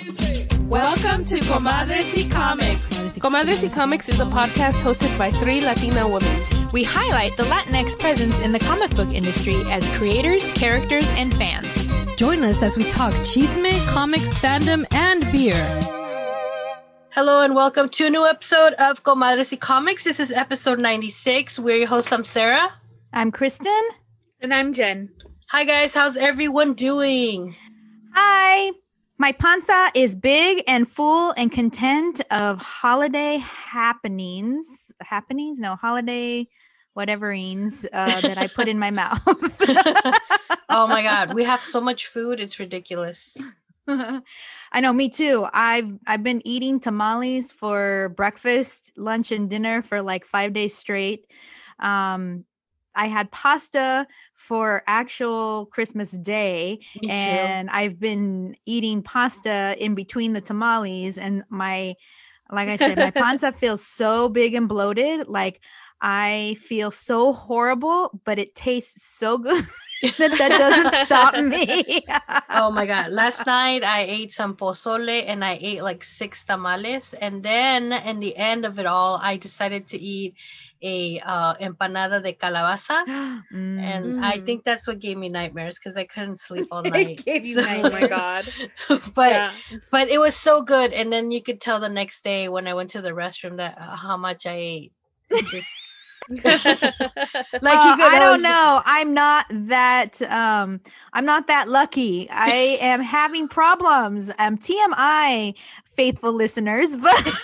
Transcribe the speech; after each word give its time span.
Welcome 0.00 1.26
to 1.26 1.40
Comadres 1.40 2.14
y 2.16 2.26
Comics. 2.30 3.18
Comadres 3.18 3.62
y 3.62 3.68
Comics 3.68 4.08
is 4.08 4.18
a 4.18 4.24
podcast 4.24 4.78
hosted 4.80 5.18
by 5.18 5.30
three 5.30 5.60
Latina 5.60 6.08
women. 6.08 6.36
We 6.72 6.84
highlight 6.84 7.36
the 7.36 7.42
Latinx 7.42 7.98
presence 7.98 8.40
in 8.40 8.52
the 8.52 8.60
comic 8.60 8.90
book 8.96 9.12
industry 9.12 9.56
as 9.66 9.86
creators, 9.98 10.52
characters, 10.52 11.10
and 11.16 11.34
fans. 11.34 11.70
Join 12.16 12.42
us 12.44 12.62
as 12.62 12.78
we 12.78 12.84
talk 12.84 13.12
chisme, 13.26 13.86
comics, 13.88 14.38
fandom, 14.38 14.86
and 14.94 15.20
beer. 15.32 15.54
Hello 17.10 17.42
and 17.42 17.54
welcome 17.54 17.90
to 17.90 18.06
a 18.06 18.10
new 18.10 18.24
episode 18.24 18.72
of 18.74 19.02
Comadres 19.02 19.52
y 19.52 19.58
Comics. 19.58 20.04
This 20.04 20.18
is 20.18 20.32
episode 20.32 20.78
96. 20.78 21.58
We're 21.58 21.76
your 21.76 21.88
hosts. 21.88 22.10
I'm 22.10 22.24
Sarah. 22.24 22.72
I'm 23.12 23.30
Kristen. 23.32 23.82
And 24.40 24.54
I'm 24.54 24.72
Jen. 24.72 25.10
Hi 25.48 25.64
guys, 25.64 25.92
how's 25.92 26.16
everyone 26.16 26.72
doing? 26.72 27.54
Hi. 28.14 28.70
My 29.20 29.32
panza 29.32 29.90
is 29.94 30.16
big 30.16 30.64
and 30.66 30.90
full 30.90 31.34
and 31.36 31.52
content 31.52 32.22
of 32.30 32.58
holiday 32.58 33.36
happenings. 33.36 34.92
Happenings? 35.02 35.60
No, 35.60 35.76
holiday 35.76 36.48
whateverings 36.96 37.84
uh, 37.92 38.22
that 38.22 38.38
I 38.38 38.46
put 38.46 38.66
in 38.66 38.78
my 38.78 38.90
mouth. 39.02 39.20
oh 40.70 40.86
my 40.86 41.02
god, 41.02 41.34
we 41.34 41.44
have 41.44 41.60
so 41.60 41.82
much 41.82 42.06
food, 42.06 42.40
it's 42.40 42.58
ridiculous. 42.58 43.36
I 43.86 44.80
know, 44.80 44.94
me 44.94 45.10
too. 45.10 45.46
I've 45.52 45.98
I've 46.06 46.22
been 46.22 46.40
eating 46.46 46.80
tamales 46.80 47.52
for 47.52 48.14
breakfast, 48.16 48.90
lunch, 48.96 49.32
and 49.32 49.50
dinner 49.50 49.82
for 49.82 50.00
like 50.00 50.24
five 50.24 50.54
days 50.54 50.74
straight. 50.74 51.30
Um, 51.78 52.46
I 52.94 53.06
had 53.06 53.30
pasta 53.30 54.06
for 54.34 54.82
actual 54.86 55.66
Christmas 55.66 56.12
Day, 56.12 56.80
and 57.08 57.70
I've 57.70 57.98
been 57.98 58.56
eating 58.66 59.02
pasta 59.02 59.76
in 59.78 59.94
between 59.94 60.32
the 60.32 60.40
tamales. 60.40 61.18
And 61.18 61.44
my, 61.50 61.94
like 62.50 62.68
I 62.68 62.76
said, 62.76 62.98
my 62.98 63.10
panza 63.22 63.52
feels 63.52 63.84
so 63.84 64.28
big 64.28 64.54
and 64.54 64.68
bloated. 64.68 65.28
Like 65.28 65.60
I 66.00 66.56
feel 66.60 66.90
so 66.90 67.32
horrible, 67.32 68.20
but 68.24 68.38
it 68.38 68.54
tastes 68.54 69.02
so 69.02 69.38
good. 69.38 69.66
that 70.18 70.32
that 70.38 70.48
doesn't 70.48 71.06
stop 71.06 71.36
me. 71.44 72.02
oh 72.48 72.70
my 72.70 72.86
god! 72.92 73.12
Last 73.12 73.44
night 73.46 73.84
I 73.84 74.02
ate 74.08 74.32
some 74.32 74.56
pozole 74.56 75.24
and 75.26 75.44
I 75.44 75.58
ate 75.60 75.82
like 75.82 76.02
six 76.02 76.44
tamales, 76.44 77.12
and 77.12 77.42
then 77.42 77.92
in 77.92 78.18
the 78.18 78.34
end 78.34 78.64
of 78.64 78.78
it 78.78 78.86
all, 78.86 79.20
I 79.22 79.36
decided 79.36 79.86
to 79.88 79.98
eat 79.98 80.36
a 80.82 81.20
uh, 81.20 81.54
empanada 81.60 82.22
de 82.22 82.32
calabaza, 82.34 83.04
mm. 83.06 83.80
and 83.80 84.24
I 84.24 84.40
think 84.40 84.64
that's 84.64 84.86
what 84.86 84.98
gave 84.98 85.16
me 85.16 85.28
nightmares 85.28 85.78
because 85.78 85.96
I 85.96 86.04
couldn't 86.04 86.38
sleep 86.38 86.66
all 86.70 86.82
night. 86.96 87.24
gave 87.24 87.46
you 87.46 87.62
so, 87.62 87.68
oh 87.68 87.90
my 87.90 88.06
god! 88.18 88.52
but 89.14 89.30
yeah. 89.30 89.52
but 89.90 90.08
it 90.08 90.18
was 90.18 90.36
so 90.36 90.62
good, 90.62 90.92
and 90.92 91.12
then 91.12 91.30
you 91.30 91.42
could 91.42 91.60
tell 91.60 91.80
the 91.80 91.88
next 91.88 92.24
day 92.24 92.48
when 92.48 92.66
I 92.66 92.74
went 92.74 92.90
to 92.90 93.02
the 93.02 93.10
restroom 93.10 93.56
that 93.58 93.76
uh, 93.78 93.96
how 93.96 94.16
much 94.16 94.46
I 94.46 94.54
ate. 94.54 94.92
Just 95.30 95.68
like 96.28 96.44
well, 97.62 97.96
I 97.98 98.18
don't 98.20 98.42
know. 98.42 98.82
I'm 98.84 99.14
not 99.14 99.46
that 99.50 100.22
um 100.22 100.80
I'm 101.12 101.24
not 101.24 101.48
that 101.48 101.68
lucky. 101.68 102.28
I 102.30 102.78
am 102.80 103.00
having 103.02 103.48
problems. 103.48 104.30
Um 104.38 104.56
TMI 104.56 105.54
faithful 106.00 106.32
listeners, 106.32 106.96
but 106.96 107.14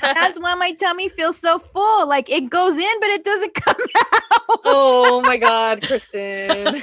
that's 0.00 0.40
why 0.40 0.54
my 0.54 0.72
tummy 0.80 1.10
feels 1.10 1.36
so 1.36 1.58
full. 1.58 2.08
Like 2.08 2.30
it 2.30 2.48
goes 2.48 2.72
in, 2.72 3.00
but 3.00 3.10
it 3.10 3.22
doesn't 3.22 3.54
come 3.66 3.76
out. 3.96 4.60
Oh 4.64 5.20
my 5.26 5.36
god, 5.36 5.86
Kristen. 5.86 6.80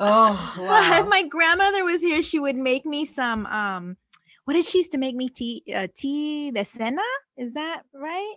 oh 0.00 0.56
wow. 0.58 0.58
Well, 0.58 1.00
if 1.00 1.06
my 1.06 1.22
grandmother 1.22 1.84
was 1.84 2.02
here, 2.02 2.20
she 2.20 2.40
would 2.40 2.56
make 2.56 2.84
me 2.84 3.04
some 3.04 3.46
um 3.46 3.96
what 4.44 4.54
did 4.54 4.64
she 4.64 4.78
used 4.78 4.90
to 4.90 4.98
make 4.98 5.14
me 5.14 5.28
tea 5.28 5.62
uh, 5.72 5.86
tea 5.94 6.50
de 6.50 6.64
cena? 6.64 7.02
Is 7.36 7.52
that 7.52 7.82
right? 7.94 8.34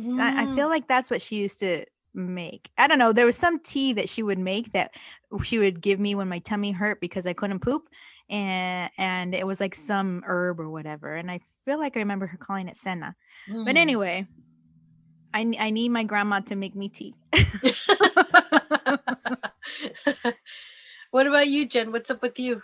Mm. 0.00 0.18
I, 0.18 0.44
I 0.44 0.54
feel 0.54 0.68
mm. 0.68 0.70
like 0.70 0.88
that's 0.88 1.10
what 1.10 1.20
she 1.20 1.36
used 1.36 1.60
to 1.60 1.84
make. 2.14 2.70
I 2.78 2.86
don't 2.86 2.98
know. 2.98 3.12
There 3.12 3.26
was 3.26 3.36
some 3.36 3.60
tea 3.60 3.92
that 3.92 4.08
she 4.08 4.22
would 4.22 4.38
make 4.38 4.72
that 4.72 4.94
she 5.42 5.58
would 5.58 5.82
give 5.82 6.00
me 6.00 6.14
when 6.14 6.28
my 6.28 6.38
tummy 6.38 6.72
hurt 6.72 7.02
because 7.02 7.26
I 7.26 7.34
couldn't 7.34 7.60
poop. 7.60 7.90
And 8.30 8.90
and 8.96 9.34
it 9.34 9.46
was 9.46 9.60
like 9.60 9.74
some 9.74 10.22
herb 10.26 10.60
or 10.60 10.70
whatever. 10.70 11.16
And 11.16 11.30
I 11.30 11.40
feel 11.64 11.78
like 11.78 11.96
I 11.96 12.00
remember 12.00 12.26
her 12.26 12.38
calling 12.38 12.68
it 12.68 12.76
senna. 12.76 13.16
Mm. 13.50 13.64
But 13.64 13.76
anyway, 13.76 14.26
I 15.34 15.52
I 15.58 15.70
need 15.70 15.90
my 15.90 16.04
grandma 16.04 16.40
to 16.40 16.56
make 16.56 16.74
me 16.74 16.88
tea. 16.88 17.14
what 21.10 21.26
about 21.26 21.48
you, 21.48 21.66
Jen? 21.66 21.92
What's 21.92 22.10
up 22.10 22.22
with 22.22 22.38
you? 22.38 22.62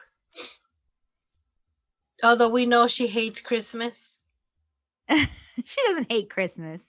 Although 2.23 2.49
we 2.49 2.67
know 2.67 2.87
she 2.87 3.07
hates 3.07 3.41
Christmas. 3.41 4.19
she 5.11 5.83
doesn't 5.87 6.11
hate 6.11 6.31
Christmas. 6.31 6.83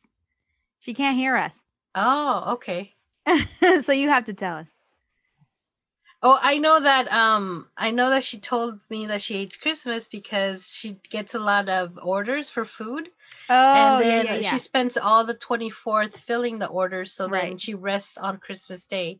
She 0.79 0.93
can't 0.93 1.17
hear 1.17 1.35
us. 1.35 1.63
Oh, 1.95 2.53
okay. 2.53 2.93
so 3.81 3.91
you 3.91 4.09
have 4.09 4.25
to 4.25 4.33
tell 4.33 4.57
us. 4.57 4.76
Oh, 6.23 6.37
I 6.41 6.57
know 6.57 6.79
that 6.79 7.11
um 7.11 7.67
I 7.77 7.91
know 7.91 8.09
that 8.09 8.23
she 8.23 8.39
told 8.39 8.79
me 8.89 9.07
that 9.07 9.21
she 9.21 9.35
hates 9.35 9.55
Christmas 9.55 10.07
because 10.07 10.67
she 10.69 10.99
gets 11.09 11.35
a 11.35 11.39
lot 11.39 11.69
of 11.69 11.99
orders 12.01 12.49
for 12.49 12.65
food. 12.65 13.09
Oh, 13.49 13.99
and 13.99 14.01
then 14.01 14.25
yeah, 14.25 14.33
yeah, 14.33 14.39
yeah. 14.39 14.49
she 14.49 14.57
spends 14.57 14.97
all 14.97 15.25
the 15.25 15.35
24th 15.35 16.17
filling 16.17 16.59
the 16.59 16.67
orders 16.67 17.13
so 17.13 17.27
right. 17.27 17.49
then 17.49 17.57
she 17.57 17.75
rests 17.75 18.17
on 18.17 18.37
Christmas 18.37 18.85
Day. 18.85 19.19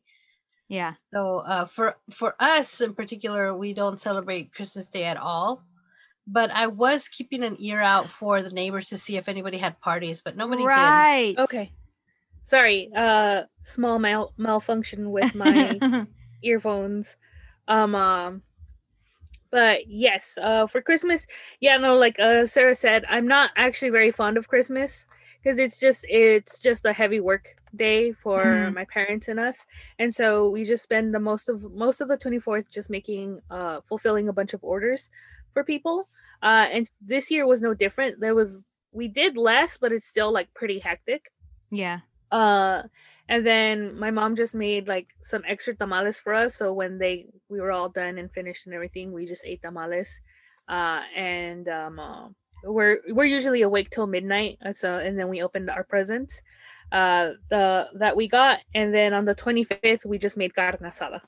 Yeah. 0.67 0.93
So 1.13 1.37
uh 1.37 1.65
for 1.67 1.97
for 2.11 2.35
us 2.39 2.81
in 2.81 2.95
particular, 2.95 3.55
we 3.55 3.73
don't 3.73 4.01
celebrate 4.01 4.53
Christmas 4.53 4.87
Day 4.87 5.03
at 5.05 5.17
all 5.17 5.63
but 6.27 6.51
I 6.51 6.67
was 6.67 7.07
keeping 7.07 7.43
an 7.43 7.55
ear 7.59 7.81
out 7.81 8.09
for 8.09 8.43
the 8.43 8.49
neighbors 8.49 8.89
to 8.89 8.97
see 8.97 9.15
if 9.15 9.29
anybody 9.29 9.57
had 9.57 9.79
parties, 9.79 10.21
but 10.21 10.35
nobody 10.35 10.65
right. 10.65 11.35
did. 11.35 11.39
Okay. 11.39 11.71
Sorry, 12.45 12.89
uh 12.95 13.43
small 13.63 13.99
mal- 13.99 14.33
malfunction 14.37 15.11
with 15.11 15.33
my 15.35 15.79
earphones. 16.43 17.15
Um 17.67 17.95
um 17.95 18.41
but 19.51 19.87
yes, 19.87 20.37
uh 20.41 20.67
for 20.67 20.81
Christmas, 20.81 21.25
yeah, 21.59 21.77
no, 21.77 21.95
like 21.95 22.19
uh 22.19 22.45
Sarah 22.45 22.75
said, 22.75 23.05
I'm 23.09 23.27
not 23.27 23.51
actually 23.55 23.91
very 23.91 24.11
fond 24.11 24.37
of 24.37 24.47
Christmas 24.47 25.05
because 25.43 25.59
it's 25.59 25.79
just 25.79 26.05
it's 26.09 26.61
just 26.61 26.85
a 26.85 26.93
heavy 26.93 27.19
work 27.19 27.55
day 27.75 28.11
for 28.11 28.43
mm-hmm. 28.43 28.73
my 28.73 28.85
parents 28.85 29.27
and 29.27 29.39
us 29.39 29.65
and 29.99 30.15
so 30.15 30.49
we 30.49 30.63
just 30.63 30.81
spend 30.81 31.13
the 31.13 31.19
most 31.19 31.49
of 31.49 31.61
most 31.73 31.99
of 31.99 32.07
the 32.07 32.17
24th 32.17 32.69
just 32.69 32.89
making 32.89 33.39
uh 33.51 33.81
fulfilling 33.81 34.29
a 34.29 34.33
bunch 34.33 34.53
of 34.53 34.63
orders 34.63 35.09
for 35.57 35.63
people. 35.63 36.07
Uh, 36.43 36.67
and 36.71 36.91
this 37.01 37.31
year 37.31 37.47
was 37.47 37.63
no 37.63 37.73
different. 37.73 38.19
There 38.19 38.35
was 38.35 38.63
we 38.91 39.07
did 39.07 39.37
less, 39.37 39.77
but 39.79 39.91
it's 39.91 40.05
still 40.05 40.31
like 40.31 40.53
pretty 40.53 40.77
hectic. 40.77 41.31
Yeah. 41.71 42.01
Uh, 42.31 42.83
and 43.29 43.45
then 43.45 43.97
my 43.97 44.11
mom 44.11 44.35
just 44.35 44.55
made 44.55 44.88
like 44.88 45.07
some 45.21 45.43
extra 45.47 45.75
tamales 45.75 46.19
for 46.19 46.33
us. 46.33 46.55
So 46.55 46.73
when 46.73 46.97
they 46.97 47.27
we 47.49 47.59
were 47.59 47.71
all 47.71 47.89
done 47.89 48.17
and 48.17 48.31
finished 48.31 48.65
and 48.65 48.75
everything, 48.75 49.11
we 49.11 49.25
just 49.25 49.45
ate 49.45 49.61
tamales. 49.61 50.21
Uh, 50.67 51.01
and 51.15 51.67
um, 51.67 51.99
uh, 51.99 52.27
we're 52.63 52.99
we're 53.09 53.25
usually 53.25 53.61
awake 53.61 53.89
till 53.89 54.07
midnight. 54.07 54.57
Uh, 54.65 54.73
so 54.73 54.95
and 54.95 55.17
then 55.17 55.29
we 55.29 55.41
opened 55.41 55.69
our 55.69 55.83
presents 55.83 56.41
uh 56.93 57.31
the 57.49 57.89
that 57.95 58.15
we 58.15 58.29
got 58.29 58.59
and 58.73 58.93
then 58.93 59.13
on 59.13 59.25
the 59.25 59.35
25th 59.35 60.05
we 60.05 60.17
just 60.17 60.38
made 60.38 60.55
carne 60.55 60.71
asada 60.83 61.19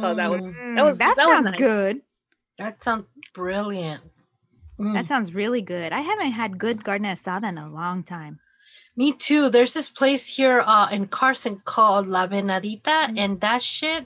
so 0.00 0.14
that 0.14 0.30
was 0.30 0.54
that 0.54 0.82
was 0.82 0.96
that, 0.96 1.16
that 1.16 1.26
sounds 1.26 1.44
was 1.44 1.50
nice. 1.52 1.60
good 1.60 2.00
that 2.60 2.82
sounds 2.84 3.06
brilliant. 3.34 4.02
Mm. 4.78 4.92
That 4.92 5.06
sounds 5.06 5.32
really 5.32 5.62
good. 5.62 5.92
I 5.92 6.00
haven't 6.00 6.32
had 6.32 6.58
good 6.58 6.84
carne 6.84 7.04
asada 7.04 7.48
in 7.48 7.56
a 7.56 7.68
long 7.68 8.04
time. 8.04 8.38
Me 9.00 9.12
too. 9.12 9.48
There's 9.48 9.72
this 9.72 9.88
place 9.88 10.26
here 10.26 10.60
uh, 10.60 10.88
in 10.92 11.06
Carson 11.06 11.62
called 11.64 12.06
La 12.06 12.26
Venadita, 12.26 12.82
mm-hmm. 12.84 13.16
and 13.16 13.40
that 13.40 13.62
shit, 13.62 14.04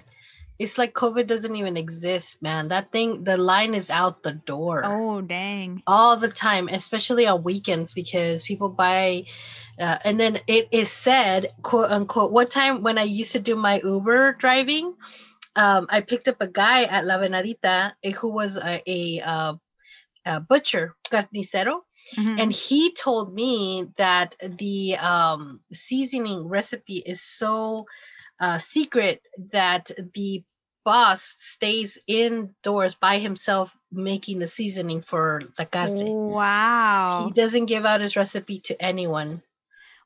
it's 0.57 0.79
like 0.79 0.95
COVID 0.95 1.27
doesn't 1.27 1.57
even 1.57 1.77
exist, 1.77 2.41
man. 2.41 2.69
That 2.69 2.93
thing, 2.93 3.25
the 3.25 3.37
line 3.37 3.75
is 3.75 3.91
out 3.91 4.23
the 4.23 4.35
door. 4.35 4.83
Oh, 4.85 5.21
dang. 5.21 5.83
All 5.85 6.17
the 6.17 6.29
time, 6.29 6.69
especially 6.69 7.27
on 7.27 7.43
weekends, 7.43 7.93
because 7.93 8.45
people 8.45 8.69
buy. 8.69 9.25
Uh, 9.81 9.99
and 10.05 10.21
then 10.21 10.39
it 10.47 10.69
is 10.71 10.93
said, 10.93 11.49
quote 11.63 11.91
unquote, 11.91 12.31
what 12.31 12.53
time 12.53 12.85
when 12.85 12.97
I 12.97 13.03
used 13.03 13.33
to 13.33 13.41
do 13.41 13.57
my 13.57 13.81
Uber 13.83 14.35
driving, 14.35 14.95
um, 15.57 15.89
I 15.91 16.03
picked 16.03 16.29
up 16.29 16.37
a 16.39 16.47
guy 16.47 16.85
at 16.85 17.05
La 17.05 17.19
Venadita 17.19 17.95
eh, 18.05 18.13
who 18.13 18.33
was 18.33 18.57
a, 18.57 18.81
a, 18.87 19.21
uh, 19.23 19.55
a 20.25 20.39
butcher, 20.39 20.95
carnicero, 21.11 21.81
mm-hmm. 22.17 22.39
and 22.39 22.53
he 22.53 22.93
told 22.93 23.35
me 23.35 23.89
that 23.97 24.37
the 24.43 24.97
um, 24.97 25.61
seasoning 25.73 26.49
recipe 26.49 26.99
is 26.99 27.23
so 27.23 27.87
uh, 28.41 28.59
secret 28.59 29.23
that 29.53 29.91
the 30.15 30.45
boss 30.85 31.35
stays 31.39 31.99
indoors 32.07 32.95
by 32.95 33.19
himself 33.19 33.75
making 33.91 34.39
the 34.39 34.47
seasoning 34.47 35.03
for 35.03 35.43
the 35.57 35.65
carne. 35.65 36.05
Wow. 36.05 37.27
He 37.27 37.33
doesn't 37.33 37.67
give 37.67 37.87
out 37.87 38.01
his 38.01 38.17
recipe 38.17 38.61
to 38.61 38.81
anyone. 38.83 39.43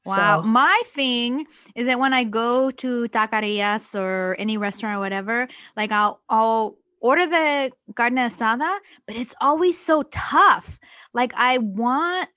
Wow. 0.04 0.42
So. 0.42 0.46
My 0.46 0.82
thing 0.86 1.46
is 1.74 1.86
that 1.86 1.98
when 1.98 2.14
I 2.14 2.24
go 2.24 2.70
to 2.70 3.08
taquerias 3.08 3.98
or 3.98 4.36
any 4.38 4.56
restaurant 4.56 4.96
or 4.96 5.00
whatever, 5.00 5.48
like 5.76 5.92
I'll 5.92 6.20
I'll 6.28 6.76
order 7.00 7.26
the 7.26 7.72
carne 7.94 8.16
asada, 8.16 8.78
but 9.06 9.16
it's 9.16 9.34
always 9.40 9.78
so 9.78 10.02
tough. 10.04 10.78
Like 11.14 11.32
I 11.34 11.58
want 11.58 12.28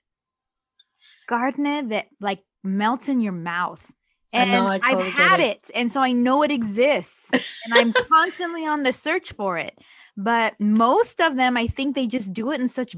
carne 1.26 1.88
that 1.88 2.08
like 2.20 2.42
melts 2.62 3.08
in 3.08 3.20
your 3.20 3.32
mouth. 3.32 3.90
I 4.34 4.44
And 4.44 4.64
know, 4.64 4.66
I 4.66 4.80
I've 4.82 4.98
had 5.00 5.40
it. 5.40 5.46
it. 5.68 5.70
And 5.74 5.92
so 5.92 6.00
I 6.00 6.12
know 6.12 6.42
it 6.42 6.50
exists. 6.50 7.30
and 7.32 7.74
I'm 7.74 7.92
constantly 8.12 8.66
on 8.66 8.82
the 8.82 8.92
search 8.92 9.32
for 9.32 9.58
it. 9.58 9.78
But 10.16 10.58
most 10.60 11.20
of 11.20 11.36
them, 11.36 11.56
I 11.56 11.66
think 11.66 11.94
they 11.94 12.06
just 12.06 12.32
do 12.32 12.50
it 12.50 12.60
in 12.60 12.68
such 12.68 12.96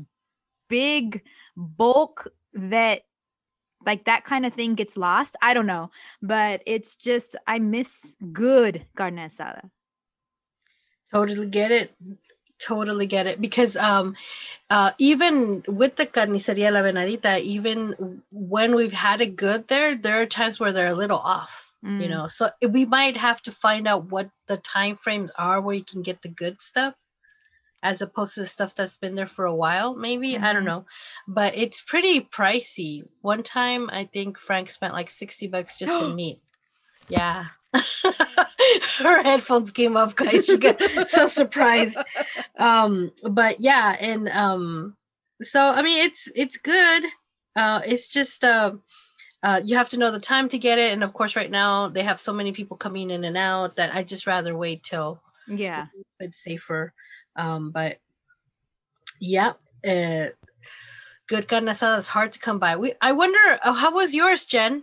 big 0.69 1.23
bulk 1.57 2.29
that 2.55 3.03
like 3.87 4.05
that 4.05 4.25
kind 4.25 4.47
of 4.47 4.55
thing 4.55 4.75
gets 4.75 4.97
lost. 4.97 5.37
I 5.43 5.55
don't 5.55 5.67
know. 5.67 5.91
But 6.23 6.63
it's 6.67 6.97
just 6.97 7.37
I 7.47 7.59
miss 7.59 8.17
good 8.33 8.87
carne 8.97 9.17
asada. 9.17 9.71
Totally 11.15 11.47
get 11.49 11.71
it. 11.71 11.93
Totally 12.61 13.07
get 13.07 13.27
it. 13.29 13.41
Because 13.41 13.77
um 13.77 14.17
uh 14.71 14.93
even 14.99 15.65
with 15.69 15.97
the 15.97 16.07
carniceria 16.07 16.73
La 16.73 16.83
Venadita, 16.83 17.41
even 17.41 18.23
when 18.33 18.75
we've 18.75 18.93
had 18.93 19.21
it 19.21 19.37
good 19.37 19.69
there, 19.69 19.97
there 19.97 20.21
are 20.23 20.27
times 20.27 20.61
where 20.61 20.73
they're 20.73 20.89
a 20.89 20.95
little 20.95 21.19
off. 21.19 21.73
You 21.99 22.09
Mm. 22.09 22.11
know, 22.11 22.27
so 22.29 22.51
we 22.69 22.87
might 22.87 23.17
have 23.17 23.43
to 23.43 23.53
find 23.53 23.87
out 23.89 24.11
what 24.11 24.31
the 24.49 24.57
time 24.57 24.97
frames 24.97 25.31
are 25.37 25.61
where 25.61 25.77
you 25.77 25.85
can 25.85 26.03
get 26.03 26.23
the 26.23 26.29
good 26.29 26.61
stuff 26.63 26.95
as 27.83 28.03
opposed 28.03 28.35
to 28.35 28.41
the 28.41 28.47
stuff 28.47 28.75
that's 28.75 28.97
been 28.97 29.15
there 29.15 29.27
for 29.27 29.45
a 29.47 29.55
while, 29.55 29.95
maybe. 29.95 30.39
I 30.39 30.53
don't 30.55 30.65
Mhm. 30.65 30.67
know. 30.67 30.87
But 31.29 31.57
it's 31.57 31.83
pretty 31.83 32.21
pricey. 32.23 33.07
One 33.23 33.43
time 33.45 33.91
I 33.91 34.07
think 34.07 34.39
Frank 34.39 34.71
spent 34.71 34.95
like 34.95 35.11
60 35.11 35.49
bucks 35.49 35.79
just 35.79 35.99
to 36.01 36.15
meet. 36.15 36.41
Yeah. 37.09 37.47
Her 38.99 39.23
headphones 39.23 39.73
came 39.73 39.97
off, 39.97 40.15
guys. 40.17 40.47
She 40.47 40.57
got 40.59 40.81
so 41.09 41.27
surprised. 41.27 41.97
Um, 42.59 43.13
but 43.23 43.61
yeah, 43.61 43.97
and 43.99 44.29
um, 44.29 44.97
so 45.43 45.61
I 45.61 45.83
mean 45.83 46.05
it's 46.07 46.29
it's 46.35 46.57
good. 46.59 47.05
Uh 47.57 47.81
it's 47.85 48.09
just 48.09 48.45
uh 48.45 48.73
uh, 49.43 49.61
you 49.63 49.77
have 49.77 49.91
to 49.91 49.99
know 49.99 50.11
the 50.11 50.19
time 50.21 50.49
to 50.49 50.59
get 50.59 50.79
it, 50.79 50.93
and 50.95 51.05
of 51.05 51.13
course, 51.13 51.37
right 51.37 51.51
now 51.51 51.89
they 51.89 52.03
have 52.03 52.19
so 52.19 52.33
many 52.33 52.53
people 52.53 52.79
coming 52.79 53.11
in 53.11 53.25
and 53.25 53.37
out 53.37 53.77
that 53.77 53.95
I 53.95 54.03
just 54.03 54.27
rather 54.27 54.57
wait 54.57 54.83
till 54.83 55.21
Yeah. 55.47 55.89
it's 56.19 56.43
safer. 56.43 56.95
Um, 57.37 57.71
but 57.71 57.99
yep, 59.21 59.59
uh, 59.87 60.29
good 61.29 61.47
carne 61.47 61.67
asada 61.67 61.99
is 61.99 62.09
hard 62.09 62.33
to 62.33 62.39
come 62.39 62.59
by. 62.59 62.77
We 62.77 62.95
I 63.03 63.13
wonder 63.13 63.39
uh, 63.63 63.75
how 63.75 63.93
was 63.95 64.15
yours, 64.15 64.47
Jen? 64.47 64.83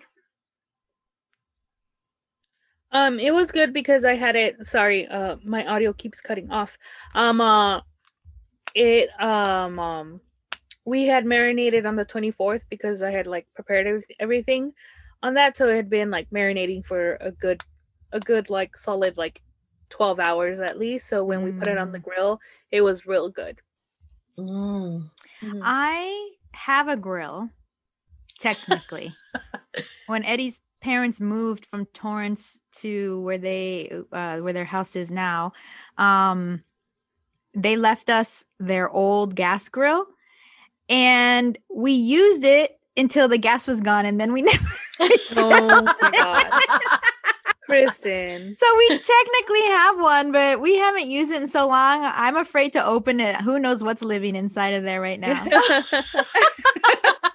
Um, 2.91 3.19
it 3.19 3.33
was 3.33 3.51
good 3.51 3.73
because 3.73 4.03
I 4.03 4.15
had 4.15 4.35
it. 4.35 4.65
Sorry, 4.65 5.07
uh, 5.07 5.38
my 5.43 5.65
audio 5.65 5.93
keeps 5.93 6.19
cutting 6.19 6.51
off. 6.51 6.77
Um, 7.15 7.39
uh, 7.39 7.81
it 8.75 9.09
um 9.19 9.79
um, 9.79 10.21
we 10.85 11.05
had 11.05 11.25
marinated 11.25 11.85
on 11.85 11.95
the 11.95 12.05
twenty 12.05 12.31
fourth 12.31 12.65
because 12.69 13.01
I 13.01 13.11
had 13.11 13.27
like 13.27 13.47
prepared 13.55 14.03
everything 14.19 14.73
on 15.23 15.33
that, 15.35 15.55
so 15.57 15.69
it 15.69 15.75
had 15.75 15.89
been 15.89 16.11
like 16.11 16.29
marinating 16.31 16.85
for 16.85 17.17
a 17.21 17.31
good, 17.31 17.61
a 18.11 18.19
good 18.19 18.49
like 18.49 18.75
solid 18.75 19.17
like 19.17 19.41
twelve 19.89 20.19
hours 20.19 20.59
at 20.59 20.77
least. 20.77 21.07
So 21.07 21.23
when 21.23 21.43
we 21.43 21.51
put 21.51 21.67
it 21.67 21.77
on 21.77 21.91
the 21.91 21.99
grill, 21.99 22.39
it 22.71 22.81
was 22.81 23.05
real 23.05 23.29
good. 23.29 23.59
Mm. 24.38 25.09
Mhm. 25.41 25.59
I 25.63 26.31
have 26.53 26.88
a 26.88 26.97
grill, 26.97 27.49
technically. 28.39 29.15
when 30.07 30.23
Eddie's 30.25 30.61
parents 30.81 31.21
moved 31.21 31.65
from 31.65 31.85
Torrance 31.87 32.59
to 32.73 33.21
where 33.21 33.37
they 33.37 33.91
uh, 34.11 34.37
where 34.39 34.53
their 34.53 34.65
house 34.65 34.95
is 34.95 35.11
now, 35.11 35.53
um, 35.97 36.63
they 37.53 37.75
left 37.77 38.09
us 38.09 38.45
their 38.59 38.89
old 38.89 39.35
gas 39.35 39.69
grill, 39.69 40.05
and 40.89 41.57
we 41.73 41.91
used 41.91 42.43
it 42.43 42.79
until 42.97 43.27
the 43.27 43.37
gas 43.37 43.67
was 43.67 43.81
gone, 43.81 44.05
and 44.05 44.19
then 44.19 44.33
we 44.33 44.41
never. 44.43 44.67
Oh 45.35 45.81
my 45.81 46.11
god, 46.11 46.61
Kristen. 47.65 48.55
So 48.55 48.77
we 48.77 48.87
technically 48.89 49.63
have 49.67 49.99
one, 49.99 50.31
but 50.31 50.61
we 50.61 50.75
haven't 50.77 51.09
used 51.09 51.31
it 51.31 51.41
in 51.41 51.47
so 51.47 51.67
long. 51.67 52.01
I'm 52.03 52.37
afraid 52.37 52.73
to 52.73 52.85
open 52.85 53.19
it. 53.19 53.35
Who 53.37 53.57
knows 53.57 53.83
what's 53.83 54.03
living 54.03 54.35
inside 54.35 54.75
of 54.75 54.83
there 54.83 55.01
right 55.01 55.19
now? 55.19 55.43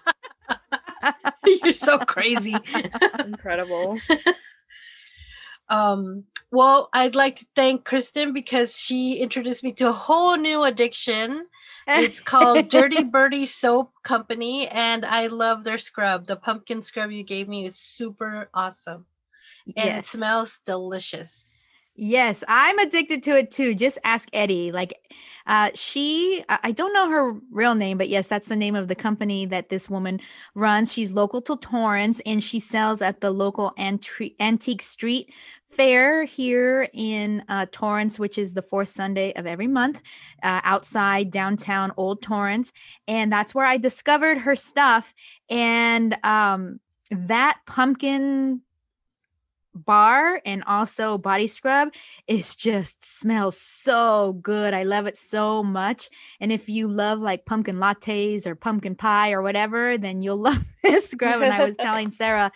You're 1.46 1.72
so 1.72 1.98
crazy. 1.98 2.56
Incredible. 3.24 3.98
Um, 5.68 6.24
well, 6.50 6.88
I'd 6.92 7.14
like 7.14 7.36
to 7.36 7.46
thank 7.56 7.84
Kristen 7.84 8.32
because 8.32 8.78
she 8.78 9.16
introduced 9.16 9.64
me 9.64 9.72
to 9.74 9.88
a 9.88 9.92
whole 9.92 10.36
new 10.36 10.62
addiction. 10.62 11.46
It's 11.88 12.20
called 12.20 12.68
Dirty 12.70 13.02
Birdie 13.02 13.46
Soap 13.46 13.92
Company, 14.02 14.68
and 14.68 15.04
I 15.04 15.26
love 15.26 15.64
their 15.64 15.78
scrub. 15.78 16.26
The 16.26 16.36
pumpkin 16.36 16.82
scrub 16.82 17.10
you 17.10 17.24
gave 17.24 17.48
me 17.48 17.66
is 17.66 17.76
super 17.76 18.48
awesome, 18.54 19.06
and 19.76 19.98
it 19.98 20.04
smells 20.04 20.60
delicious. 20.64 21.55
Yes, 21.98 22.44
I'm 22.46 22.78
addicted 22.78 23.22
to 23.22 23.38
it 23.38 23.50
too. 23.50 23.74
Just 23.74 23.98
ask 24.04 24.28
Eddie. 24.34 24.70
Like, 24.70 24.92
uh, 25.46 25.70
she, 25.74 26.44
I 26.48 26.72
don't 26.72 26.92
know 26.92 27.08
her 27.08 27.32
real 27.50 27.74
name, 27.74 27.96
but 27.96 28.10
yes, 28.10 28.26
that's 28.26 28.48
the 28.48 28.56
name 28.56 28.74
of 28.74 28.88
the 28.88 28.94
company 28.94 29.46
that 29.46 29.70
this 29.70 29.88
woman 29.88 30.20
runs. 30.54 30.92
She's 30.92 31.12
local 31.12 31.40
to 31.42 31.56
Torrance 31.56 32.20
and 32.26 32.44
she 32.44 32.60
sells 32.60 33.00
at 33.00 33.20
the 33.20 33.30
local 33.30 33.72
antique 33.78 34.82
street 34.82 35.32
fair 35.70 36.24
here 36.24 36.88
in 36.92 37.42
uh, 37.48 37.66
Torrance, 37.72 38.18
which 38.18 38.36
is 38.36 38.52
the 38.52 38.62
fourth 38.62 38.88
Sunday 38.90 39.32
of 39.34 39.46
every 39.46 39.66
month 39.66 40.02
uh, 40.42 40.60
outside 40.64 41.30
downtown 41.30 41.92
Old 41.96 42.20
Torrance. 42.20 42.72
And 43.08 43.32
that's 43.32 43.54
where 43.54 43.66
I 43.66 43.78
discovered 43.78 44.38
her 44.38 44.56
stuff. 44.56 45.14
And 45.48 46.16
um, 46.24 46.80
that 47.10 47.60
pumpkin 47.66 48.60
bar 49.76 50.40
and 50.44 50.64
also 50.64 51.18
body 51.18 51.46
scrub 51.46 51.92
is 52.26 52.56
just 52.56 53.04
smells 53.04 53.60
so 53.60 54.38
good. 54.42 54.74
I 54.74 54.82
love 54.84 55.06
it 55.06 55.16
so 55.16 55.62
much. 55.62 56.10
And 56.40 56.50
if 56.50 56.68
you 56.68 56.88
love 56.88 57.20
like 57.20 57.44
pumpkin 57.44 57.76
lattes 57.76 58.46
or 58.46 58.54
pumpkin 58.54 58.94
pie 58.94 59.32
or 59.32 59.42
whatever, 59.42 59.98
then 59.98 60.22
you'll 60.22 60.38
love 60.48 60.64
this 60.82 61.10
scrub. 61.10 61.42
And 61.42 61.52
I 61.52 61.64
was 61.64 61.76
telling 61.80 62.10
Sarah, 62.10 62.50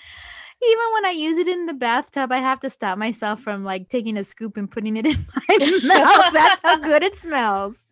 even 0.62 0.84
when 0.94 1.06
I 1.06 1.10
use 1.10 1.38
it 1.38 1.48
in 1.48 1.66
the 1.66 1.74
bathtub, 1.74 2.32
I 2.32 2.38
have 2.38 2.60
to 2.60 2.70
stop 2.70 2.98
myself 2.98 3.40
from 3.40 3.64
like 3.64 3.88
taking 3.88 4.16
a 4.18 4.24
scoop 4.24 4.56
and 4.56 4.70
putting 4.70 4.96
it 4.96 5.06
in 5.06 5.26
my 5.48 5.80
mouth. 5.84 6.32
That's 6.32 6.60
how 6.62 6.76
good 6.76 7.02
it 7.02 7.16
smells. 7.16 7.86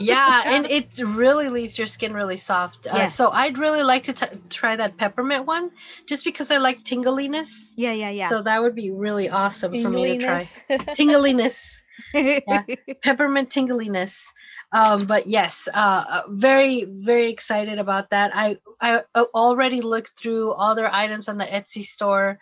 Yeah, 0.00 0.42
and 0.44 0.66
it 0.70 0.98
really 0.98 1.48
leaves 1.48 1.78
your 1.78 1.86
skin 1.86 2.12
really 2.12 2.36
soft. 2.36 2.86
Uh, 2.86 3.08
so 3.08 3.30
I'd 3.30 3.58
really 3.58 3.82
like 3.82 4.04
to 4.04 4.12
t- 4.12 4.26
try 4.50 4.76
that 4.76 4.96
peppermint 4.96 5.46
one, 5.46 5.70
just 6.06 6.24
because 6.24 6.50
I 6.50 6.58
like 6.58 6.84
tingliness. 6.84 7.52
Yeah, 7.76 7.92
yeah, 7.92 8.10
yeah. 8.10 8.28
So 8.28 8.42
that 8.42 8.62
would 8.62 8.74
be 8.74 8.90
really 8.90 9.28
awesome 9.28 9.72
for 9.72 9.88
me 9.88 10.18
to 10.18 10.24
try. 10.24 10.48
Tingliness. 10.94 11.82
Tingliness. 12.14 12.96
peppermint 13.02 13.50
tingliness. 13.50 14.22
Um, 14.70 15.06
but 15.06 15.26
yes, 15.26 15.66
uh, 15.72 16.04
uh, 16.08 16.22
very 16.28 16.84
very 16.84 17.32
excited 17.32 17.78
about 17.78 18.10
that. 18.10 18.32
I 18.34 18.58
I 18.80 19.02
uh, 19.14 19.24
already 19.34 19.80
looked 19.80 20.18
through 20.20 20.52
all 20.52 20.74
their 20.74 20.92
items 20.92 21.28
on 21.28 21.38
the 21.38 21.44
Etsy 21.44 21.84
store. 21.84 22.38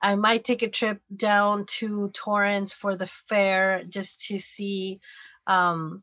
I 0.00 0.14
might 0.14 0.44
take 0.44 0.62
a 0.62 0.68
trip 0.68 1.00
down 1.14 1.66
to 1.78 2.10
Torrance 2.10 2.72
for 2.72 2.96
the 2.96 3.08
fair 3.28 3.82
just 3.88 4.26
to 4.26 4.38
see 4.38 5.00
um, 5.46 6.02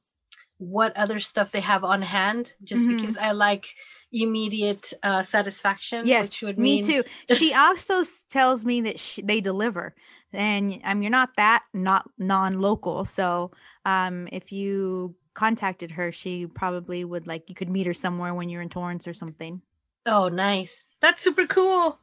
what 0.64 0.96
other 0.98 1.20
stuff 1.20 1.52
they 1.52 1.62
have 1.62 1.84
on 1.84 2.02
hand. 2.02 2.54
Just 2.64 2.88
Mhm. 2.88 2.98
because 2.98 3.18
I 3.18 3.32
like 3.32 3.66
immediate 4.12 4.94
uh, 5.04 5.24
satisfaction. 5.24 6.06
Yes, 6.06 6.44
me 6.44 6.54
mean, 6.58 6.84
too. 6.84 7.04
She 7.30 7.54
also 7.54 8.04
tells 8.30 8.66
me 8.66 8.82
that 8.82 9.00
she, 9.00 9.22
they 9.22 9.42
deliver, 9.42 9.96
and 10.32 10.80
um, 10.84 11.02
you're 11.02 11.12
not 11.12 11.36
that 11.38 11.64
not 11.74 12.10
non-local. 12.18 13.06
So, 13.06 13.52
um, 13.86 14.28
if 14.32 14.52
you 14.52 15.16
contacted 15.34 15.92
her, 15.92 16.12
she 16.12 16.46
probably 16.46 17.04
would 17.04 17.26
like 17.28 17.50
you 17.50 17.56
could 17.56 17.70
meet 17.70 17.88
her 17.88 17.94
somewhere 17.94 18.34
when 18.34 18.50
you're 18.50 18.62
in 18.62 18.70
Torrance 18.70 19.08
or 19.08 19.14
something. 19.14 19.62
Oh, 20.06 20.30
nice. 20.30 20.88
That's 21.02 21.24
super 21.24 21.48
cool. 21.48 22.00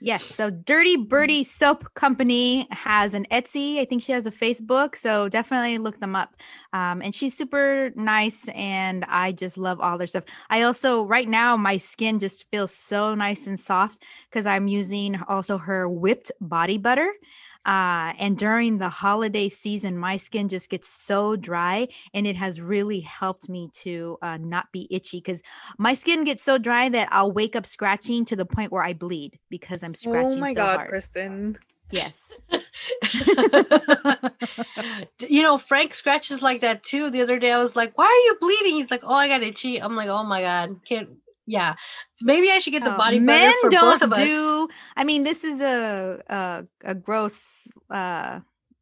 Yes. 0.00 0.24
So, 0.24 0.50
Dirty 0.50 0.96
Birdie 0.96 1.44
Soap 1.44 1.94
Company 1.94 2.66
has 2.70 3.14
an 3.14 3.26
Etsy. 3.30 3.78
I 3.78 3.84
think 3.84 4.02
she 4.02 4.12
has 4.12 4.26
a 4.26 4.30
Facebook. 4.30 4.96
So 4.96 5.28
definitely 5.28 5.78
look 5.78 6.00
them 6.00 6.14
up. 6.14 6.36
Um, 6.72 7.00
and 7.02 7.14
she's 7.14 7.36
super 7.36 7.90
nice, 7.94 8.48
and 8.48 9.04
I 9.08 9.32
just 9.32 9.56
love 9.56 9.80
all 9.80 9.96
their 9.96 10.06
stuff. 10.06 10.24
I 10.50 10.62
also 10.62 11.04
right 11.04 11.28
now 11.28 11.56
my 11.56 11.76
skin 11.76 12.18
just 12.18 12.50
feels 12.50 12.74
so 12.74 13.14
nice 13.14 13.46
and 13.46 13.58
soft 13.58 14.02
because 14.28 14.46
I'm 14.46 14.68
using 14.68 15.20
also 15.28 15.58
her 15.58 15.88
whipped 15.88 16.30
body 16.40 16.78
butter. 16.78 17.12
Uh, 17.66 18.12
and 18.18 18.36
during 18.36 18.78
the 18.78 18.88
holiday 18.88 19.48
season, 19.48 19.96
my 19.96 20.16
skin 20.16 20.48
just 20.48 20.70
gets 20.70 20.88
so 20.88 21.36
dry, 21.36 21.88
and 22.12 22.26
it 22.26 22.36
has 22.36 22.60
really 22.60 23.00
helped 23.00 23.48
me 23.48 23.70
to 23.74 24.18
uh, 24.22 24.36
not 24.38 24.70
be 24.72 24.86
itchy 24.90 25.18
because 25.18 25.42
my 25.78 25.94
skin 25.94 26.24
gets 26.24 26.42
so 26.42 26.58
dry 26.58 26.88
that 26.88 27.08
I'll 27.10 27.32
wake 27.32 27.56
up 27.56 27.66
scratching 27.66 28.24
to 28.26 28.36
the 28.36 28.46
point 28.46 28.72
where 28.72 28.82
I 28.82 28.92
bleed 28.92 29.38
because 29.50 29.82
I'm 29.82 29.94
scratching. 29.94 30.38
Oh 30.38 30.40
my 30.40 30.52
so 30.52 30.60
god, 30.60 30.76
hard. 30.76 30.88
Kristen. 30.88 31.58
Yes. 31.90 32.40
you 35.28 35.42
know, 35.42 35.58
Frank 35.58 35.94
scratches 35.94 36.42
like 36.42 36.62
that 36.62 36.82
too. 36.82 37.10
The 37.10 37.22
other 37.22 37.38
day, 37.38 37.52
I 37.52 37.58
was 37.58 37.76
like, 37.76 37.96
"Why 37.96 38.06
are 38.06 38.24
you 38.26 38.36
bleeding?" 38.40 38.74
He's 38.74 38.90
like, 38.90 39.02
"Oh, 39.04 39.14
I 39.14 39.28
got 39.28 39.42
itchy." 39.42 39.80
I'm 39.80 39.94
like, 39.94 40.08
"Oh 40.08 40.24
my 40.24 40.42
god, 40.42 40.80
can't." 40.84 41.10
Yeah, 41.46 41.74
so 42.14 42.24
maybe 42.26 42.50
I 42.50 42.58
should 42.58 42.72
get 42.72 42.84
the 42.84 42.90
Oh, 42.90 42.96
body 42.96 43.20
men 43.20 43.26
butter 43.40 43.52
for 43.60 43.70
don't 43.70 44.00
both 44.00 44.02
of 44.02 44.12
us. 44.12 44.18
do 44.18 44.68
i 44.96 45.04
mean 45.04 45.24
this 45.24 45.44
is 45.44 45.60
a 45.60 46.22
a, 46.28 46.64
a 46.84 46.94
gross 46.94 47.68
uh 47.90 48.40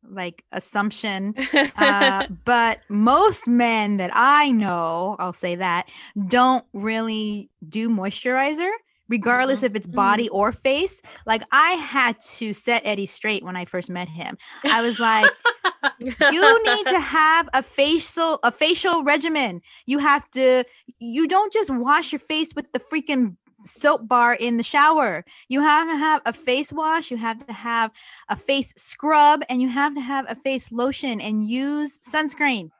like 0.08 0.44
assumption 0.52 1.34
uh, 1.76 2.24
but 2.44 2.80
most 2.88 3.46
men 3.46 3.96
that 3.98 4.10
i 4.14 4.50
know 4.50 5.16
i'll 5.18 5.32
say 5.32 5.54
that 5.54 5.88
don't 6.28 6.64
really 6.72 7.50
do 7.68 7.88
moisturizer 7.88 8.70
regardless 9.08 9.58
mm-hmm. 9.58 9.66
if 9.66 9.76
it's 9.76 9.86
mm-hmm. 9.86 9.96
body 9.96 10.28
or 10.28 10.52
face 10.52 11.02
like 11.26 11.42
i 11.52 11.72
had 11.72 12.20
to 12.20 12.52
set 12.52 12.82
eddie 12.84 13.06
straight 13.06 13.44
when 13.44 13.56
i 13.56 13.64
first 13.64 13.90
met 13.90 14.08
him. 14.08 14.36
I 14.64 14.82
was 14.82 14.98
like 15.00 15.30
you 16.02 16.64
need 16.64 16.86
to 16.86 17.00
have 17.18 17.48
a 17.54 17.62
facial 17.62 18.38
a 18.42 18.52
facial 18.52 19.04
regimen. 19.04 19.60
You 19.86 19.98
have 19.98 20.30
to 20.32 20.64
you 20.98 21.28
don't 21.28 21.52
just 21.52 21.70
wash 21.70 22.12
your 22.12 22.18
face 22.18 22.54
with 22.54 22.70
the 22.72 22.80
freaking 22.80 23.36
soap 23.64 24.08
bar 24.08 24.34
in 24.34 24.56
the 24.56 24.62
shower. 24.62 25.24
You 25.48 25.60
have 25.60 25.88
to 25.88 25.96
have 25.96 26.22
a 26.26 26.32
face 26.32 26.72
wash 26.72 27.10
you 27.10 27.16
have 27.16 27.44
to 27.46 27.52
have 27.52 27.90
a 28.28 28.36
face 28.36 28.72
scrub 28.76 29.42
and 29.48 29.62
you 29.62 29.68
have 29.68 29.94
to 29.94 30.00
have 30.00 30.26
a 30.28 30.34
face 30.34 30.72
lotion 30.72 31.20
and 31.20 31.48
use 31.48 31.98
sunscreen 31.98 32.70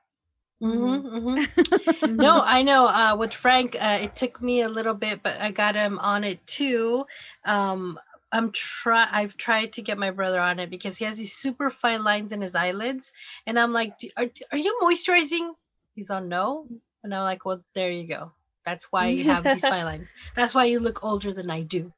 Mhm, 0.63 1.03
mhm. 1.03 2.07
no, 2.17 2.41
I 2.41 2.63
know. 2.63 2.85
Uh, 2.87 3.15
with 3.17 3.33
Frank, 3.33 3.75
uh, 3.79 3.99
it 4.01 4.15
took 4.15 4.41
me 4.41 4.61
a 4.61 4.69
little 4.69 4.93
bit, 4.93 5.21
but 5.21 5.39
I 5.39 5.51
got 5.51 5.75
him 5.75 5.99
on 5.99 6.23
it 6.23 6.45
too. 6.47 7.05
Um, 7.43 7.99
I'm 8.31 8.51
try. 8.51 9.07
I've 9.11 9.35
tried 9.37 9.73
to 9.73 9.81
get 9.81 9.97
my 9.97 10.11
brother 10.11 10.39
on 10.39 10.59
it 10.59 10.69
because 10.69 10.97
he 10.97 11.05
has 11.05 11.17
these 11.17 11.35
super 11.35 11.69
fine 11.69 12.03
lines 12.03 12.31
in 12.31 12.41
his 12.41 12.55
eyelids, 12.55 13.11
and 13.45 13.59
I'm 13.59 13.73
like, 13.73 13.93
"Are 14.17 14.29
are 14.51 14.57
you 14.57 14.79
moisturizing?" 14.81 15.53
He's 15.95 16.09
on 16.09 16.29
no, 16.29 16.67
and 17.03 17.13
I'm 17.13 17.23
like, 17.23 17.45
"Well, 17.45 17.63
there 17.75 17.91
you 17.91 18.07
go. 18.07 18.31
That's 18.65 18.85
why 18.91 19.09
you 19.09 19.25
have 19.25 19.43
these 19.43 19.65
fine 19.65 19.85
lines. 19.85 20.09
That's 20.35 20.55
why 20.55 20.65
you 20.65 20.79
look 20.79 21.03
older 21.03 21.33
than 21.33 21.51
I 21.51 21.61
do." 21.63 21.91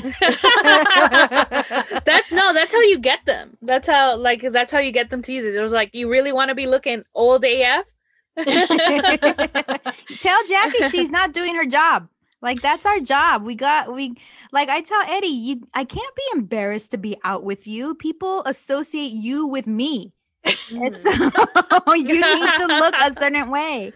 that 0.02 0.18
no, 2.30 2.52
that's 2.52 2.72
how 2.72 2.80
you 2.82 2.98
get 2.98 3.24
them. 3.26 3.56
That's 3.62 3.88
how 3.88 4.16
like 4.16 4.42
that's 4.52 4.72
how 4.72 4.78
you 4.78 4.92
get 4.92 5.10
them 5.10 5.22
to 5.22 5.32
use 5.32 5.44
it. 5.44 5.54
It 5.54 5.62
was 5.62 5.72
like 5.72 5.90
you 5.94 6.10
really 6.10 6.32
want 6.32 6.48
to 6.48 6.54
be 6.54 6.66
looking 6.66 7.04
old 7.14 7.44
AF. 7.44 7.84
tell 10.20 10.46
jackie 10.46 10.88
she's 10.88 11.10
not 11.10 11.32
doing 11.32 11.54
her 11.54 11.66
job 11.66 12.08
like 12.42 12.60
that's 12.60 12.86
our 12.86 13.00
job 13.00 13.42
we 13.42 13.54
got 13.54 13.92
we 13.92 14.14
like 14.52 14.68
i 14.68 14.80
tell 14.80 15.02
eddie 15.02 15.26
you 15.26 15.60
i 15.74 15.84
can't 15.84 16.14
be 16.16 16.22
embarrassed 16.34 16.90
to 16.90 16.98
be 16.98 17.16
out 17.24 17.44
with 17.44 17.66
you 17.66 17.94
people 17.96 18.42
associate 18.46 19.12
you 19.12 19.46
with 19.46 19.66
me 19.66 20.12
and 20.44 20.94
so 20.94 21.10
mm. 21.10 21.96
you 21.96 22.20
need 22.34 22.50
to 22.56 22.66
look 22.66 22.94
a 22.98 23.12
certain 23.14 23.50
way 23.50 23.92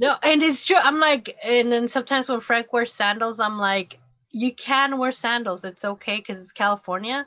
No, 0.00 0.16
and 0.22 0.42
it's 0.42 0.64
true. 0.64 0.78
I'm 0.82 0.98
like, 0.98 1.36
and 1.44 1.70
then 1.70 1.86
sometimes 1.86 2.26
when 2.26 2.40
Frank 2.40 2.72
wears 2.72 2.94
sandals, 2.94 3.38
I'm 3.38 3.58
like, 3.58 3.98
you 4.30 4.54
can 4.54 4.96
wear 4.96 5.12
sandals. 5.12 5.62
It's 5.62 5.84
okay 5.84 6.16
because 6.16 6.40
it's 6.40 6.52
California, 6.52 7.26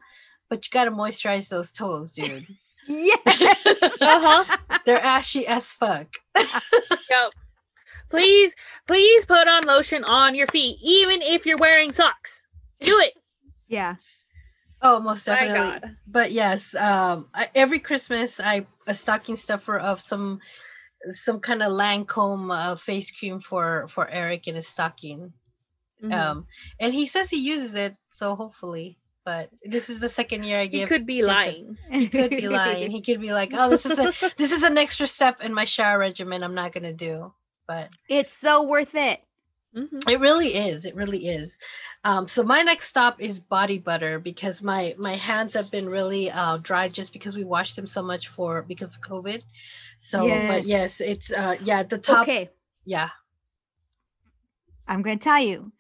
but 0.50 0.66
you 0.66 0.72
got 0.72 0.86
to 0.86 0.92
moisturize 0.92 1.50
those 1.50 1.72
toes, 1.72 2.12
dude. 2.12 2.48
Yes 2.88 3.98
Uh-huh. 4.02 4.58
They're 4.86 5.02
ashy 5.04 5.48
as 5.48 5.68
fuck. 5.68 6.08
Yep. 7.10 7.34
Please, 8.10 8.54
please 8.88 9.26
put 9.26 9.48
on 9.48 9.64
lotion 9.64 10.04
on 10.04 10.36
your 10.36 10.48
feet, 10.48 10.78
even 10.82 11.22
if 11.22 11.46
you're 11.46 11.58
wearing 11.58 11.92
socks. 11.92 12.42
Do 12.80 13.00
it. 13.00 13.14
yeah 13.68 13.96
Oh, 14.86 15.00
most 15.00 15.26
definitely. 15.26 15.58
God. 15.58 15.96
But 16.08 16.32
yes, 16.34 16.76
um, 16.76 17.30
I, 17.34 17.50
every 17.56 17.80
Christmas 17.80 18.40
I 18.40 18.68
a 18.86 18.94
stocking 18.94 19.38
stuffer 19.38 19.78
of 19.80 20.02
some 20.02 20.40
some 21.24 21.40
kind 21.40 21.64
of 21.64 21.72
Lancome 21.72 22.54
uh, 22.54 22.76
face 22.76 23.10
cream 23.12 23.40
for 23.40 23.88
for 23.90 24.08
Eric 24.10 24.48
in 24.48 24.56
his 24.56 24.68
stocking. 24.68 25.32
Mhm. 26.04 26.14
Um, 26.14 26.48
and 26.82 26.94
he 26.94 27.08
says 27.08 27.30
he 27.30 27.40
uses 27.40 27.76
it, 27.76 27.96
so 28.12 28.36
hopefully. 28.36 28.98
But 29.26 29.50
this 29.64 29.90
is 29.90 30.00
the 30.02 30.10
second 30.10 30.44
year 30.44 30.60
I 30.60 30.64
he 30.64 30.70
give. 30.70 30.90
could 30.90 31.06
be 31.06 31.18
give 31.18 31.26
the- 31.26 31.32
lying. 31.32 31.78
He 31.92 32.10
could 32.10 32.30
be 32.30 32.48
lying. 32.50 32.92
He 32.92 33.02
could 33.02 33.22
be 33.22 33.32
like, 33.32 33.52
"Oh, 33.54 33.70
this 33.70 33.86
is 33.86 33.98
a 33.98 34.14
this 34.38 34.52
is 34.52 34.64
an 34.64 34.78
extra 34.78 35.08
step 35.08 35.42
in 35.42 35.54
my 35.54 35.66
shower 35.66 35.98
regimen. 36.00 36.44
I'm 36.44 36.56
not 36.56 36.74
gonna 36.74 36.94
do." 36.94 37.34
But 37.68 37.90
it's 38.10 38.34
so 38.34 38.64
worth 38.64 38.94
it 38.96 39.22
Mhm. 39.76 40.08
it 40.12 40.20
really 40.20 40.54
is. 40.54 40.86
It 40.86 40.94
really 40.96 41.28
is. 41.28 41.58
Um, 42.04 42.28
so 42.28 42.44
my 42.44 42.62
next 42.64 42.90
stop 42.90 43.22
is 43.22 43.40
body 43.40 43.80
butter 43.80 44.20
because 44.20 44.62
my 44.62 44.94
my 44.98 45.16
hands 45.16 45.54
have 45.54 45.72
been 45.72 45.88
really 45.90 46.30
uh, 46.30 46.58
dry 46.58 46.90
just 46.90 47.14
because 47.14 47.34
we 47.36 47.46
washed 47.46 47.76
them 47.78 47.88
so 47.88 48.04
much 48.04 48.28
for 48.28 48.62
because 48.64 48.94
of 48.94 49.02
COVID. 49.02 49.42
So, 50.00 50.20
but 50.28 50.28
Yes. 50.28 50.68
yes, 50.68 51.02
it's 51.02 51.32
uh, 51.32 51.56
yeah 51.64 51.84
the 51.84 51.98
top. 51.98 52.24
okay 52.28 52.50
Yeah. 52.86 53.10
I'm 54.88 55.02
going 55.02 55.18
to 55.18 55.24
tell 55.24 55.40
you 55.42 55.72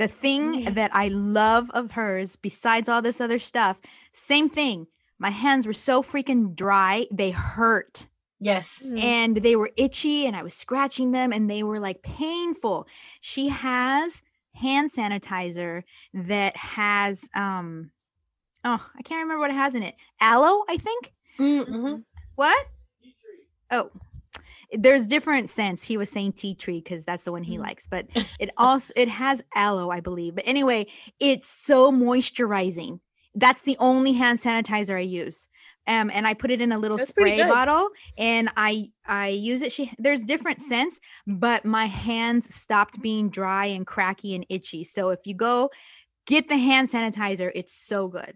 the 0.00 0.08
thing 0.08 0.54
Yeah. 0.54 0.70
that 0.70 0.90
I 0.94 1.08
love 1.08 1.70
of 1.72 1.92
hers, 1.92 2.34
besides 2.36 2.88
all 2.88 3.02
this 3.02 3.20
other 3.20 3.38
stuff, 3.38 3.78
same 4.14 4.48
thing. 4.48 4.86
My 5.18 5.28
hands 5.28 5.66
were 5.66 5.74
so 5.74 6.02
freaking 6.02 6.56
dry, 6.56 7.06
they 7.12 7.30
hurt 7.30 8.06
Yes. 8.38 8.82
Mm. 8.86 8.98
and 9.02 9.36
they 9.36 9.56
were 9.56 9.70
itchy, 9.76 10.24
and 10.24 10.34
I 10.34 10.42
was 10.42 10.54
scratching 10.54 11.10
them 11.10 11.34
and 11.34 11.50
they 11.50 11.62
were 11.62 11.78
like 11.78 12.00
painful. 12.00 12.88
She 13.20 13.48
has 13.48 14.22
hand 14.54 14.88
sanitizer 14.90 15.82
that 16.14 16.56
has, 16.56 17.28
um, 17.34 17.90
oh, 18.64 18.90
I 18.98 19.02
can't 19.02 19.20
remember 19.22 19.38
what 19.40 19.50
it 19.50 19.56
has 19.64 19.74
in 19.74 19.82
it. 19.82 19.96
Aloe, 20.18 20.64
I 20.66 20.78
think. 20.78 21.12
Mm-hmm. 21.38 21.96
What? 22.36 22.66
Oh, 23.70 23.90
there's 24.72 25.06
different 25.06 25.50
scents. 25.50 25.82
He 25.82 25.96
was 25.96 26.10
saying 26.10 26.34
tea 26.34 26.54
tree 26.54 26.80
because 26.80 27.04
that's 27.04 27.24
the 27.24 27.32
one 27.32 27.42
he 27.42 27.58
Mhm. 27.58 27.62
likes, 27.62 27.86
but 27.86 28.06
it 28.38 28.50
also 28.56 28.92
it 28.96 29.08
has 29.08 29.42
aloe, 29.54 29.90
I 29.90 30.00
believe. 30.00 30.34
But 30.34 30.44
anyway, 30.46 30.86
it's 31.18 31.48
so 31.48 31.90
moisturizing. 31.92 33.00
That's 33.34 33.62
the 33.62 33.76
only 33.78 34.12
hand 34.12 34.38
sanitizer 34.40 34.96
I 34.96 35.00
use. 35.00 35.48
Um, 35.86 36.10
and 36.12 36.26
I 36.26 36.34
put 36.34 36.50
it 36.50 36.60
in 36.60 36.72
a 36.72 36.78
little 36.78 36.98
That's 36.98 37.10
spray 37.10 37.42
bottle, 37.42 37.88
and 38.18 38.50
I 38.56 38.90
I 39.06 39.28
use 39.28 39.62
it. 39.62 39.72
She 39.72 39.90
there's 39.98 40.24
different 40.24 40.60
scents, 40.60 41.00
but 41.26 41.64
my 41.64 41.86
hands 41.86 42.54
stopped 42.54 43.00
being 43.00 43.30
dry 43.30 43.66
and 43.66 43.86
cracky 43.86 44.34
and 44.34 44.44
itchy. 44.48 44.84
So 44.84 45.10
if 45.10 45.20
you 45.26 45.34
go 45.34 45.70
get 46.26 46.48
the 46.48 46.56
hand 46.58 46.88
sanitizer, 46.88 47.50
it's 47.54 47.72
so 47.74 48.08
good. 48.08 48.34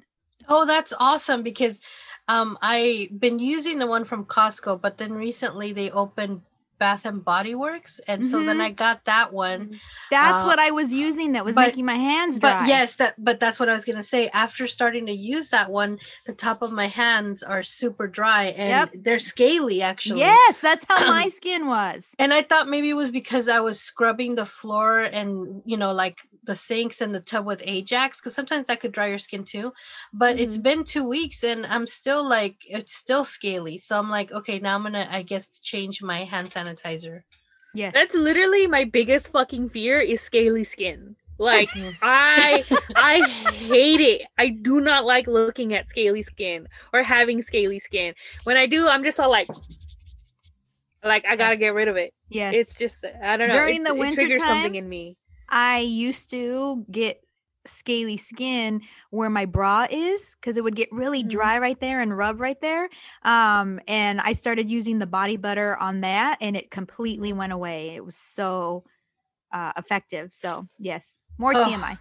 Oh, 0.48 0.66
that's 0.66 0.92
awesome 0.98 1.42
because 1.42 1.80
um 2.28 2.58
I've 2.62 3.18
been 3.18 3.38
using 3.38 3.78
the 3.78 3.86
one 3.86 4.04
from 4.04 4.24
Costco, 4.26 4.80
but 4.80 4.98
then 4.98 5.12
recently 5.12 5.72
they 5.72 5.90
opened 5.90 6.42
Bath 6.84 7.06
and 7.06 7.24
Body 7.24 7.54
Works, 7.54 7.94
and 8.10 8.26
so 8.30 8.36
then 8.44 8.58
Mhm. 8.58 8.66
I 8.68 8.70
got 8.84 8.98
that 9.06 9.32
one. 9.32 9.80
That's 10.10 10.42
Uh, 10.42 10.46
what 10.50 10.58
I 10.58 10.70
was 10.80 10.92
using 10.92 11.32
that 11.32 11.44
was 11.48 11.54
but- 11.54 11.68
making 11.68 11.86
my 11.86 12.00
hands 12.10 12.38
dry. 12.38 12.60
But 12.60 12.68
yes, 12.68 12.96
that 12.96 13.12
but 13.28 13.40
that's 13.40 13.58
what 13.58 13.68
I 13.70 13.72
was 13.78 13.86
gonna 13.86 14.02
say. 14.14 14.28
After 14.44 14.68
starting 14.68 15.06
to 15.06 15.12
use 15.36 15.48
that 15.56 15.70
one, 15.70 15.98
the 16.26 16.34
top 16.46 16.60
of 16.60 16.70
my 16.72 16.88
hands 17.02 17.42
are 17.42 17.62
super 17.62 18.06
dry 18.06 18.44
and 18.64 18.68
Yep. 18.68 19.02
they're 19.04 19.18
scaly 19.34 19.80
actually. 19.80 20.20
Yes, 20.20 20.60
that's 20.60 20.84
how 20.88 21.00
my 21.06 21.28
skin 21.40 21.66
was. 21.66 22.14
And 22.18 22.34
I 22.34 22.42
thought 22.42 22.68
maybe 22.68 22.90
it 22.90 22.94
was 23.04 23.10
because 23.10 23.48
I 23.48 23.60
was 23.60 23.80
scrubbing 23.80 24.34
the 24.34 24.44
floor 24.60 25.00
and 25.00 25.62
you 25.64 25.78
know 25.78 25.92
like 25.92 26.18
the 26.50 26.54
sinks 26.56 27.00
and 27.00 27.14
the 27.14 27.20
tub 27.30 27.46
with 27.46 27.62
Ajax 27.64 28.20
because 28.20 28.34
sometimes 28.34 28.66
that 28.66 28.80
could 28.80 28.92
dry 28.92 29.06
your 29.06 29.18
skin 29.28 29.44
too. 29.44 29.72
But 30.12 30.38
it's 30.38 30.58
Mhm. 30.58 30.62
been 30.68 30.84
two 30.84 31.04
weeks 31.16 31.42
and 31.44 31.64
I'm 31.64 31.86
still 31.86 32.22
like 32.22 32.56
it's 32.68 32.94
still 32.94 33.24
scaly. 33.24 33.78
So 33.78 33.98
I'm 33.98 34.10
like, 34.18 34.30
okay, 34.30 34.58
now 34.58 34.74
I'm 34.76 34.82
gonna 34.82 35.08
I 35.10 35.22
guess 35.22 35.46
change 35.60 36.02
my 36.02 36.24
hand 36.24 36.50
sanitizer. 36.50 36.73
Yes. 37.74 37.92
That's 37.94 38.14
literally 38.14 38.66
my 38.66 38.84
biggest 38.84 39.32
fucking 39.32 39.70
fear 39.70 40.00
is 40.00 40.20
scaly 40.20 40.64
skin. 40.64 41.16
Like 41.38 41.68
I 42.02 42.64
I 42.94 43.28
hate 43.58 44.00
it. 44.00 44.22
I 44.38 44.48
do 44.50 44.80
not 44.80 45.04
like 45.04 45.26
looking 45.26 45.74
at 45.74 45.88
scaly 45.88 46.22
skin 46.22 46.68
or 46.92 47.02
having 47.02 47.42
scaly 47.42 47.80
skin. 47.80 48.14
When 48.44 48.56
I 48.56 48.66
do, 48.66 48.86
I'm 48.86 49.02
just 49.02 49.18
all 49.18 49.30
like 49.30 49.48
like 51.02 51.24
I 51.26 51.36
gotta 51.36 51.54
Yes. 51.54 51.58
get 51.58 51.74
rid 51.74 51.88
of 51.88 51.96
it. 51.96 52.14
yes. 52.30 52.54
It's 52.54 52.74
just 52.76 53.04
I 53.04 53.36
don't 53.36 53.48
know. 53.48 53.54
During 53.54 53.82
it, 53.82 53.84
the 53.84 53.94
it 53.94 53.98
winter 53.98 54.20
triggers 54.20 54.38
something 54.44 54.74
in 54.76 54.88
me. 54.88 55.16
I 55.48 55.80
used 55.80 56.30
to 56.30 56.84
get 56.90 57.23
scaly 57.66 58.16
skin 58.16 58.80
where 59.10 59.30
my 59.30 59.44
bra 59.44 59.86
is 59.90 60.36
because 60.40 60.56
it 60.56 60.64
would 60.64 60.76
get 60.76 60.90
really 60.92 61.22
Mhm. 61.24 61.28
dry 61.30 61.58
right 61.58 61.78
there 61.80 62.00
and 62.00 62.16
rub 62.16 62.40
right 62.40 62.60
there. 62.60 62.88
Um, 63.22 63.80
and 63.88 64.20
I 64.20 64.32
started 64.34 64.70
using 64.70 64.98
the 64.98 65.06
body 65.06 65.36
butter 65.36 65.76
on 65.78 66.00
that 66.02 66.38
and 66.40 66.56
it 66.56 66.70
completely 66.70 67.32
went 67.32 67.52
away. 67.52 67.90
It 67.94 68.04
was 68.04 68.16
so 68.16 68.84
uh, 69.52 69.72
effective. 69.76 70.34
So 70.34 70.68
yes, 70.78 71.16
more 71.38 71.54
Ugh. 71.54 71.68
TMI. 71.68 71.98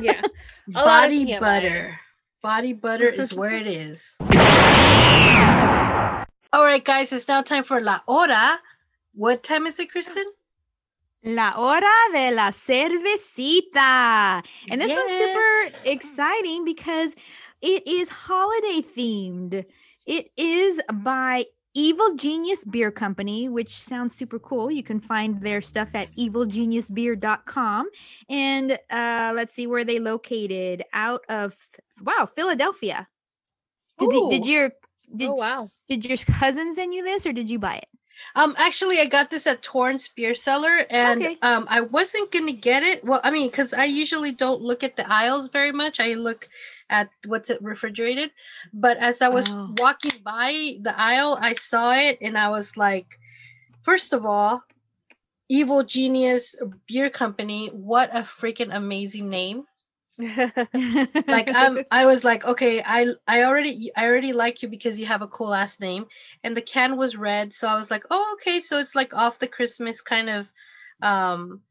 Yeah. 0.00 0.20
A 0.68 0.72
Body 0.72 1.26
TMI. 1.26 1.40
butter. 1.40 2.00
Body 2.42 2.72
butter 2.72 3.08
is 3.08 3.32
where 3.40 3.52
it 3.52 3.68
is. 3.68 4.16
All 6.54 6.64
right, 6.64 6.84
guys, 6.84 7.12
it's 7.12 7.28
now 7.28 7.40
time 7.42 7.64
for 7.64 7.80
La 7.80 8.00
Hora. 8.06 8.58
What 9.14 9.42
time 9.42 9.66
is 9.66 9.78
it, 9.78 9.90
Kristen? 9.90 10.24
La 11.24 11.54
hora 11.56 11.86
de 12.12 12.32
la 12.32 12.50
cervecita. 12.50 14.42
And 14.70 14.80
this 14.80 14.90
one's 14.90 15.12
super 15.12 15.78
exciting 15.84 16.64
because 16.64 17.14
it 17.60 17.86
is 17.86 18.08
holiday 18.08 18.82
themed. 18.82 19.64
It 20.06 20.32
is 20.36 20.80
by 20.92 21.46
Evil 21.74 22.14
Genius 22.16 22.64
Beer 22.64 22.90
Company, 22.90 23.48
which 23.48 23.78
sounds 23.78 24.14
super 24.14 24.38
cool. 24.38 24.70
You 24.70 24.82
can 24.82 25.00
find 25.00 25.40
their 25.40 25.60
stuff 25.62 25.94
at 25.94 26.14
evilgeniusbeer.com. 26.16 27.88
And 28.28 28.78
uh, 28.90 29.32
let's 29.34 29.54
see 29.54 29.66
where 29.66 29.84
they 29.84 29.98
located 29.98 30.82
out 30.92 31.22
of 31.28 31.54
wow, 32.02 32.26
Philadelphia. 32.26 33.06
Did 33.98 34.10
the, 34.10 34.28
did 34.30 34.46
your 34.46 34.72
did, 35.14 35.28
oh 35.28 35.34
wow. 35.34 35.68
did 35.88 36.04
your 36.04 36.18
cousin 36.18 36.74
send 36.74 36.94
you 36.94 37.04
this 37.04 37.26
or 37.26 37.32
did 37.32 37.48
you 37.48 37.58
buy 37.58 37.76
it? 37.76 37.88
Um, 38.34 38.54
actually, 38.58 39.00
I 39.00 39.06
got 39.06 39.30
this 39.30 39.46
at 39.46 39.62
Torrance 39.62 40.08
Beer 40.08 40.34
Cellar, 40.34 40.84
and 40.90 41.22
Okay. 41.22 41.38
um, 41.42 41.66
I 41.68 41.80
wasn't 41.82 42.30
gonna 42.32 42.52
get 42.52 42.82
it. 42.82 43.04
Well, 43.04 43.20
I 43.22 43.30
mean, 43.30 43.48
because 43.48 43.72
I 43.74 43.84
usually 43.84 44.32
don't 44.32 44.62
look 44.62 44.82
at 44.84 44.96
the 44.96 45.10
aisles 45.10 45.48
very 45.50 45.72
much. 45.72 46.00
I 46.00 46.14
look 46.14 46.48
at 46.90 47.10
what's 47.26 47.50
it 47.50 47.62
refrigerated. 47.62 48.30
But 48.72 48.98
as 48.98 49.22
I 49.22 49.28
was 49.28 49.48
Oh. 49.48 49.74
walking 49.76 50.20
by 50.24 50.78
the 50.80 50.94
aisle, 50.98 51.38
I 51.40 51.54
saw 51.54 51.92
it, 51.94 52.18
and 52.22 52.36
I 52.38 52.48
was 52.50 52.76
like, 52.76 53.06
first 53.82 54.12
of 54.12 54.24
all, 54.26 54.62
Evil 55.48 55.84
Genius 55.84 56.56
Beer 56.88 57.10
Company. 57.10 57.68
What 57.68 58.10
a 58.14 58.22
freaking 58.22 58.74
amazing 58.74 59.28
name! 59.30 59.64
like 61.26 61.50
I'm, 61.54 61.80
I 61.90 62.06
was 62.06 62.24
like, 62.24 62.44
okay, 62.44 62.82
I 62.84 63.06
I 63.26 63.44
already 63.44 63.90
I 63.96 64.06
already 64.06 64.32
like 64.32 64.62
you 64.62 64.68
because 64.68 64.98
you 64.98 65.06
have 65.06 65.22
a 65.22 65.28
cool 65.28 65.54
ass 65.54 65.78
name, 65.80 66.06
and 66.42 66.56
the 66.56 66.62
can 66.62 66.96
was 66.96 67.16
red, 67.16 67.52
so 67.54 67.68
I 67.68 67.76
was 67.76 67.90
like, 67.90 68.04
oh, 68.10 68.36
okay, 68.40 68.60
so 68.60 68.78
it's 68.78 68.94
like 68.94 69.14
off 69.14 69.38
the 69.38 69.46
Christmas 69.48 70.00
kind 70.00 70.28
of, 70.28 70.52
um, 71.00 71.62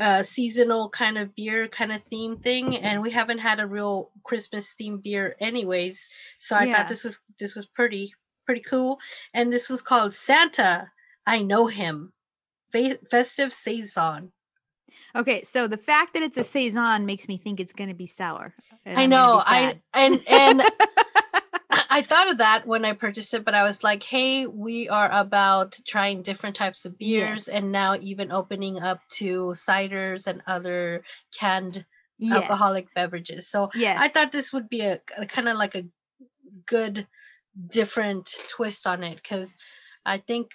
uh, 0.00 0.22
seasonal 0.24 0.90
kind 0.90 1.18
of 1.18 1.34
beer 1.36 1.68
kind 1.68 1.92
of 1.92 2.04
theme 2.04 2.38
thing, 2.38 2.78
and 2.78 3.02
we 3.02 3.10
haven't 3.12 3.38
had 3.38 3.60
a 3.60 3.66
real 3.68 4.12
Christmas 4.24 4.74
themed 4.80 5.02
beer 5.04 5.36
anyways, 5.40 6.08
so 6.40 6.56
I 6.56 6.66
Yeah. 6.66 6.68
thought 6.68 6.88
this 6.88 7.04
was 7.04 7.20
this 7.40 7.56
was 7.56 7.66
pretty 7.66 8.14
pretty 8.46 8.62
cool, 8.62 9.00
and 9.34 9.52
this 9.52 9.68
was 9.70 9.82
called 9.82 10.14
Santa. 10.14 10.90
I 11.26 11.42
know 11.42 11.66
him, 11.68 12.12
Fe- 12.72 12.98
festive 13.10 13.52
saison. 13.54 14.32
Okay, 15.14 15.42
so 15.44 15.66
the 15.68 15.76
fact 15.76 16.14
that 16.14 16.22
it's 16.22 16.36
a 16.36 16.44
saison 16.44 17.06
makes 17.06 17.28
me 17.28 17.38
think 17.38 17.60
it's 17.60 17.72
going 17.72 17.88
to 17.88 17.94
be 17.94 18.06
sour. 18.06 18.54
I 18.86 19.06
know, 19.06 19.42
I 19.44 19.80
and 19.94 20.22
and. 20.26 20.62
I 21.88 22.02
thought 22.02 22.30
of 22.30 22.38
that 22.38 22.66
when 22.66 22.84
I 22.84 22.92
purchased 22.92 23.32
it, 23.34 23.44
but 23.44 23.54
I 23.54 23.62
was 23.62 23.82
like, 23.82 24.02
hey, 24.02 24.46
we 24.46 24.88
are 24.88 25.10
about 25.10 25.78
trying 25.86 26.22
different 26.22 26.54
types 26.56 26.84
of 26.84 26.98
beers 26.98 27.48
Yes. 27.48 27.48
and 27.48 27.72
now 27.72 27.96
even 28.00 28.32
opening 28.32 28.78
up 28.78 29.00
to 29.12 29.54
ciders 29.56 30.26
and 30.26 30.42
other 30.46 31.04
canned 31.38 31.84
Yes. 32.18 32.34
alcoholic 32.34 32.92
beverages. 32.94 33.48
So 33.48 33.70
Yes. 33.74 34.00
I 34.00 34.08
thought 34.08 34.32
this 34.32 34.52
would 34.52 34.68
be 34.68 34.82
a, 34.82 35.00
kind 35.28 35.48
of 35.48 35.56
like 35.56 35.74
a 35.74 35.86
good 36.66 37.06
different 37.68 38.34
twist 38.50 38.86
on 38.86 39.02
it 39.02 39.16
because 39.16 39.54
I 40.04 40.18
think 40.18 40.50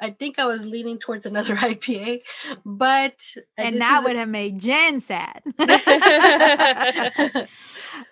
I 0.00 0.10
think 0.10 0.38
I 0.38 0.46
was 0.46 0.64
leaning 0.64 0.98
towards 0.98 1.26
another 1.26 1.54
IPA, 1.70 2.22
but 2.64 3.22
and 3.56 3.80
that 3.80 3.98
is 3.98 4.04
a- 4.04 4.06
would 4.06 4.16
have 4.16 4.28
made 4.28 4.58
Jen 4.58 5.00
sad. 5.00 5.42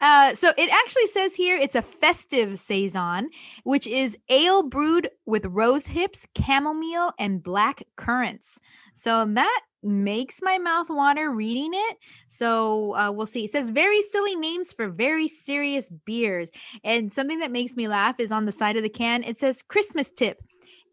uh, 0.00 0.34
so 0.34 0.52
it 0.56 0.70
actually 0.70 1.06
says 1.06 1.34
here 1.34 1.56
it's 1.56 1.74
a 1.74 1.82
festive 1.82 2.58
saison, 2.58 3.30
which 3.64 3.86
is 3.86 4.16
ale 4.28 4.62
brewed 4.62 5.10
with 5.26 5.46
rose 5.46 5.86
hips, 5.86 6.26
chamomile, 6.36 7.12
and 7.18 7.42
black 7.42 7.82
currants. 7.96 8.60
So 8.94 9.24
that 9.24 9.60
makes 9.82 10.40
my 10.42 10.58
mouth 10.58 10.90
water 10.90 11.30
reading 11.30 11.70
it. 11.72 11.96
So 12.26 12.96
uh, 12.96 13.12
we'll 13.12 13.26
see. 13.26 13.44
It 13.44 13.50
says 13.52 13.70
very 13.70 14.02
silly 14.02 14.34
names 14.34 14.72
for 14.72 14.88
very 14.88 15.28
serious 15.28 15.90
beers, 16.04 16.50
and 16.84 17.12
something 17.12 17.38
that 17.38 17.52
makes 17.52 17.76
me 17.76 17.88
laugh 17.88 18.18
is 18.18 18.32
on 18.32 18.44
the 18.44 18.52
side 18.52 18.76
of 18.76 18.82
the 18.82 18.88
can. 18.88 19.22
It 19.22 19.38
says 19.38 19.62
Christmas 19.62 20.10
tip, 20.10 20.42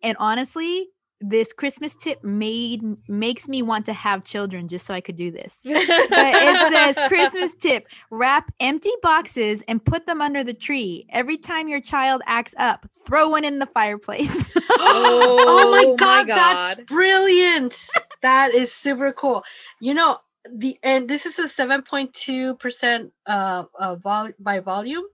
and 0.05 0.17
honestly. 0.19 0.89
This 1.21 1.53
Christmas 1.53 1.95
tip 1.95 2.21
made 2.25 2.83
makes 3.07 3.47
me 3.47 3.61
want 3.61 3.85
to 3.85 3.93
have 3.93 4.25
children 4.25 4.67
just 4.67 4.85
so 4.85 4.93
I 4.93 4.99
could 4.99 5.15
do 5.15 5.31
this 5.31 5.61
but 5.65 5.79
it 5.79 6.73
says 6.73 6.99
Christmas 7.07 7.55
tip 7.55 7.87
wrap 8.11 8.51
empty 8.59 8.91
boxes 9.01 9.63
and 9.69 9.83
put 9.83 10.05
them 10.05 10.21
under 10.21 10.43
the 10.43 10.53
tree. 10.53 11.07
Every 11.09 11.37
time 11.37 11.69
your 11.69 11.79
child 11.79 12.21
acts 12.25 12.53
up, 12.57 12.85
throw 13.05 13.29
one 13.29 13.45
in 13.45 13.59
the 13.59 13.65
fireplace. 13.65 14.51
oh 14.71 15.37
Oh 15.47 15.71
my 15.71 16.05
my 16.05 16.23
god, 16.27 16.77
that's 16.77 16.91
brilliant. 16.91 17.87
that 18.21 18.53
is 18.53 18.71
super 18.71 19.11
cool. 19.13 19.43
You 19.79 19.93
know, 19.93 20.19
the 20.53 20.77
and 20.83 21.09
this 21.09 21.25
is 21.25 21.39
a 21.39 21.43
7.2% 21.43 23.11
uh, 23.25 23.63
uh 23.79 23.95
vol- 23.95 24.33
by 24.39 24.59
volume. 24.59 25.05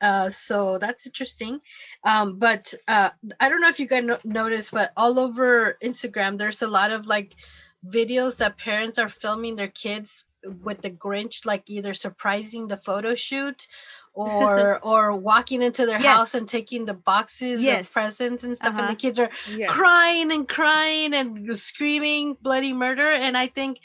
Uh 0.00 0.30
so 0.30 0.78
that's 0.78 1.06
interesting. 1.06 1.60
Um 2.04 2.38
but 2.38 2.72
uh 2.88 3.10
I 3.38 3.48
don't 3.48 3.60
know 3.60 3.68
if 3.68 3.80
you 3.80 3.86
guys 3.86 4.04
no- 4.04 4.18
noticed 4.24 4.72
but 4.72 4.92
all 4.96 5.18
over 5.18 5.76
Instagram 5.82 6.38
there's 6.38 6.62
a 6.62 6.66
lot 6.66 6.90
of 6.90 7.06
like 7.06 7.34
videos 7.86 8.36
that 8.38 8.58
parents 8.58 8.98
are 8.98 9.08
filming 9.08 9.56
their 9.56 9.68
kids 9.68 10.24
with 10.62 10.80
the 10.82 10.90
Grinch 10.90 11.44
like 11.46 11.68
either 11.68 11.92
surprising 11.94 12.66
the 12.68 12.76
photo 12.76 13.14
shoot 13.14 13.66
or 14.14 14.78
or 14.82 15.14
walking 15.16 15.62
into 15.62 15.86
their 15.86 15.98
house 15.98 16.34
and 16.34 16.48
taking 16.48 16.84
the 16.86 16.94
boxes 16.94 17.62
Yes. 17.62 17.88
of 17.88 17.92
presents 17.92 18.42
and 18.44 18.56
stuff 18.56 18.68
and 18.72 18.80
Uh-huh. 18.80 18.90
the 18.90 18.96
kids 18.96 19.18
are 19.18 19.30
yeah. 19.54 19.66
crying 19.68 20.32
and 20.32 20.48
crying 20.48 21.14
and 21.14 21.56
screaming 21.56 22.36
bloody 22.40 22.72
murder 22.72 23.10
and 23.10 23.36
i 23.36 23.46
think 23.46 23.78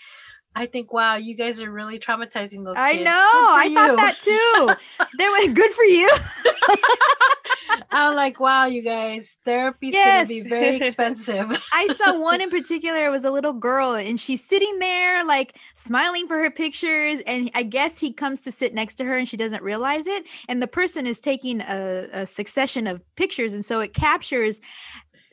i 0.56 0.66
think 0.66 0.92
wow 0.94 1.16
you 1.16 1.36
guys 1.36 1.60
are 1.62 1.72
really 1.72 2.00
traumatizing 2.00 2.64
those 2.64 2.76
I 2.78 2.94
kids. 2.94 3.06
know. 3.06 3.12
I 3.14 3.70
thought 3.74 3.98
that 3.98 4.20
too. 4.20 5.06
they 5.18 5.28
were 5.28 5.54
good 5.54 5.72
for 5.72 5.84
you. 5.84 6.10
i'm 7.92 8.16
like 8.16 8.40
wow 8.40 8.66
you 8.66 8.82
guys 8.82 9.36
therapy's 9.46 9.94
Yes. 9.94 10.28
gonna 10.30 10.42
be 10.44 10.50
very 10.50 10.76
expensive 10.88 11.52
I 11.74 11.94
saw 11.98 12.18
one 12.18 12.40
in 12.42 12.50
particular. 12.50 13.06
It 13.06 13.10
was 13.10 13.26
a 13.26 13.32
little 13.32 13.52
girl, 13.52 13.96
and 13.96 14.18
she's 14.18 14.42
sitting 14.42 14.80
there, 14.80 15.26
like 15.26 15.58
smiling 15.74 16.26
for 16.26 16.38
her 16.38 16.50
pictures. 16.50 17.20
And 17.28 17.52
I 17.54 17.64
guess 17.64 18.00
he 18.00 18.14
comes 18.14 18.44
to 18.44 18.52
sit 18.52 18.74
next 18.74 18.96
to 18.96 19.04
her, 19.06 19.18
and 19.18 19.28
she 19.28 19.36
doesn't 19.36 19.62
realize 19.62 20.08
it. 20.08 20.26
And 20.48 20.62
the 20.62 20.68
person 20.68 21.06
is 21.06 21.20
taking 21.20 21.60
a, 21.62 22.08
a 22.14 22.26
succession 22.28 22.88
of 22.88 23.02
pictures, 23.18 23.54
and 23.54 23.66
so 23.66 23.82
it 23.82 23.94
captures 23.94 24.62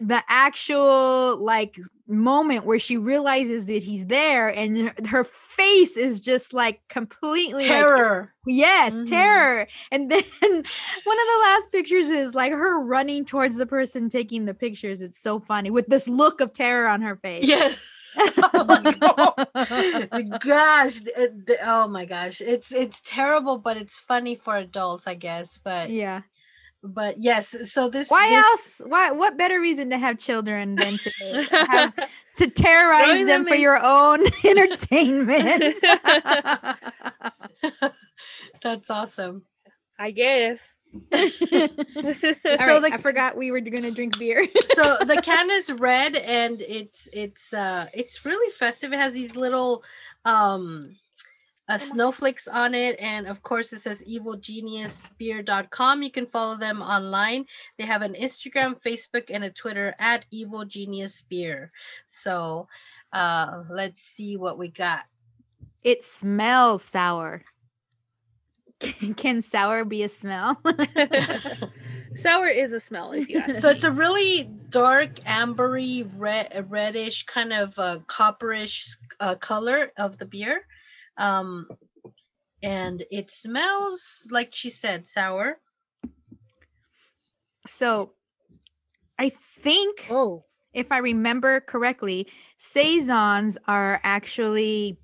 the 0.07 0.23
actual 0.29 1.37
like 1.37 1.79
moment 2.09 2.65
where 2.67 2.79
she 2.79 2.97
realizes 2.97 3.67
that 3.67 3.83
he's 3.83 4.07
there, 4.07 4.49
and 4.49 4.91
her- 5.07 5.25
face 5.25 5.97
is 5.97 6.19
just 6.21 6.53
like 6.53 6.81
completely 6.89 7.63
like, 7.63 7.69
terror 7.69 8.35
Yes, 8.47 8.97
Mhm. 8.97 9.07
terror. 9.07 9.69
And 9.93 10.11
then 10.11 10.23
one 10.41 11.21
of 11.21 11.27
the 11.27 11.41
last 11.45 11.71
pictures 11.71 12.09
is 12.09 12.35
like 12.35 12.53
her 12.53 12.81
running 12.81 13.25
towards 13.25 13.57
the 13.57 13.67
person 13.67 14.09
taking 14.09 14.45
the 14.45 14.55
pictures. 14.55 15.01
It's 15.03 15.19
so 15.19 15.39
funny 15.41 15.71
with 15.71 15.87
this 15.87 16.09
look 16.09 16.41
of 16.41 16.53
terror 16.53 16.89
on 16.89 17.03
her 17.03 17.17
face. 17.17 17.47
yeah 17.47 17.73
oh 18.55 18.65
my 20.13 20.23
gosh 20.41 21.01
th- 21.01 21.59
oh 21.65 21.89
my 21.89 22.05
gosh 22.05 22.43
it's 22.43 22.71
it's 22.71 23.01
terrible 23.07 23.57
but 23.57 23.79
it's 23.79 24.01
funny 24.01 24.35
for 24.35 24.57
adults 24.57 25.07
i 25.07 25.15
guess 25.15 25.59
but 25.65 25.89
yeah. 25.89 26.21
But 26.83 27.19
yes 27.19 27.55
so 27.73 27.89
this 27.89 28.11
Why 28.11 28.29
this, 28.29 28.45
else? 28.53 28.83
Why? 28.87 29.11
What 29.13 29.37
better 29.39 29.61
reason 29.61 29.91
to 29.91 29.99
have 29.99 30.19
children 30.19 30.79
than 30.79 30.99
to 30.99 31.11
have 31.69 31.93
to 32.37 32.47
terrorize 32.49 33.19
them 33.19 33.27
them 33.27 33.45
for 33.45 33.55
in- 33.55 33.61
your 33.61 33.79
own 33.83 34.25
entertainment? 34.45 35.77
that's 38.63 38.91
awesome 38.91 39.43
I 39.99 40.11
guess. 40.11 40.75
All 41.15 41.21
So 42.57 42.59
right, 42.59 42.81
the- 42.81 42.91
I 42.93 42.97
forgot 42.97 43.37
we 43.37 43.51
were 43.53 43.61
going 43.61 43.83
to 43.83 43.93
drink 43.93 44.19
beer. 44.19 44.49
so 44.75 44.97
the 45.05 45.21
can 45.23 45.51
is 45.51 45.71
red 45.71 46.17
and 46.17 46.61
it's 46.63 47.09
it's 47.13 47.53
uh 47.53 47.87
it's 47.95 48.25
really 48.25 48.51
festive 48.53 48.93
it 48.93 48.99
has 48.99 49.13
these 49.13 49.37
little 49.37 49.85
um 50.25 50.97
uh, 51.69 51.79
snowflakes 51.79 52.49
on 52.49 52.75
it 52.75 52.97
and 52.99 53.27
of 53.27 53.43
course 53.43 53.73
it 53.73 53.81
says 53.81 54.03
evilgeniusbeer.com 54.03 56.03
you 56.03 56.11
can 56.11 56.27
follow 56.27 56.57
them 56.57 56.83
online. 56.83 57.47
They 57.79 57.85
have 57.85 58.03
an 58.03 58.17
instagram 58.21 58.81
facebook 58.83 59.31
and 59.31 59.45
a 59.45 59.51
twitter 59.51 59.95
at 59.99 60.25
evil 60.31 60.65
genius 60.65 61.23
beer. 61.29 61.73
So 62.07 62.69
uh 63.13 63.65
let's 63.71 64.03
see 64.03 64.37
what 64.37 64.59
we 64.59 64.69
got. 64.69 65.05
It 65.83 66.03
smells 66.03 66.83
sour. 66.83 67.45
Can 69.17 69.43
sour 69.43 69.85
be 69.85 70.03
a 70.03 70.09
smell? 70.09 70.61
Sour 72.15 72.49
is 72.49 72.73
a 72.73 72.81
smell 72.81 73.13
if 73.13 73.29
you 73.29 73.39
ask 73.39 73.61
so 73.61 73.71
it's 73.71 73.85
a 73.85 73.91
really 73.91 74.51
dark 74.69 75.15
ambery 75.21 76.11
red 76.19 76.67
reddish 76.69 77.25
kind 77.25 77.55
of 77.55 77.79
uh, 77.79 78.01
copperish 78.07 78.97
uh, 79.21 79.35
color 79.37 79.93
of 79.97 80.19
the 80.19 80.27
beer 80.27 80.67
um 81.17 81.67
and 82.63 83.05
it 83.11 83.31
smells 83.31 84.27
like 84.31 84.51
she 84.53 84.71
said 84.71 85.07
sour 85.07 85.59
so 87.67 88.13
I 89.19 89.29
think 89.29 90.07
Oh. 90.11 90.45
if 90.73 90.91
I 90.91 90.99
remember 90.99 91.61
correctly, 91.61 92.27
saisons 92.59 93.57
are 93.69 94.01
actually 94.03 94.99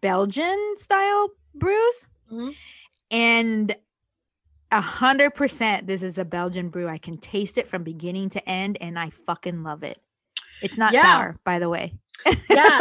Belgian 0.00 0.74
style 0.76 1.28
brews, 1.54 2.06
Mhm. 2.32 2.54
and 3.10 3.76
A 4.72 4.80
hundred 4.80 5.34
percent. 5.34 5.88
This 5.88 6.02
is 6.04 6.16
a 6.16 6.24
Belgian 6.24 6.68
brew. 6.68 6.88
I 6.88 6.96
can 6.98 7.16
taste 7.18 7.58
it 7.58 7.66
from 7.66 7.82
beginning 7.82 8.30
to 8.30 8.48
end, 8.48 8.78
and 8.80 8.96
I 8.98 9.10
fucking 9.10 9.64
love 9.64 9.82
it. 9.82 10.00
It's 10.62 10.78
not 10.78 10.92
Yeah. 10.92 11.02
sour, 11.02 11.36
by 11.44 11.58
the 11.58 11.68
way. 11.68 11.92
Yeah, 12.24 12.34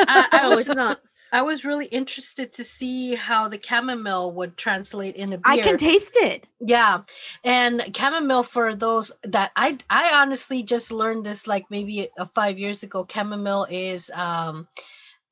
I, 0.07 0.27
I 0.31 0.43
no, 0.43 0.49
was 0.51 0.67
it's 0.67 0.75
not. 0.75 1.01
I 1.31 1.41
was 1.41 1.63
really 1.63 1.85
interested 1.85 2.53
to 2.53 2.63
see 2.63 3.15
how 3.15 3.47
the 3.47 3.59
chamomile 3.61 4.33
would 4.33 4.57
translate 4.57 5.15
in 5.15 5.33
a 5.33 5.37
beer. 5.37 5.45
I 5.45 5.57
can 5.57 5.77
taste 5.77 6.17
it. 6.17 6.47
Yeah, 6.59 7.01
and 7.43 7.95
chamomile 7.95 8.43
for 8.43 8.75
those 8.75 9.11
that 9.23 9.51
I 9.55 9.77
I 9.89 10.21
honestly 10.21 10.63
just 10.63 10.91
learned 10.91 11.25
this 11.25 11.47
like 11.47 11.65
maybe 11.69 12.09
uh, 12.17 12.25
five 12.33 12.57
years 12.57 12.83
ago. 12.83 13.05
Chamomile 13.09 13.67
is 13.69 14.09
um 14.13 14.67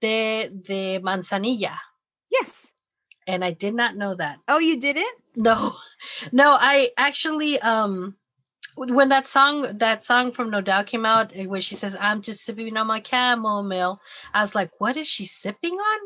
the 0.02 0.52
the 0.68 1.00
manzanilla, 1.04 1.78
Yes. 2.32 2.72
and 3.28 3.44
I 3.44 3.52
did 3.52 3.74
not 3.74 3.96
know 3.96 4.16
that. 4.16 4.40
Oh, 4.48 4.60
you 4.60 4.80
did 4.80 4.98
it? 4.98 5.16
No, 5.36 5.76
no, 6.32 6.52
I 6.52 6.92
actually 6.98 7.60
um 7.62 8.16
when 8.78 9.10
that 9.10 9.28
song 9.28 9.78
that 9.80 10.06
song 10.06 10.32
from 10.32 10.50
No 10.52 10.62
Doubt 10.62 10.86
came 10.88 11.06
out 11.06 11.32
eh, 11.36 11.46
where 11.46 11.62
she 11.62 11.76
says 11.76 11.98
I'm 12.00 12.22
just 12.22 12.46
sipping 12.46 12.78
on 12.78 12.88
my 12.88 13.02
chamomile, 13.02 14.00
I 14.34 14.42
was 14.42 14.54
like, 14.56 14.72
what 14.80 14.98
is 14.98 15.08
she 15.08 15.26
sipping 15.26 15.74
on? 15.74 16.00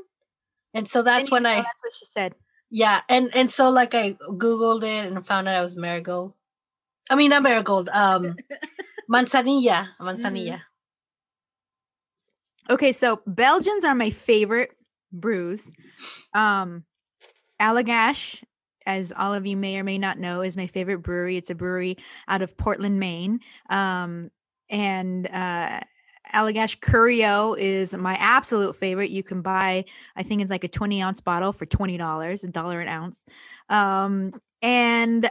And 0.73 0.87
so 0.87 1.01
that's 1.03 1.23
And 1.23 1.31
when 1.31 1.45
I 1.45 1.55
That's 1.55 1.79
what 1.83 1.93
she 1.93 2.05
said. 2.05 2.33
yeah, 2.69 3.01
and 3.09 3.29
and 3.35 3.51
so 3.51 3.69
like 3.69 3.93
I 3.93 4.13
googled 4.13 4.83
it 4.83 5.11
and 5.11 5.25
found 5.25 5.47
out 5.47 5.59
it 5.59 5.63
was 5.63 5.75
marigold. 5.75 6.33
I 7.09 7.15
mean 7.15 7.29
not 7.29 7.43
marigold, 7.43 7.89
um 7.89 8.35
manzanilla, 9.11 9.89
manzanilla. 9.99 10.61
Okay, 12.69 12.93
so 12.93 13.21
Belgians 13.27 13.83
are 13.83 13.95
my 13.95 14.09
favorite 14.11 14.71
brews. 15.11 15.73
Um 16.33 16.85
Allagash, 17.59 18.43
as 18.85 19.13
all 19.15 19.33
of 19.33 19.45
you 19.45 19.57
may 19.57 19.77
or 19.77 19.83
may 19.83 19.97
not 19.97 20.19
know, 20.19 20.41
is 20.41 20.57
my 20.57 20.67
favorite 20.67 20.99
brewery. 20.99 21.37
It's 21.37 21.49
a 21.49 21.55
brewery 21.55 21.97
out 22.27 22.41
of 22.41 22.57
Portland, 22.57 22.99
Maine. 22.99 23.39
Um 23.69 24.31
and 24.69 25.27
uh 25.27 25.81
Allagash 26.33 26.79
Curieux 26.79 27.55
is 27.59 27.95
my 27.95 28.15
absolute 28.15 28.75
favorite. 28.75 29.09
You 29.09 29.23
can 29.23 29.41
buy, 29.41 29.85
I 30.15 30.23
think 30.23 30.41
it's 30.41 30.51
like 30.51 30.63
a 30.63 30.69
20 30.69 31.01
ounce 31.01 31.21
bottle 31.21 31.51
for 31.51 31.65
$20, 31.65 32.43
a 32.43 32.47
dollar 32.47 32.79
an 32.79 32.87
ounce. 32.87 33.25
Um, 33.69 34.33
and 34.61 35.29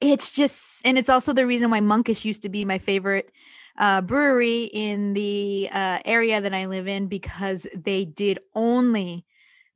it's 0.00 0.30
just, 0.30 0.84
and 0.84 0.98
it's 0.98 1.08
also 1.08 1.32
the 1.32 1.46
reason 1.46 1.70
why 1.70 1.80
Monkish 1.80 2.24
used 2.24 2.42
to 2.42 2.48
be 2.48 2.64
my 2.64 2.78
favorite 2.78 3.30
uh, 3.78 4.00
brewery 4.00 4.64
in 4.64 5.14
the 5.14 5.68
uh, 5.72 5.98
area 6.04 6.40
that 6.40 6.54
I 6.54 6.66
live 6.66 6.88
in 6.88 7.06
because 7.06 7.66
they 7.74 8.04
did 8.04 8.38
only 8.54 9.24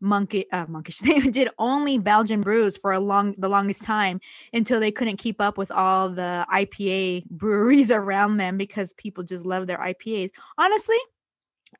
monkey 0.00 0.50
uh, 0.52 0.66
monkish 0.68 0.98
they 0.98 1.20
did 1.30 1.48
only 1.58 1.98
belgian 1.98 2.40
brews 2.40 2.76
for 2.76 2.92
a 2.92 3.00
long 3.00 3.34
the 3.38 3.48
longest 3.48 3.82
time 3.82 4.20
until 4.52 4.78
they 4.78 4.90
couldn't 4.90 5.16
keep 5.16 5.40
up 5.40 5.56
with 5.56 5.70
all 5.70 6.08
the 6.08 6.46
ipa 6.52 7.24
breweries 7.26 7.90
around 8.00 8.36
them 8.36 8.56
because 8.56 8.92
people 8.94 9.24
just 9.24 9.46
love 9.46 9.66
their 9.66 9.78
ipas 9.78 10.30
honestly 10.58 10.98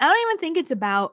i 0.00 0.06
don't 0.06 0.28
even 0.28 0.38
think 0.38 0.56
it's 0.56 0.70
about 0.70 1.12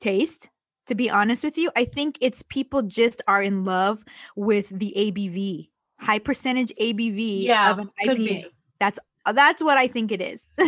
taste 0.00 0.50
to 0.86 0.94
be 0.94 1.08
honest 1.08 1.44
with 1.44 1.56
you. 1.56 1.70
I 1.76 1.84
think 1.84 2.18
it's 2.20 2.42
people 2.42 2.82
just 2.82 3.22
are 3.28 3.42
in 3.42 3.64
love 3.64 4.04
with 4.34 4.68
the 4.68 4.92
abv 4.96 5.68
high 6.00 6.18
percentage 6.18 6.72
abv 6.80 7.44
Yeah, 7.44 7.70
of 7.70 7.78
an 7.78 7.90
ipa 8.04 8.46
that's 8.80 8.98
that's 9.32 9.62
what 9.62 9.78
i 9.78 9.86
think 9.86 10.10
it 10.10 10.20
is. 10.20 10.48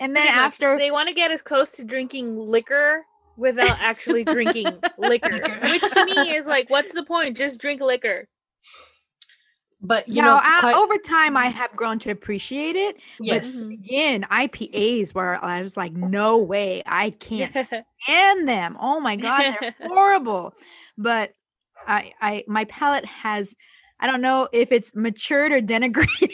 And 0.00 0.16
then 0.16 0.24
Pretty 0.24 0.28
much. 0.28 0.52
after 0.52 0.78
they 0.78 0.90
want 0.90 1.08
to 1.08 1.14
get 1.14 1.30
as 1.30 1.42
close 1.42 1.72
to 1.72 1.84
drinking 1.84 2.36
liquor 2.36 3.04
without 3.36 3.78
actually 3.80 4.24
drinking 4.24 4.66
liquor, 4.98 5.32
Liquor. 5.32 5.68
which 5.68 5.82
to 5.82 6.04
me 6.04 6.34
is 6.34 6.46
like, 6.46 6.70
what's 6.70 6.92
the 6.92 7.04
point? 7.04 7.36
Just 7.36 7.60
drink 7.60 7.80
liquor. 7.80 8.28
But 9.84 10.06
you 10.06 10.16
you 10.16 10.22
know, 10.22 10.36
know, 10.36 10.40
I, 10.42 10.60
quite- 10.60 10.76
over 10.76 10.96
time 10.98 11.36
I 11.36 11.48
mm-hmm. 11.48 11.58
have 11.58 11.72
grown 11.74 11.98
to 12.00 12.10
appreciate 12.10 12.76
it. 12.76 12.96
yes. 13.18 13.52
But 13.52 13.72
again, 13.72 14.22
IPAs 14.30 15.12
where 15.12 15.44
I 15.44 15.60
was 15.62 15.76
like, 15.76 15.92
no 15.92 16.38
way, 16.38 16.82
I 16.86 17.10
can't 17.10 17.52
stand 18.02 18.48
them. 18.48 18.76
Oh 18.80 19.00
my 19.00 19.16
god, 19.16 19.56
they're 19.60 19.74
horrible. 19.88 20.54
But 20.96 21.32
I, 21.86 22.12
I, 22.20 22.44
my 22.46 22.64
palate 22.66 23.06
has, 23.06 23.56
I 23.98 24.06
don't 24.06 24.20
know 24.20 24.48
if 24.52 24.70
it's 24.70 24.94
matured 24.94 25.50
or 25.50 25.60
denigrated. 25.60 26.30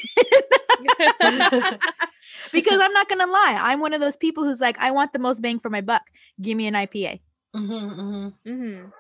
because 2.52 2.80
I'm 2.80 2.92
not 2.92 3.08
gonna 3.08 3.26
lie, 3.26 3.56
I'm 3.60 3.80
one 3.80 3.92
of 3.92 4.00
those 4.00 4.16
people 4.16 4.44
who's 4.44 4.60
like, 4.60 4.78
I 4.78 4.90
want 4.90 5.12
the 5.12 5.18
most 5.18 5.40
bang 5.40 5.58
for 5.60 5.70
my 5.70 5.80
buck. 5.80 6.02
Give 6.40 6.56
me 6.56 6.66
an 6.66 6.74
IPA. 6.74 7.20
Mhm, 7.54 7.96
mhm. 7.96 8.32
hmm 8.44 8.90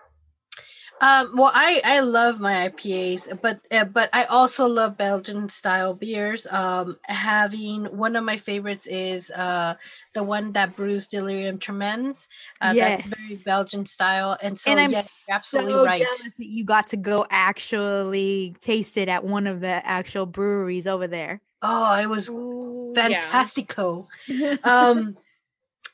Um, 1.00 1.32
well, 1.36 1.52
I 1.54 1.80
I 1.84 2.00
love 2.00 2.40
my 2.40 2.64
IPAs, 2.68 3.28
but 3.40 3.60
uh, 3.70 3.84
but 3.84 4.10
I 4.12 4.24
also 4.24 4.66
love 4.66 4.96
Belgian 4.96 5.48
style 5.48 5.94
beers. 5.94 6.46
Um, 6.50 6.98
having 7.04 7.84
one 7.96 8.16
of 8.16 8.24
my 8.24 8.36
favorites 8.36 8.86
is 8.88 9.30
uh 9.30 9.74
the 10.14 10.24
one 10.24 10.52
that 10.54 10.74
brews 10.74 11.06
Delirium 11.06 11.58
Tremens. 11.60 12.26
Uh, 12.60 12.74
That's 12.74 13.04
very 13.04 13.36
Belgian 13.44 13.86
style, 13.86 14.36
and 14.42 14.58
so 14.58 14.72
and 14.72 14.80
I'm 14.80 14.90
yes, 14.90 15.24
you're 15.28 15.36
absolutely 15.36 15.74
so 15.74 15.84
right. 15.84 16.04
you 16.38 16.64
got 16.64 16.88
to 16.88 16.96
go 16.96 17.26
actually 17.30 18.56
taste 18.60 18.96
it 18.96 19.08
at 19.08 19.22
one 19.24 19.46
of 19.46 19.60
the 19.60 19.86
actual 19.86 20.26
breweries 20.26 20.88
over 20.88 21.06
there. 21.06 21.40
Oh, 21.62 21.94
it 21.94 22.06
was 22.06 22.28
Ooh, 22.28 22.92
yeah. 22.96 23.20
fantastico. 23.20 24.06
um, 24.64 25.16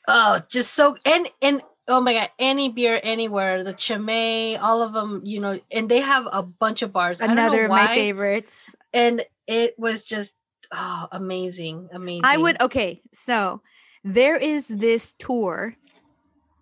oh, 0.07 0.41
just 0.49 0.73
so 0.73 0.97
and 1.05 1.27
and 1.41 1.61
oh 1.87 2.01
my 2.01 2.13
god, 2.13 2.29
any 2.39 2.69
beer 2.69 2.99
anywhere, 3.03 3.63
the 3.63 3.73
Chimay, 3.73 4.57
all 4.57 4.81
of 4.81 4.93
them, 4.93 5.21
you 5.23 5.39
know, 5.39 5.59
and 5.71 5.89
they 5.89 5.99
have 5.99 6.27
a 6.31 6.43
bunch 6.43 6.81
of 6.81 6.91
bars. 6.91 7.21
I 7.21 7.27
don't 7.27 7.35
know 7.35 7.43
Another 7.43 7.65
of 7.65 7.71
my 7.71 7.87
favorites. 7.87 8.75
and 8.93 9.25
it 9.47 9.77
was 9.77 10.05
just 10.05 10.35
oh 10.71 11.07
amazing, 11.11 11.89
amazing. 11.93 12.21
I 12.23 12.37
would 12.37 12.61
okay, 12.61 13.01
so 13.13 13.61
there 14.03 14.37
is 14.37 14.67
this 14.67 15.15
tour 15.17 15.75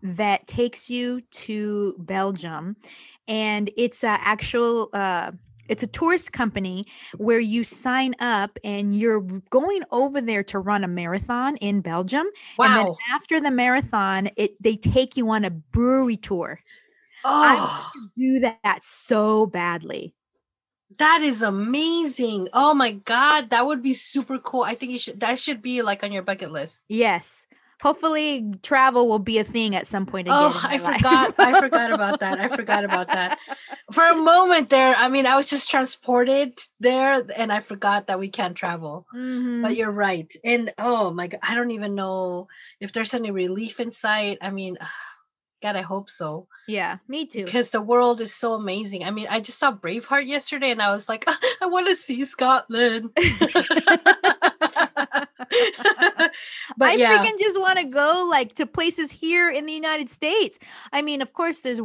that 0.01 0.47
takes 0.47 0.89
you 0.89 1.21
to 1.31 1.95
Belgium 1.97 2.75
and 3.27 3.71
it's 3.77 4.03
a 4.03 4.07
actual 4.07 4.89
uh 4.91 5.31
it's 5.69 5.83
a 5.83 5.87
tourist 5.87 6.33
company 6.33 6.85
where 7.17 7.39
you 7.39 7.63
sign 7.63 8.15
up 8.19 8.57
and 8.63 8.97
you're 8.97 9.21
going 9.49 9.83
over 9.91 10.21
there 10.21 10.43
to 10.43 10.59
run 10.59 10.83
a 10.83 10.87
marathon 10.87 11.55
in 11.57 11.81
Belgium 11.81 12.27
and 12.61 12.75
then 12.75 12.85
wow. 12.85 12.97
after 13.11 13.39
the 13.39 13.51
marathon 13.51 14.29
it 14.37 14.51
they 14.61 14.75
take 14.75 15.17
you 15.17 15.29
on 15.29 15.45
a 15.45 15.49
brewery 15.49 16.17
tour. 16.17 16.59
I 17.25 17.55
Oh, 17.55 17.91
to 17.93 18.09
do 18.17 18.39
that 18.41 18.83
so 18.83 19.45
badly. 19.45 20.13
that 20.99 21.21
is 21.23 21.41
amazing. 21.41 22.49
Oh 22.53 22.73
my 22.73 22.91
god, 22.91 23.49
that 23.49 23.65
would 23.65 23.81
be 23.81 23.93
super 23.93 24.37
cool. 24.39 24.63
I 24.63 24.75
think 24.75 24.91
you 24.91 24.99
should 24.99 25.19
that 25.21 25.39
should 25.39 25.61
be 25.61 25.81
like 25.81 26.03
on 26.03 26.11
your 26.11 26.23
bucket 26.23 26.51
list. 26.51 26.81
Yes. 26.89 27.47
Hopefully 27.83 28.49
travel 28.63 29.09
will 29.09 29.19
be 29.19 29.39
a 29.39 29.43
thing 29.43 29.75
at 29.75 29.87
some 29.87 30.05
point 30.05 30.29
again. 30.29 30.39
Oh, 30.39 30.61
in 30.63 30.71
I 30.71 30.77
life. 30.77 30.95
forgot. 30.95 31.35
I 31.37 31.59
forgot 31.59 31.91
about 31.91 32.21
that. 32.21 32.39
I 32.39 32.47
forgot 32.55 32.85
about 32.89 33.11
that. 33.11 33.37
For 33.91 34.01
a 34.07 34.15
moment 34.15 34.69
there, 34.69 34.95
I 34.95 35.09
mean, 35.09 35.25
I 35.25 35.35
was 35.35 35.47
just 35.47 35.69
transported 35.69 36.57
there 36.79 37.21
and 37.35 37.51
I 37.51 37.59
forgot 37.59 38.07
that 38.07 38.19
we 38.19 38.29
can't 38.29 38.55
travel. 38.55 39.05
Mhm. 39.13 39.63
But 39.63 39.75
you're 39.75 39.91
right. 39.91 40.33
And 40.45 40.73
oh 40.77 41.11
my 41.11 41.27
god, 41.27 41.41
I 41.43 41.55
don't 41.55 41.71
even 41.71 41.93
know 41.93 42.47
if 42.79 42.93
there's 42.93 43.13
any 43.13 43.31
relief 43.31 43.81
in 43.81 43.91
sight. 43.91 44.37
I 44.41 44.49
mean, 44.51 44.77
God, 45.61 45.75
I 45.75 45.81
hope 45.81 46.09
so. 46.09 46.47
Yeah, 46.69 46.99
me 47.09 47.25
too. 47.25 47.43
Because 47.43 47.69
the 47.69 47.81
world 47.81 48.21
is 48.21 48.33
so 48.33 48.53
amazing. 48.53 49.03
I 49.03 49.11
mean, 49.11 49.27
I 49.29 49.41
just 49.41 49.59
saw 49.59 49.73
Braveheart 49.73 50.25
yesterday 50.25 50.71
and 50.71 50.81
I 50.81 50.95
was 50.95 51.09
like, 51.09 51.25
I 51.61 51.65
want 51.65 51.87
to 51.89 51.97
see 51.97 52.23
Scotland. 52.23 53.09
but 56.77 56.89
I 56.89 56.95
yeah. 56.95 57.23
freaking 57.23 57.39
just 57.39 57.59
want 57.59 57.79
to 57.79 57.85
go 57.85 58.27
like 58.29 58.55
to 58.55 58.65
places 58.65 59.11
here 59.11 59.49
in 59.49 59.65
the 59.65 59.73
United 59.73 60.09
States. 60.09 60.59
I 60.91 61.01
mean, 61.01 61.21
of 61.21 61.33
course, 61.33 61.61
there's 61.61 61.81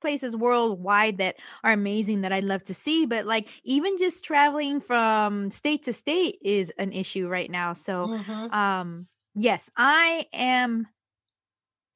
places 0.00 0.36
worldwide 0.36 1.18
that 1.18 1.36
are 1.64 1.72
amazing 1.72 2.20
that 2.20 2.32
I'd 2.32 2.44
love 2.44 2.62
to 2.64 2.74
see, 2.74 3.06
but 3.06 3.26
like 3.26 3.48
even 3.64 3.98
just 3.98 4.24
traveling 4.24 4.80
from 4.80 5.50
state 5.50 5.82
to 5.84 5.92
state 5.92 6.38
is 6.42 6.70
an 6.78 6.92
issue 6.92 7.28
right 7.28 7.50
now. 7.50 7.72
So, 7.72 8.10
Mhm. 8.10 8.52
um, 8.54 9.06
yes, 9.34 9.70
I 9.76 10.26
am 10.32 10.86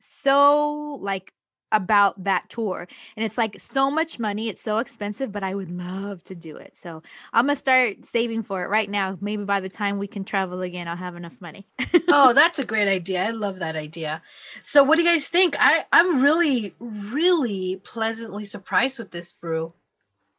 so 0.01 0.99
like 1.01 1.33
about 1.73 2.23
that 2.25 2.49
tour 2.49 2.87
and 3.17 3.25
it's 3.25 3.39
like 3.39 3.59
so 3.59 3.91
much 3.91 4.19
money 4.19 4.49
it's 4.49 4.63
so 4.63 4.79
expensive 4.79 5.33
but 5.33 5.43
i 5.43 5.55
would 5.55 5.71
love 5.71 6.23
to 6.25 6.35
do 6.35 6.57
it 6.57 6.77
so 6.77 7.03
i'm 7.33 7.47
gonna 7.47 7.57
start 7.57 8.05
saving 8.05 8.43
for 8.43 8.63
it 8.65 8.69
right 8.69 8.91
now 8.91 9.17
maybe 9.21 9.45
by 9.45 9.61
the 9.61 9.69
time 9.69 9.99
we 9.99 10.07
can 10.07 10.25
travel 10.25 10.63
again 10.63 10.89
i'll 10.89 10.97
have 10.97 11.17
enough 11.17 11.41
money 11.41 11.67
oh, 12.09 12.33
that's 12.35 12.59
a 12.59 12.65
great 12.65 12.89
idea. 12.89 13.25
I 13.25 13.31
love 13.31 13.59
that 13.61 13.77
idea. 13.77 14.23
So 14.63 14.85
what 14.85 14.97
do 14.97 15.03
you 15.03 15.09
guys 15.09 15.27
think? 15.27 15.57
I 15.59 15.85
I'm 15.93 16.21
really 16.21 16.75
really 16.79 17.81
pleasantly 17.85 18.45
surprised 18.45 18.99
with 18.99 19.11
this 19.11 19.33
brew. 19.33 19.73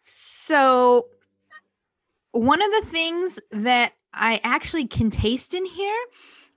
So, 0.04 1.08
one 2.32 2.62
of 2.62 2.72
the 2.72 2.90
things 2.90 3.40
that 3.52 3.94
I 4.14 4.42
actually 4.44 4.88
can 4.88 5.10
taste 5.10 5.54
in 5.54 5.66
here 5.66 6.04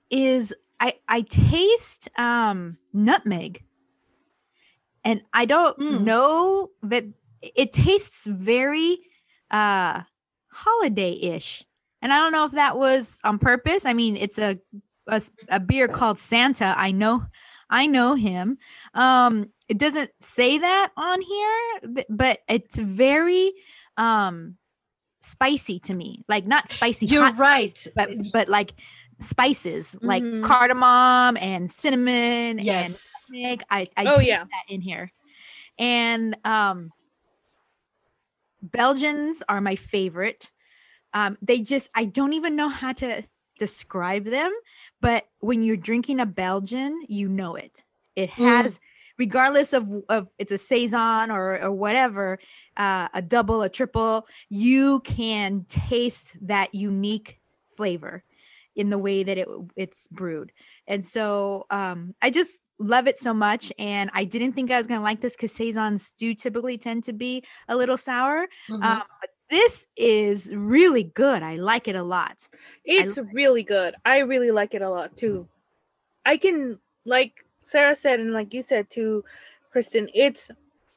is 0.09 0.53
I 0.79 0.95
I 1.07 1.21
taste 1.21 2.09
um 2.19 2.77
nutmeg. 2.93 3.63
And 5.05 5.21
I 5.33 5.45
don't 5.45 5.77
Mm. 5.79 6.01
know 6.01 6.71
that 6.83 7.05
it 7.41 7.71
tastes 7.71 8.25
very 8.25 8.99
uh 9.51 10.01
holiday-ish. 10.51 11.63
And 12.01 12.11
I 12.13 12.17
don't 12.17 12.31
know 12.31 12.45
if 12.45 12.53
that 12.53 12.77
was 12.77 13.19
on 13.23 13.39
purpose. 13.39 13.85
I 13.85 13.93
mean, 13.93 14.17
it's 14.17 14.39
a 14.39 14.59
a 15.49 15.59
beer 15.59 15.87
called 15.87 16.17
Santa. 16.19 16.73
I 16.77 16.91
know 16.91 17.25
I 17.69 17.87
know 17.87 18.15
him. 18.15 18.57
Um 18.93 19.51
it 19.69 19.77
doesn't 19.77 20.11
say 20.21 20.57
that 20.59 20.91
on 20.97 21.21
here, 21.21 22.05
but 22.09 22.39
it's 22.49 22.77
very 22.79 23.53
um 23.97 24.57
spicy 25.21 25.79
to 25.81 25.93
me. 25.93 26.23
Like 26.27 26.45
not 26.47 26.69
spicy 26.69 27.07
You're 27.07 27.23
hot 27.25 27.37
spice, 27.37 27.87
right. 27.95 27.95
but 27.95 28.31
but 28.31 28.49
like 28.49 28.73
spices 29.19 29.97
like 30.03 30.25
Mhm. 30.25 30.41
cardamom 30.41 31.37
and 31.37 31.69
cinnamon 31.71 32.59
and 32.59 32.97
nutmeg. 33.29 33.63
I, 33.69 33.85
I 33.97 34.05
Oh, 34.05 34.19
yeah. 34.19 34.45
that 34.51 34.63
in 34.69 34.81
here. 34.81 35.11
And 35.79 36.37
um 36.45 36.93
Belgians 38.61 39.43
are 39.47 39.61
my 39.61 39.75
favorite. 39.75 40.51
Um, 41.13 41.37
they 41.41 41.61
just 41.61 41.89
I 41.95 42.05
don't 42.05 42.33
even 42.33 42.55
know 42.55 42.69
how 42.69 42.93
to 42.93 43.23
describe 43.59 44.25
them, 44.25 44.51
but 45.01 45.25
when 45.39 45.63
you're 45.63 45.77
drinking 45.77 46.19
a 46.19 46.25
Belgian, 46.25 47.03
you 47.07 47.29
know 47.29 47.55
it. 47.55 47.83
It 48.15 48.29
Mm. 48.37 48.69
has, 48.69 48.79
regardless 49.17 49.73
of 49.73 49.89
of 50.09 50.29
it's 50.39 50.51
a 50.51 50.57
saison 50.57 51.31
or 51.31 51.61
or 51.61 51.71
whatever, 51.71 52.39
uh, 52.77 53.09
a 53.13 53.21
double, 53.21 53.61
a 53.61 53.69
triple, 53.69 54.27
you 54.49 55.01
can 55.01 55.65
taste 55.65 56.37
that 56.47 56.73
unique 56.75 57.39
flavor 57.77 58.23
in 58.75 58.89
the 58.89 58.97
way 58.97 59.23
that 59.23 59.37
it 59.37 59.47
it's 59.75 60.07
brewed. 60.09 60.51
And 60.87 61.05
so 61.05 61.65
um, 61.69 62.13
I 62.21 62.29
just 62.29 62.61
love 62.77 63.07
it 63.07 63.17
so 63.17 63.33
much. 63.33 63.71
And 63.79 64.09
I 64.13 64.25
didn't 64.25 64.53
think 64.53 64.71
I 64.71 64.77
was 64.77 64.87
gonna 64.87 65.03
like 65.03 65.21
this 65.21 65.35
because 65.35 65.51
saisons 65.51 66.11
do 66.11 66.33
typically 66.33 66.77
tend 66.77 67.03
to 67.05 67.13
be 67.13 67.43
a 67.67 67.75
little 67.75 67.97
sour. 67.97 68.47
Mhm. 68.69 68.83
Um, 68.83 69.03
but 69.21 69.29
this 69.49 69.87
is 69.95 70.53
really 70.53 71.03
good. 71.03 71.43
I 71.43 71.55
like 71.55 71.87
it 71.87 71.95
a 71.95 72.03
lot. 72.03 72.47
It's 72.83 73.17
really 73.33 73.63
good. 73.63 73.95
I 74.03 74.19
really 74.19 74.51
like 74.51 74.73
it 74.73 74.81
a 74.81 74.89
lot 74.89 75.15
too. 75.15 75.47
I 76.25 76.37
can 76.37 76.79
like 77.05 77.45
Sarah 77.61 77.95
said 77.95 78.19
and 78.19 78.33
like 78.33 78.53
you 78.53 78.61
said 78.61 78.89
too, 78.89 79.23
Kristen, 79.71 80.09
it's 80.13 80.49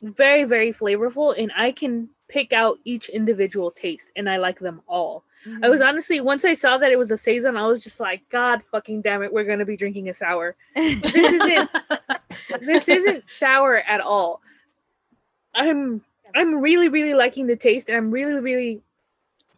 very, 0.02 0.44
very 0.44 0.72
flavorful 0.72 1.34
and 1.36 1.52
I 1.56 1.72
can 1.72 2.10
pick 2.28 2.52
out 2.52 2.78
each 2.84 3.08
individual 3.08 3.70
taste 3.70 4.10
and 4.16 4.28
I 4.28 4.36
like 4.36 4.58
them 4.58 4.80
all. 4.86 5.24
I 5.62 5.68
was 5.68 5.80
honestly 5.80 6.20
once 6.20 6.44
I 6.44 6.54
saw 6.54 6.76
that 6.78 6.92
it 6.92 6.98
was 6.98 7.10
a 7.10 7.16
Saison, 7.16 7.56
I 7.56 7.66
was 7.66 7.82
just 7.82 8.00
like, 8.00 8.28
God 8.28 8.62
fucking 8.70 9.02
damn 9.02 9.22
it, 9.22 9.32
we're 9.32 9.44
gonna 9.44 9.64
be 9.64 9.76
drinking 9.76 10.08
a 10.08 10.14
sour. 10.14 10.56
This 10.74 11.14
isn't 11.32 11.70
this 12.60 12.88
isn't 12.88 13.24
sour 13.30 13.76
at 13.78 14.00
all. 14.00 14.40
I'm 15.54 16.02
I'm 16.34 16.56
really, 16.56 16.88
really 16.88 17.14
liking 17.14 17.46
the 17.46 17.56
taste 17.56 17.88
and 17.88 17.96
I'm 17.96 18.10
really, 18.10 18.40
really 18.40 18.82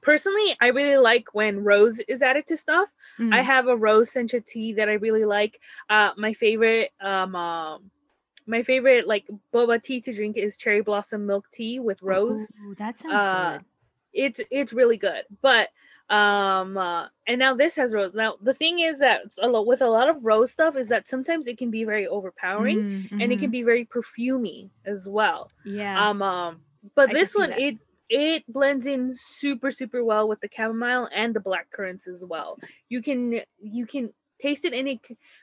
personally 0.02 0.54
I 0.60 0.68
really 0.68 0.96
like 0.96 1.34
when 1.34 1.64
rose 1.64 1.98
is 2.00 2.22
added 2.22 2.46
to 2.48 2.56
stuff. 2.56 2.90
I 3.18 3.22
Mm. 3.22 3.42
have 3.42 3.66
a 3.68 3.76
rose 3.76 4.10
sencha 4.12 4.44
tea 4.44 4.72
that 4.74 4.88
I 4.88 4.94
really 4.94 5.24
like. 5.26 5.60
Uh, 5.90 6.12
my 6.16 6.32
favorite, 6.32 6.90
um, 7.00 7.34
um, 7.36 7.90
my 8.50 8.62
favorite 8.62 9.06
like 9.06 9.26
boba 9.54 9.82
tea 9.82 10.00
to 10.02 10.12
drink 10.12 10.36
is 10.36 10.56
cherry 10.58 10.82
blossom 10.82 11.26
milk 11.26 11.46
tea 11.52 11.80
with 11.80 12.02
rose. 12.02 12.50
Ooh, 12.66 12.74
that 12.76 12.98
sounds 12.98 13.14
Uh, 13.14 13.58
good. 13.58 13.64
It's 14.12 14.40
it's 14.50 14.72
really 14.72 14.96
good, 14.98 15.22
but 15.40 15.68
um, 16.08 16.76
uh, 16.76 17.06
and 17.28 17.38
now 17.38 17.54
this 17.54 17.76
has 17.76 17.94
rose. 17.94 18.12
Now 18.14 18.36
the 18.42 18.52
thing 18.54 18.80
is 18.80 18.98
that 18.98 19.20
a 19.40 19.46
lot 19.46 19.66
with 19.66 19.80
a 19.82 19.88
lot 19.88 20.08
of 20.08 20.26
rose 20.26 20.50
stuff 20.50 20.74
is 20.76 20.88
that 20.88 21.06
sometimes 21.06 21.46
it 21.46 21.56
can 21.56 21.70
be 21.70 21.84
very 21.84 22.06
overpowering 22.08 22.78
Mm, 22.78 23.22
and 23.22 23.32
it 23.32 23.38
can 23.38 23.48
mhm. 23.50 23.52
be 23.58 23.62
very 23.62 23.84
perfumey 23.86 24.70
as 24.84 25.06
well. 25.08 25.50
yeah. 25.64 26.08
Um, 26.08 26.20
um, 26.22 26.60
but 26.96 27.10
I 27.10 27.12
this 27.12 27.34
one 27.36 27.52
it 27.52 27.78
it 28.08 28.42
blends 28.52 28.86
in 28.86 29.16
super 29.38 29.70
super 29.70 30.02
well 30.02 30.26
with 30.26 30.40
the 30.40 30.48
chamomile 30.54 31.08
and 31.14 31.32
the 31.32 31.40
black 31.40 31.70
currants 31.70 32.08
as 32.08 32.24
well. 32.24 32.58
You 32.88 33.00
can 33.02 33.42
you 33.62 33.86
can 33.86 34.12
taste 34.40 34.64
it 34.64 34.72
and 34.74 34.88
it 34.88 34.98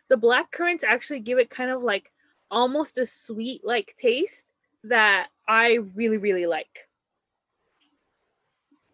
the 0.09 0.17
black 0.17 0.51
currants 0.51 0.83
actually 0.83 1.21
give 1.21 1.37
it 1.39 1.49
kind 1.49 1.71
of 1.71 1.81
like 1.81 2.11
almost 2.49 2.97
a 2.97 3.05
sweet 3.05 3.61
like 3.65 3.95
taste 3.97 4.45
that 4.83 5.27
I 5.47 5.79
really 5.95 6.17
really 6.17 6.45
like. 6.45 6.87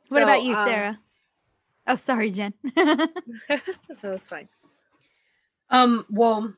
what 0.10 0.24
about 0.24 0.44
you, 0.44 0.54
uh, 0.54 0.66
Sarah? 0.66 1.00
Oh, 1.88 1.96
sorry, 1.96 2.32
Jen. 2.32 2.54
That's 2.76 4.28
fine. 4.28 4.48
Um, 5.70 6.06
well, 6.10 6.54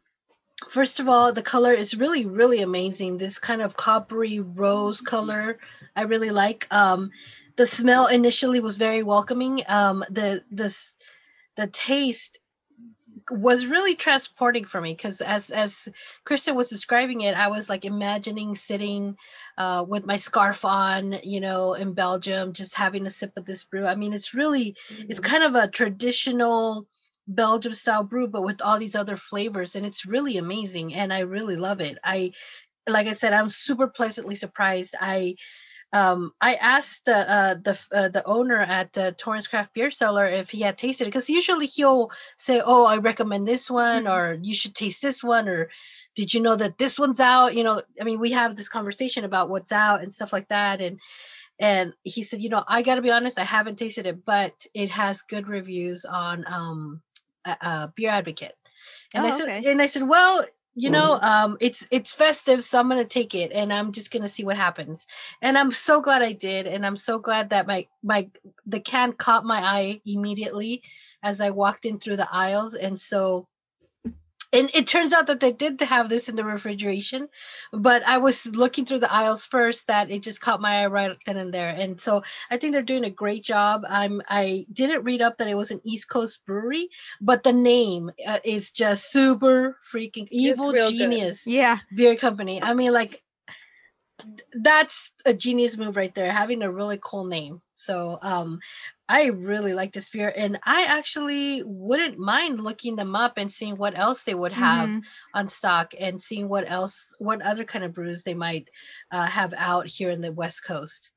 first 0.70 1.00
of 1.00 1.08
all, 1.08 1.32
the 1.34 1.42
color 1.42 1.74
is 1.74 1.96
really, 1.96 2.26
really 2.26 2.62
amazing. 2.62 3.18
This 3.18 3.40
kind 3.40 3.62
of 3.62 3.76
coppery 3.76 4.40
rose 4.40 5.02
color, 5.02 5.58
I 5.96 6.04
really 6.04 6.32
like. 6.32 6.68
Um, 6.70 7.12
the 7.56 7.66
smell 7.66 8.08
initially 8.08 8.60
was 8.60 8.78
very 8.78 9.04
welcoming. 9.04 9.62
Um, 9.68 10.04
the 10.10 10.44
this 10.52 10.96
the 11.56 11.68
taste 11.68 12.40
was 13.32 13.66
really 13.66 13.96
transporting 13.96 14.66
for 14.66 14.80
me 14.80 14.94
because 14.94 15.22
as 15.22 15.50
as 15.50 15.88
Kristen 16.26 16.56
was 16.56 16.70
describing 16.70 17.22
it, 17.22 17.36
I 17.36 17.48
was 17.48 17.70
like 17.70 17.86
imagining 17.86 18.56
sitting 18.56 19.18
uh, 19.58 19.86
with 19.88 20.06
my 20.06 20.18
scarf 20.18 20.64
on, 20.66 21.20
you 21.24 21.40
know, 21.40 21.74
in 21.74 21.94
Belgium, 21.94 22.54
just 22.54 22.76
having 22.76 23.06
a 23.06 23.10
sip 23.10 23.34
of 23.38 23.46
this 23.46 23.64
brew. 23.64 23.86
I 23.86 23.96
mean, 23.96 24.14
it's 24.14 24.34
really 24.34 24.76
it's 24.90 25.20
kind 25.20 25.44
of 25.44 25.56
a 25.56 25.68
traditional 25.68 26.88
Belgium 27.28 27.74
style 27.74 28.04
brew, 28.04 28.28
but 28.28 28.44
with 28.44 28.62
all 28.62 28.78
these 28.78 28.96
other 28.96 29.18
flavors, 29.18 29.76
and 29.76 29.86
it's 29.86 30.06
really 30.06 30.38
amazing, 30.38 30.94
and 30.94 31.12
I 31.12 31.20
really 31.20 31.56
love 31.56 31.82
it. 31.82 31.98
I, 32.04 32.34
like 32.88 33.08
I 33.08 33.14
said, 33.14 33.34
I'm 33.34 33.50
super 33.50 33.88
pleasantly 33.88 34.36
surprised. 34.36 34.96
I, 35.00 35.36
um, 35.96 36.34
I 36.42 36.56
asked 36.56 37.06
the 37.06 37.18
uh, 37.18 37.56
the 37.56 37.80
uh, 37.94 38.10
the 38.10 38.26
owner 38.26 38.60
at 38.62 38.98
uh, 38.98 39.14
Torrance 39.18 39.48
Craft 39.48 39.74
Beer 39.74 39.92
Cellar 39.92 40.28
if 40.28 40.50
he 40.52 40.62
had 40.62 40.78
tasted 40.78 41.06
it, 41.06 41.08
because 41.08 41.30
usually 41.30 41.68
he'll 41.68 42.12
say, 42.38 42.62
"Oh, 42.66 42.86
I 42.86 42.98
recommend 42.98 43.48
this 43.48 43.72
one," 43.72 44.08
Mhm. 44.08 44.08
or 44.08 44.38
"You 44.42 44.56
should 44.56 44.76
taste 44.76 45.02
this 45.02 45.24
one," 45.24 45.50
or 45.50 45.70
"Did 46.16 46.34
you 46.34 46.42
know 46.42 46.56
that 46.58 46.78
this 46.78 47.00
one's 47.00 47.22
out?" 47.22 47.56
You 47.56 47.64
know, 47.64 47.82
I 48.02 48.06
mean, 48.06 48.20
we 48.20 48.32
have 48.34 48.56
this 48.56 48.70
conversation 48.70 49.26
about 49.26 49.50
what's 49.50 49.72
out 49.74 50.04
and 50.04 50.14
stuff 50.14 50.34
like 50.34 50.50
that, 50.50 50.82
and 50.82 51.00
and 51.60 51.94
he 52.04 52.24
said, 52.24 52.42
you 52.42 52.50
know, 52.50 52.64
I 52.68 52.82
got 52.82 52.96
to 52.96 53.02
be 53.02 53.12
honest, 53.12 53.40
I 53.40 53.44
haven't 53.46 53.78
tasted 53.80 54.08
it, 54.08 54.26
but 54.26 54.54
it 54.74 54.90
has 54.92 55.22
good 55.24 55.48
reviews 55.48 56.06
on 56.06 56.46
um 56.48 57.02
uh, 57.46 57.56
uh, 57.62 57.88
Beer 57.96 58.12
Advocate. 58.12 58.56
And 59.14 59.26
I 59.26 59.32
Oh, 59.32 59.36
said, 59.38 59.54
okay. 59.54 59.66
and 59.66 59.82
I 59.82 59.88
said, 59.88 60.08
well, 60.08 60.46
you 60.76 60.90
know, 60.90 61.20
um, 61.22 61.58
it's 61.62 61.86
it's 61.92 62.14
festive, 62.14 62.64
so 62.64 62.80
I'm 62.80 62.90
gonna 62.90 63.06
take 63.06 63.34
it, 63.36 63.52
and 63.54 63.74
I'm 63.74 63.92
just 63.94 64.12
gonna 64.12 64.28
see 64.30 64.44
what 64.44 64.58
happens. 64.58 65.06
And 65.42 65.58
I'm 65.58 65.72
so 65.72 66.02
glad 66.02 66.22
I 66.22 66.34
did, 66.34 66.68
and 66.68 66.86
I'm 66.86 66.98
so 66.98 67.20
glad 67.20 67.50
that 67.52 67.68
my 67.68 67.88
my 68.04 68.30
the 68.66 68.80
can 68.82 69.14
caught 69.14 69.46
my 69.46 69.60
eye 69.62 70.02
immediately 70.06 70.84
as 71.24 71.42
I 71.42 71.52
walked 71.52 71.86
in 71.86 72.00
through 72.00 72.18
the 72.18 72.30
aisles, 72.32 72.76
and 72.76 73.00
so. 73.00 73.48
And 74.56 74.72
it 74.74 74.88
turns 74.88 75.14
out 75.14 75.28
that 75.28 75.40
they 75.40 75.52
did 75.52 75.80
have 75.82 76.10
this 76.10 76.30
in 76.30 76.36
the 76.36 76.44
refrigeration, 76.44 77.28
but 77.72 78.08
I 78.08 78.20
was 78.20 78.46
looking 78.46 78.86
through 78.86 79.00
the 79.00 79.12
aisles 79.12 79.46
first 79.46 79.88
that 79.88 80.10
it 80.10 80.24
just 80.24 80.42
caught 80.42 80.62
my 80.62 80.84
eye 80.84 80.88
right 80.88 81.18
then 81.26 81.38
and 81.38 81.54
there. 81.54 81.70
And 81.70 82.00
so 82.00 82.24
I 82.50 82.58
think 82.58 82.74
they're 82.74 82.82
doing 82.82 83.06
a 83.06 83.10
great 83.10 83.44
job. 83.44 83.84
I'm 83.88 84.22
I 84.30 84.66
didn't 84.72 85.04
read 85.04 85.22
up 85.22 85.38
that 85.38 85.48
it 85.48 85.56
was 85.56 85.72
an 85.72 85.82
East 85.84 86.10
Coast 86.10 86.46
brewery, 86.46 86.90
but 87.20 87.44
the 87.44 87.54
name 87.54 88.12
uh, 88.26 88.40
is 88.44 88.72
just 88.72 89.12
super 89.12 89.78
freaking 89.92 90.28
evil 90.32 90.72
real 90.72 90.90
good. 90.90 90.98
genius 90.98 91.42
yeah. 91.46 91.80
beer 91.94 92.16
company. 92.16 92.62
I 92.62 92.74
mean, 92.74 92.94
like 92.94 93.22
that's 94.54 95.12
a 95.26 95.34
genius 95.34 95.78
move 95.78 95.98
right 95.98 96.14
there, 96.16 96.32
having 96.32 96.62
a 96.62 96.72
really 96.72 97.00
cool 97.04 97.26
name. 97.26 97.62
So 97.74 98.18
um 98.22 98.60
I 99.08 99.26
really 99.26 99.74
like 99.74 99.94
this 99.94 100.10
beer, 100.10 100.34
and 100.36 100.60
I 100.64 100.86
actually 100.86 101.62
wouldn't 101.64 102.18
mind 102.18 102.60
looking 102.60 102.96
them 102.96 103.16
up 103.16 103.34
and 103.38 103.52
seeing 103.52 103.76
what 103.76 103.98
else 103.98 104.24
they 104.24 104.34
would 104.34 104.54
have 104.54 104.90
Mhm. 104.90 105.04
on 105.34 105.48
stock 105.48 105.94
and 106.00 106.22
seeing 106.22 106.50
what 106.50 106.70
else, 106.70 107.14
what 107.20 107.42
other 107.42 107.66
kind 107.66 107.86
of 107.86 107.94
brews 107.94 108.24
they 108.24 108.34
might 108.34 108.70
uh, 109.12 109.28
have 109.28 109.54
out 109.56 109.86
here 109.86 110.10
in 110.10 110.22
the 110.22 110.32
West 110.32 110.64
Coast. 110.64 111.12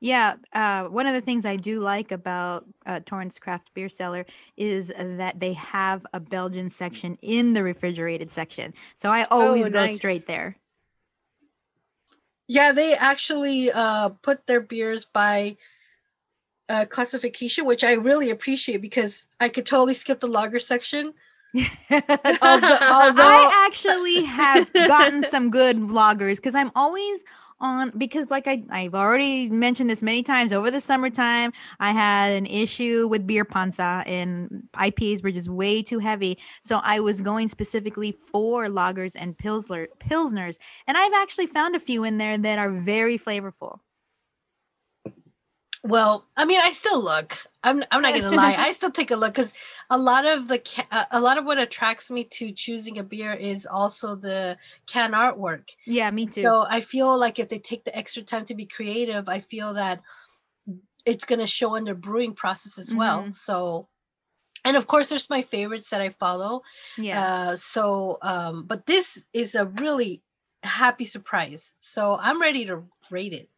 Yeah, 0.00 0.36
uh, 0.52 0.84
one 0.84 1.06
of 1.06 1.14
the 1.14 1.20
things 1.20 1.44
I 1.44 1.56
do 1.56 1.80
like 1.80 2.12
about 2.12 2.66
uh, 2.84 3.00
Torrance 3.04 3.38
Craft 3.38 3.72
Beer 3.74 3.88
Cellar 3.88 4.26
is 4.56 4.92
that 4.96 5.40
they 5.40 5.54
have 5.54 6.06
a 6.12 6.20
Belgian 6.20 6.70
section 6.70 7.18
in 7.22 7.52
the 7.52 7.62
refrigerated 7.62 8.30
section. 8.30 8.74
So 8.94 9.10
I 9.10 9.24
always 9.24 9.68
go 9.68 9.80
nice. 9.80 9.96
straight 9.96 10.26
there. 10.26 10.56
Yeah, 12.48 12.72
they 12.72 12.94
actually 12.94 13.72
uh, 13.72 14.10
put 14.22 14.46
their 14.46 14.60
beers 14.60 15.04
by 15.04 15.56
uh, 16.68 16.84
classification, 16.86 17.64
which 17.64 17.84
I 17.84 17.92
really 17.92 18.30
appreciate 18.30 18.80
because 18.80 19.26
I 19.40 19.48
could 19.48 19.66
totally 19.66 19.94
skip 19.94 20.20
the 20.20 20.28
lager 20.28 20.58
section. 20.58 21.12
Although, 21.90 22.78
although 22.82 23.22
I 23.22 23.66
actually 23.66 24.24
have 24.24 24.72
gotten 24.72 25.22
some 25.22 25.50
good 25.50 25.78
lagers 25.78 26.36
because 26.36 26.54
I'm 26.54 26.70
always 26.74 27.22
on 27.60 27.90
because 27.96 28.30
like 28.30 28.46
I, 28.46 28.62
I've 28.70 28.94
already 28.94 29.48
mentioned 29.48 29.88
this 29.88 30.02
many 30.02 30.22
times 30.22 30.52
over 30.52 30.70
the 30.70 30.80
summertime 30.80 31.52
I 31.80 31.92
had 31.92 32.32
an 32.32 32.44
issue 32.44 33.08
with 33.08 33.26
beer 33.26 33.46
panza 33.46 34.02
and 34.06 34.68
IPAs 34.74 35.22
were 35.22 35.30
just 35.30 35.48
way 35.48 35.82
too 35.82 35.98
heavy. 35.98 36.38
So 36.62 36.80
I 36.82 37.00
was 37.00 37.20
going 37.20 37.48
specifically 37.48 38.12
for 38.12 38.66
lagers 38.66 39.16
and 39.18 39.36
pilsner 39.38 39.88
pilsners. 39.98 40.58
And 40.86 40.98
I've 40.98 41.14
actually 41.14 41.46
found 41.46 41.74
a 41.74 41.80
few 41.80 42.04
in 42.04 42.18
there 42.18 42.36
that 42.36 42.58
are 42.58 42.70
very 42.70 43.18
flavorful 43.18 43.78
well, 45.88 46.24
I 46.36 46.44
mean, 46.44 46.60
I 46.60 46.70
still 46.72 47.02
look. 47.02 47.36
I'm 47.64 47.82
I'm 47.90 48.02
not 48.02 48.14
gonna 48.14 48.30
lie. 48.30 48.54
I 48.54 48.72
still 48.78 48.90
take 48.90 49.10
a 49.10 49.16
look 49.16 49.34
because 49.34 49.52
a 49.90 49.98
lot 49.98 50.24
of 50.26 50.48
the 50.48 50.58
ca- 50.58 50.86
uh, 50.90 51.04
a 51.10 51.20
lot 51.20 51.38
of 51.38 51.44
what 51.44 51.58
attracts 51.58 52.10
me 52.10 52.24
to 52.24 52.52
choosing 52.52 52.98
a 52.98 53.02
beer 53.02 53.32
is 53.32 53.66
also 53.66 54.16
the 54.16 54.58
can 54.86 55.12
artwork. 55.12 55.70
Yeah, 55.86 56.10
me 56.10 56.26
too. 56.26 56.42
So 56.42 56.64
I 56.68 56.80
feel 56.80 57.16
like 57.18 57.38
if 57.38 57.48
they 57.48 57.58
take 57.58 57.84
the 57.84 57.96
extra 57.96 58.22
time 58.22 58.44
to 58.46 58.54
be 58.54 58.66
creative, 58.66 59.28
I 59.28 59.40
feel 59.40 59.74
that 59.74 60.02
it's 61.04 61.24
gonna 61.24 61.46
show 61.46 61.74
in 61.76 61.84
their 61.84 61.94
brewing 61.94 62.34
process 62.34 62.78
as 62.78 62.94
well. 62.94 63.22
Mhm. 63.22 63.34
So, 63.34 63.88
and 64.64 64.76
of 64.76 64.86
course, 64.86 65.08
there's 65.08 65.30
my 65.30 65.42
favorites 65.42 65.90
that 65.90 66.00
I 66.00 66.10
follow. 66.10 66.62
yeah. 66.96 67.22
Uh, 67.22 67.56
so, 67.56 68.18
um, 68.22 68.64
but 68.66 68.86
this 68.86 69.28
is 69.32 69.54
a 69.54 69.66
really 69.66 70.22
happy 70.62 71.04
surprise. 71.04 71.72
So 71.80 72.16
I'm 72.20 72.40
ready 72.40 72.66
to 72.66 72.84
rate 73.10 73.32
it. 73.32 73.48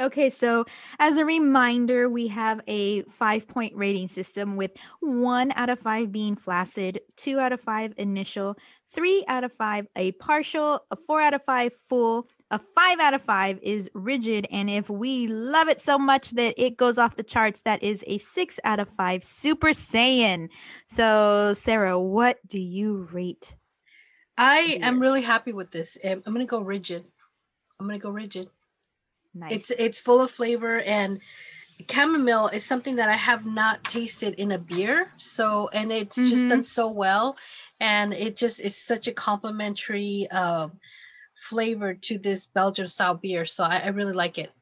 Okay, 0.00 0.30
so 0.30 0.64
as 1.00 1.16
a 1.16 1.24
reminder, 1.24 2.08
we 2.08 2.28
have 2.28 2.60
a 2.68 3.02
five 3.02 3.48
point 3.48 3.74
rating 3.74 4.06
system 4.06 4.54
with 4.54 4.70
one 5.00 5.52
out 5.56 5.70
of 5.70 5.80
five 5.80 6.12
being 6.12 6.36
flaccid, 6.36 7.00
two 7.16 7.40
out 7.40 7.52
of 7.52 7.60
five 7.60 7.94
initial, 7.96 8.56
three 8.92 9.24
out 9.26 9.42
of 9.42 9.52
five 9.52 9.88
a 9.96 10.12
partial, 10.12 10.84
a 10.92 10.96
four 10.96 11.20
out 11.20 11.34
of 11.34 11.44
five 11.44 11.72
full, 11.88 12.28
a 12.52 12.60
five 12.60 13.00
out 13.00 13.12
of 13.12 13.22
five 13.22 13.58
is 13.60 13.90
rigid. 13.92 14.46
And 14.52 14.70
if 14.70 14.88
we 14.88 15.26
love 15.26 15.68
it 15.68 15.80
so 15.80 15.98
much 15.98 16.30
that 16.30 16.54
it 16.56 16.76
goes 16.76 16.96
off 16.96 17.16
the 17.16 17.24
charts, 17.24 17.62
that 17.62 17.82
is 17.82 18.04
a 18.06 18.18
six 18.18 18.60
out 18.62 18.78
of 18.78 18.88
five 18.90 19.24
super 19.24 19.70
saiyan. 19.70 20.48
So, 20.86 21.54
Sarah, 21.54 21.98
what 21.98 22.38
do 22.46 22.60
you 22.60 23.08
rate? 23.10 23.56
I 24.36 24.78
am 24.80 25.00
really 25.00 25.22
happy 25.22 25.52
with 25.52 25.72
this. 25.72 25.98
I'm 26.04 26.22
gonna 26.22 26.44
go 26.44 26.60
rigid. 26.60 27.04
I'm 27.80 27.86
gonna 27.86 27.98
go 27.98 28.10
rigid. 28.10 28.48
Nice. 29.34 29.54
It's 29.54 29.70
it's 29.70 30.00
full 30.00 30.20
of 30.20 30.30
flavor 30.30 30.80
and 30.80 31.20
chamomile 31.90 32.48
is 32.48 32.64
something 32.64 32.96
that 32.96 33.08
I 33.08 33.14
have 33.16 33.46
not 33.46 33.84
tasted 33.84 34.34
in 34.34 34.52
a 34.52 34.58
beer. 34.58 35.08
So 35.16 35.68
and 35.72 35.92
it's 35.92 36.16
just 36.16 36.46
Mhm. 36.46 36.48
done 36.48 36.62
so 36.64 36.90
well, 36.90 37.36
and 37.80 38.12
it 38.12 38.36
just 38.36 38.60
is 38.60 38.76
such 38.76 39.06
a 39.08 39.12
complimentary 39.12 40.28
uh, 40.30 40.68
flavor 41.36 41.94
to 41.94 42.18
this 42.18 42.46
Belgian 42.46 42.88
style 42.88 43.14
beer. 43.14 43.46
So 43.46 43.64
I, 43.64 43.78
I 43.84 43.88
really 43.88 44.12
like 44.14 44.38
it. 44.38 44.52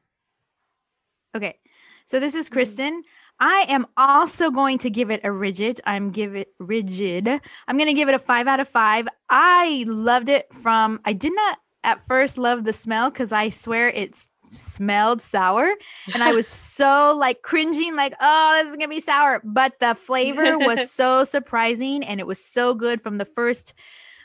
Okay. 1.35 1.59
So 2.05 2.19
this 2.19 2.35
Mm-hmm. 2.35 2.39
is 2.39 2.49
Kristen. 2.49 3.03
I 3.39 3.65
am 3.69 3.85
also 3.97 4.49
going 4.49 4.79
to 4.79 4.89
give 4.89 5.11
it 5.11 5.21
a 5.23 5.31
rigid. 5.31 5.81
I'm 5.85 6.11
give 6.11 6.35
it 6.35 6.53
rigid. 6.59 7.27
I'm 7.27 7.77
going 7.77 7.87
to 7.89 7.93
give 7.93 8.09
it 8.09 8.15
a 8.15 8.19
5 8.19 8.47
out 8.47 8.59
of 8.59 8.67
5. 8.67 9.07
I 9.29 9.85
loved 9.87 10.29
it 10.29 10.47
from 10.53 10.99
I 11.05 11.13
did 11.13 11.35
not 11.35 11.59
at 11.83 12.05
first 12.07 12.37
love 12.37 12.63
the 12.63 12.73
smell 12.73 13.11
cuz 13.11 13.31
I 13.31 13.49
swear 13.49 13.89
it's 13.89 14.29
smelled 14.51 15.21
sour 15.21 15.73
and 16.13 16.23
I 16.23 16.33
was 16.33 16.47
so 16.47 17.15
like 17.17 17.41
cringing 17.41 17.95
like 17.95 18.13
oh 18.19 18.59
this 18.59 18.69
is 18.69 18.75
going 18.75 18.89
to 18.89 18.95
be 18.95 19.01
sour, 19.01 19.41
but 19.43 19.79
the 19.79 19.95
flavor 19.95 20.57
was 20.57 20.91
so 20.99 21.23
surprising 21.23 22.03
and 22.03 22.19
it 22.19 22.27
was 22.27 22.43
so 22.43 22.73
good 22.73 23.01
from 23.01 23.17
the 23.17 23.25
first 23.25 23.73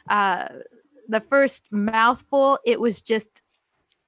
uh 0.09 0.49
the 1.09 1.21
first 1.21 1.69
mouthful. 1.71 2.59
It 2.65 2.81
was 2.81 3.03
just 3.03 3.43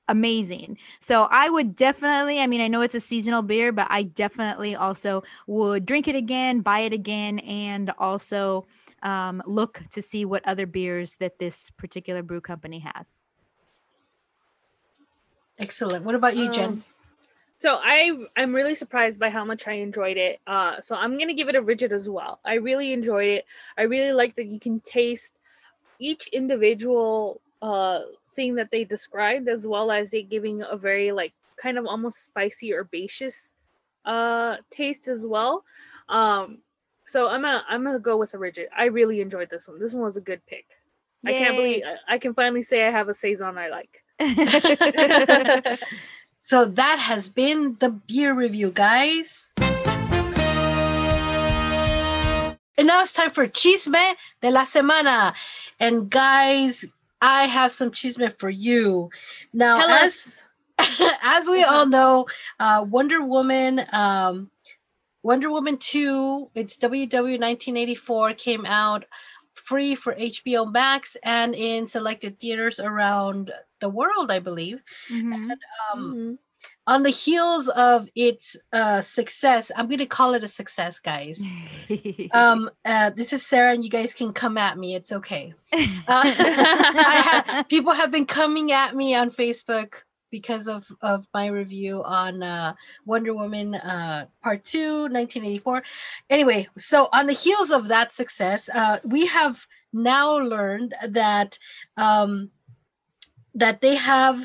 amazing. 0.09 0.79
So 1.00 1.27
I 1.31 1.48
would 1.48 1.77
definitely, 1.77 2.40
I 2.40 2.46
mean, 2.46 2.61
I 2.61 2.68
know 2.68 2.83
it's 2.83 2.94
a 2.94 3.00
seasonal 3.00 3.42
beer, 3.42 3.72
but 3.72 3.87
I 3.90 4.03
definitely 4.03 4.74
also 4.74 5.22
would 5.46 5.87
drink 5.87 6.09
it 6.09 6.14
again, 6.14 6.61
buy 6.61 6.81
it 6.81 6.92
again, 6.92 7.38
and 7.40 7.90
also 7.98 8.66
um, 9.03 9.42
look 9.46 9.83
to 9.92 10.03
see 10.03 10.24
what 10.24 10.46
other 10.46 10.66
beers 10.66 11.16
that 11.16 11.38
this 11.38 11.70
particular 11.70 12.22
brew 12.22 12.40
company 12.40 12.81
has. 12.81 13.23
Excellent. 15.58 16.04
What 16.04 16.14
about 16.14 16.36
you, 16.36 16.50
Jen? 16.50 16.70
Um, 16.70 16.84
So 17.58 17.78
I 17.82 18.10
I'm 18.36 18.54
really 18.54 18.74
surprised 18.74 19.20
by 19.20 19.30
how 19.30 19.44
much 19.44 19.66
I 19.68 19.74
enjoyed 19.74 20.16
it. 20.16 20.40
Uh 20.46 20.80
so 20.80 20.96
I'm 20.96 21.18
gonna 21.18 21.34
give 21.34 21.48
it 21.48 21.54
a 21.54 21.62
rigid 21.62 21.92
as 21.92 22.08
well. 22.08 22.40
I 22.44 22.54
really 22.54 22.92
enjoyed 22.92 23.28
it. 23.28 23.44
I 23.78 23.82
really 23.82 24.12
like 24.12 24.34
that 24.34 24.46
you 24.46 24.58
can 24.60 24.80
taste 24.80 25.38
each 26.00 26.26
individual 26.28 27.40
uh 27.62 28.00
thing 28.34 28.56
that 28.56 28.70
they 28.70 28.84
described 28.84 29.48
as 29.48 29.66
well 29.66 29.90
as 29.90 30.10
they 30.10 30.22
giving 30.22 30.62
a 30.62 30.76
very 30.76 31.12
like 31.12 31.32
kind 31.56 31.78
of 31.78 31.86
almost 31.86 32.24
spicy 32.24 32.74
herbaceous 32.74 33.54
uh 34.04 34.56
taste 34.70 35.08
as 35.08 35.24
well. 35.26 35.64
Um 36.08 36.58
so 37.06 37.28
I'm 37.28 37.42
gonna 37.42 37.64
I'm 37.68 37.84
gonna 37.84 37.98
go 38.00 38.16
with 38.18 38.34
a 38.34 38.38
rigid. 38.38 38.68
I 38.76 38.86
really 38.86 39.20
enjoyed 39.20 39.50
this 39.50 39.68
one. 39.68 39.78
This 39.78 39.94
one 39.94 40.04
was 40.04 40.16
a 40.16 40.20
good 40.20 40.44
pick. 40.46 40.66
I 41.24 41.32
can't 41.32 41.56
believe 41.56 41.82
I, 41.86 42.14
I 42.16 42.18
can 42.18 42.34
finally 42.34 42.62
say 42.62 42.86
I 42.86 42.90
have 42.90 43.08
a 43.08 43.14
saison 43.14 43.56
I 43.58 43.68
like. 43.68 44.03
So 46.46 46.66
that 46.66 46.98
has 46.98 47.31
been 47.31 47.79
the 47.81 47.88
beer 47.88 48.35
review, 48.35 48.70
guys. 48.70 49.48
And 52.77 52.87
now 52.87 53.00
it's 53.00 53.14
time 53.14 53.31
for 53.31 53.48
Chisme 53.48 54.14
de 54.42 54.50
la 54.50 54.66
Semana. 54.66 55.33
And 55.81 56.11
guys, 56.11 56.85
I 57.22 57.44
have 57.44 57.72
some 57.72 57.92
chisme 57.92 58.38
for 58.38 58.50
you. 58.50 59.09
Now, 59.55 59.79
Tell 59.79 59.88
as, 59.88 60.44
as 61.22 61.48
we 61.48 61.62
all 61.62 61.87
know, 61.87 62.27
uh, 62.61 62.85
Wonder 62.87 63.24
Woman, 63.24 63.81
um, 63.90 64.50
Wonder 65.22 65.50
Woman 65.50 65.79
2, 65.79 66.50
it's 66.55 66.77
WW 66.77 67.40
1984, 67.40 68.35
came 68.35 68.66
out 68.66 69.07
free 69.64 69.94
for 69.94 70.14
HBO 70.14 70.70
Max 70.70 71.16
and 71.22 71.55
in 71.55 71.87
selected 71.87 72.38
theaters 72.38 72.79
around 72.81 73.53
the 73.81 73.88
world, 73.88 74.31
I 74.31 74.38
believe. 74.38 74.81
Mhm. 75.11 75.50
Um, 75.92 76.14
Mhm. 76.14 76.38
on 76.87 77.03
the 77.03 77.11
heels 77.11 77.68
of 77.68 78.09
its 78.14 78.57
uh, 78.72 79.03
success, 79.03 79.70
I'm 79.74 79.88
going 79.88 79.98
to 79.98 80.07
call 80.07 80.35
it 80.35 80.44
a 80.44 80.48
success, 80.48 80.98
guys. 81.00 81.40
Um, 82.33 82.70
uh, 82.85 83.11
this 83.11 83.33
is 83.33 83.46
Sarah, 83.46 83.72
and 83.74 83.85
you 83.85 83.90
guys 83.90 84.14
can 84.14 84.33
come 84.33 84.59
at 84.59 84.79
me. 84.79 84.94
It's 84.94 85.12
okay. 85.12 85.55
Uh, 86.09 87.64
people 87.68 87.92
have 87.92 88.11
been 88.11 88.27
coming 88.27 88.72
at 88.72 88.94
me 88.94 89.14
on 89.14 89.31
Facebook 89.31 90.03
because 90.34 90.66
of 90.66 90.90
of 91.00 91.28
my 91.32 91.46
review 91.46 92.02
on 92.02 92.42
uh, 92.42 92.74
Wonder 93.06 93.32
Woman 93.32 93.76
uh, 93.76 94.26
Part 94.42 94.64
Two, 94.64 95.02
1984. 95.02 95.84
Anyway, 96.28 96.66
so 96.76 97.08
on 97.12 97.28
the 97.28 97.32
heels 97.32 97.70
of 97.70 97.86
that 97.86 98.12
success, 98.12 98.68
uh, 98.68 98.98
we 99.04 99.26
have 99.26 99.64
now 99.92 100.38
learned 100.38 100.92
that 101.06 101.56
um, 101.96 102.50
that 103.54 103.80
they 103.80 103.94
have 103.94 104.44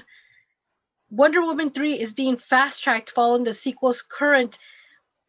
Wonder 1.09 1.41
Woman 1.41 1.71
3 1.71 1.99
is 1.99 2.13
being 2.13 2.37
fast 2.37 2.83
tracked 2.83 3.09
following 3.09 3.43
the 3.43 3.55
sequel's 3.55 4.03
current 4.03 4.59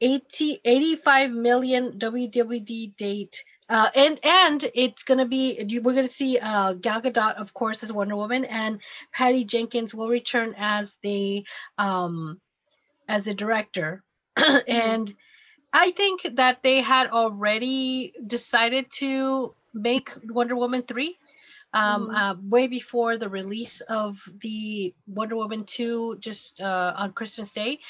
80, 0.02 0.60
85 0.62 1.30
million 1.30 1.98
WWD 1.98 2.96
date. 2.96 3.44
Uh, 3.70 3.88
and 3.94 4.20
and 4.24 4.70
it's 4.74 5.04
gonna 5.04 5.26
be 5.26 5.80
we're 5.84 5.94
gonna 5.94 6.08
see 6.08 6.38
uh, 6.38 6.74
Gal 6.74 7.00
Gadot 7.02 7.36
of 7.36 7.54
course 7.54 7.84
as 7.84 7.92
Wonder 7.92 8.16
Woman 8.16 8.44
and 8.44 8.80
Patty 9.12 9.44
Jenkins 9.44 9.94
will 9.94 10.08
return 10.08 10.54
as 10.58 10.98
the 11.02 11.46
um, 11.78 12.40
as 13.08 13.24
the 13.24 13.34
director. 13.34 14.02
And 14.68 15.14
I 15.72 15.92
think 15.92 16.22
that 16.36 16.62
they 16.62 16.80
had 16.80 17.08
already 17.10 18.14
decided 18.26 18.90
to 18.98 19.54
make 19.74 20.10
Wonder 20.28 20.56
Woman 20.56 20.82
3 20.82 21.18
um, 21.72 22.08
Mhm. 22.08 22.14
uh, 22.14 22.34
way 22.42 22.66
before 22.66 23.18
the 23.18 23.28
release 23.28 23.80
of 23.82 24.18
the 24.40 24.94
Wonder 25.06 25.36
Woman 25.36 25.64
2 25.64 26.18
just 26.20 26.60
uh, 26.60 26.94
on 26.96 27.12
Christmas 27.12 27.50
Day, 27.52 27.80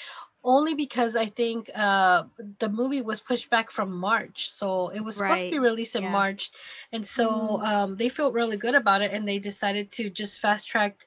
only 0.42 0.74
because 0.74 1.16
I 1.16 1.26
think 1.26 1.70
uh, 1.74 2.24
the 2.58 2.68
movie 2.68 3.02
was 3.02 3.20
pushed 3.20 3.50
back 3.50 3.70
from 3.70 3.96
March. 3.96 4.50
So 4.50 4.88
it 4.88 5.00
was 5.00 5.16
supposed 5.16 5.42
to 5.42 5.48
be 5.48 5.58
released 5.58 5.96
in 5.96 6.02
yeah. 6.02 6.10
March. 6.10 6.50
And 6.92 7.06
so 7.06 7.60
Mhm. 7.60 7.62
um, 7.62 7.96
they 7.96 8.08
felt 8.08 8.34
really 8.34 8.56
good 8.56 8.74
about 8.74 9.02
it 9.02 9.12
and 9.12 9.26
they 9.26 9.38
decided 9.38 9.90
to 9.92 10.10
just 10.10 10.40
fast 10.40 10.66
track 10.68 11.06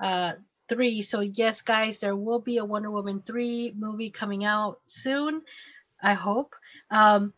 uh, 0.00 0.32
three. 0.68 1.02
So, 1.02 1.20
yes, 1.20 1.62
guys, 1.62 1.98
there 1.98 2.16
will 2.16 2.40
be 2.40 2.58
a 2.58 2.64
Wonder 2.64 2.90
Woman 2.90 3.22
3 3.24 3.72
movie 3.76 4.10
coming 4.10 4.44
out 4.44 4.80
soon. 4.86 5.42
I 6.02 6.14
hope. 6.14 6.54
Um, 6.90 7.32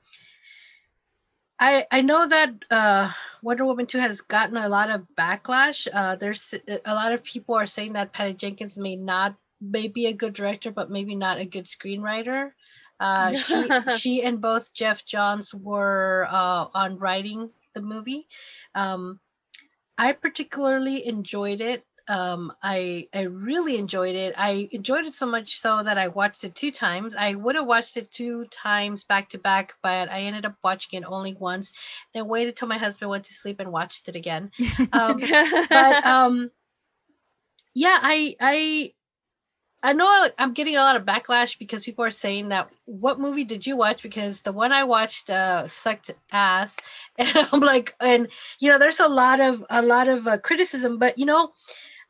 I 1.58 1.86
I 1.90 2.00
know 2.02 2.26
that 2.26 2.50
uh, 2.70 3.10
Wonder 3.42 3.64
Woman 3.64 3.86
2 3.86 3.98
has 3.98 4.20
gotten 4.20 4.56
a 4.56 4.68
lot 4.68 4.90
of 4.90 5.06
backlash. 5.16 5.86
Uh, 5.92 6.16
there's 6.16 6.54
a 6.84 6.94
lot 6.94 7.12
of 7.12 7.22
people 7.24 7.54
are 7.54 7.66
saying 7.66 7.92
that 7.94 8.12
Patty 8.12 8.34
Jenkins 8.34 8.76
may 8.76 8.96
not 8.96 9.36
may 9.60 9.88
be 9.88 10.06
a 10.06 10.12
good 10.12 10.34
director, 10.34 10.70
but 10.70 10.90
maybe 10.90 11.14
not 11.14 11.38
a 11.38 11.44
good 11.44 11.66
screenwriter. 11.66 12.50
Uh, 12.98 13.34
she 13.34 13.68
she 13.98 14.22
and 14.22 14.40
both 14.40 14.72
Geoff 14.72 15.04
Johns 15.04 15.54
were 15.54 16.26
uh, 16.30 16.66
on 16.74 16.98
writing 16.98 17.50
the 17.74 17.82
movie. 17.82 18.26
Um, 18.74 19.20
I 19.98 20.12
particularly 20.12 21.06
enjoyed 21.06 21.60
it. 21.60 21.84
Um, 22.08 22.52
I 22.62 23.08
I 23.12 23.22
really 23.22 23.78
enjoyed 23.78 24.14
it. 24.14 24.34
I 24.38 24.68
enjoyed 24.70 25.06
it 25.06 25.14
so 25.14 25.26
much 25.26 25.60
so 25.60 25.82
that 25.82 25.98
I 25.98 26.08
watched 26.08 26.44
it 26.44 26.54
two 26.54 26.70
times. 26.70 27.16
I 27.16 27.34
would 27.34 27.56
have 27.56 27.66
watched 27.66 27.96
it 27.96 28.12
two 28.12 28.46
times 28.50 29.02
back 29.02 29.28
to 29.30 29.38
back, 29.38 29.74
but 29.82 30.08
I 30.08 30.20
ended 30.20 30.46
up 30.46 30.54
watching 30.62 31.02
it 31.02 31.06
only 31.06 31.34
once. 31.34 31.72
Then 32.14 32.28
waited 32.28 32.56
till 32.56 32.68
my 32.68 32.78
husband 32.78 33.10
went 33.10 33.24
to 33.24 33.34
sleep 33.34 33.58
and 33.58 33.72
watched 33.72 34.08
it 34.08 34.16
again. 34.16 34.50
Um, 34.92 35.20
but 35.68 36.06
um, 36.06 36.50
yeah, 37.74 37.98
I 38.00 38.36
I 38.40 38.92
I 39.82 39.92
know 39.92 40.28
I'm 40.38 40.52
getting 40.52 40.76
a 40.76 40.80
lot 40.80 40.96
of 40.96 41.04
backlash 41.04 41.58
because 41.58 41.84
people 41.84 42.04
are 42.04 42.10
saying 42.10 42.48
that 42.48 42.70
what 42.86 43.20
movie 43.20 43.44
did 43.44 43.66
you 43.66 43.76
watch? 43.76 44.02
Because 44.02 44.42
the 44.42 44.52
one 44.52 44.72
I 44.72 44.84
watched 44.84 45.30
uh, 45.30 45.68
sucked 45.68 46.10
ass, 46.32 46.76
and 47.18 47.48
I'm 47.52 47.60
like, 47.60 47.94
and 48.00 48.28
you 48.58 48.70
know, 48.70 48.78
there's 48.78 49.00
a 49.00 49.08
lot 49.08 49.40
of 49.40 49.64
a 49.70 49.82
lot 49.82 50.08
of 50.08 50.26
uh, 50.26 50.38
criticism, 50.38 50.98
but 50.98 51.18
you 51.18 51.26
know, 51.26 51.52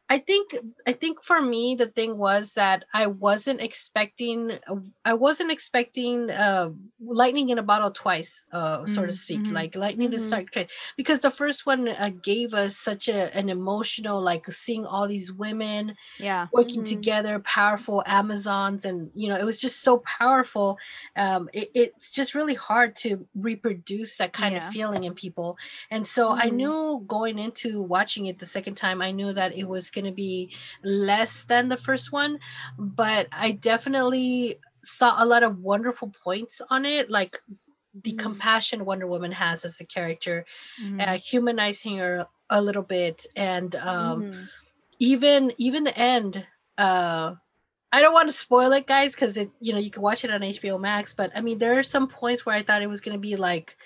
I 0.09 0.19
think 0.19 0.55
I 0.87 0.93
think 0.93 1.21
for 1.25 1.41
me 1.41 1.75
the 1.75 1.89
thing 1.89 2.17
was 2.17 2.55
that 2.55 2.85
I 2.95 3.09
wasn't 3.09 3.61
expecting 3.61 4.57
I 5.05 5.15
wasn't 5.15 5.51
expecting 5.51 6.31
uh, 6.31 6.71
lightning 7.01 7.49
in 7.49 7.59
a 7.59 7.63
bottle 7.65 7.91
twice, 7.91 8.45
uh, 8.53 8.87
so 8.87 9.05
to 9.05 9.13
speak, 9.13 9.51
Mhm. 9.51 9.51
like 9.51 9.75
lightning 9.75 10.13
to 10.13 10.19
Mhm. 10.19 10.21
strike 10.21 10.53
twice, 10.53 10.71
because 10.97 11.21
the 11.21 11.31
first 11.33 11.67
one 11.67 11.89
uh, 11.89 12.11
gave 12.23 12.55
us 12.55 12.77
such 12.79 13.09
a 13.09 13.35
an 13.37 13.49
emotional 13.49 14.23
like 14.23 14.47
seeing 14.53 14.87
all 14.87 15.09
these 15.09 15.33
women 15.33 15.97
Yeah. 16.19 16.49
working 16.53 16.85
Mhm. 16.85 16.85
together, 16.85 17.41
powerful 17.41 18.03
Amazons, 18.07 18.85
and 18.85 19.11
you 19.15 19.29
know 19.29 19.37
it 19.37 19.45
was 19.45 19.61
just 19.61 19.83
so 19.83 20.03
powerful. 20.19 20.79
Um, 21.17 21.49
it, 21.53 21.71
it's 21.75 22.13
just 22.13 22.35
really 22.35 22.55
hard 22.55 22.97
to 22.97 23.27
reproduce 23.35 24.17
that 24.19 24.33
kind 24.33 24.57
Yeah. 24.57 24.57
of 24.57 24.65
feeling 24.65 25.05
in 25.05 25.15
people, 25.15 25.57
and 25.91 26.07
so 26.07 26.35
I 26.37 26.49
Mhm. 26.49 26.51
knew 26.51 27.05
going 27.07 27.39
into 27.39 27.83
watching 27.83 28.27
it 28.27 28.39
the 28.39 28.47
second 28.47 28.77
time, 28.77 29.03
I 29.03 29.11
knew 29.11 29.33
that 29.33 29.55
it 29.57 29.65
was 29.65 29.91
going 29.97 30.07
to 30.07 30.13
be 30.13 30.55
less 30.85 31.45
than 31.45 31.69
the 31.69 31.79
first 31.79 32.13
one, 32.13 32.39
but 32.79 33.29
I 33.33 33.53
definitely 33.53 34.61
saw 34.85 35.17
a 35.23 35.27
lot 35.27 35.43
of 35.45 35.61
wonderful 35.61 36.13
points 36.25 36.63
on 36.71 36.87
it, 36.87 37.11
like 37.11 37.41
the 38.05 38.13
Mhm. 38.13 38.15
compassion 38.15 38.85
Wonder 38.87 39.09
Woman 39.09 39.33
has 39.33 39.65
as 39.65 39.81
a 39.81 39.87
character, 39.87 40.47
Mhm. 40.79 41.09
uh, 41.09 41.19
humanizing 41.19 41.99
her 41.99 42.27
a 42.51 42.63
little 42.63 42.83
bit, 42.85 43.27
and 43.37 43.75
um, 43.77 44.27
Mhm. 44.27 44.51
even 45.01 45.53
even 45.59 45.85
the 45.85 45.97
end 45.99 46.47
uh 46.79 47.35
i 47.93 48.03
don't 48.03 48.15
want 48.15 48.29
to 48.29 48.33
spoil 48.37 48.73
it 48.73 48.87
guys 48.87 49.15
because 49.15 49.37
it 49.37 49.51
you 49.61 49.73
know 49.73 49.79
you 49.81 49.91
can 49.91 50.03
watch 50.03 50.25
it 50.25 50.31
on 50.31 50.41
hbo 50.43 50.81
max 50.81 51.15
but 51.15 51.33
i 51.37 51.41
mean 51.43 51.59
there 51.59 51.79
are 51.79 51.85
some 51.85 52.09
points 52.09 52.47
where 52.47 52.57
i 52.57 52.63
thought 52.63 52.83
it 52.83 52.89
was 52.91 53.01
going 53.01 53.17
to 53.17 53.21
be 53.21 53.37
like 53.37 53.77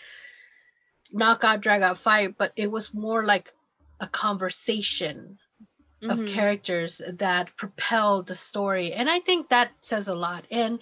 knockout 1.13 1.61
drag 1.61 1.83
out 1.83 1.99
fight 1.99 2.37
but 2.39 2.53
it 2.57 2.71
was 2.71 2.95
more 2.95 3.25
like 3.25 3.53
a 4.01 4.09
conversation 4.09 5.39
of 6.09 6.19
Mhm. 6.19 6.27
characters 6.27 7.01
that 7.19 7.57
propelled 7.57 8.27
the 8.27 8.35
story 8.35 8.93
and 8.93 9.09
i 9.11 9.21
think 9.21 9.49
that 9.49 9.71
says 9.83 10.09
a 10.09 10.15
lot 10.15 10.45
and 10.51 10.79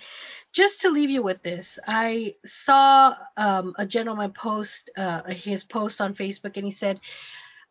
just 0.52 0.82
to 0.82 0.90
leave 0.90 1.10
you 1.10 1.22
with 1.22 1.42
this 1.42 1.78
i 1.86 2.34
saw 2.44 3.14
um, 3.36 3.74
a 3.78 3.86
gentleman 3.86 4.32
post 4.32 4.90
uh, 4.96 5.22
his 5.30 5.64
post 5.64 6.00
on 6.00 6.14
facebook 6.14 6.56
and 6.56 6.64
he 6.64 6.70
said 6.70 7.00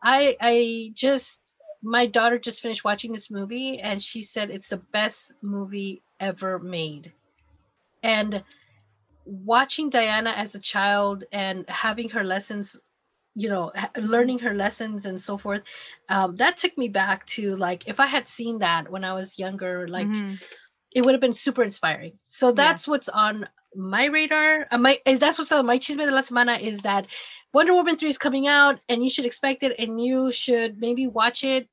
i 0.03 0.35
i 0.41 0.91
just 0.93 1.53
my 1.81 2.05
daughter 2.07 2.39
just 2.39 2.61
finished 2.61 2.83
watching 2.83 3.11
this 3.13 3.31
movie 3.31 3.79
and 3.79 4.01
she 4.01 4.21
said 4.21 4.49
it's 4.49 4.69
the 4.69 4.83
best 4.93 5.31
movie 5.41 6.03
ever 6.19 6.59
made 6.59 7.13
and 8.03 8.43
watching 9.25 9.89
diana 9.89 10.31
as 10.31 10.55
a 10.55 10.59
child 10.59 11.23
and 11.31 11.65
having 11.69 12.09
her 12.09 12.23
lessons 12.23 12.79
you 13.37 13.49
know 13.49 13.71
learning 13.97 14.39
her 14.39 14.53
lessons 14.53 15.05
and 15.05 15.21
so 15.21 15.37
forth 15.37 15.63
um, 16.09 16.35
that 16.37 16.57
took 16.57 16.77
me 16.77 16.89
back 16.89 17.25
to 17.27 17.55
like 17.57 17.87
if 17.87 17.99
i 17.99 18.07
had 18.07 18.27
seen 18.27 18.59
that 18.59 18.91
when 18.91 19.03
i 19.05 19.13
was 19.13 19.39
younger 19.39 19.87
like 19.87 20.07
Mhm. 20.07 20.39
it 20.91 21.03
would 21.05 21.13
have 21.13 21.21
been 21.21 21.33
super 21.33 21.63
inspiring 21.63 22.13
so 22.27 22.51
Yeah. 22.53 22.53
that's 22.53 22.87
what's 22.87 23.09
on 23.09 23.47
my 23.75 24.05
radar 24.05 24.67
uh, 24.71 24.77
my 24.77 24.99
is 25.05 25.19
that's 25.19 25.39
what's 25.39 25.51
on 25.51 25.65
my 25.65 25.77
chisme 25.79 26.05
de 26.05 26.11
la 26.11 26.21
semana 26.21 26.59
is 26.59 26.81
that 26.81 27.07
wonder 27.53 27.73
woman 27.73 27.97
3 27.97 28.09
is 28.09 28.17
coming 28.17 28.47
out 28.47 28.79
and 28.89 29.03
you 29.03 29.09
should 29.09 29.25
expect 29.25 29.63
it 29.63 29.75
and 29.79 30.01
you 30.01 30.31
should 30.31 30.79
maybe 30.79 31.07
watch 31.07 31.43
it 31.43 31.69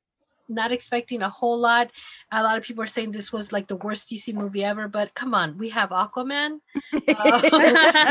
not 0.49 0.71
expecting 0.71 1.21
a 1.21 1.29
whole 1.29 1.59
lot. 1.59 1.91
A 2.31 2.43
lot 2.43 2.57
of 2.57 2.63
people 2.63 2.83
are 2.83 2.87
saying 2.87 3.11
this 3.11 3.31
was 3.31 3.51
like 3.51 3.67
the 3.67 3.75
worst 3.77 4.09
dc 4.09 4.33
movie 4.33 4.63
ever 4.63 4.87
but 4.87 5.13
come 5.13 5.33
on 5.33 5.57
we 5.57 5.69
have 5.69 5.89
aquaman. 5.89 6.59
Uh, 7.07 7.41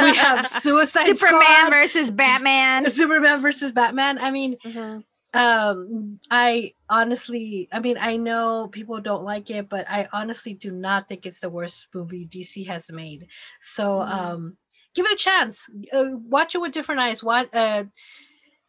we 0.00 0.14
have 0.14 0.46
suicide 0.46 1.18
Superman 1.18 1.18
Squad, 1.18 1.70
versus 1.70 2.10
Batman. 2.10 2.90
superman 2.90 3.40
versus 3.40 3.72
batman. 3.72 4.18
I 4.18 4.30
mean 4.30 4.56
Mhm. 4.64 5.04
um 5.34 6.18
i 6.30 6.72
honestly 6.88 7.68
i 7.72 7.78
mean 7.80 7.96
i 7.98 8.16
know 8.16 8.68
people 8.72 9.00
don't 9.00 9.24
like 9.24 9.50
it 9.50 9.68
but 9.68 9.84
i 9.88 10.08
honestly 10.12 10.54
do 10.54 10.70
not 10.70 11.08
think 11.08 11.26
it's 11.26 11.40
the 11.40 11.50
worst 11.50 11.88
movie 11.94 12.26
dc 12.26 12.66
has 12.66 12.90
made. 12.90 13.26
So 13.60 14.00
Mhm. 14.00 14.02
um 14.02 14.56
give 14.94 15.06
it 15.06 15.12
a 15.12 15.16
chance. 15.16 15.66
Uh, 15.92 16.04
watch 16.28 16.54
it 16.54 16.60
with 16.60 16.72
different 16.72 17.00
eyes. 17.00 17.22
What 17.22 17.54
uh 17.54 17.84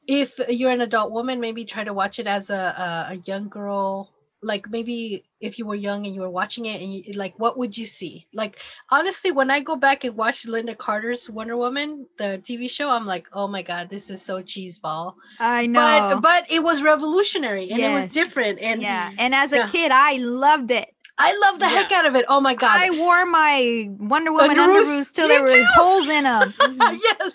if 0.07 0.39
you're 0.49 0.71
an 0.71 0.81
adult 0.81 1.11
woman 1.11 1.39
maybe 1.39 1.65
try 1.65 1.83
to 1.83 1.93
watch 1.93 2.19
it 2.19 2.27
as 2.27 2.49
a 2.49 2.53
a, 2.53 3.13
a 3.13 3.15
young 3.25 3.49
girl 3.49 4.11
like 4.41 4.69
maybe 4.69 5.25
if 5.39 5.57
you 5.57 5.65
were 5.65 5.75
young 5.75 6.05
and 6.05 6.13
you 6.13 6.21
were 6.21 6.29
watching 6.29 6.65
it 6.65 6.81
and 6.81 6.93
you, 6.93 7.03
like 7.13 7.33
what 7.39 7.57
would 7.57 7.75
you 7.75 7.85
see 7.85 8.27
like 8.33 8.57
honestly 8.91 9.31
when 9.31 9.49
i 9.49 9.59
go 9.59 9.75
back 9.75 10.03
and 10.03 10.15
watch 10.15 10.45
lynda 10.45 10.77
carter's 10.77 11.29
wonder 11.29 11.57
woman 11.57 12.05
the 12.19 12.39
tv 12.43 12.69
show 12.69 12.89
i'm 12.89 13.05
like 13.07 13.27
oh 13.33 13.47
my 13.47 13.63
god 13.63 13.89
this 13.89 14.09
is 14.09 14.21
so 14.21 14.43
cheeseball 14.43 15.15
I 15.39 15.65
know. 15.65 16.19
but 16.21 16.21
but 16.21 16.51
it 16.51 16.61
was 16.61 16.83
revolutionary 16.83 17.71
and 17.71 17.81
it 17.81 17.91
was 17.91 18.09
different 18.09 18.59
and 18.59 18.81
yeah. 18.81 19.11
And 19.17 19.33
as 19.33 19.51
a 19.51 19.57
yeah. 19.57 19.67
kid, 19.69 19.91
I 19.91 20.17
loved 20.17 20.71
it. 20.71 20.93
I 21.17 21.37
love 21.43 21.59
the 21.59 21.67
heck 21.67 21.91
out 21.93 22.05
of 22.05 22.15
it 22.15 22.25
oh 22.27 22.41
my 22.41 22.53
god 22.55 22.77
I 22.81 22.89
wore 22.91 23.25
my 23.25 23.87
Wonder 23.99 24.31
Woman 24.33 24.57
Underoos? 24.57 24.83
underoos 24.85 25.13
till 25.13 25.27
there 25.29 25.43
were 25.43 25.63
holes 25.75 26.09
in 26.09 26.23
them. 26.25 26.53
Mhm. 26.59 26.99
yes 27.01 27.31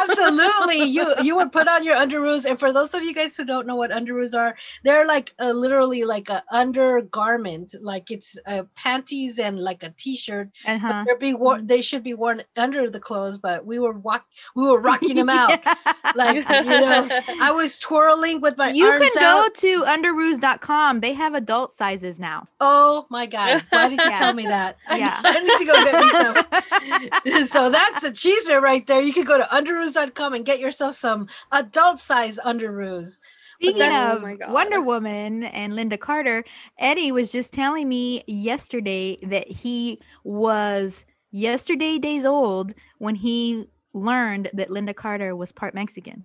absolutely 0.00 0.84
you 0.84 1.04
you 1.22 1.36
would 1.36 1.52
put 1.52 1.68
on 1.68 1.84
your 1.84 1.96
underoos 1.96 2.44
and 2.46 2.58
for 2.58 2.72
those 2.72 2.94
of 2.94 3.02
you 3.02 3.12
guys 3.14 3.36
who 3.36 3.44
don't 3.44 3.66
know 3.66 3.76
what 3.76 3.90
underoos 3.90 4.34
are 4.34 4.56
they're 4.84 5.06
like 5.06 5.34
a, 5.38 5.52
literally 5.52 6.04
like 6.04 6.28
a 6.30 6.42
undergarment 6.50 7.74
like 7.80 8.10
it's 8.10 8.36
uh, 8.46 8.62
panties 8.74 9.38
and 9.38 9.58
like 9.58 9.82
a 9.82 9.90
t-shirt 9.98 10.48
but 10.64 10.72
Uh-huh. 10.74 11.02
they're 11.06 11.18
be 11.18 11.34
worn 11.34 11.66
they 11.66 11.82
should 11.82 12.02
be 12.04 12.14
worn 12.14 12.42
under 12.56 12.88
the 12.90 13.00
clothes 13.00 13.38
but 13.38 13.64
we 13.66 13.78
were 13.78 13.92
walk 13.92 14.24
we 14.54 14.62
were 14.64 14.80
rocking 14.80 15.16
them 15.16 15.28
out 15.28 15.58
like 16.14 16.36
you 16.48 16.80
know 16.80 17.08
i 17.40 17.50
was 17.50 17.78
twirling 17.78 18.40
with 18.40 18.56
my 18.56 18.70
you 18.70 18.90
can 18.92 19.22
out. 19.22 19.54
go 19.54 19.60
to 19.60 19.82
underoos.com. 19.84 21.00
They 21.00 21.12
have 21.12 21.34
adult 21.34 21.72
sizes 21.72 22.18
now. 22.20 22.46
Oh 22.60 23.06
my 23.10 23.17
god! 23.26 23.62
Why 23.70 23.88
did 23.88 23.98
you 24.00 24.04
Yeah. 24.10 24.18
tell 24.18 24.34
me 24.34 24.46
that? 24.56 24.76
I- 24.88 24.98
Yeah. 24.98 25.20
I, 25.22 25.40
need 25.40 25.58
to 25.58 25.64
go 25.64 25.84
get 25.84 27.34
me 27.34 27.36
some. 27.36 27.46
so 27.48 27.70
that's 27.70 28.00
the 28.02 28.12
cheeseman 28.12 28.62
right 28.62 28.86
there. 28.86 29.00
You 29.02 29.12
can 29.12 29.24
go 29.24 29.38
to 29.38 29.44
underoos.com 29.44 30.34
and 30.34 30.44
get 30.44 30.58
yourself 30.60 30.94
some 30.96 31.28
adult 31.52 32.00
size 32.00 32.38
underoos. 32.44 33.18
Speaking 33.60 33.78
then- 33.78 33.92
Oh 33.92 34.16
of 34.16 34.22
my 34.22 34.36
Wonder 34.48 34.80
Woman 34.80 35.44
and 35.44 35.72
Lynda 35.72 35.98
Carter, 35.98 36.44
Eddie 36.78 37.10
was 37.12 37.32
just 37.32 37.52
telling 37.52 37.88
me 37.88 38.22
yesterday 38.26 39.18
that 39.24 39.48
he 39.50 40.00
was 40.24 41.04
yesterday 41.32 41.98
days 41.98 42.24
old 42.24 42.72
when 42.98 43.14
he 43.16 43.66
learned 43.94 44.48
that 44.54 44.68
Lynda 44.70 44.94
Carter 44.94 45.34
was 45.34 45.50
part 45.52 45.74
Mexican. 45.74 46.24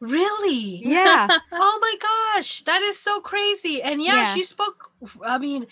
Really? 0.00 0.82
Yeah. 0.84 1.28
Oh 1.52 1.78
my 1.80 1.94
gosh, 2.34 2.62
that 2.64 2.82
is 2.82 2.98
so 2.98 3.20
crazy. 3.20 3.82
And 3.82 4.02
yeah, 4.02 4.16
Yeah. 4.16 4.34
she 4.34 4.42
spoke. 4.42 4.90
I 5.24 5.38
mean, 5.38 5.66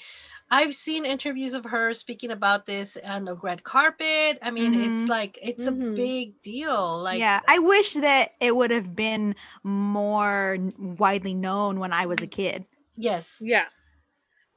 I've 0.52 0.74
seen 0.74 1.06
interviews 1.06 1.54
of 1.54 1.64
her 1.64 1.94
speaking 1.94 2.30
about 2.30 2.66
this 2.66 2.98
on 3.02 3.24
the 3.24 3.34
red 3.36 3.64
carpet. 3.64 4.38
I 4.42 4.50
mean, 4.50 4.74
Mhm. 4.74 4.84
it's 4.84 5.08
like 5.08 5.38
it's 5.40 5.66
a 5.66 5.72
Mhm. 5.72 5.96
big 5.96 6.40
deal. 6.42 7.02
Like, 7.02 7.18
yeah, 7.20 7.40
I 7.48 7.58
wish 7.58 7.94
that 7.94 8.32
it 8.38 8.54
would 8.54 8.70
have 8.70 8.94
been 8.94 9.34
more 9.64 10.58
widely 10.78 11.34
known 11.34 11.80
when 11.80 11.92
I 11.92 12.04
was 12.06 12.22
a 12.22 12.26
kid. 12.26 12.66
yes, 12.96 13.38
yeah. 13.40 13.64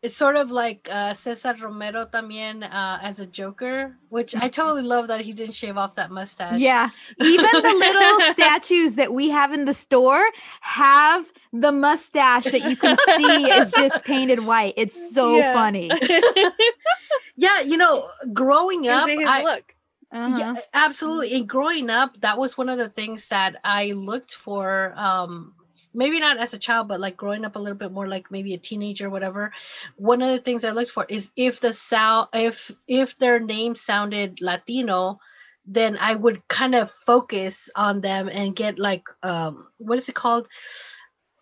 It's 0.01 0.15
sort 0.15 0.35
of 0.35 0.51
like 0.51 0.87
uh, 0.91 1.13
Cesar 1.13 1.55
Romero 1.59 2.05
también 2.05 2.63
uh, 2.63 2.99
as 3.01 3.19
a 3.19 3.25
Joker, 3.25 3.95
which 4.09 4.35
I 4.35 4.49
totally 4.49 4.83
love 4.83 5.07
that 5.07 5.21
he 5.21 5.33
didn't 5.33 5.55
shave 5.55 5.77
off 5.77 5.95
that 5.95 6.11
mustache. 6.11 6.59
Yeah, 6.59 6.89
even 7.17 7.49
the 7.51 7.73
little 7.73 8.21
statues 8.33 8.95
that 8.95 9.13
we 9.13 9.29
have 9.29 9.51
in 9.51 9.65
the 9.65 9.73
store 9.73 10.23
have 10.61 11.31
the 11.51 11.71
mustache 11.71 12.45
that 12.45 12.69
you 12.69 12.75
can 12.75 12.95
see 12.97 13.49
is 13.49 13.71
just 13.73 14.03
painted 14.05 14.41
white. 14.41 14.73
It's 14.77 14.95
so 15.13 15.37
Yeah. 15.37 15.53
funny. 15.53 15.89
yeah. 17.35 17.61
You 17.61 17.77
know, 17.77 18.09
growing 18.33 18.83
Gives 18.83 18.93
up, 18.93 19.07
his 19.09 19.27
I, 19.29 19.43
look. 19.43 19.75
Uh-huh. 20.11 20.37
yeah, 20.37 20.55
absolutely. 20.73 21.33
And 21.33 21.47
growing 21.49 21.89
up, 21.89 22.19
that 22.21 22.37
was 22.37 22.57
one 22.57 22.69
of 22.69 22.77
the 22.77 22.89
things 22.89 23.27
that 23.29 23.57
I 23.63 23.91
looked 23.91 24.35
for. 24.35 24.93
Um, 24.95 25.53
maybe 25.95 26.19
not 26.19 26.37
as 26.37 26.53
a 26.53 26.59
child, 26.59 26.87
but 26.89 26.99
like 26.99 27.17
growing 27.17 27.45
up 27.45 27.55
a 27.55 27.59
little 27.59 27.77
bit 27.77 27.91
more, 27.91 28.07
like 28.07 28.31
maybe 28.31 28.53
a 28.53 28.59
teenager, 28.59 29.07
or 29.07 29.11
whatever. 29.11 29.53
One 29.97 30.21
of 30.21 30.31
the 30.31 30.39
things 30.39 30.65
I 30.65 30.71
looked 30.71 30.91
for 30.91 31.05
is 31.09 31.31
if 31.37 31.61
the 31.61 31.73
sound, 31.73 32.29
if 32.33 32.71
if 32.87 33.17
their 33.17 33.39
name 33.39 33.75
sounded 33.75 34.41
Latino, 34.41 35.19
then 35.65 35.97
I 35.99 36.15
would 36.15 36.47
kind 36.49 36.75
of 36.75 36.91
focus 37.05 37.69
on 37.75 38.01
them 38.01 38.29
and 38.29 38.55
get 38.55 38.79
like, 38.79 39.03
um, 39.23 39.67
what 39.77 39.97
is 39.97 40.09
it 40.09 40.15
called? 40.15 40.47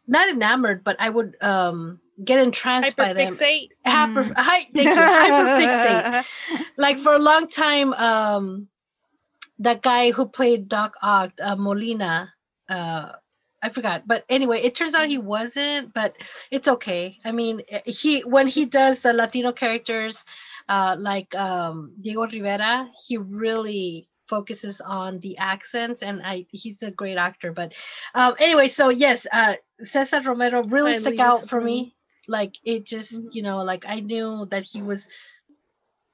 Not 0.07 0.29
enamored, 0.29 0.83
but 0.83 0.97
I 0.99 1.09
would 1.09 1.37
um 1.41 1.99
get 2.23 2.39
entranced 2.39 2.97
by 2.97 3.13
them. 3.13 3.39
Hyperfixate. 3.39 3.69
Hyper, 3.85 4.23
Mm. 4.25 4.33
hi, 4.37 4.67
thank 4.75 4.95
you. 4.97 5.09
Hyperfixate 5.19 6.07
like 6.77 6.99
for 6.99 7.13
a 7.13 7.19
long 7.19 7.47
time 7.49 7.93
um 7.93 8.67
that 9.59 9.81
guy 9.81 10.11
who 10.11 10.27
played 10.27 10.69
doc 10.69 10.95
ock 11.01 11.31
uh, 11.41 11.55
molina 11.55 12.33
uh 12.69 13.13
I 13.64 13.70
forgot. 13.70 14.07
But 14.07 14.26
anyway, 14.30 14.61
it 14.61 14.76
turns 14.76 14.95
out 14.95 15.07
he 15.07 15.18
wasn't, 15.20 15.93
but 15.93 16.16
it's 16.51 16.68
okay. 16.68 17.20
I 17.26 17.32
mean, 17.32 17.64
eh, 17.70 17.82
he 17.86 18.22
when 18.22 18.47
he 18.47 18.66
does 18.66 18.99
the 19.01 19.14
Latino 19.14 19.53
characters, 19.53 20.26
uh, 20.70 20.97
like 20.99 21.36
um, 21.36 21.93
Diego 22.01 22.28
Rivera, 22.28 22.89
he 23.07 23.18
really 23.18 24.09
focuses 24.28 24.82
on 24.82 25.20
the 25.20 25.38
accents 25.39 26.01
and 26.03 26.22
I 26.24 26.47
he's 26.51 26.84
a 26.84 26.91
great 26.91 27.18
actor. 27.18 27.51
But 27.53 27.74
um, 28.16 28.36
anyway, 28.39 28.70
so 28.70 28.89
yes, 28.89 29.28
uh, 29.32 29.55
Cesar 29.84 30.22
Romero 30.22 30.64
really 30.64 30.93
At 30.93 31.01
stuck 31.01 31.20
out 31.20 31.49
for 31.49 31.61
mhm. 31.61 31.66
me. 31.66 31.95
Like 32.28 32.55
it 32.64 32.86
just, 32.86 33.22
Mhm. 33.22 33.30
you 33.32 33.43
know, 33.43 33.64
like 33.64 33.86
I 33.88 33.99
knew 33.99 34.47
that 34.51 34.64
he 34.64 34.82
was 34.82 35.07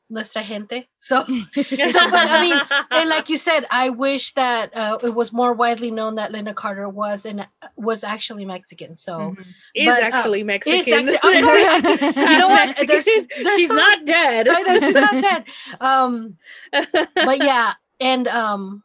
nuestra 0.10 0.42
gente. 0.42 0.90
So 0.98 1.24
so, 1.54 2.10
but, 2.10 2.28
I 2.30 2.42
mean, 2.42 2.60
and 2.92 3.10
like 3.10 3.30
you 3.30 3.38
said, 3.38 3.66
I 3.70 3.90
wish 3.90 4.34
that 4.34 4.76
uh, 4.76 4.98
it 5.04 5.14
was 5.14 5.32
more 5.32 5.54
widely 5.54 5.92
known 5.92 6.16
that 6.16 6.32
Lynda 6.32 6.54
Carter 6.56 6.90
was 6.90 7.26
and 7.26 7.42
uh, 7.42 7.46
was 7.76 8.04
actually 8.04 8.46
Mexican. 8.46 8.98
So 8.98 9.36
Mhm. 9.36 9.46
is 9.76 9.86
but, 9.86 10.04
uh, 10.04 10.06
actually 10.08 10.40
is 10.42 10.46
Mexican. 10.46 11.10
actually- 11.10 11.20
I'm 11.24 12.32
you 12.32 12.38
know 12.40 12.48
what? 12.50 12.76
There's- 12.76 13.06
there's 13.06 13.56
She's 13.58 13.68
some- 13.68 13.78
not 13.78 14.06
dead. 14.06 14.48
I 14.50 14.62
know 14.62 14.80
she's 14.80 14.94
not 14.96 15.22
dead. 15.22 15.44
Um, 15.80 16.38
but 16.72 17.38
yeah, 17.44 17.74
and 18.00 18.28
um, 18.28 18.84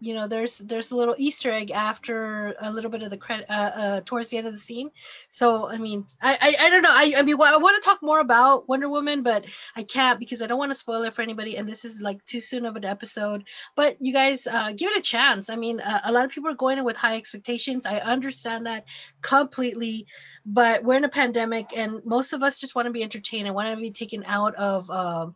you 0.00 0.14
know, 0.14 0.28
there's 0.28 0.58
there's 0.58 0.92
a 0.92 0.96
little 0.96 1.16
Easter 1.18 1.50
egg 1.50 1.72
after 1.72 2.54
a 2.60 2.70
little 2.70 2.90
bit 2.90 3.02
of 3.02 3.10
the 3.10 3.16
credit 3.16 3.46
uh, 3.48 3.52
uh 3.52 4.00
towards 4.04 4.28
the 4.28 4.38
end 4.38 4.46
of 4.46 4.52
the 4.52 4.60
scene. 4.60 4.90
So 5.30 5.68
I 5.68 5.78
mean, 5.78 6.06
I 6.22 6.38
I, 6.40 6.66
I 6.66 6.70
don't 6.70 6.82
know. 6.82 6.92
I 6.92 7.14
I 7.16 7.22
mean, 7.22 7.40
I 7.40 7.56
want 7.56 7.82
to 7.82 7.88
talk 7.88 8.00
more 8.00 8.20
about 8.20 8.68
Wonder 8.68 8.88
Woman, 8.88 9.22
but 9.22 9.44
I 9.74 9.82
can't 9.82 10.20
because 10.20 10.40
I 10.40 10.46
don't 10.46 10.58
want 10.58 10.70
to 10.70 10.78
spoil 10.78 11.02
it 11.02 11.14
for 11.14 11.22
anybody. 11.22 11.56
And 11.56 11.68
this 11.68 11.84
is 11.84 12.00
like 12.00 12.24
too 12.26 12.40
soon 12.40 12.64
of 12.64 12.76
an 12.76 12.84
episode. 12.84 13.44
But 13.74 13.96
you 14.00 14.12
guys, 14.12 14.46
uh, 14.46 14.72
give 14.72 14.92
it 14.92 14.98
a 14.98 15.02
chance. 15.02 15.50
I 15.50 15.56
mean, 15.56 15.80
uh, 15.80 16.00
a 16.04 16.12
lot 16.12 16.24
of 16.24 16.30
people 16.30 16.50
are 16.50 16.54
going 16.54 16.78
in 16.78 16.84
with 16.84 16.96
high 16.96 17.16
expectations. 17.16 17.84
I 17.84 17.98
understand 17.98 18.66
that 18.66 18.84
completely. 19.20 20.06
But 20.46 20.84
we're 20.84 20.94
in 20.94 21.04
a 21.04 21.10
pandemic, 21.10 21.76
and 21.76 22.00
most 22.06 22.32
of 22.32 22.42
us 22.42 22.58
just 22.58 22.74
want 22.74 22.86
to 22.86 22.92
be 22.92 23.02
entertained 23.02 23.46
and 23.46 23.54
want 23.54 23.68
to 23.68 23.76
be 23.76 23.90
taken 23.90 24.24
out 24.26 24.54
of 24.54 24.88
um, 24.88 25.34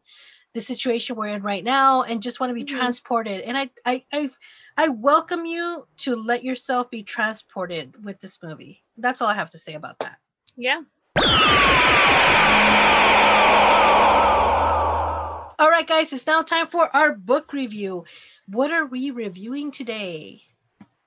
the 0.54 0.60
situation 0.60 1.16
we're 1.16 1.28
in 1.28 1.42
right 1.42 1.64
now, 1.64 2.02
and 2.02 2.22
just 2.22 2.40
want 2.40 2.50
to 2.50 2.54
be 2.54 2.64
Mhm. 2.64 2.68
transported. 2.76 3.40
And 3.42 3.56
I, 3.56 3.70
I, 3.84 4.04
I, 4.12 4.30
I 4.76 4.88
welcome 4.88 5.44
you 5.46 5.86
to 5.98 6.14
let 6.16 6.44
yourself 6.44 6.90
be 6.90 7.02
transported 7.02 8.04
with 8.04 8.20
this 8.20 8.38
movie. 8.42 8.82
That's 8.98 9.20
all 9.22 9.28
I 9.28 9.34
have 9.34 9.50
to 9.50 9.58
say 9.58 9.74
about 9.74 9.98
that. 10.00 10.18
yeah. 10.56 10.82
All 15.58 15.70
right, 15.70 15.86
guys, 15.86 16.12
it's 16.12 16.26
now 16.26 16.42
time 16.42 16.66
for 16.66 16.94
our 16.94 17.12
book 17.12 17.52
review. 17.52 18.04
What 18.48 18.72
are 18.72 18.84
we 18.86 19.10
reviewing 19.12 19.70
today? 19.70 20.42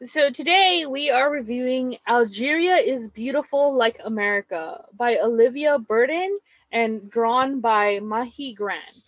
So 0.03 0.29
today 0.31 0.85
we 0.87 1.09
are 1.09 1.29
reviewing 1.29 1.97
Algeria 2.07 2.75
is 2.77 3.09
Beautiful 3.09 3.75
Like 3.75 3.99
America 4.05 4.85
by 4.95 5.17
Olivia 5.17 5.77
Burton 5.77 6.37
and 6.71 7.09
drawn 7.09 7.59
by 7.59 7.99
Mahi 7.99 8.53
Grand. 8.53 9.03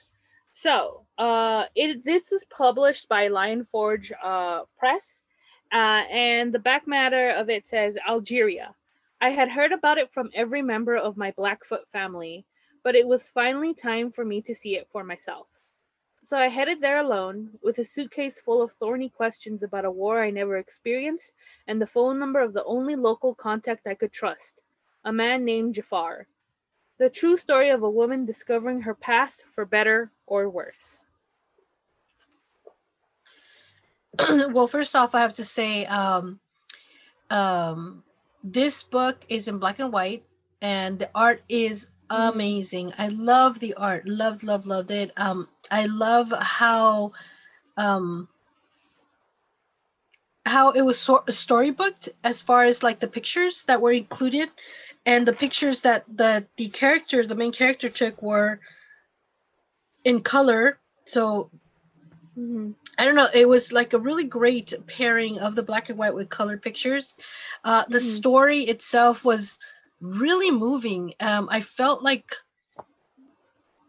So, 0.60 1.06
uh, 1.20 1.66
it 1.76 2.04
this 2.04 2.32
is 2.32 2.44
published 2.46 3.08
by 3.08 3.28
Lion 3.28 3.68
Forge 3.72 4.12
uh, 4.24 4.62
Press, 4.80 5.22
uh, 5.72 6.02
and 6.10 6.52
the 6.52 6.58
back 6.58 6.88
matter 6.88 7.30
of 7.30 7.48
it 7.52 7.68
says 7.68 7.96
Algeria. 8.10 8.74
I 9.22 9.30
had 9.30 9.50
heard 9.50 9.72
about 9.72 10.00
it 10.00 10.12
from 10.12 10.32
every 10.34 10.64
member 10.64 10.96
of 10.96 11.16
my 11.16 11.30
Blackfoot 11.38 11.88
family, 11.92 12.44
but 12.84 12.96
it 12.96 13.06
was 13.06 13.30
finally 13.30 13.76
time 13.76 14.12
for 14.12 14.26
me 14.26 14.42
to 14.42 14.56
see 14.56 14.76
it 14.78 14.88
for 14.92 15.04
myself. 15.04 15.46
So 16.24 16.40
I 16.40 16.48
headed 16.48 16.82
there 16.82 17.02
alone, 17.02 17.52
with 17.62 17.78
a 17.78 17.86
suitcase 17.86 18.40
full 18.40 18.64
of 18.64 18.72
thorny 18.72 19.10
questions 19.10 19.62
about 19.62 19.86
a 19.86 19.92
war 19.92 20.24
I 20.24 20.32
never 20.32 20.58
experienced, 20.58 21.34
and 21.68 21.80
the 21.80 21.86
phone 21.86 22.18
number 22.18 22.40
of 22.40 22.54
the 22.54 22.64
only 22.64 22.96
local 22.96 23.36
contact 23.36 23.86
I 23.86 23.94
could 23.94 24.12
trust 24.12 24.64
a 25.06 25.14
man 25.14 25.46
named 25.46 25.76
Jafar. 25.76 26.26
The 27.00 27.10
true 27.10 27.38
story 27.38 27.70
of 27.70 27.84
a 27.84 27.90
woman 27.90 28.26
discovering 28.26 28.82
her 28.82 28.96
past 28.96 29.44
for 29.54 29.66
better 29.66 30.12
or 30.26 30.50
worse. 30.50 31.06
well, 34.52 34.68
first 34.68 34.96
off, 34.96 35.16
I 35.16 35.22
have 35.22 35.36
to 35.36 35.46
say, 35.46 35.86
um, 35.86 36.40
um, 37.30 38.04
this 38.44 38.84
book 38.84 39.18
is 39.30 39.48
in 39.48 39.60
black 39.60 39.80
and 39.80 39.92
white, 39.94 40.24
and 40.62 41.00
the 41.00 41.10
art 41.14 41.44
is 41.50 41.88
Mhm. 42.10 42.34
amazing. 42.34 42.94
I 42.98 43.10
love 43.10 43.60
the 43.60 43.74
art. 43.76 44.08
Loved, 44.08 44.44
loved, 44.44 44.66
loved 44.66 44.92
it. 44.92 45.12
Um, 45.18 45.48
I 45.70 45.86
love 45.86 46.32
how, 46.32 47.12
um, 47.78 48.28
how 50.46 50.72
it 50.72 50.82
was 50.82 50.98
sor- 51.00 51.26
storybooked 51.26 52.10
as 52.24 52.42
far 52.42 52.64
as 52.66 52.82
like 52.84 53.00
the 53.00 53.08
pictures 53.08 53.66
that 53.66 53.82
were 53.82 53.92
included, 53.92 54.50
and 55.08 55.26
the 55.26 55.34
pictures 55.34 55.82
that 55.82 56.04
the 56.14 56.46
the 56.58 56.68
character, 56.68 57.26
the 57.26 57.34
main 57.34 57.54
character, 57.54 57.90
took 57.90 58.22
were 58.22 58.60
in 60.04 60.22
color. 60.22 60.78
So 61.06 61.50
Mhm. 62.38 62.76
I 63.00 63.06
don't 63.06 63.16
know. 63.16 63.30
It 63.34 63.48
was 63.48 63.72
like 63.72 63.94
a 63.94 64.00
really 64.00 64.26
great 64.26 64.74
pairing 64.86 65.40
of 65.40 65.56
the 65.56 65.64
black 65.64 65.90
and 65.90 65.98
white 65.98 66.14
with 66.14 66.30
color 66.30 66.58
pictures. 66.58 67.16
Uh, 67.64 67.86
the 67.88 68.00
Mhm. 68.00 68.18
story 68.18 68.62
itself 68.64 69.24
was 69.24 69.58
really 70.02 70.52
moving. 70.52 71.14
Um, 71.20 71.48
I 71.50 71.62
felt 71.62 72.04
like, 72.04 72.36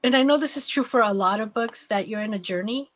and 0.05 0.15
I 0.15 0.23
know 0.23 0.39
this 0.39 0.57
is 0.57 0.69
true 0.69 0.85
for 0.85 1.01
a 1.01 1.13
lot 1.13 1.41
of 1.41 1.53
books 1.53 1.89
that 1.89 2.07
you're 2.07 2.23
in 2.23 2.35
a 2.35 2.39
journey, 2.39 2.91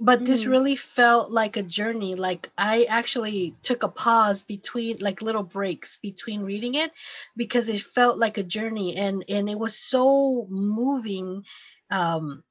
but 0.00 0.26
this 0.26 0.46
Mhm. 0.46 0.46
really 0.46 0.76
felt 0.76 1.30
like 1.30 1.56
a 1.56 1.62
journey. 1.62 2.16
Like 2.16 2.50
I 2.58 2.84
actually 2.84 3.56
took 3.62 3.82
a 3.84 3.88
pause 3.88 4.42
between, 4.42 4.98
like 5.00 5.22
little 5.22 5.44
breaks 5.44 5.98
between 5.98 6.42
reading 6.42 6.74
it, 6.74 6.92
because 7.36 7.68
it 7.68 7.82
felt 7.82 8.18
like 8.18 8.38
a 8.38 8.44
journey, 8.44 8.96
and 8.96 9.24
and 9.28 9.48
it 9.50 9.58
was 9.58 9.78
so 9.78 10.46
moving. 10.50 11.44
Um, 11.90 12.42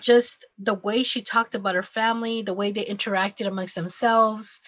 just 0.00 0.44
the 0.58 0.74
way 0.74 1.02
she 1.04 1.22
talked 1.22 1.54
about 1.54 1.74
her 1.76 1.82
family, 1.82 2.42
the 2.42 2.54
way 2.54 2.72
they 2.72 2.84
interacted 2.84 3.46
amongst 3.46 3.74
themselves, 3.76 4.60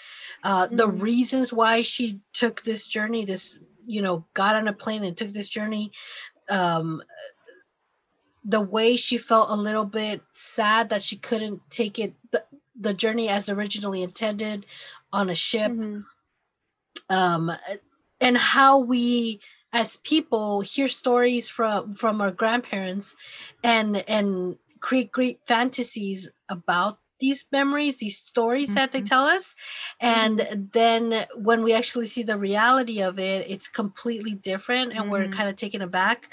uh, 0.45 0.69
the 0.73 0.89
Mhm. 0.89 0.91
reasons 0.91 1.53
why 1.53 1.83
she 1.83 2.21
took 2.33 2.63
this 2.63 2.87
journey, 2.87 3.25
this, 3.25 3.61
you 3.87 4.03
know, 4.03 4.27
got 4.35 4.57
on 4.57 4.69
a 4.69 4.73
plane 4.73 5.05
and 5.05 5.17
took 5.17 5.33
this 5.33 5.49
journey, 5.49 5.93
um, 6.49 7.03
the 8.47 8.61
way 8.61 8.97
she 8.97 9.19
felt 9.19 9.51
a 9.51 9.57
little 9.57 9.85
bit 9.85 10.23
sad 10.33 10.91
that 10.91 11.03
she 11.03 11.17
couldn't 11.17 11.61
take 11.71 11.99
it, 11.99 12.15
the, 12.33 12.45
the 12.81 12.95
journey 12.95 13.29
as 13.29 13.51
originally 13.51 14.03
intended 14.03 14.67
on 15.13 15.31
a 15.31 15.37
ship 15.37 15.73
Mhm. 15.73 16.05
um, 17.11 17.53
and 18.21 18.37
how 18.37 18.81
we 18.81 19.41
as 19.73 19.97
people 19.97 20.61
hear 20.61 20.89
stories 20.89 21.49
from 21.49 21.95
from 21.95 22.21
our 22.21 22.31
grandparents 22.31 23.17
and 23.63 23.97
and 24.09 24.57
create 24.81 25.13
great 25.13 25.41
fantasies 25.47 26.29
about 26.49 26.99
these 27.21 27.47
memories 27.53 27.97
these 27.97 28.19
stories 28.19 28.75
that 28.75 28.93
they 28.93 29.01
Mhm. 29.01 29.07
tell 29.07 29.25
us 29.25 29.55
and 30.01 30.71
then 30.73 31.27
when 31.37 31.63
we 31.63 31.73
actually 31.75 32.07
see 32.07 32.23
the 32.23 32.37
reality 32.39 33.03
of 33.03 33.19
it 33.19 33.51
it's 33.51 33.69
completely 33.69 34.35
different 34.35 34.93
and 34.93 35.11
we're 35.11 35.27
Mhm. 35.27 35.33
kind 35.33 35.49
of 35.49 35.57
taken 35.57 35.83
aback 35.83 36.29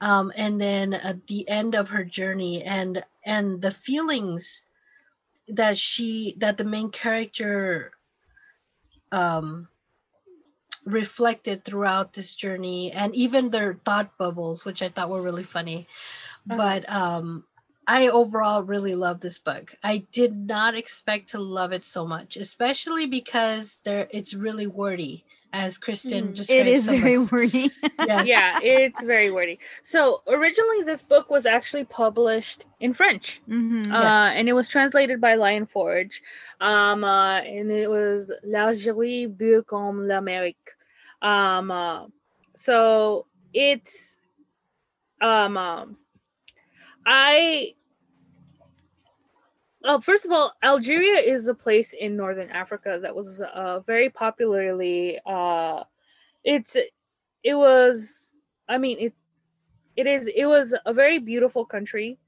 um, 0.00 0.32
and 0.36 0.60
then 0.60 0.94
at 0.94 1.26
the 1.26 1.48
end 1.48 1.74
of 1.74 1.88
her 1.88 2.04
journey 2.04 2.62
and 2.62 3.02
and 3.24 3.60
the 3.60 3.70
feelings 3.70 4.64
that 5.48 5.78
she 5.78 6.36
that 6.38 6.58
the 6.58 6.64
main 6.64 6.90
character 6.90 7.92
um 9.12 9.68
reflected 10.84 11.64
throughout 11.64 12.12
this 12.12 12.34
journey 12.34 12.92
and 12.92 13.14
even 13.14 13.50
their 13.50 13.74
thought 13.84 14.16
bubbles 14.18 14.64
which 14.64 14.82
i 14.82 14.88
thought 14.88 15.10
were 15.10 15.22
really 15.22 15.44
funny. 15.44 15.86
Uh-huh. 16.50 16.56
but 16.56 16.92
um 16.92 17.44
i 17.86 18.08
overall 18.08 18.62
really 18.62 18.94
love 18.94 19.20
this 19.20 19.38
book. 19.38 19.74
I 19.82 20.06
did 20.12 20.34
not 20.36 20.74
expect 20.74 21.30
to 21.30 21.38
love 21.38 21.72
it 21.72 21.84
so 21.84 22.06
much 22.06 22.36
especially 22.36 23.06
because 23.06 23.80
there 23.84 24.08
it's 24.10 24.34
really 24.34 24.66
wordy 24.66 25.24
as 25.54 25.78
kristen 25.78 26.34
just 26.34 26.50
It 26.50 26.66
is 26.66 26.84
some 26.84 27.00
very 27.00 27.14
of- 27.14 27.32
wordy. 27.32 27.70
yes. 28.06 28.26
Yeah, 28.26 28.58
it's 28.62 29.02
very 29.02 29.30
wordy. 29.30 29.58
So 29.82 30.22
originally, 30.28 30.82
this 30.82 31.00
book 31.02 31.30
was 31.30 31.46
actually 31.46 31.84
published 31.84 32.66
in 32.80 32.92
French. 32.92 33.40
Mhm. 33.48 33.86
uh, 33.86 33.92
Yes. 33.92 34.36
and 34.36 34.48
it 34.48 34.52
was 34.52 34.68
translated 34.68 35.20
by 35.20 35.34
Lion 35.36 35.64
Forge, 35.66 36.22
um, 36.60 37.02
uh, 37.02 37.38
and 37.40 37.70
it 37.72 37.88
was 37.88 38.30
l'Algérie 38.44 39.26
bu 39.26 39.62
comme 39.62 40.06
l'Amérique. 40.06 40.76
Um, 41.22 41.70
uh, 41.70 42.06
so 42.54 43.26
it's, 43.54 44.18
um, 45.20 45.56
um, 45.56 45.96
I, 47.06 47.74
uh, 49.84 50.00
first 50.00 50.24
of 50.24 50.32
all, 50.32 50.54
Algeria 50.62 51.20
is 51.20 51.48
a 51.48 51.54
place 51.54 51.92
in 51.92 52.16
northern 52.16 52.50
Africa 52.50 52.98
that 53.02 53.14
was 53.14 53.40
uh, 53.40 53.80
very 53.80 54.10
popularly. 54.10 55.18
Uh, 55.26 55.84
it's, 56.44 56.76
it 57.44 57.54
was, 57.54 58.32
I 58.68 58.78
mean, 58.78 58.98
it, 58.98 59.14
it 59.96 60.06
is, 60.06 60.28
it 60.34 60.46
was 60.46 60.74
a 60.86 60.92
very 60.94 61.18
beautiful 61.18 61.64
country. 61.64 62.18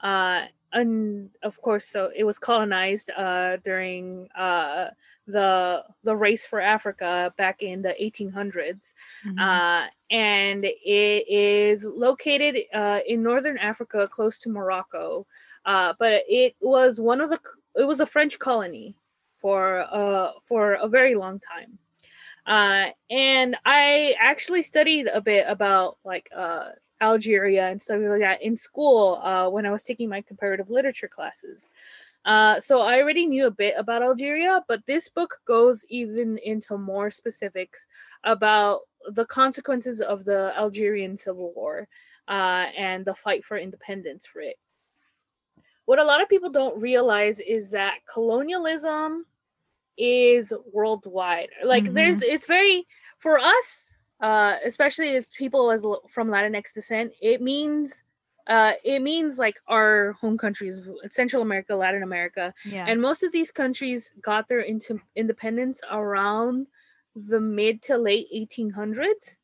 Uh, 0.00 0.46
and 0.72 1.30
of 1.42 1.60
course, 1.62 1.86
so 1.86 2.10
it 2.16 2.24
was 2.24 2.38
colonized 2.38 3.10
uh, 3.16 3.56
during 3.58 4.28
uh, 4.36 4.88
the 5.26 5.84
the 6.02 6.14
race 6.14 6.44
for 6.44 6.60
Africa 6.60 7.32
back 7.38 7.62
in 7.62 7.80
the 7.80 7.94
1800s, 8.00 8.92
Mhm. 9.24 9.38
uh, 9.40 9.88
and 10.10 10.64
it 10.66 11.28
is 11.28 11.84
located 11.86 12.56
uh, 12.74 13.00
in 13.06 13.22
northern 13.22 13.56
Africa, 13.58 14.08
close 14.08 14.38
to 14.40 14.50
Morocco. 14.50 15.26
Uh, 15.64 15.94
but 15.98 16.22
it 16.28 16.54
was 16.60 17.00
one 17.00 17.20
of 17.20 17.30
the 17.30 17.40
it 17.76 17.84
was 17.84 18.00
a 18.00 18.06
French 18.06 18.38
colony 18.38 18.94
for 19.40 19.86
uh 19.90 20.32
for 20.44 20.74
a 20.74 20.88
very 20.88 21.14
long 21.14 21.40
time. 21.40 21.78
Uh, 22.46 22.90
and 23.10 23.56
I 23.64 24.14
actually 24.20 24.62
studied 24.62 25.06
a 25.06 25.20
bit 25.20 25.46
about 25.48 25.98
like 26.04 26.28
uh, 26.34 26.70
Algeria 27.00 27.68
and 27.68 27.80
stuff 27.80 28.00
like 28.02 28.20
that 28.20 28.42
in 28.42 28.56
school 28.56 29.20
uh, 29.22 29.48
when 29.48 29.66
I 29.66 29.70
was 29.70 29.84
taking 29.84 30.08
my 30.08 30.20
comparative 30.20 30.70
literature 30.70 31.08
classes. 31.08 31.70
Uh, 32.24 32.58
so 32.60 32.80
I 32.80 33.00
already 33.00 33.26
knew 33.26 33.46
a 33.46 33.50
bit 33.50 33.74
about 33.76 34.02
Algeria, 34.02 34.62
but 34.66 34.84
this 34.86 35.08
book 35.08 35.40
goes 35.46 35.84
even 35.88 36.38
into 36.38 36.78
more 36.78 37.10
specifics 37.10 37.86
about 38.24 38.80
the 39.10 39.26
consequences 39.26 40.00
of 40.00 40.24
the 40.24 40.52
Algerian 40.56 41.18
Civil 41.18 41.52
War 41.54 41.86
uh, 42.28 42.66
and 42.76 43.04
the 43.04 43.14
fight 43.14 43.44
for 43.44 43.58
independence 43.58 44.26
for 44.26 44.40
it. 44.40 44.56
What 45.86 45.98
a 45.98 46.04
lot 46.04 46.22
of 46.22 46.28
people 46.28 46.50
don't 46.50 46.80
realize 46.80 47.40
is 47.40 47.70
that 47.70 47.98
colonialism 48.12 49.26
is 49.96 50.52
worldwide. 50.72 51.50
Like 51.64 51.92
there's 51.92 52.22
it's 52.22 52.46
very 52.46 52.86
for 53.18 53.38
us, 53.38 53.92
uh, 54.20 54.54
especially 54.64 55.16
as 55.16 55.26
people 55.36 55.70
as 55.70 55.82
from 56.10 56.28
Latinx 56.28 56.72
descent, 56.72 57.12
it 57.20 57.40
means 57.40 58.02
uh 58.46 58.72
it 58.84 59.00
means 59.00 59.38
like 59.38 59.56
our 59.68 60.12
home 60.12 60.38
countries, 60.38 60.80
Central 61.10 61.42
America, 61.42 61.74
Latin 61.74 62.02
America, 62.02 62.52
yeah. 62.64 62.86
and 62.88 63.00
most 63.00 63.22
of 63.22 63.32
these 63.32 63.50
countries 63.50 64.12
got 64.20 64.48
their 64.48 64.60
into 64.60 65.00
independence 65.16 65.80
around 65.90 66.66
the 67.14 67.40
mid 67.40 67.80
to 67.82 67.96
late 67.96 68.26
1800s 68.34 69.36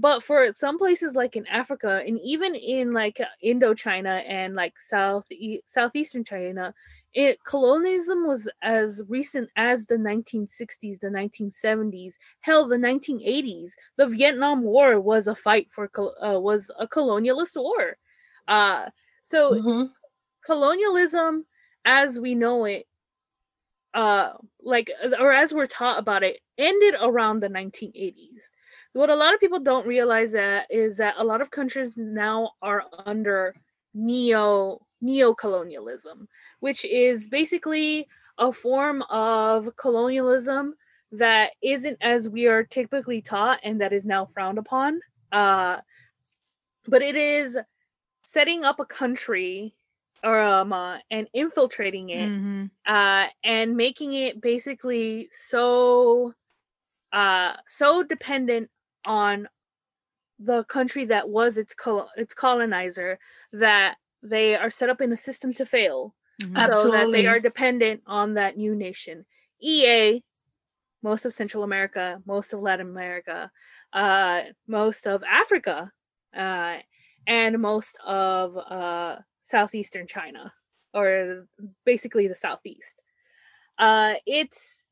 but 0.00 0.22
for 0.22 0.52
some 0.52 0.78
places 0.78 1.14
like 1.16 1.36
in 1.36 1.46
africa 1.46 2.02
and 2.06 2.18
even 2.24 2.54
in 2.54 2.92
like 2.92 3.20
indochina 3.44 4.22
and 4.28 4.54
like 4.54 4.74
south 4.80 5.24
e- 5.30 5.60
southeastern 5.66 6.24
china 6.24 6.74
it 7.14 7.38
colonialism 7.44 8.26
was 8.26 8.48
as 8.62 9.00
recent 9.08 9.48
as 9.56 9.86
the 9.86 9.96
1960s 9.98 10.98
the 10.98 11.10
1970s 11.10 12.18
hell 12.40 12.66
the 12.68 12.78
1980s 12.78 13.76
the 13.96 14.06
vietnam 14.06 14.62
war 14.62 15.00
was 15.00 15.28
a 15.28 15.34
fight 15.34 15.68
for 15.70 15.88
col- 15.88 16.14
uh, 16.22 16.38
was 16.38 16.70
a 16.78 16.86
colonialist 16.86 17.56
war. 17.56 17.96
Uh 18.48 18.86
so 19.24 19.54
Mhm. 19.54 19.90
colonialism 20.44 21.46
as 21.84 22.18
we 22.18 22.34
know 22.34 22.64
it 22.64 22.86
uh 23.94 24.32
like 24.62 24.90
or 25.18 25.32
as 25.32 25.54
we're 25.54 25.66
taught 25.66 25.98
about 25.98 26.22
it 26.22 26.40
ended 26.58 26.94
around 27.00 27.40
the 27.40 27.48
1980s 27.48 28.42
what 28.96 29.10
a 29.10 29.14
lot 29.14 29.34
of 29.34 29.40
people 29.40 29.60
don't 29.60 29.86
realize 29.86 30.32
that 30.32 30.66
is 30.70 30.96
that 30.96 31.14
a 31.18 31.24
lot 31.24 31.40
of 31.40 31.50
countries 31.50 31.96
now 31.96 32.52
are 32.62 32.84
under 33.06 33.54
neo 33.94 34.80
neo-colonialism 35.00 36.28
which 36.60 36.84
is 36.84 37.28
basically 37.28 38.08
a 38.38 38.52
form 38.52 39.02
of 39.10 39.74
colonialism 39.76 40.74
that 41.12 41.52
isn't 41.62 41.96
as 42.00 42.28
we 42.28 42.46
are 42.46 42.64
typically 42.64 43.20
taught 43.22 43.60
and 43.62 43.80
that 43.80 43.92
is 43.92 44.04
now 44.04 44.24
frowned 44.26 44.58
upon 44.58 45.00
uh 45.32 45.78
but 46.88 47.02
it 47.02 47.16
is 47.16 47.58
setting 48.24 48.64
up 48.64 48.80
a 48.80 48.86
country 48.86 49.74
or 50.24 50.40
um 50.40 50.72
uh, 50.72 50.98
and 51.10 51.28
infiltrating 51.34 52.10
it 52.10 52.28
Mhm. 52.30 52.70
uh 52.86 53.26
and 53.44 53.76
making 53.76 54.14
it 54.14 54.40
basically 54.40 55.28
so 55.32 56.34
uh 57.12 57.54
so 57.68 58.02
dependent 58.02 58.70
on 59.06 59.48
the 60.38 60.64
country 60.64 61.06
that 61.06 61.28
was 61.28 61.56
its 61.56 61.74
col- 61.74 62.10
its 62.16 62.34
colonizer 62.34 63.18
that 63.52 63.96
they 64.22 64.54
are 64.56 64.70
set 64.70 64.90
up 64.90 65.00
in 65.00 65.12
a 65.12 65.16
system 65.16 65.52
to 65.54 65.66
fail. 65.66 66.14
Mhm. 66.42 66.74
so 66.74 66.90
that 66.90 67.10
they 67.12 67.26
are 67.26 67.40
dependent 67.40 68.02
on 68.06 68.34
that 68.34 68.56
new 68.58 68.74
nation. 68.74 69.24
Ea 69.62 70.22
most 71.02 71.24
of 71.24 71.32
central 71.34 71.62
america 71.62 72.20
most 72.26 72.52
of 72.52 72.60
latin 72.60 72.88
america 72.88 73.50
uh 73.92 74.42
most 74.66 75.06
of 75.06 75.22
africa 75.24 75.92
uh 76.36 76.78
and 77.26 77.58
most 77.60 77.98
of 78.04 78.56
uh 78.56 79.16
southeastern 79.42 80.06
china 80.06 80.52
or 80.94 81.46
basically 81.84 82.26
the 82.28 82.34
southeast. 82.34 83.00
Uh 83.78 84.14
it's 84.26 84.85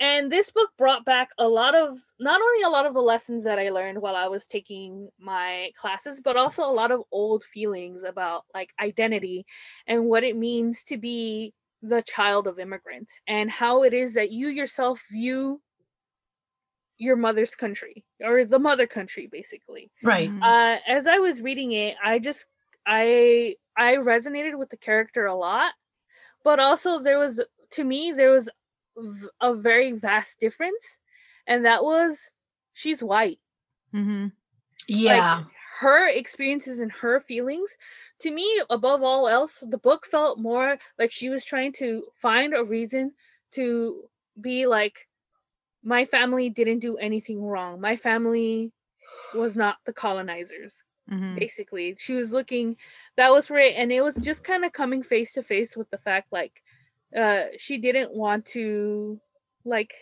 and 0.00 0.32
this 0.32 0.50
book 0.50 0.70
brought 0.78 1.04
back 1.04 1.30
a 1.38 1.46
lot 1.48 1.74
of 1.74 1.98
not 2.18 2.40
only 2.40 2.62
a 2.62 2.68
lot 2.70 2.86
of 2.86 2.94
the 2.94 3.00
lessons 3.02 3.44
that 3.44 3.58
i 3.58 3.70
learned 3.70 4.00
while 4.00 4.16
i 4.16 4.26
was 4.26 4.46
taking 4.46 5.08
my 5.18 5.70
classes 5.76 6.20
but 6.22 6.36
also 6.36 6.64
a 6.64 6.72
lot 6.72 6.90
of 6.90 7.02
old 7.12 7.44
feelings 7.44 8.02
about 8.02 8.44
like 8.54 8.72
identity 8.80 9.44
and 9.86 10.06
what 10.06 10.24
it 10.24 10.36
means 10.36 10.84
to 10.84 10.96
be 10.96 11.52
the 11.82 12.02
child 12.02 12.46
of 12.46 12.58
immigrants 12.58 13.20
and 13.26 13.50
how 13.50 13.82
it 13.82 13.94
is 13.94 14.14
that 14.14 14.30
you 14.30 14.48
yourself 14.48 15.02
view 15.10 15.60
your 16.98 17.16
mother's 17.16 17.54
country 17.54 18.04
or 18.22 18.44
the 18.44 18.58
mother 18.58 18.86
country 18.86 19.26
basically 19.26 19.90
Right. 20.02 20.30
Mhm. 20.30 20.42
uh 20.42 20.78
as 20.86 21.06
i 21.06 21.18
was 21.18 21.40
reading 21.40 21.72
it 21.72 21.96
i 22.02 22.18
just 22.18 22.46
i 22.86 23.56
i 23.76 23.94
resonated 23.96 24.58
with 24.58 24.68
the 24.70 24.76
character 24.76 25.26
a 25.26 25.34
lot 25.34 25.72
but 26.44 26.60
also 26.60 26.98
there 27.00 27.18
was 27.18 27.40
to 27.72 27.84
me 27.84 28.12
there 28.12 28.30
was 28.30 28.46
v- 28.46 28.52
a 29.40 29.54
very 29.54 29.92
vast 29.92 30.40
difference 30.40 30.98
and 31.46 31.64
that 31.64 31.82
was 31.84 32.32
she's 32.74 33.02
white 33.02 33.40
Mhm. 33.94 34.32
Yeah. 34.88 35.44
her 35.80 36.08
experiences 36.08 36.78
and 36.80 36.92
her 36.92 37.20
feelings 37.20 37.70
to 38.20 38.30
me 38.30 38.62
above 38.70 39.02
all 39.02 39.28
else 39.28 39.60
the 39.66 39.78
book 39.78 40.04
felt 40.06 40.38
more 40.38 40.78
like 40.98 41.10
she 41.12 41.30
was 41.30 41.44
trying 41.44 41.72
to 41.72 42.04
find 42.16 42.54
a 42.54 42.64
reason 42.64 43.12
to 43.52 44.08
be 44.40 44.66
like 44.66 45.08
my 45.82 46.04
family 46.04 46.50
didn't 46.50 46.80
do 46.80 46.96
anything 46.98 47.42
wrong 47.42 47.80
my 47.80 47.96
family 47.96 48.72
was 49.34 49.56
not 49.56 49.78
the 49.86 49.92
colonizers 49.92 50.82
Mhm. 51.10 51.36
basically 51.38 51.96
she 51.98 52.14
was 52.14 52.32
looking 52.32 52.76
that 53.16 53.30
was 53.32 53.50
right 53.50 53.74
and 53.76 53.92
it 53.92 54.02
was 54.02 54.14
just 54.16 54.44
kind 54.44 54.64
of 54.64 54.72
coming 54.72 55.02
face 55.02 55.32
to 55.34 55.42
face 55.42 55.76
with 55.76 55.90
the 55.90 55.98
fact 55.98 56.32
like 56.32 56.62
uh 57.16 57.44
she 57.58 57.78
didn't 57.78 58.14
want 58.14 58.46
to 58.46 59.20
like 59.64 59.94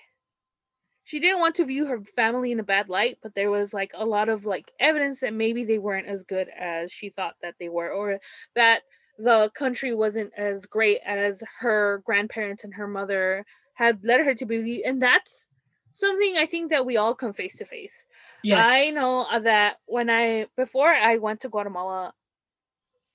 she 1.05 1.21
didn't 1.21 1.41
want 1.41 1.55
to 1.55 1.65
view 1.65 1.87
her 1.87 2.03
family 2.05 2.53
in 2.53 2.61
a 2.61 2.65
bad 2.65 2.89
light 2.89 3.19
but 3.23 3.35
there 3.35 3.51
was 3.51 3.73
like 3.73 3.93
a 3.95 4.05
lot 4.05 4.29
of 4.29 4.45
like 4.45 4.73
evidence 4.79 5.21
that 5.21 5.33
maybe 5.33 5.65
they 5.65 5.79
weren't 5.79 6.07
as 6.07 6.23
good 6.23 6.49
as 6.59 6.93
she 6.93 7.09
thought 7.09 7.35
that 7.43 7.55
they 7.59 7.69
were 7.69 7.91
or 7.91 8.19
that 8.55 8.83
the 9.19 9.51
country 9.55 9.95
wasn't 9.95 10.31
as 10.37 10.65
great 10.67 11.01
as 11.05 11.43
her 11.61 12.03
grandparents 12.05 12.63
and 12.65 12.75
her 12.75 12.87
mother 12.87 13.45
had 13.75 14.05
led 14.05 14.21
her 14.21 14.35
to 14.35 14.45
believe 14.45 14.83
and 14.85 15.01
that's 15.01 15.49
something 15.95 16.37
i 16.37 16.47
think 16.47 16.71
that 16.71 16.87
we 16.87 16.97
all 16.97 17.15
come 17.15 17.33
face 17.33 17.57
to 17.57 17.65
face 17.65 18.07
Yes. 18.43 18.67
I 18.69 18.91
know 18.91 19.27
that 19.41 19.79
when 19.87 20.11
I 20.11 20.47
before 20.57 20.89
I 20.89 21.17
went 21.19 21.41
to 21.41 21.49
Guatemala, 21.49 22.13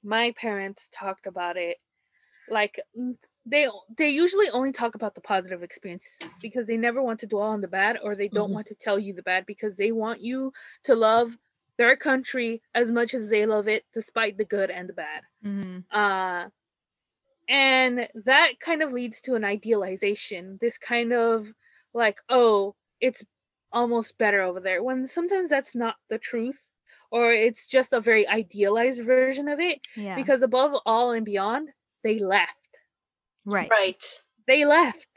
my 0.03 0.31
parents 0.31 0.89
talked 0.91 1.27
about 1.27 1.57
it. 1.57 1.77
Like 2.49 2.79
they 3.45 3.67
they 3.97 4.09
usually 4.09 4.49
only 4.49 4.71
talk 4.71 4.95
about 4.95 5.15
the 5.15 5.21
positive 5.21 5.63
experiences 5.63 6.17
because 6.41 6.67
they 6.67 6.77
never 6.77 7.01
want 7.03 7.19
to 7.19 7.27
dwell 7.27 7.49
on 7.49 7.61
the 7.61 7.67
bad 7.67 7.97
or 8.03 8.15
they 8.15 8.29
don't 8.29 8.49
Mhm. 8.49 8.53
want 8.53 8.67
to 8.67 8.75
tell 8.75 8.97
you 8.99 9.13
the 9.13 9.23
bad 9.23 9.45
because 9.45 9.75
they 9.75 9.91
want 9.91 10.21
you 10.21 10.53
to 10.83 10.95
love 10.95 11.37
their 11.77 11.97
country 11.97 12.61
as 12.73 12.91
much 12.91 13.13
as 13.13 13.29
they 13.29 13.45
love 13.45 13.67
it 13.67 13.85
despite 13.93 14.37
the 14.37 14.45
good 14.45 14.69
and 14.69 14.87
the 14.87 14.93
bad 14.93 15.23
Mhm. 15.43 15.83
uh 15.91 16.49
and 17.49 18.07
that 18.15 18.59
kind 18.59 18.81
of 18.81 18.93
leads 18.93 19.19
to 19.21 19.35
an 19.35 19.43
idealization 19.43 20.57
this 20.61 20.77
kind 20.77 21.11
of 21.13 21.53
like 21.93 22.19
oh 22.29 22.75
it's 23.01 23.23
almost 23.71 24.17
better 24.17 24.41
over 24.41 24.59
there 24.59 24.81
when 24.83 25.05
sometimes 25.07 25.49
that's 25.49 25.75
not 25.75 25.95
the 26.09 26.17
truth 26.17 26.69
or 27.11 27.31
it's 27.33 27.67
just 27.67 27.91
a 27.93 27.99
very 27.99 28.27
idealized 28.27 29.03
version 29.03 29.47
of 29.47 29.59
it 29.59 29.85
Yeah. 29.95 30.15
because 30.15 30.41
above 30.41 30.73
all 30.85 31.11
and 31.11 31.25
beyond 31.25 31.69
they 32.03 32.19
left 32.19 32.62
right. 33.45 33.69
Right. 33.69 34.21
they 34.47 34.65
left 34.65 35.07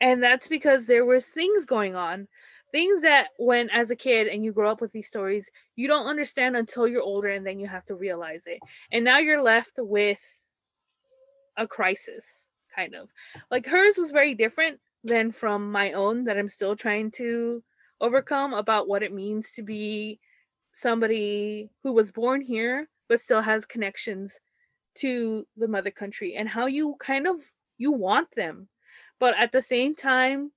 and 0.00 0.22
that's 0.22 0.48
because 0.48 0.86
there 0.86 1.04
was 1.04 1.26
things 1.26 1.64
going 1.64 1.94
on 1.94 2.26
things 2.72 3.02
that 3.02 3.28
when 3.38 3.68
as 3.70 3.90
a 3.90 3.96
kid 3.96 4.28
and 4.28 4.44
you 4.44 4.52
grow 4.52 4.70
up 4.70 4.80
with 4.80 4.92
these 4.92 5.06
stories 5.06 5.50
you 5.76 5.88
don't 5.88 6.06
understand 6.06 6.56
until 6.56 6.86
you're 6.86 7.02
older 7.02 7.28
and 7.28 7.46
then 7.46 7.58
you 7.58 7.66
have 7.66 7.84
to 7.86 7.94
realize 7.94 8.44
it 8.46 8.58
and 8.92 9.04
now 9.04 9.18
you're 9.18 9.42
left 9.42 9.72
with 9.78 10.44
a 11.56 11.66
crisis 11.66 12.46
kind 12.74 12.94
of 12.94 13.08
like 13.50 13.66
hers 13.66 13.96
was 13.96 14.10
very 14.10 14.34
different 14.34 14.78
than 15.02 15.32
from 15.32 15.70
my 15.70 15.92
own 15.92 16.24
that 16.24 16.38
i'm 16.38 16.48
still 16.48 16.76
trying 16.76 17.10
to 17.10 17.62
overcome 18.00 18.54
about 18.54 18.88
what 18.88 19.02
it 19.02 19.12
means 19.12 19.52
to 19.52 19.62
be 19.62 20.18
somebody 20.72 21.70
who 21.82 21.92
was 21.92 22.10
born 22.10 22.40
here 22.40 22.88
but 23.08 23.20
still 23.20 23.40
has 23.40 23.66
connections 23.66 24.38
to 24.94 25.46
the 25.56 25.68
mother 25.68 25.90
country 25.90 26.36
and 26.36 26.48
how 26.48 26.66
you 26.66 26.94
kind 27.00 27.26
of 27.26 27.36
you 27.80 27.90
want 27.90 28.28
them 28.36 28.68
but 29.18 29.34
at 29.36 29.50
the 29.50 29.62
same 29.62 29.96
time 29.96 30.52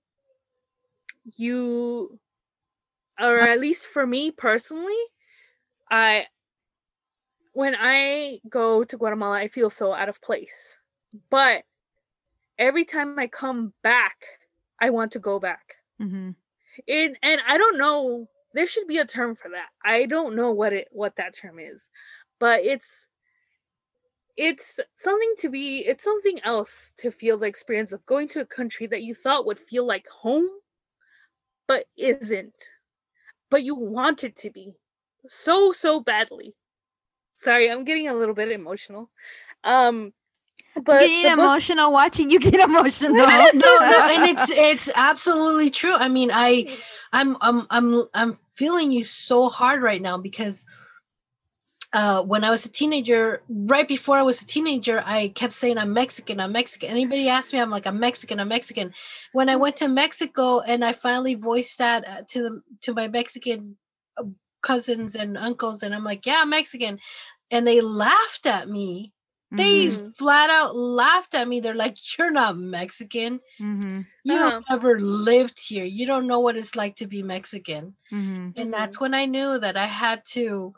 you 1.38 2.20
or 3.20 3.40
at 3.40 3.60
least 3.60 3.86
for 3.86 4.06
me 4.06 4.32
personally, 4.32 4.98
I 5.90 6.26
when 7.54 7.76
I 7.78 8.40
go 8.50 8.84
to 8.84 8.98
Guatemala, 8.98 9.38
I 9.38 9.48
feel 9.48 9.70
so 9.70 9.94
out 9.94 10.10
of 10.10 10.22
place. 10.22 10.80
But 11.30 11.64
every 12.58 12.86
time 12.86 13.20
I 13.20 13.28
come 13.28 13.74
back, 13.84 14.26
I 14.82 14.90
want 14.90 15.12
to 15.12 15.20
go 15.20 15.40
back. 15.40 15.76
Mm-hmm. 16.02 16.32
And 16.88 17.18
and 17.22 17.42
I 17.48 17.58
don't 17.58 17.78
know, 17.78 18.28
there 18.54 18.68
should 18.68 18.88
be 18.88 18.98
a 18.98 19.06
term 19.06 19.36
for 19.36 19.50
that. 19.50 19.68
I 19.86 20.06
don't 20.06 20.36
know 20.36 20.52
what 20.52 20.74
it 20.74 20.88
what 20.92 21.16
that 21.18 21.36
term 21.36 21.60
is. 21.60 21.90
But 22.40 22.64
it's 22.64 23.08
it's 24.36 24.80
something 24.96 25.34
to 25.38 25.50
be 25.50 25.80
it's 25.80 26.04
something 26.04 26.40
else 26.44 26.94
to 26.98 27.12
feel 27.12 27.38
the 27.38 27.46
experience 27.46 27.92
of 27.92 28.06
going 28.06 28.28
to 28.28 28.42
a 28.42 28.46
country 28.46 28.88
that 28.88 29.04
you 29.04 29.14
thought 29.14 29.46
would 29.46 29.60
feel 29.60 29.86
like 29.86 30.08
home 30.08 30.48
but 31.68 31.86
isn't 31.98 32.54
but 33.50 33.64
you 33.64 33.76
want 33.76 34.24
it 34.24 34.36
to 34.36 34.50
be 34.50 34.74
so 35.28 35.72
so 35.72 36.00
badly 36.00 36.54
sorry 37.36 37.70
i'm 37.70 37.84
getting 37.84 38.08
a 38.08 38.16
little 38.16 38.36
bit 38.36 38.52
emotional 38.52 39.10
um 39.64 40.12
but 40.76 41.02
getting 41.02 41.24
the 41.24 41.30
book- 41.30 41.40
emotional 41.40 41.92
watching 41.92 42.30
you 42.30 42.40
get 42.40 42.56
emotional. 42.60 43.14
no, 43.14 43.26
no, 43.54 43.80
and 44.10 44.38
it's 44.38 44.52
it's 44.52 44.90
absolutely 44.96 45.70
true. 45.70 45.94
I 45.94 46.10
mean, 46.10 46.32
I 46.34 46.78
I'm 47.12 47.38
I'm 47.42 47.68
I'm 47.70 48.06
I'm 48.14 48.40
feeling 48.54 48.92
you 48.92 49.04
so 49.04 49.50
hard 49.50 49.82
right 49.82 50.02
now 50.02 50.18
because 50.18 50.66
uh, 51.94 52.24
when 52.24 52.44
I 52.44 52.50
was 52.52 52.66
a 52.66 52.72
teenager, 52.72 53.44
right 53.50 53.88
before 53.88 54.18
I 54.18 54.24
was 54.24 54.42
a 54.42 54.46
teenager, 54.46 55.02
I 55.06 55.30
kept 55.30 55.54
saying 55.54 55.78
I'm 55.78 55.94
Mexican, 55.94 56.40
I'm 56.40 56.52
Mexican. 56.52 56.90
Anybody 56.90 57.30
asked 57.30 57.54
me, 57.54 57.60
I'm 57.60 57.70
like 57.72 57.88
I'm 57.88 58.00
Mexican, 58.00 58.40
I'm 58.40 58.50
Mexican. 58.50 58.94
When 59.34 59.50
I 59.50 59.58
went 59.58 59.78
to 59.78 59.88
Mexico 59.88 60.60
and 60.60 60.84
I 60.84 60.94
finally 60.94 61.36
voiced 61.36 61.80
that 61.80 62.08
uh, 62.08 62.22
to 62.30 62.42
the 62.44 62.62
to 62.84 62.94
my 62.94 63.08
Mexican 63.08 63.78
uh, 64.18 64.24
cousins 64.62 65.16
and 65.16 65.38
uncles, 65.38 65.84
and 65.84 65.94
I'm 65.94 66.04
like, 66.04 66.26
yeah, 66.26 66.40
I'm 66.42 66.50
Mexican, 66.50 67.00
and 67.52 67.68
they 67.68 67.82
laughed 67.82 68.46
at 68.48 68.68
me. 68.70 69.14
They 69.58 69.90
Mhm, 69.90 70.14
flat 70.18 70.50
out 70.50 70.76
laughed 70.76 71.36
at 71.36 71.48
me. 71.48 71.60
They're 71.62 71.74
like, 71.76 71.98
"You're 72.18 72.32
not 72.32 72.58
Mexican. 72.58 73.40
mhm, 73.60 74.06
You 74.24 74.40
Uh-huh. 74.40 74.52
have 74.52 74.64
never 74.70 75.00
lived 75.00 75.60
here. 75.60 75.86
You 75.86 76.06
don't 76.06 76.28
know 76.28 76.40
what 76.42 76.58
it's 76.58 76.76
like 76.76 76.98
to 76.98 77.08
be 77.08 77.24
Mexican." 77.24 77.96
mhm. 78.12 78.56
and 78.58 78.74
that's 78.74 79.00
when 79.00 79.14
i 79.14 79.26
knew 79.26 79.60
that 79.60 79.78
i 79.78 79.86
had 79.88 80.26
to 80.26 80.74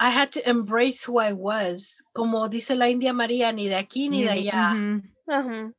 i 0.00 0.10
had 0.10 0.32
to 0.32 0.48
embrace 0.48 1.04
who 1.04 1.18
i 1.18 1.32
was 1.32 2.00
como 2.14 2.48
dice 2.48 2.70
la 2.70 2.86
india 2.86 3.12
maria 3.12 3.52
ni 3.52 3.68
de 3.68 3.74
aquí 3.74 4.08
ni 4.10 4.24
de 4.24 4.34
Ni- 4.34 4.50
allá 4.50 4.74
mhm. 4.74 5.02
uh-huh. 5.28 5.70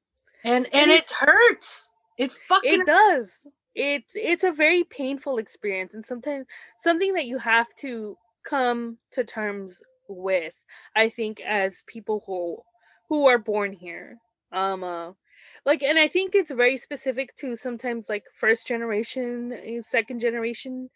and 0.43 0.68
and 0.74 0.91
it 0.91 0.99
is- 1.03 1.11
hurts 1.11 1.89
it 2.18 2.32
fucking 2.32 2.82
it 2.82 2.86
does 2.86 3.47
it's 3.76 4.13
it's 4.15 4.43
a 4.43 4.51
very 4.51 4.84
painful 4.86 5.38
experience 5.38 5.93
and 5.93 6.03
sometimes 6.05 6.47
something 6.80 7.13
that 7.13 7.26
you 7.28 7.38
have 7.38 7.68
to 7.76 8.18
come 8.43 8.97
to 9.11 9.24
terms 9.24 9.82
with 10.09 10.53
i 10.95 11.09
think 11.09 11.39
as 11.41 11.84
people 11.88 12.24
who 12.26 12.57
who 13.09 13.28
are 13.28 13.38
born 13.38 13.72
here 13.72 14.18
um 14.51 14.84
uh, 14.84 15.11
like 15.65 15.84
and 15.84 15.99
i 15.99 16.07
think 16.07 16.34
it's 16.34 16.51
very 16.51 16.78
specific 16.78 17.36
to 17.36 17.55
sometimes 17.55 18.09
like 18.09 18.24
first 18.36 18.65
generation 18.65 19.53
uh, 19.53 19.82
second 19.82 20.20
generation 20.20 20.89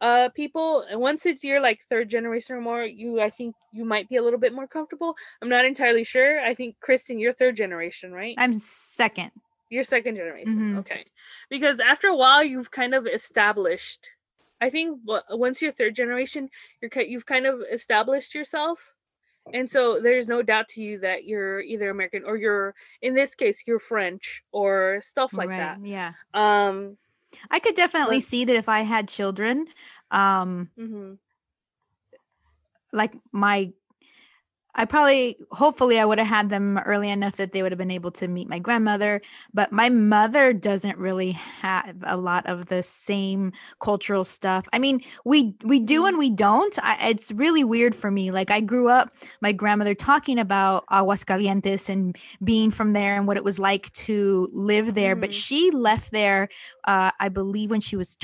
uh 0.00 0.28
people 0.34 0.84
and 0.90 1.00
once 1.00 1.24
it's 1.24 1.42
your 1.42 1.60
like 1.60 1.82
third 1.84 2.08
generation 2.10 2.54
or 2.54 2.60
more 2.60 2.84
you 2.84 3.20
i 3.20 3.30
think 3.30 3.54
you 3.72 3.84
might 3.84 4.08
be 4.08 4.16
a 4.16 4.22
little 4.22 4.38
bit 4.38 4.52
more 4.52 4.66
comfortable 4.66 5.14
i'm 5.40 5.48
not 5.48 5.64
entirely 5.64 6.04
sure 6.04 6.40
i 6.40 6.52
think 6.54 6.76
kristen 6.80 7.18
you're 7.18 7.32
third 7.32 7.56
generation 7.56 8.12
right 8.12 8.34
I'm 8.38 8.58
second. 8.58 9.30
you're 9.70 9.84
second 9.84 10.16
generation. 10.16 10.74
Mhm. 10.74 10.78
Okay. 10.78 11.04
Because 11.48 11.80
after 11.80 12.08
a 12.08 12.16
while 12.16 12.44
you've 12.44 12.70
kind 12.70 12.94
of 12.94 13.06
established 13.06 14.10
I 14.60 14.70
think 14.70 15.00
once 15.04 15.60
you're 15.60 15.72
third 15.72 15.94
generation, 15.94 16.48
you're 16.80 16.90
you've 17.02 17.26
kind 17.26 17.46
of 17.46 17.62
established 17.70 18.34
yourself. 18.34 18.94
And 19.52 19.70
so 19.70 20.00
there's 20.00 20.28
no 20.28 20.42
doubt 20.42 20.68
to 20.70 20.82
you 20.82 20.98
that 21.00 21.24
you're 21.24 21.60
either 21.60 21.90
American 21.90 22.24
or 22.24 22.36
you're 22.36 22.74
in 23.00 23.14
this 23.14 23.34
case 23.34 23.62
you're 23.66 23.78
French 23.78 24.42
or 24.52 25.00
stuff 25.02 25.32
like 25.32 25.50
right. 25.50 25.58
that. 25.58 25.86
Yeah. 25.86 26.12
Um 26.34 26.96
I 27.50 27.58
could 27.60 27.74
definitely 27.74 28.18
But- 28.18 28.24
see 28.24 28.44
that 28.44 28.56
if 28.56 28.68
I 28.68 28.80
had 28.80 29.08
children, 29.08 29.66
um, 30.10 30.70
mhm. 30.78 31.18
like 32.92 33.14
my 33.32 33.72
I 34.78 34.84
probably 34.84 35.38
hopefully 35.52 35.98
I 35.98 36.04
would 36.04 36.18
have 36.18 36.28
had 36.28 36.50
them 36.50 36.78
early 36.78 37.08
enough 37.10 37.36
that 37.36 37.52
they 37.52 37.62
would 37.62 37.72
have 37.72 37.78
been 37.78 37.90
able 37.90 38.10
to 38.12 38.28
meet 38.28 38.48
my 38.48 38.58
grandmother, 38.58 39.22
but 39.54 39.72
my 39.72 39.88
mother 39.88 40.52
doesn't 40.52 40.98
really 40.98 41.32
have 41.32 41.96
a 42.04 42.16
lot 42.16 42.44
of 42.46 42.66
the 42.66 42.82
same 42.82 43.52
cultural 43.80 44.22
stuff. 44.22 44.66
I 44.74 44.78
mean, 44.78 45.00
we 45.24 45.54
we 45.64 45.80
do 45.80 46.02
Mhm. 46.02 46.08
and 46.08 46.18
we 46.18 46.30
don't. 46.30 46.78
I, 46.82 47.08
it's 47.08 47.32
really 47.32 47.64
weird 47.64 47.94
for 47.94 48.10
me. 48.10 48.30
Like 48.30 48.50
I 48.50 48.60
grew 48.60 48.88
up 48.88 49.10
my 49.40 49.52
grandmother 49.52 49.94
talking 49.94 50.38
about 50.38 50.84
Aguascalientes 50.90 51.88
and 51.88 52.14
being 52.44 52.70
from 52.70 52.92
there 52.92 53.16
and 53.16 53.26
what 53.26 53.38
it 53.38 53.44
was 53.44 53.58
like 53.58 53.90
to 53.94 54.48
live 54.52 54.94
there, 54.94 55.16
but 55.16 55.30
Mhm. 55.30 55.34
she 55.34 55.70
left 55.70 56.10
there 56.12 56.48
uh 56.86 57.10
I 57.18 57.28
believe 57.30 57.70
when 57.70 57.80
she 57.80 57.96
was 57.96 58.16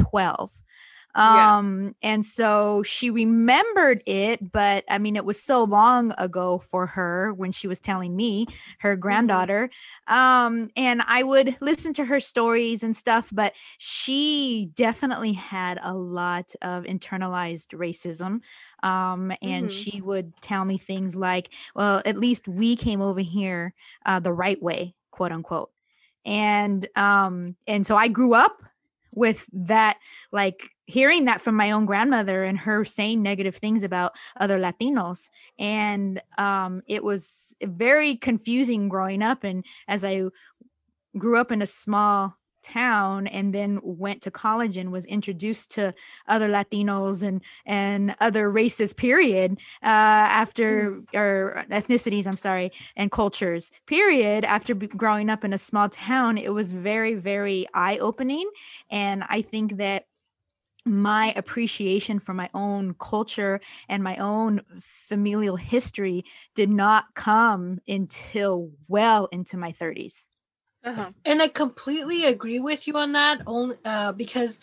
12 1.15 1.27
Yeah. 1.33 1.55
um 1.59 1.95
and 2.03 2.25
so 2.25 2.83
she 2.83 3.11
remembered 3.11 4.03
it 4.07 4.51
but 4.53 4.85
i 4.89 4.99
mean 4.99 5.17
it 5.17 5.25
was 5.25 5.43
so 5.43 5.65
long 5.65 6.13
ago 6.19 6.59
for 6.59 6.87
her 6.87 7.33
when 7.35 7.53
she 7.53 7.69
was 7.69 7.81
telling 7.81 8.17
me 8.17 8.47
her 8.79 8.97
granddaughter 8.97 9.69
um 10.07 10.69
and 10.77 11.03
i 11.07 11.23
would 11.23 11.57
listen 11.61 11.93
to 11.93 12.05
her 12.05 12.21
stories 12.21 12.83
and 12.83 12.97
stuff 12.97 13.29
but 13.33 13.55
she 13.79 14.71
definitely 14.75 15.33
had 15.33 15.79
a 15.83 15.95
lot 15.95 16.55
of 16.63 16.85
internalized 16.85 17.69
racism 17.77 18.41
um 18.83 19.33
and 19.43 19.67
Mhm. 19.67 19.71
she 19.71 20.01
would 20.01 20.33
tell 20.41 20.65
me 20.65 20.79
things 20.79 21.15
like 21.17 21.53
well 21.75 22.03
at 22.07 22.17
least 22.17 22.49
we 22.49 22.77
came 22.77 23.01
over 23.01 23.21
here 23.21 23.75
uh 24.07 24.19
the 24.21 24.33
right 24.33 24.63
way 24.63 24.95
quote 25.11 25.33
unquote 25.33 25.71
and 26.25 26.89
um 26.97 27.57
and 27.67 27.87
so 27.87 27.97
i 27.97 28.09
grew 28.09 28.35
up 28.35 28.63
with 29.13 29.47
that 29.53 29.99
like 30.33 30.71
hearing 30.87 31.27
that 31.27 31.41
from 31.41 31.55
my 31.55 31.71
own 31.71 31.87
grandmother 31.87 32.45
and 32.45 32.59
her 32.59 32.85
saying 32.85 33.23
negative 33.23 33.57
things 33.57 33.83
about 33.83 34.13
other 34.41 34.59
latinos. 34.59 35.31
And 35.59 36.21
um 36.39 36.83
it 36.89 37.05
was 37.05 37.55
very 37.63 38.17
confusing 38.17 38.89
growing 38.89 39.23
up. 39.23 39.45
And 39.45 39.65
as 39.89 40.05
i 40.05 40.23
grew 41.19 41.37
up 41.37 41.53
in 41.53 41.63
a 41.63 41.67
small 41.67 42.37
town 42.63 43.27
and 43.27 43.55
then 43.55 43.81
went 43.83 44.23
to 44.23 44.31
college 44.31 44.77
and 44.77 44.93
was 44.93 45.05
introduced 45.07 45.71
to 45.73 45.95
other 46.29 46.49
latinos 46.49 47.23
and 47.23 47.43
and 47.67 48.15
other 48.21 48.51
races 48.51 48.93
period 48.93 49.59
uh 49.83 49.87
after 49.87 51.01
or 51.15 51.65
ethnicities 51.71 52.27
i'm 52.27 52.37
sorry 52.37 52.71
and 52.97 53.11
cultures 53.11 53.71
period. 53.87 54.45
After 54.45 54.75
b- 54.75 54.87
growing 54.87 55.31
up 55.31 55.45
in 55.45 55.53
a 55.53 55.59
small 55.59 55.89
town 55.89 56.39
it 56.39 56.53
was 56.53 56.73
very 56.73 57.15
very 57.15 57.67
eye 57.75 57.99
opening 57.99 58.49
and 58.91 59.25
i 59.29 59.43
think 59.43 59.77
that 59.79 60.05
my 60.85 61.33
appreciation 61.37 62.19
for 62.19 62.35
my 62.35 62.51
own 62.55 62.95
culture 62.95 63.61
and 63.89 64.03
my 64.03 64.17
own 64.17 64.61
familial 64.81 65.57
history 65.57 66.25
did 66.55 66.71
not 66.71 67.05
come 67.15 67.79
until 67.87 68.71
well 68.89 69.27
into 69.27 69.57
my 69.57 69.73
30s 69.73 70.27
Uh-huh. 70.85 71.13
and 71.25 71.43
i 71.43 71.49
completely 71.49 72.25
agree 72.27 72.61
with 72.61 72.87
you 72.87 72.95
on 72.97 73.13
that 73.13 73.43
only 73.47 73.77
uh, 73.85 74.13
because 74.13 74.61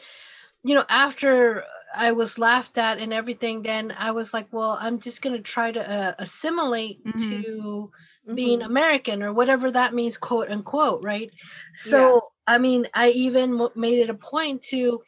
you 0.63 0.75
know 0.75 0.85
after 0.89 1.63
i 1.95 2.11
was 2.11 2.37
laughed 2.37 2.77
at 2.77 2.99
and 2.99 3.13
everything 3.13 3.63
then 3.63 3.93
i 3.97 4.11
was 4.11 4.33
like 4.33 4.47
well 4.51 4.77
i'm 4.79 4.99
just 4.99 5.21
going 5.21 5.35
to 5.35 5.41
try 5.41 5.71
to 5.71 5.89
uh, 5.91 6.13
assimilate 6.19 6.99
Mhm. 7.05 7.17
to 7.17 7.91
being 8.33 8.61
Mhm. 8.61 8.65
american 8.65 9.23
or 9.23 9.33
whatever 9.33 9.71
that 9.71 9.93
means 9.93 10.17
quote 10.17 10.49
unquote 10.49 11.03
right 11.03 11.31
so 11.75 12.21
i 12.47 12.57
mean 12.57 12.87
i 12.93 13.09
even 13.09 13.69
made 13.75 13.99
it 13.99 14.09
a 14.09 14.13
point 14.13 14.61
to 14.61 15.01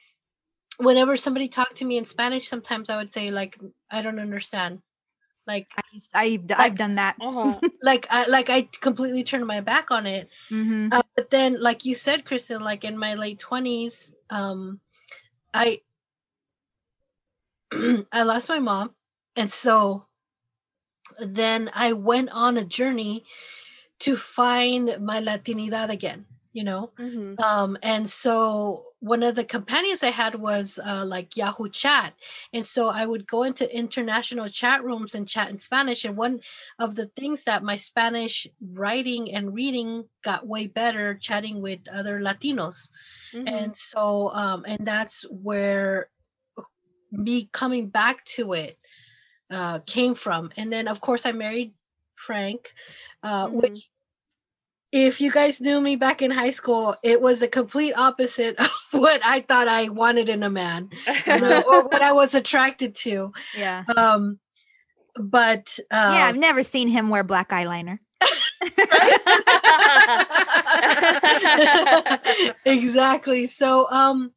whenever 0.78 1.16
somebody 1.18 1.47
talked 1.47 1.78
to 1.78 1.86
me 1.86 1.97
in 1.97 2.05
spanish 2.05 2.47
sometimes 2.47 2.89
i 2.89 2.97
would 2.97 3.12
say 3.12 3.32
like 3.32 3.57
i 3.91 4.01
don't 4.01 4.20
understand 4.20 4.80
like 5.48 5.68
I 5.78 5.82
I've, 6.14 6.50
Like- 6.50 6.60
I've 6.60 6.76
done 6.78 6.96
that. 6.96 7.16
Uh-huh. 7.22 7.60
like 7.84 8.08
I, 8.10 8.28
like 8.28 8.50
i 8.50 8.64
completely 8.82 9.24
turned 9.24 9.46
my 9.48 9.62
back 9.62 9.92
on 9.92 10.06
it. 10.06 10.30
Hmm 10.50 10.89
uh, 10.92 11.02
but 11.16 11.30
then 11.30 11.60
like 11.62 11.86
you 11.86 11.96
said 11.96 12.26
kristen 12.26 12.62
like 12.62 12.84
in 12.84 12.98
my 12.98 13.14
late 13.16 13.39
20s 13.39 14.14
um 14.30 14.80
i 15.54 15.82
i 18.12 18.24
lost 18.24 18.50
my 18.50 18.60
mom. 18.60 18.92
And 19.36 19.52
so 19.52 20.06
then 21.20 21.70
i 21.74 21.94
went 21.94 22.30
on 22.30 22.58
a 22.58 22.66
journey 22.66 23.26
to 24.00 24.16
find 24.18 24.98
my 25.00 25.22
latinidad 25.22 25.89
again 25.89 26.26
you 26.54 26.64
know 26.64 26.91
Mhm. 26.99 27.39
um 27.39 27.78
and 27.84 28.10
so 28.10 28.86
one 28.99 29.24
of 29.24 29.36
the 29.36 29.43
companions 29.45 30.04
i 30.04 30.10
had 30.10 30.36
was 30.36 30.80
uh, 30.86 31.06
like 31.06 31.38
yahoo 31.38 31.70
chat 31.70 32.14
and 32.54 32.66
so 32.66 32.88
i 32.89 33.06
would 33.06 33.28
go 33.28 33.43
into 33.43 33.76
international 33.76 34.47
chat 34.47 34.84
rooms 34.84 35.16
and 35.16 35.28
chat 35.28 35.49
in 35.49 35.58
spanish 35.60 36.06
and 36.06 36.18
one 36.18 36.39
of 36.80 36.95
the 36.95 37.08
things 37.18 37.43
that 37.45 37.64
my 37.64 37.78
spanish 37.78 38.47
writing 38.74 39.34
and 39.34 39.54
reading 39.54 40.06
got 40.24 40.47
way 40.47 40.68
better 40.68 41.16
chatting 41.16 41.62
with 41.62 41.80
other 41.93 42.20
latinos 42.20 42.89
Mhm. 43.34 43.47
and 43.47 43.76
so 43.78 44.32
um 44.34 44.64
and 44.68 44.86
that's 44.86 45.24
where 45.32 46.10
me 47.12 47.49
coming 47.54 47.89
back 47.89 48.24
to 48.26 48.54
it 48.54 48.78
uh 49.52 49.80
came 49.82 50.16
from 50.16 50.52
and 50.58 50.72
then 50.74 50.88
of 50.88 51.02
course 51.02 51.26
i 51.26 51.32
married 51.34 51.74
frank 52.16 52.74
uh 53.24 53.49
Mhm. 53.49 53.62
which 53.62 53.91
if 54.92 55.22
you 55.22 55.32
guys 55.32 55.62
knew 55.62 55.80
me 55.80 55.96
back 55.96 56.22
in 56.22 56.32
high 56.32 56.52
school 56.52 56.96
it 57.04 57.22
was 57.22 57.39
the 57.39 57.48
complete 57.48 57.94
opposite 57.94 58.56
of 58.60 58.70
what 58.92 59.22
i 59.24 59.39
thought 59.42 59.68
i 59.68 59.89
wanted 59.89 60.30
in 60.30 60.44
a 60.44 60.50
man 60.50 60.89
you 61.26 61.39
know, 61.39 61.62
or 61.62 61.84
what 61.88 62.02
i 62.02 62.12
was 62.12 62.36
attracted 62.36 62.96
to 62.96 63.32
Yeah. 63.58 63.84
um 63.96 64.39
but 65.16 65.78
uh 65.92 66.14
yeah, 66.16 66.26
I've 66.26 66.38
never 66.38 66.64
seen 66.64 66.88
him 66.88 67.10
wear 67.10 67.24
black 67.24 67.50
eyeliner. 67.50 68.00
exactly. 72.66 73.48
So 73.48 73.89
um 73.92 74.32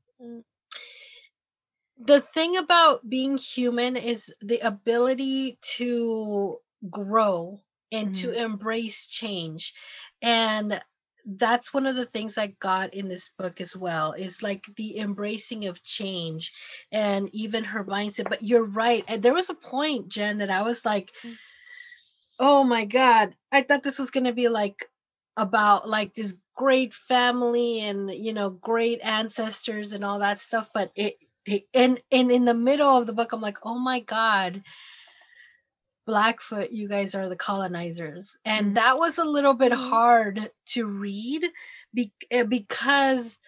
the 1.98 2.20
thing 2.20 2.56
about 2.56 3.08
being 3.08 3.38
human 3.38 3.96
is 3.96 4.32
the 4.42 4.60
ability 4.60 5.58
to 5.76 6.58
grow 6.90 7.60
and 7.92 8.14
to 8.16 8.32
embrace 8.32 9.06
change. 9.06 9.72
And 10.24 10.82
that's 11.26 11.74
one 11.74 11.86
of 11.86 11.96
the 11.96 12.06
things 12.06 12.38
I 12.38 12.48
got 12.60 12.94
in 12.94 13.08
this 13.08 13.30
book 13.38 13.60
as 13.62 13.76
well 13.76 14.14
is 14.14 14.42
like 14.42 14.64
the 14.76 14.98
embracing 14.98 15.66
of 15.66 15.84
change 15.84 16.52
and 16.92 17.30
even 17.34 17.64
her 17.64 17.84
mindset. 17.84 18.30
But 18.30 18.44
you're 18.44 18.64
right. 18.64 19.04
And 19.08 19.22
there 19.22 19.34
was 19.34 19.50
a 19.50 19.54
point, 19.54 20.08
Jen, 20.08 20.38
that 20.40 20.50
I 20.50 20.62
was 20.62 20.84
like, 20.86 21.12
Mm. 21.24 21.36
oh 22.40 22.64
my 22.64 22.86
God, 22.86 23.36
I 23.52 23.62
thought 23.62 23.84
this 23.84 24.00
was 24.00 24.10
going 24.12 24.24
to 24.26 24.34
be 24.34 24.48
like 24.48 24.86
about 25.36 25.88
like 25.90 26.14
this 26.14 26.36
great 26.56 26.94
family 26.94 27.80
and 27.80 28.10
you 28.12 28.34
know 28.34 28.50
great 28.50 29.00
ancestors 29.02 29.92
and 29.94 30.04
all 30.04 30.20
that 30.20 30.38
stuff 30.40 30.70
but 30.74 30.92
it, 30.96 31.16
it 31.46 31.64
and 31.74 32.00
and 32.12 32.32
in 32.32 32.46
the 32.46 32.54
middle 32.54 32.98
of 32.98 33.06
the 33.06 33.14
book 33.14 33.32
i'm 33.32 33.42
like 33.42 33.58
oh 33.64 33.78
my 33.78 34.00
god 34.00 34.62
blackfoot 36.06 36.70
you 36.72 36.88
guys 36.88 37.14
are 37.14 37.28
the 37.28 37.36
colonizers 37.36 38.36
and 38.44 38.72
Mhm. 38.72 38.74
that 38.76 38.98
was 38.98 39.18
a 39.18 39.24
little 39.24 39.54
bit 39.54 39.72
Mhm. 39.72 39.76
hard 39.90 40.50
to 40.66 40.84
read 40.86 41.50
be, 41.94 42.12
eh, 42.30 42.44
because 42.44 43.38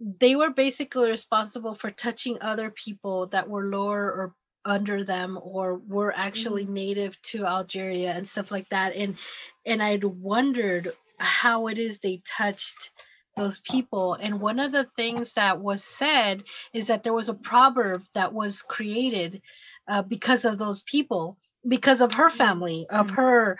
they 0.00 0.36
were 0.36 0.50
basically 0.50 1.10
responsible 1.10 1.74
for 1.74 1.90
touching 1.90 2.38
other 2.40 2.70
people 2.70 3.28
that 3.28 3.48
were 3.48 3.64
lower 3.66 4.04
or 4.04 4.34
under 4.64 5.04
them 5.04 5.38
or 5.40 5.76
were 5.76 6.12
actually 6.14 6.64
native 6.66 7.20
to 7.22 7.46
Algeria 7.46 8.12
and 8.12 8.28
stuff 8.28 8.50
like 8.50 8.68
that 8.70 8.94
and 8.94 9.16
and 9.64 9.82
I'd 9.82 10.04
wondered 10.04 10.92
how 11.18 11.68
it 11.68 11.78
is 11.78 11.98
they 12.00 12.20
touched 12.26 12.90
those 13.36 13.60
people 13.60 14.14
and 14.14 14.40
one 14.40 14.58
of 14.58 14.72
the 14.72 14.84
things 14.96 15.34
that 15.34 15.60
was 15.60 15.84
said 15.84 16.42
is 16.74 16.88
that 16.88 17.04
there 17.04 17.12
was 17.14 17.28
a 17.28 17.34
proverb 17.34 18.02
that 18.14 18.32
was 18.32 18.62
created 18.62 19.40
uh, 19.88 20.02
because 20.02 20.44
of 20.44 20.58
those 20.58 20.82
people 20.82 21.36
because 21.66 22.00
of 22.00 22.14
her 22.14 22.30
family 22.30 22.86
of 22.90 23.10
Mhm. 23.10 23.12
her 23.12 23.58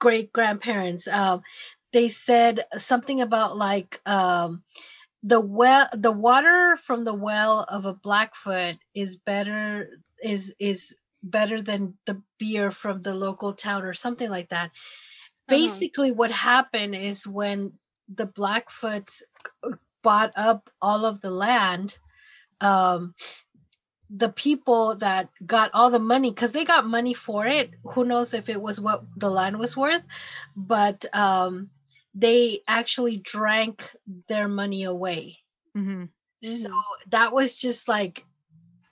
great 0.00 0.32
grandparents 0.32 1.06
um, 1.08 1.42
they 1.92 2.08
said 2.08 2.64
something 2.78 3.20
about 3.20 3.56
like 3.56 4.00
um, 4.06 4.62
the 5.22 5.40
well 5.40 5.88
the 5.94 6.12
water 6.12 6.76
from 6.82 7.04
the 7.04 7.14
well 7.14 7.64
of 7.68 7.84
a 7.86 7.94
blackfoot 7.94 8.76
is 8.94 9.16
better 9.16 9.88
is 10.22 10.54
is 10.58 10.94
better 11.22 11.60
than 11.60 11.94
the 12.06 12.20
beer 12.38 12.70
from 12.70 13.02
the 13.02 13.14
local 13.14 13.52
town 13.52 13.82
or 13.82 13.94
something 13.94 14.30
like 14.30 14.48
that 14.50 14.70
Uh-huh. 15.48 15.84
basically 15.88 16.10
what 16.12 16.30
happened 16.30 16.94
is 16.94 17.26
when 17.26 17.72
the 18.14 18.26
blackfoots 18.26 19.22
bought 20.02 20.32
up 20.36 20.70
all 20.80 21.04
of 21.04 21.20
the 21.20 21.30
land 21.30 21.96
um 22.60 23.14
the 24.14 24.28
people 24.30 24.96
that 24.96 25.28
got 25.46 25.70
all 25.74 25.90
the 25.90 25.98
money 25.98 26.30
because 26.30 26.52
they 26.52 26.64
got 26.64 26.86
money 26.86 27.14
for 27.14 27.46
it 27.46 27.70
who 27.84 28.04
knows 28.04 28.34
if 28.34 28.48
it 28.48 28.60
was 28.60 28.80
what 28.80 29.04
the 29.16 29.30
land 29.30 29.58
was 29.58 29.76
worth 29.76 30.02
but 30.56 31.04
um 31.14 31.70
they 32.14 32.60
actually 32.68 33.16
drank 33.18 33.90
their 34.28 34.48
money 34.48 34.84
away 34.84 35.38
Mhm. 35.74 36.08
so 36.42 36.68
Mhm. 36.68 36.84
that 37.10 37.32
was 37.32 37.56
just 37.58 37.88
like 37.88 38.24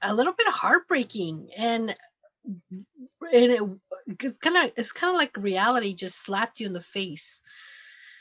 a 0.02 0.14
little 0.14 0.32
bit 0.32 0.46
heartbreaking 0.48 1.50
and 1.56 1.94
and 3.32 3.52
it 3.52 3.62
it's 4.20 4.38
kind 4.38 4.56
of 4.56 4.72
it's 4.76 4.92
kind 4.92 5.12
of 5.14 5.18
like 5.18 5.36
reality 5.36 5.94
just 5.94 6.18
slapped 6.22 6.60
you 6.60 6.66
in 6.66 6.72
the 6.72 6.80
face 6.80 7.42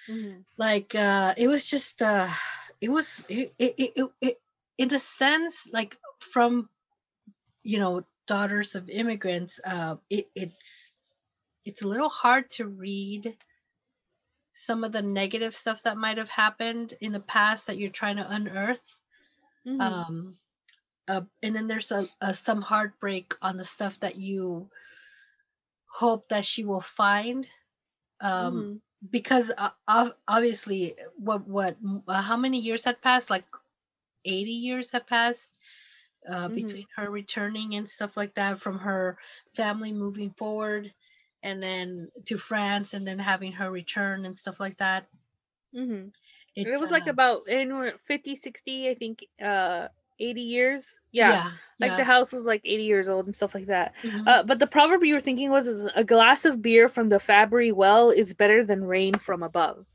Mhm. 0.08 0.46
like 0.58 0.96
uh 0.96 1.34
it 1.38 1.48
was 1.48 1.68
just 1.70 2.02
uh 2.02 2.28
it 2.82 2.90
was 2.90 3.26
it, 3.30 3.54
it, 3.60 3.76
it, 3.78 3.92
it, 3.96 4.12
it 4.22 4.42
in 4.78 4.94
a 4.94 5.00
sense 5.00 5.68
like 5.74 5.98
from 6.20 6.70
you 7.64 7.80
know 7.80 8.04
daughters 8.28 8.76
of 8.76 8.90
immigrants 8.90 9.60
uh 9.66 9.96
it, 10.10 10.30
it's 10.36 10.94
it's 11.66 11.82
a 11.82 11.88
little 11.88 12.10
hard 12.10 12.50
to 12.50 12.68
read 12.68 13.36
some 14.54 14.84
of 14.84 14.92
the 14.92 15.02
negative 15.02 15.56
stuff 15.56 15.82
that 15.84 15.98
might 15.98 16.18
have 16.18 16.30
happened 16.30 16.94
in 17.02 17.12
the 17.12 17.20
past 17.20 17.68
that 17.68 17.78
you're 17.78 17.90
trying 17.92 18.18
to 18.18 18.32
unearth 18.32 19.00
Mhm. 19.66 20.08
um 20.08 20.36
uh, 21.08 21.22
and 21.42 21.56
then 21.56 21.68
there's 21.68 21.92
a, 21.92 22.08
a 22.22 22.34
some 22.34 22.62
heartbreak 22.62 23.34
on 23.42 23.58
the 23.58 23.66
stuff 23.66 24.00
that 24.00 24.16
you 24.16 24.70
hope 25.88 26.30
that 26.30 26.46
she 26.46 26.64
will 26.64 26.82
find 26.82 27.48
um 28.22 28.70
Mhm. 28.70 28.80
because 29.12 29.52
uh, 29.58 30.10
obviously 30.28 30.96
what 31.18 31.48
what 31.48 31.78
uh, 32.08 32.22
how 32.22 32.38
many 32.38 32.60
years 32.60 32.84
had 32.84 33.02
passed 33.02 33.30
like 33.30 33.46
80 34.26 34.52
years 34.52 34.92
have 34.92 35.08
passed 35.08 35.58
uh, 36.28 36.48
Mhm. 36.50 36.56
between 36.56 36.86
her 36.96 37.10
returning 37.10 37.76
and 37.76 37.88
stuff 37.88 38.18
like 38.18 38.34
that 38.36 38.60
from 38.60 38.78
her 38.78 39.18
family 39.56 39.92
moving 39.92 40.32
forward 40.32 40.92
and 41.44 41.62
then 41.62 42.10
to 42.26 42.38
france 42.38 42.94
and 42.94 43.08
then 43.08 43.18
having 43.20 43.52
her 43.52 43.72
return 43.72 44.26
and 44.26 44.38
stuff 44.38 44.60
like 44.60 44.78
that 44.78 45.06
Mhm. 45.74 46.12
it, 46.56 46.68
it 46.68 46.80
was 46.80 46.92
like 46.92 47.08
uh, 47.08 47.12
about 47.12 47.44
anywhere 47.48 47.94
50 48.06 48.36
60 48.36 48.90
i 48.90 48.94
think 48.96 49.24
uh 49.44 49.88
80 50.20 50.42
years 50.42 50.98
yeah, 51.12 51.32
yeah 51.32 51.50
like 51.80 51.92
yeah. 51.92 51.98
the 51.98 52.04
house 52.04 52.32
was 52.34 52.46
like 52.46 52.62
80 52.66 52.84
years 52.84 53.08
old 53.08 53.26
and 53.26 53.36
stuff 53.36 53.56
like 53.56 53.68
that 53.68 53.94
Mhm. 54.04 54.28
uh, 54.28 54.44
but 54.44 54.60
the 54.60 54.68
proverb 54.68 55.04
you 55.04 55.14
were 55.14 55.22
thinking 55.22 55.50
was 55.50 55.68
is 55.68 55.84
a 55.96 56.04
glass 56.04 56.46
of 56.46 56.62
beer 56.62 56.90
from 56.90 57.10
the 57.10 57.20
fabry 57.20 57.72
well 57.72 58.10
is 58.10 58.34
better 58.34 58.64
than 58.64 58.84
rain 58.84 59.14
from 59.14 59.44
above 59.44 59.86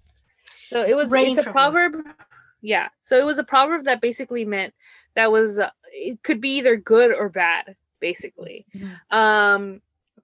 so 0.67 0.83
it 0.83 0.97
was 0.97 1.11
Rain 1.11 1.29
it's 1.29 1.39
a 1.39 1.43
from 1.43 1.53
above. 1.53 1.75
proverb 1.75 2.07
yeah 2.63 2.89
so 3.03 3.19
it 3.19 3.25
was 3.25 3.39
a 3.39 3.45
proverb 3.45 3.85
that 3.85 4.01
basically 4.01 4.45
meant 4.45 4.73
that 5.15 5.31
was 5.31 5.59
uh, 5.59 5.71
it 5.95 6.23
could 6.23 6.41
be 6.41 6.59
either 6.59 6.77
good 6.77 7.13
or 7.13 7.29
bad 7.29 7.77
basically 8.01 8.67
Mhm. 8.75 9.01
um 9.11 9.81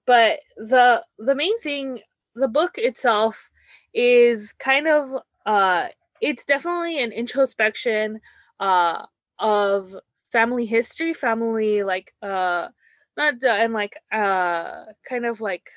but 0.07 0.41
the 0.57 1.05
the 1.19 1.35
main 1.35 1.59
thing 1.61 2.01
the 2.35 2.49
book 2.49 2.79
itself 2.79 3.51
is 3.95 4.53
kind 4.55 4.89
of 4.89 5.15
uh 5.47 5.89
it's 6.21 6.45
definitely 6.45 7.03
an 7.03 7.13
introspection 7.13 8.21
uh 8.61 9.07
of 9.39 9.97
family 10.31 10.67
history 10.67 11.15
family 11.15 11.83
like 11.83 12.15
uh 12.23 12.69
not 13.17 13.43
and 13.45 13.73
like 13.73 13.97
uh 14.13 14.87
kind 15.09 15.27
of 15.27 15.41
like 15.41 15.71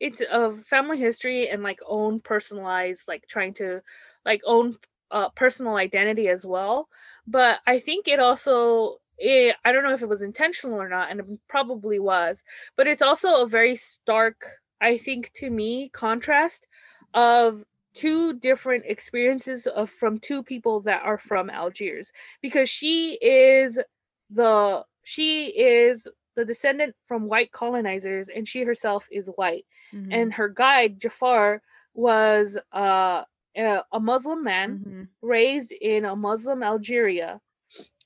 it's 0.00 0.20
of 0.30 0.64
family 0.66 0.98
history 0.98 1.48
and 1.48 1.62
like 1.62 1.80
own 1.86 2.20
personalized 2.20 3.08
like 3.08 3.26
trying 3.28 3.54
to 3.54 3.80
like 4.24 4.40
own 4.46 4.76
uh 5.10 5.30
personal 5.30 5.76
identity 5.76 6.28
as 6.28 6.44
well 6.44 6.88
but 7.26 7.60
i 7.66 7.78
think 7.78 8.08
it 8.08 8.20
also 8.20 8.98
it, 9.18 9.56
i 9.64 9.72
don't 9.72 9.84
know 9.84 9.92
if 9.94 10.02
it 10.02 10.08
was 10.08 10.22
intentional 10.22 10.80
or 10.80 10.88
not 10.88 11.10
and 11.10 11.20
it 11.20 11.26
probably 11.48 11.98
was 11.98 12.44
but 12.76 12.86
it's 12.86 13.02
also 13.02 13.42
a 13.42 13.48
very 13.48 13.76
stark 13.76 14.44
i 14.80 14.96
think 14.96 15.30
to 15.34 15.50
me 15.50 15.88
contrast 15.90 16.66
of 17.14 17.64
two 17.94 18.34
different 18.34 18.84
experiences 18.86 19.66
of 19.66 19.88
from 19.88 20.18
two 20.18 20.42
people 20.42 20.80
that 20.80 21.02
are 21.02 21.16
from 21.18 21.48
algiers 21.48 22.12
because 22.42 22.68
she 22.68 23.14
is 23.22 23.78
the 24.30 24.84
she 25.04 25.46
is 25.46 26.06
the 26.34 26.44
descendant 26.44 26.94
from 27.08 27.26
white 27.26 27.50
colonizers 27.52 28.28
and 28.28 28.46
she 28.46 28.62
herself 28.62 29.08
is 29.10 29.28
white 29.36 29.64
Mhm. 29.94 30.08
and 30.10 30.32
her 30.34 30.48
guide 30.48 31.00
Jafar 31.00 31.62
was 31.94 32.58
uh, 32.72 33.22
a, 33.56 33.82
a 33.92 34.00
Muslim 34.00 34.42
man 34.44 34.78
Mhm. 34.78 35.08
raised 35.22 35.72
in 35.72 36.04
a 36.04 36.16
Muslim 36.16 36.62
Algeria, 36.62 37.40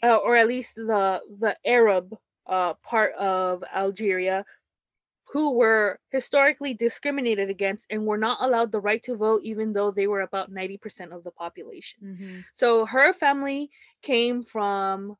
uh, 0.02 0.16
or 0.16 0.36
at 0.36 0.48
least 0.48 0.76
the 0.76 1.20
the 1.40 1.56
Arab 1.66 2.16
uh, 2.46 2.74
part 2.82 3.14
of 3.14 3.62
Algeria, 3.74 4.44
who 5.32 5.54
were 5.56 5.98
historically 6.10 6.74
discriminated 6.74 7.48
against 7.50 7.86
and 7.90 8.04
were 8.06 8.18
not 8.18 8.38
allowed 8.42 8.72
the 8.72 8.80
right 8.80 9.02
to 9.04 9.16
vote, 9.16 9.42
even 9.44 9.72
though 9.72 9.90
they 9.92 10.06
were 10.08 10.22
about 10.22 10.50
ninety 10.50 10.78
percent 10.78 11.12
of 11.12 11.22
the 11.24 11.30
population. 11.30 12.00
Mhm. 12.02 12.44
So 12.54 12.86
her 12.86 13.12
family 13.12 13.70
came 14.02 14.42
from 14.42 15.16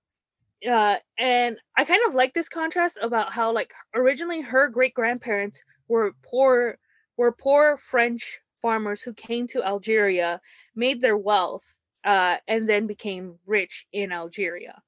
uh 0.68 0.96
and 1.18 1.58
I 1.76 1.84
kind 1.86 2.02
of 2.08 2.14
like 2.14 2.34
this 2.34 2.48
contrast 2.48 2.98
about 3.00 3.32
how 3.32 3.52
like 3.52 3.72
originally 3.94 4.42
her 4.42 4.68
great 4.68 4.94
grandparents 4.94 5.62
were 5.88 6.12
poor 6.22 6.78
were 7.16 7.32
poor 7.32 7.76
French 7.78 8.40
farmers 8.60 9.02
who 9.02 9.12
came 9.14 9.46
to 9.48 9.64
Algeria, 9.64 10.40
made 10.74 11.00
their 11.00 11.16
wealth 11.16 11.64
uh, 12.04 12.36
and 12.48 12.68
then 12.68 12.86
became 12.86 13.38
rich 13.46 13.86
in 13.92 14.12
Algeria. 14.12 14.80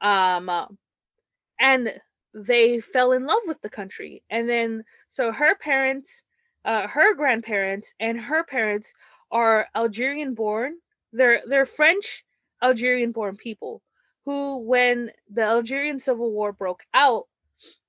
Um, 0.00 0.48
uh, 0.48 0.66
and 1.60 1.92
they 2.34 2.80
fell 2.80 3.12
in 3.12 3.26
love 3.26 3.40
with 3.46 3.60
the 3.62 3.70
country. 3.70 4.22
And 4.30 4.48
then, 4.48 4.84
so 5.10 5.32
her 5.32 5.56
parents, 5.56 6.22
uh, 6.64 6.86
her 6.86 7.14
grandparents, 7.14 7.92
and 7.98 8.20
her 8.20 8.44
parents 8.44 8.92
are 9.30 9.66
Algerian 9.74 10.34
born. 10.34 10.74
They're 11.12 11.42
they're 11.48 11.66
French 11.66 12.24
Algerian 12.62 13.12
born 13.12 13.36
people 13.36 13.82
who, 14.24 14.62
when 14.64 15.10
the 15.30 15.42
Algerian 15.42 15.98
Civil 15.98 16.30
War 16.32 16.52
broke 16.52 16.82
out, 16.92 17.24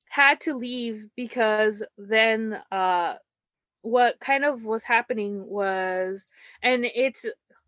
had 0.10 0.40
to 0.42 0.56
leave 0.56 1.08
because 1.16 1.84
then 1.98 2.62
uh, 2.72 3.16
what 3.82 4.20
kind 4.20 4.46
of 4.46 4.66
was 4.66 4.84
happening 4.84 5.46
was, 5.46 6.26
and 6.62 6.86
it's 6.86 7.26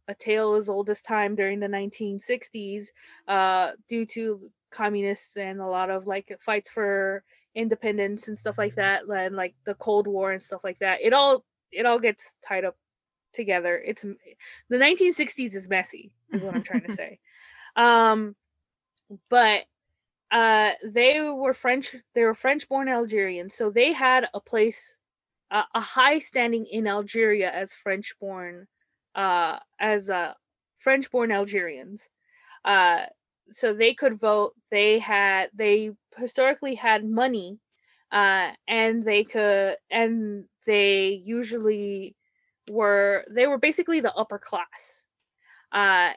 a 0.07 0.15
tale 0.15 0.55
as 0.55 0.69
old 0.69 0.89
as 0.89 1.01
time 1.01 1.35
during 1.35 1.59
the 1.59 1.67
1960s, 1.67 2.87
uh, 3.27 3.71
due 3.87 4.05
to 4.05 4.51
communists 4.71 5.37
and 5.37 5.59
a 5.59 5.65
lot 5.65 5.89
of 5.89 6.07
like 6.07 6.37
fights 6.41 6.69
for 6.69 7.23
independence 7.55 8.27
and 8.27 8.37
stuff 8.39 8.57
like 8.57 8.75
that, 8.75 9.03
and 9.07 9.35
like 9.35 9.55
the 9.65 9.75
Cold 9.75 10.07
War 10.07 10.31
and 10.31 10.41
stuff 10.41 10.63
like 10.63 10.79
that. 10.79 10.99
It 11.01 11.13
all 11.13 11.45
it 11.71 11.85
all 11.85 11.99
gets 11.99 12.35
tied 12.45 12.65
up 12.65 12.75
together. 13.33 13.77
It's 13.77 14.01
the 14.01 14.77
1960s 14.77 15.55
is 15.55 15.69
messy, 15.69 16.11
is 16.33 16.43
what 16.43 16.55
I'm 16.55 16.63
trying 16.63 16.83
to 16.83 16.91
say. 16.95 17.19
Um, 17.75 18.35
but 19.29 19.63
uh, 20.31 20.71
they 20.83 21.21
were 21.21 21.53
French. 21.53 21.95
They 22.15 22.23
were 22.23 22.33
French 22.33 22.67
born 22.67 22.87
Algerians, 22.87 23.53
so 23.53 23.69
they 23.69 23.93
had 23.93 24.27
a 24.33 24.39
place, 24.39 24.97
a 25.51 25.81
high 25.81 26.19
standing 26.19 26.65
in 26.65 26.87
Algeria 26.87 27.51
as 27.51 27.73
French 27.73 28.13
born, 28.19 28.67
uh, 29.15 29.59
as 29.79 30.09
uh, 30.09 30.33
French 30.79 31.11
born 31.11 31.31
Algerians. 31.31 32.09
Uh, 32.63 33.05
so 33.51 33.73
they 33.73 33.93
could 33.93 34.19
vote. 34.19 34.53
They 34.69 34.99
had 34.99 35.49
they 35.53 35.91
historically 36.17 36.75
had 36.75 37.05
money, 37.05 37.59
uh, 38.11 38.51
and 38.67 39.03
they 39.03 39.23
could 39.23 39.75
and 39.89 40.45
they 40.65 41.21
usually 41.25 42.15
were 42.69 43.25
they 43.29 43.47
were 43.47 43.57
basically 43.57 43.99
the 43.99 44.13
upper 44.13 44.39
class. 44.39 45.01
Uh, 45.71 46.11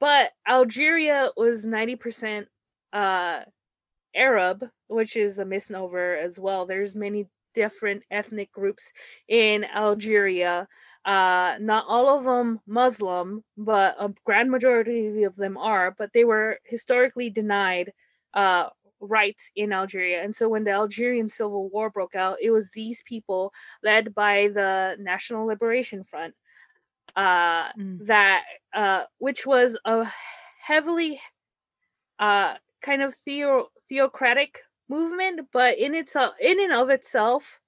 but 0.00 0.32
Algeria 0.46 1.30
was 1.36 1.64
90% 1.64 2.46
uh, 2.92 3.40
Arab, 4.14 4.64
which 4.88 5.16
is 5.16 5.38
a 5.38 5.44
misnomer 5.44 6.14
as 6.16 6.38
well. 6.38 6.66
There's 6.66 6.94
many 6.94 7.28
different 7.54 8.02
ethnic 8.10 8.52
groups 8.52 8.92
in 9.28 9.64
Algeria. 9.64 10.68
Uh, 11.04 11.56
not 11.60 11.84
all 11.88 12.18
of 12.18 12.24
them 12.24 12.60
Muslim, 12.66 13.42
but 13.56 13.96
a 13.98 14.12
grand 14.24 14.50
majority 14.50 15.22
of 15.22 15.36
them 15.36 15.56
are. 15.56 15.94
But 15.96 16.12
they 16.12 16.24
were 16.24 16.58
historically 16.64 17.30
denied 17.30 17.92
uh, 18.34 18.68
rights 19.00 19.50
in 19.56 19.72
Algeria. 19.72 20.22
And 20.22 20.34
so 20.34 20.48
when 20.48 20.64
the 20.64 20.72
Algerian 20.72 21.28
Civil 21.28 21.68
War 21.68 21.90
broke 21.90 22.14
out, 22.14 22.38
it 22.42 22.50
was 22.50 22.70
these 22.70 23.02
people 23.04 23.52
led 23.82 24.14
by 24.14 24.48
the 24.52 24.96
National 24.98 25.46
Liberation 25.46 26.04
Front 26.04 26.34
uh, 27.16 27.72
mm. 27.72 28.06
that 28.06 28.44
uh, 28.74 29.04
which 29.18 29.46
was 29.46 29.76
a 29.84 30.06
heavily 30.60 31.20
uh, 32.18 32.54
kind 32.80 33.02
of 33.02 33.14
theo- 33.14 33.68
theocratic 33.88 34.60
movement, 34.88 35.48
but 35.52 35.78
in 35.78 35.94
its 35.94 36.16
uh, 36.16 36.30
in 36.40 36.60
and 36.60 36.72
of 36.72 36.90
itself 36.90 37.60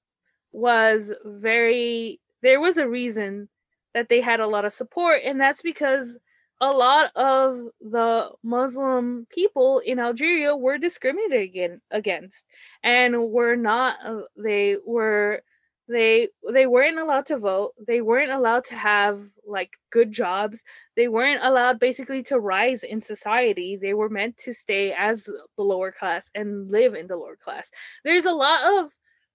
was 0.53 1.13
very. 1.25 2.21
There 2.43 2.61
was 2.61 2.79
a 2.79 2.89
reason 2.89 3.49
that 3.95 4.09
they 4.09 4.21
had 4.21 4.41
a 4.41 4.47
lot 4.47 4.65
of 4.65 4.73
support, 4.73 5.21
and 5.25 5.41
that's 5.41 5.63
because 5.63 6.19
a 6.61 6.71
lot 6.73 7.15
of 7.17 7.69
the 7.81 8.31
Muslim 8.43 9.27
people 9.31 9.81
in 9.81 9.99
Algeria 9.99 10.57
were 10.57 10.79
discriminated 10.79 11.81
against, 11.91 12.47
and 12.83 13.31
were 13.31 13.57
not. 13.57 13.97
Uh, 14.05 14.23
they 14.37 14.77
were 14.87 15.43
they 15.91 16.29
they 16.53 16.67
weren't 16.67 16.99
allowed 16.99 17.27
to 17.27 17.37
vote 17.37 17.73
they 17.87 18.01
weren't 18.01 18.31
allowed 18.31 18.65
to 18.65 18.77
have 18.77 19.21
like 19.47 19.73
good 19.91 20.13
jobs 20.13 20.63
they 20.97 21.09
weren't 21.09 21.43
allowed 21.43 21.81
basically 21.81 22.23
to 22.23 22.39
rise 22.39 22.85
in 22.85 23.03
society 23.03 23.77
they 23.77 23.93
were 23.93 24.09
meant 24.09 24.37
to 24.37 24.53
stay 24.53 24.93
as 24.93 25.25
the 25.25 25.63
lower 25.63 25.91
class 25.91 26.31
and 26.35 26.71
live 26.71 26.95
in 26.95 27.09
the 27.09 27.17
lower 27.17 27.37
class 27.37 27.71
there's 28.05 28.25
a 28.25 28.33
lot 28.33 28.61
of 28.79 28.91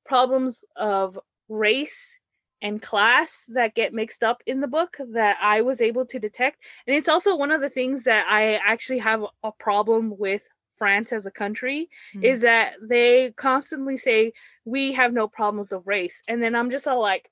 problems 0.05 0.63
of 0.77 1.19
race 1.49 2.17
and 2.61 2.81
class 2.81 3.43
that 3.49 3.75
get 3.75 3.93
mixed 3.93 4.23
up 4.23 4.41
in 4.45 4.61
the 4.61 4.67
book 4.67 4.97
that 5.11 5.37
I 5.41 5.61
was 5.61 5.81
able 5.81 6.05
to 6.07 6.17
detect. 6.17 6.57
And 6.87 6.95
it's 6.95 7.09
also 7.09 7.35
one 7.35 7.51
of 7.51 7.61
the 7.61 7.69
things 7.69 8.05
that 8.05 8.25
I 8.27 8.55
actually 8.55 8.99
have 8.99 9.23
a 9.43 9.51
problem 9.51 10.17
with 10.17 10.41
France 10.77 11.13
as 11.13 11.25
a 11.25 11.31
country 11.31 11.89
mm-hmm. 12.15 12.23
is 12.23 12.41
that 12.41 12.73
they 12.81 13.31
constantly 13.31 13.97
say 13.97 14.33
we 14.65 14.93
have 14.93 15.13
no 15.13 15.27
problems 15.27 15.71
of 15.71 15.87
race, 15.87 16.21
and 16.27 16.41
then 16.41 16.55
I'm 16.55 16.71
just 16.71 16.87
all 16.87 17.01
like, 17.01 17.29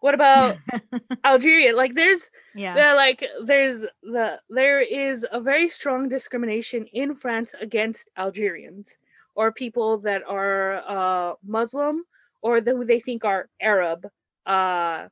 what 0.00 0.14
about 0.14 0.56
Algeria? 1.24 1.76
Like, 1.76 1.94
there's 1.94 2.30
yeah, 2.54 2.94
like 2.94 3.24
there's 3.44 3.82
the 4.02 4.40
there 4.50 4.80
is 4.80 5.24
a 5.30 5.40
very 5.40 5.68
strong 5.68 6.08
discrimination 6.08 6.86
in 6.92 7.14
France 7.14 7.54
against 7.60 8.10
Algerians 8.18 8.96
or 9.34 9.52
people 9.52 9.98
that 9.98 10.22
are 10.28 10.82
uh, 10.88 11.34
Muslim 11.44 12.04
or 12.42 12.60
the, 12.60 12.72
who 12.72 12.84
they 12.84 13.00
think 13.00 13.24
are 13.24 13.48
Arab. 13.60 14.08
Uh, 14.44 15.08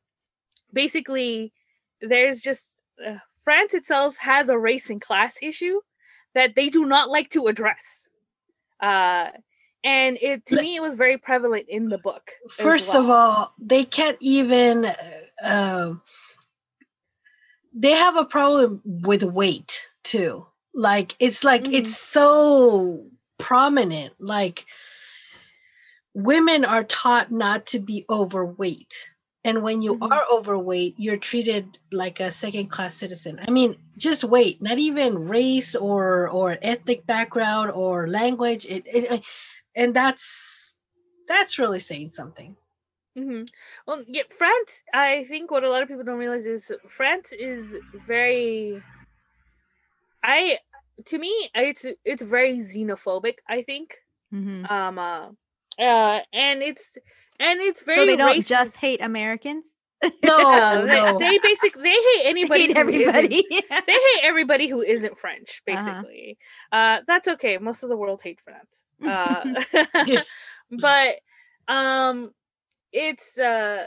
basically, 0.72 1.52
there's 2.02 2.40
just 2.42 2.70
uh, 3.06 3.18
France 3.44 3.74
itself 3.74 4.16
has 4.18 4.48
a 4.48 4.58
race 4.58 4.90
and 4.90 5.00
class 5.00 5.36
issue 5.40 5.80
that 6.34 6.54
they 6.54 6.68
do 6.68 6.86
not 6.86 7.08
like 7.08 7.30
to 7.30 7.46
address. 7.46 8.08
Uh, 8.80 9.28
and 9.82 10.18
it 10.20 10.44
to 10.46 10.56
me 10.56 10.76
it 10.76 10.82
was 10.82 10.94
very 10.94 11.16
prevalent 11.16 11.66
in 11.68 11.88
the 11.88 11.98
book. 11.98 12.30
First 12.50 12.92
well. 12.94 13.02
of 13.02 13.10
all, 13.10 13.54
they 13.58 13.84
can't 13.84 14.18
even. 14.20 14.92
Uh, 15.42 15.94
they 17.72 17.92
have 17.92 18.16
a 18.16 18.24
problem 18.24 18.82
with 18.84 19.22
weight 19.22 19.86
too. 20.02 20.46
Like 20.74 21.16
it's 21.18 21.44
like 21.44 21.64
mm-hmm. 21.64 21.74
it's 21.74 21.96
so 21.96 23.06
prominent. 23.38 24.14
Like 24.18 24.66
women 26.14 26.64
are 26.64 26.84
taught 26.84 27.32
not 27.32 27.66
to 27.66 27.78
be 27.78 28.04
overweight 28.10 28.94
and 29.45 29.62
when 29.62 29.82
you 29.82 29.95
mm-hmm. 29.95 30.12
are 30.12 30.24
overweight 30.30 30.95
you're 30.99 31.16
treated 31.16 31.78
like 31.93 32.20
a 32.20 32.30
second 32.32 32.68
class 32.68 32.97
citizen 32.97 33.41
i 33.47 33.51
mean 33.51 33.76
just 33.97 34.24
wait 34.24 34.61
not 34.62 34.78
even 34.78 35.28
race 35.28 35.74
or 35.74 36.28
or 36.28 36.59
ethnic 36.62 37.07
background 37.07 37.70
or 37.70 38.09
language 38.09 38.66
it, 38.66 38.84
it 38.86 39.22
and 39.74 39.95
that's 39.95 40.74
that's 41.28 41.59
really 41.59 41.78
saying 41.78 42.11
something 42.11 42.57
mm-hmm. 43.16 43.45
well 43.86 44.03
yeah 44.07 44.22
france 44.36 44.82
i 44.93 45.24
think 45.24 45.51
what 45.51 45.64
a 45.64 45.70
lot 45.70 45.82
of 45.82 45.88
people 45.88 46.05
don't 46.05 46.18
realize 46.18 46.47
is 46.47 46.70
france 46.88 47.32
is 47.32 47.76
very 48.07 48.82
i 50.22 50.59
to 51.07 51.18
me 51.18 51.51
it's 51.55 51.86
it's 52.05 52.22
very 52.22 52.59
xenophobic 52.59 53.36
i 53.49 53.62
think 53.62 53.97
mm-hmm. 54.32 54.66
um 54.66 54.99
uh, 54.99 55.28
uh 55.78 56.20
and 56.32 56.62
it's 56.62 56.97
and 57.41 57.61
it's 57.61 57.82
very. 57.82 57.99
So 57.99 58.07
they 58.07 58.16
don't 58.16 58.36
racist. 58.36 58.49
just 58.49 58.76
hate 58.76 59.03
Americans. 59.03 59.64
No, 60.03 60.11
no. 60.86 61.18
They, 61.18 61.30
they 61.30 61.38
basically 61.38 61.82
they 61.82 61.91
hate 61.91 62.22
anybody. 62.24 62.66
They 62.66 62.72
hate 62.72 62.76
everybody. 62.76 63.47
they 63.51 63.93
hate 63.93 64.20
everybody 64.22 64.68
who 64.68 64.82
isn't 64.82 65.18
French. 65.18 65.62
Uh-huh. 65.68 65.76
Basically, 65.76 66.38
uh-huh. 66.70 66.99
uh, 66.99 67.01
that's 67.07 67.28
okay. 67.28 67.59
Most 67.59 67.82
of 67.82 67.88
the 67.88 67.97
world 67.97 68.20
hate 68.22 68.41
France, 68.41 68.84
uh, 69.05 69.45
but 70.70 71.16
um, 71.66 72.30
it's 72.93 73.38
uh, 73.38 73.86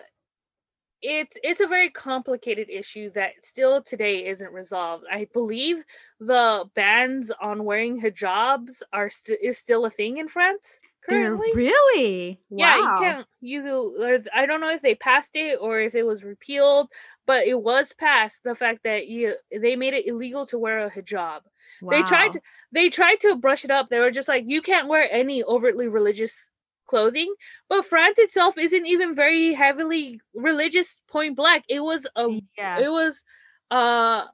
it's 1.01 1.37
it's 1.43 1.61
a 1.61 1.67
very 1.67 1.89
complicated 1.89 2.69
issue 2.69 3.09
that 3.11 3.33
still 3.41 3.83
today 3.83 4.25
isn't 4.27 4.51
resolved. 4.51 5.05
I 5.11 5.27
believe 5.31 5.83
the 6.19 6.65
bans 6.73 7.31
on 7.41 7.65
wearing 7.65 8.01
hijabs 8.01 8.81
are 8.91 9.09
st- 9.09 9.39
is 9.43 9.57
still 9.57 9.85
a 9.85 9.91
thing 9.91 10.17
in 10.17 10.27
France 10.27 10.79
currently. 11.07 11.47
They're 11.53 11.55
really? 11.55 12.39
Yeah, 12.49 12.77
you 12.77 12.97
can't. 12.99 13.27
You, 13.41 14.21
I 14.33 14.45
don't 14.45 14.61
know 14.61 14.71
if 14.71 14.81
they 14.81 14.95
passed 14.95 15.35
it 15.35 15.57
or 15.61 15.79
if 15.79 15.95
it 15.95 16.03
was 16.03 16.23
repealed, 16.23 16.89
but 17.25 17.45
it 17.47 17.61
was 17.61 17.93
passed. 17.93 18.41
The 18.43 18.55
fact 18.55 18.81
that 18.83 19.07
you 19.07 19.35
they 19.51 19.75
made 19.75 19.93
it 19.93 20.07
illegal 20.07 20.45
to 20.47 20.57
wear 20.57 20.85
a 20.85 20.91
hijab. 20.91 21.41
Wow. 21.81 21.91
They 21.91 22.01
tried. 22.03 22.41
They 22.71 22.89
tried 22.89 23.19
to 23.21 23.35
brush 23.35 23.63
it 23.63 23.71
up. 23.71 23.89
They 23.89 23.99
were 23.99 24.11
just 24.11 24.27
like, 24.27 24.45
you 24.47 24.61
can't 24.61 24.87
wear 24.87 25.07
any 25.11 25.43
overtly 25.43 25.87
religious 25.87 26.49
clothing. 26.87 27.33
But 27.69 27.85
France 27.85 28.17
itself 28.19 28.57
isn't 28.57 28.85
even 28.85 29.15
very 29.15 29.53
heavily 29.53 30.21
religious. 30.33 30.99
Point 31.09 31.35
blank, 31.35 31.65
it 31.69 31.81
was 31.81 32.07
a. 32.15 32.41
Yeah. 32.57 32.79
It 32.79 32.89
was. 32.89 33.23
Uh. 33.69 34.25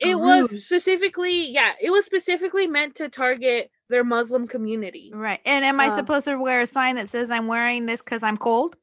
It 0.00 0.18
was 0.18 0.64
specifically, 0.64 1.50
yeah, 1.50 1.72
it 1.80 1.88
was 1.88 2.04
specifically 2.04 2.66
meant 2.66 2.96
to 2.96 3.08
target 3.08 3.70
their 3.88 4.04
Muslim 4.04 4.46
community. 4.48 5.10
Right. 5.14 5.40
And 5.44 5.64
am 5.64 5.80
I 5.80 5.86
uh, 5.86 5.96
supposed 5.96 6.26
to 6.26 6.36
wear 6.36 6.60
a 6.60 6.66
sign 6.66 6.96
that 6.96 7.08
says 7.08 7.30
I'm 7.30 7.46
wearing 7.46 7.86
this 7.86 8.02
because 8.02 8.22
I'm 8.22 8.36
cold? 8.36 8.76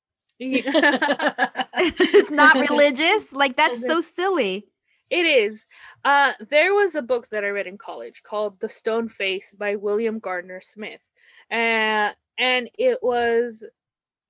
it's 0.40 2.30
not 2.30 2.56
religious. 2.68 3.32
Like 3.32 3.56
that's 3.56 3.84
so 3.86 4.00
silly. 4.00 4.66
It 5.10 5.24
is. 5.24 5.66
Uh, 6.04 6.32
there 6.50 6.74
was 6.74 6.94
a 6.94 7.02
book 7.02 7.28
that 7.30 7.44
I 7.44 7.48
read 7.48 7.66
in 7.66 7.78
college 7.78 8.22
called 8.22 8.60
The 8.60 8.68
Stone 8.68 9.08
Face 9.08 9.54
by 9.58 9.76
William 9.76 10.18
Gardner 10.18 10.60
Smith. 10.60 11.00
Uh, 11.50 12.12
and 12.38 12.68
it 12.78 12.98
was 13.02 13.64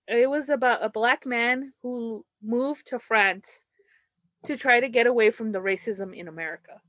it 0.07 0.31
was 0.31 0.49
about 0.49 0.83
a 0.83 0.89
black 0.89 1.27
man 1.27 1.73
who 1.83 2.25
moved 2.43 2.87
to 2.89 2.99
France 2.99 3.65
to 4.47 4.57
try 4.57 4.81
to 4.81 4.89
get 4.89 5.07
away 5.07 5.31
from 5.31 5.53
the 5.53 5.59
racism 5.59 6.17
in 6.17 6.29
America. 6.29 6.81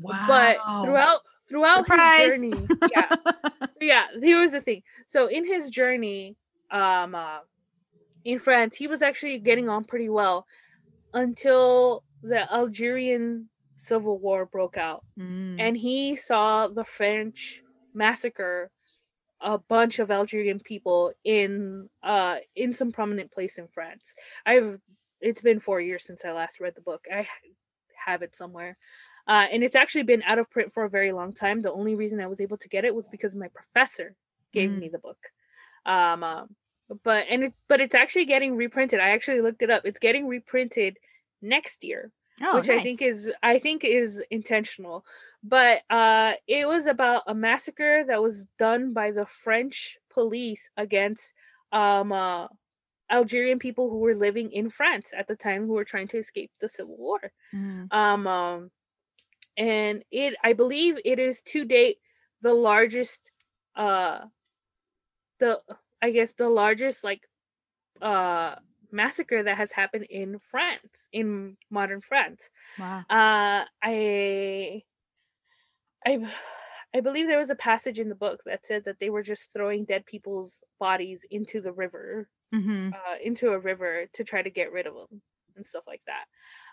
Wow. 0.00 0.24
But 0.26 0.56
throughout 0.84 1.20
throughout 1.50 1.84
Surprise. 1.86 2.20
his 2.20 2.34
journey, 2.34 2.52
yeah, 2.90 3.16
yeah, 3.80 4.04
here 4.22 4.40
was 4.40 4.52
the 4.52 4.60
thing. 4.62 4.82
So 5.08 5.26
in 5.26 5.44
his 5.44 5.70
journey, 5.70 6.36
um, 6.70 7.14
uh, 7.14 7.40
in 8.24 8.38
France, 8.38 8.76
he 8.76 8.86
was 8.86 9.02
actually 9.02 9.38
getting 9.38 9.68
on 9.68 9.84
pretty 9.84 10.08
well 10.08 10.46
until 11.12 12.04
the 12.22 12.50
Algerian 12.52 13.48
civil 13.76 14.18
war 14.18 14.46
broke 14.46 14.76
out, 14.76 15.04
Mm. 15.18 15.56
and 15.58 15.76
he 15.76 16.16
saw 16.16 16.68
the 16.68 16.84
French 16.84 17.62
massacre 17.94 18.70
a 19.42 19.56
bunch 19.58 19.98
of 19.98 20.10
Algerian 20.10 20.60
people 20.60 21.12
in 21.24 21.88
uh 22.02 22.36
in 22.56 22.74
some 22.74 22.92
prominent 22.92 23.32
place 23.32 23.56
in 23.58 23.66
France. 23.68 24.14
I've 24.44 24.78
it's 25.22 25.40
been 25.40 25.60
4 25.60 25.80
years 25.80 26.04
since 26.04 26.24
I 26.24 26.32
last 26.32 26.60
read 26.60 26.74
the 26.76 26.82
book. 26.82 27.06
I 27.12 27.26
have 28.06 28.20
it 28.22 28.36
somewhere. 28.36 28.76
Uh, 29.30 29.46
and 29.52 29.62
it's 29.64 29.76
actually 29.82 30.02
been 30.12 30.22
out 30.30 30.40
of 30.40 30.50
print 30.50 30.72
for 30.74 30.82
a 30.84 30.90
very 30.90 31.12
long 31.12 31.32
time. 31.32 31.62
The 31.62 31.72
only 31.80 31.94
reason 31.94 32.20
I 32.20 32.26
was 32.26 32.40
able 32.40 32.58
to 32.58 32.68
get 32.68 32.84
it 32.84 32.94
was 32.94 33.06
because 33.08 33.34
my 33.36 33.48
professor 33.48 34.08
gave 34.52 34.70
Mm. 34.70 34.80
me 34.80 34.88
the 34.88 34.98
book. 34.98 35.20
Um, 35.86 36.24
um, 36.24 36.56
but 37.04 37.26
and 37.30 37.44
it 37.44 37.54
but 37.68 37.80
it's 37.80 37.94
actually 37.94 38.26
getting 38.26 38.56
reprinted. 38.56 38.98
I 39.00 39.10
actually 39.10 39.40
looked 39.40 39.62
it 39.62 39.70
up. 39.70 39.82
It's 39.86 40.00
getting 40.00 40.26
reprinted 40.26 40.98
next 41.40 41.84
year 41.84 42.10
Oh, 42.42 42.56
which 42.56 42.68
I 42.68 42.80
think 42.80 43.00
is 43.02 43.30
I 43.42 43.58
think 43.60 43.84
is 43.84 44.20
intentional. 44.30 45.04
But 45.44 45.82
uh 45.88 46.32
it 46.48 46.66
was 46.66 46.86
about 46.86 47.22
a 47.28 47.34
massacre 47.34 48.04
that 48.08 48.20
was 48.20 48.46
done 48.58 48.92
by 48.92 49.12
the 49.12 49.26
French 49.26 49.98
police 50.10 50.68
against 50.76 51.32
um 51.72 52.10
uh 52.12 52.48
Algerian 53.10 53.58
people 53.58 53.90
who 53.90 53.98
were 53.98 54.14
living 54.14 54.50
in 54.52 54.70
France 54.70 55.12
at 55.16 55.26
the 55.28 55.36
time 55.36 55.66
who 55.66 55.74
were 55.74 55.84
trying 55.92 56.08
to 56.08 56.18
escape 56.18 56.50
the 56.60 56.68
civil 56.68 56.96
war. 56.96 57.20
Mm. 57.54 57.92
Um, 57.92 58.26
um 58.26 58.70
and 59.60 60.04
it 60.12 60.36
I 60.44 60.54
believe 60.54 60.98
it 61.04 61.20
is 61.20 61.42
to 61.44 61.66
date 61.66 61.98
the 62.42 62.54
largest 62.54 63.32
uh 63.76 64.26
the 65.38 65.60
I 66.02 66.10
guess 66.10 66.32
the 66.32 66.48
largest 66.48 67.04
like 67.04 67.28
uh 68.02 68.56
massacre 68.92 69.42
that 69.44 69.58
has 69.58 69.72
happened 69.72 70.06
in 70.10 70.38
France 70.38 71.08
in 71.12 71.58
modern 71.70 72.02
France. 72.02 72.50
Wow. 72.76 73.06
Uh 73.10 73.66
I 73.82 74.84
I 76.06 76.32
I 76.94 77.00
believe 77.00 77.26
there 77.26 77.38
was 77.38 77.50
a 77.50 77.54
passage 77.56 77.98
in 77.98 78.08
the 78.08 78.14
book 78.14 78.42
that 78.44 78.66
said 78.66 78.84
that 78.84 78.98
they 78.98 79.10
were 79.10 79.22
just 79.22 79.52
throwing 79.52 79.84
dead 79.84 80.06
people's 80.06 80.64
bodies 80.78 81.24
into 81.30 81.60
the 81.60 81.72
river 81.72 82.28
hmm 82.52 82.90
uh, 82.92 83.16
into 83.22 83.50
a 83.52 83.58
river 83.60 84.06
to 84.14 84.24
try 84.24 84.42
to 84.42 84.50
get 84.50 84.72
rid 84.72 84.86
of 84.86 84.94
them 84.94 85.22
and 85.56 85.66
stuff 85.66 85.84
like 85.86 86.02
that. 86.06 86.26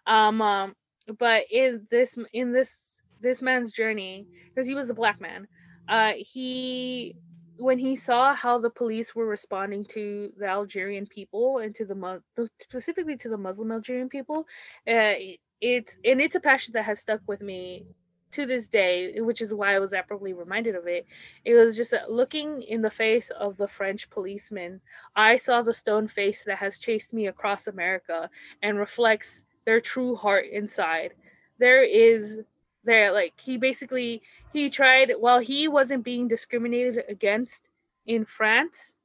Um, 0.07 0.41
um, 0.41 0.75
but 1.19 1.43
in 1.51 1.87
this 1.89 2.17
in 2.33 2.51
this 2.51 3.01
this 3.21 3.41
man's 3.41 3.71
journey, 3.71 4.27
because 4.49 4.67
he 4.67 4.75
was 4.75 4.89
a 4.89 4.93
black 4.93 5.19
man, 5.21 5.47
uh, 5.87 6.13
he 6.17 7.15
when 7.57 7.79
he 7.79 7.95
saw 7.95 8.35
how 8.35 8.59
the 8.59 8.69
police 8.69 9.15
were 9.15 9.25
responding 9.25 9.83
to 9.85 10.31
the 10.37 10.45
Algerian 10.45 11.07
people 11.07 11.59
and 11.59 11.73
to 11.75 11.85
the 11.85 12.21
specifically 12.61 13.17
to 13.17 13.29
the 13.29 13.37
Muslim 13.37 13.71
Algerian 13.71 14.09
people, 14.09 14.45
uh, 14.87 15.13
it's 15.61 15.97
and 16.05 16.21
it's 16.21 16.35
a 16.35 16.39
passion 16.39 16.73
that 16.73 16.85
has 16.85 16.99
stuck 16.99 17.21
with 17.27 17.41
me 17.41 17.85
to 18.31 18.45
this 18.45 18.67
day, 18.67 19.19
which 19.21 19.41
is 19.41 19.53
why 19.53 19.73
I 19.73 19.79
was 19.79 19.93
aptly 19.93 20.33
reminded 20.33 20.75
of 20.75 20.85
it. 20.85 21.05
It 21.45 21.53
was 21.55 21.77
just 21.77 21.93
uh, 21.93 21.99
looking 22.09 22.61
in 22.61 22.81
the 22.81 22.91
face 22.91 23.29
of 23.31 23.57
the 23.57 23.67
French 23.67 24.09
policeman. 24.09 24.81
I 25.15 25.37
saw 25.37 25.61
the 25.61 25.73
stone 25.73 26.07
face 26.07 26.43
that 26.43 26.57
has 26.57 26.77
chased 26.77 27.13
me 27.13 27.27
across 27.27 27.67
America 27.67 28.29
and 28.61 28.77
reflects 28.77 29.45
their 29.67 29.81
true 29.81 30.15
heart 30.15 30.45
inside. 30.47 31.13
There 31.59 31.83
is 31.83 32.39
there 32.85 33.11
like 33.11 33.33
he 33.39 33.57
basically 33.57 34.21
he 34.53 34.69
tried 34.69 35.11
while 35.19 35.39
he 35.39 35.67
wasn't 35.67 36.05
being 36.05 36.29
discriminated 36.29 37.03
against 37.09 37.67
in 38.05 38.23
France. 38.23 38.95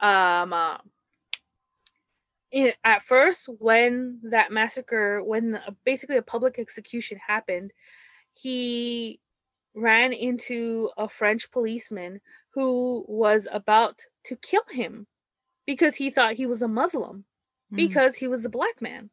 Um 0.00 0.52
uh, 0.52 0.78
in, 2.50 2.72
at 2.82 3.04
first 3.04 3.48
when 3.60 4.18
that 4.24 4.50
massacre 4.50 5.22
when 5.22 5.54
uh, 5.54 5.70
basically 5.84 6.16
a 6.16 6.22
public 6.22 6.58
execution 6.58 7.16
happened, 7.24 7.72
he 8.34 9.20
ran 9.76 10.12
into 10.12 10.90
a 10.98 11.08
French 11.08 11.52
policeman 11.52 12.20
who 12.48 13.04
was 13.06 13.46
about 13.52 14.04
to 14.24 14.34
kill 14.34 14.64
him 14.70 15.06
because 15.66 15.94
he 15.94 16.10
thought 16.10 16.34
he 16.34 16.46
was 16.46 16.62
a 16.62 16.68
Muslim 16.68 17.24
Mm. 17.72 17.76
because 17.76 18.16
he 18.16 18.26
was 18.26 18.44
a 18.44 18.48
black 18.48 18.82
man. 18.82 19.10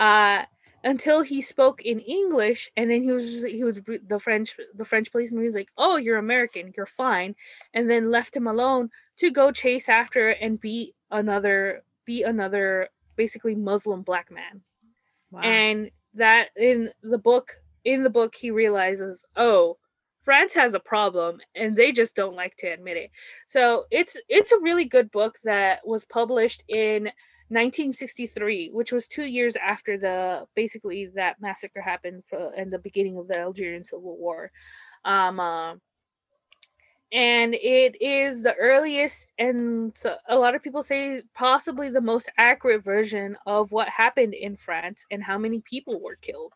Uh 0.00 0.44
until 0.82 1.20
he 1.20 1.42
spoke 1.42 1.82
in 1.82 2.00
English 2.00 2.70
and 2.76 2.90
then 2.90 3.02
he 3.02 3.12
was 3.12 3.30
just, 3.30 3.46
he 3.46 3.62
was 3.64 3.78
the 4.08 4.18
French 4.18 4.56
the 4.74 4.84
French 4.84 5.12
policeman 5.12 5.44
was 5.44 5.54
like, 5.54 5.68
"Oh, 5.76 5.96
you're 5.98 6.16
American, 6.18 6.72
you're 6.76 6.86
fine." 6.86 7.36
And 7.74 7.88
then 7.88 8.10
left 8.10 8.34
him 8.34 8.46
alone 8.48 8.90
to 9.18 9.30
go 9.30 9.52
chase 9.52 9.88
after 9.90 10.30
and 10.30 10.60
beat 10.60 10.94
another 11.10 11.82
beat 12.06 12.24
another 12.24 12.88
basically 13.16 13.54
Muslim 13.54 14.02
black 14.02 14.30
man 14.32 14.62
Wow. 15.30 15.40
and 15.42 15.90
that 16.14 16.48
in 16.56 16.90
the 17.02 17.18
book 17.18 17.56
in 17.84 18.02
the 18.02 18.10
book 18.10 18.34
he 18.34 18.50
realizes 18.50 19.24
oh 19.36 19.76
france 20.24 20.54
has 20.54 20.74
a 20.74 20.80
problem 20.80 21.38
and 21.54 21.76
they 21.76 21.92
just 21.92 22.16
don't 22.16 22.34
like 22.34 22.56
to 22.56 22.66
admit 22.66 22.96
it 22.96 23.10
so 23.46 23.84
it's 23.92 24.16
it's 24.28 24.52
a 24.52 24.58
really 24.60 24.84
good 24.86 25.10
book 25.12 25.38
that 25.44 25.86
was 25.86 26.04
published 26.06 26.64
in 26.68 27.10
1963 27.50 28.70
which 28.72 28.92
was 28.92 29.06
two 29.08 29.24
years 29.24 29.56
after 29.56 29.98
the 29.98 30.46
basically 30.54 31.06
that 31.14 31.40
massacre 31.40 31.80
happened 31.80 32.22
for 32.26 32.52
and 32.56 32.72
the 32.72 32.78
beginning 32.78 33.16
of 33.18 33.28
the 33.28 33.38
algerian 33.38 33.84
civil 33.84 34.16
war. 34.16 34.50
Um 35.04 35.40
uh, 35.40 35.74
and 37.12 37.54
it 37.54 38.00
is 38.00 38.44
the 38.44 38.54
earliest 38.54 39.32
and 39.38 39.96
a 40.28 40.38
lot 40.38 40.54
of 40.54 40.62
people 40.62 40.82
say 40.82 41.22
possibly 41.34 41.90
the 41.90 42.00
most 42.00 42.28
accurate 42.38 42.84
version 42.84 43.36
of 43.46 43.72
what 43.72 43.88
happened 43.88 44.32
in 44.32 44.56
France 44.56 45.04
and 45.10 45.22
how 45.22 45.36
many 45.36 45.60
people 45.60 46.00
were 46.00 46.16
killed 46.16 46.54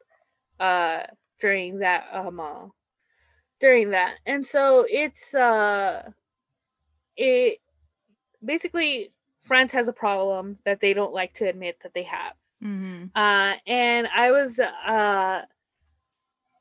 uh 0.61 1.01
during 1.41 1.79
that 1.81 2.07
um 2.13 2.39
uh, 2.39 2.67
during 3.61 3.91
that. 3.91 4.19
And 4.27 4.45
so 4.45 4.85
it's 4.89 5.35
uh 5.35 6.03
it 7.17 7.59
basically 8.45 9.11
France 9.45 9.73
has 9.73 9.89
a 9.89 9.93
problem 9.93 10.59
that 10.65 10.81
they 10.81 10.95
don't 10.95 11.13
like 11.13 11.33
to 11.35 11.49
admit 11.49 11.79
that 11.83 11.95
they 11.95 12.05
have 12.05 12.33
Mhm. 12.63 13.11
uh 13.15 13.55
and 13.67 14.09
i 14.15 14.31
was 14.31 14.59
uh 14.61 15.43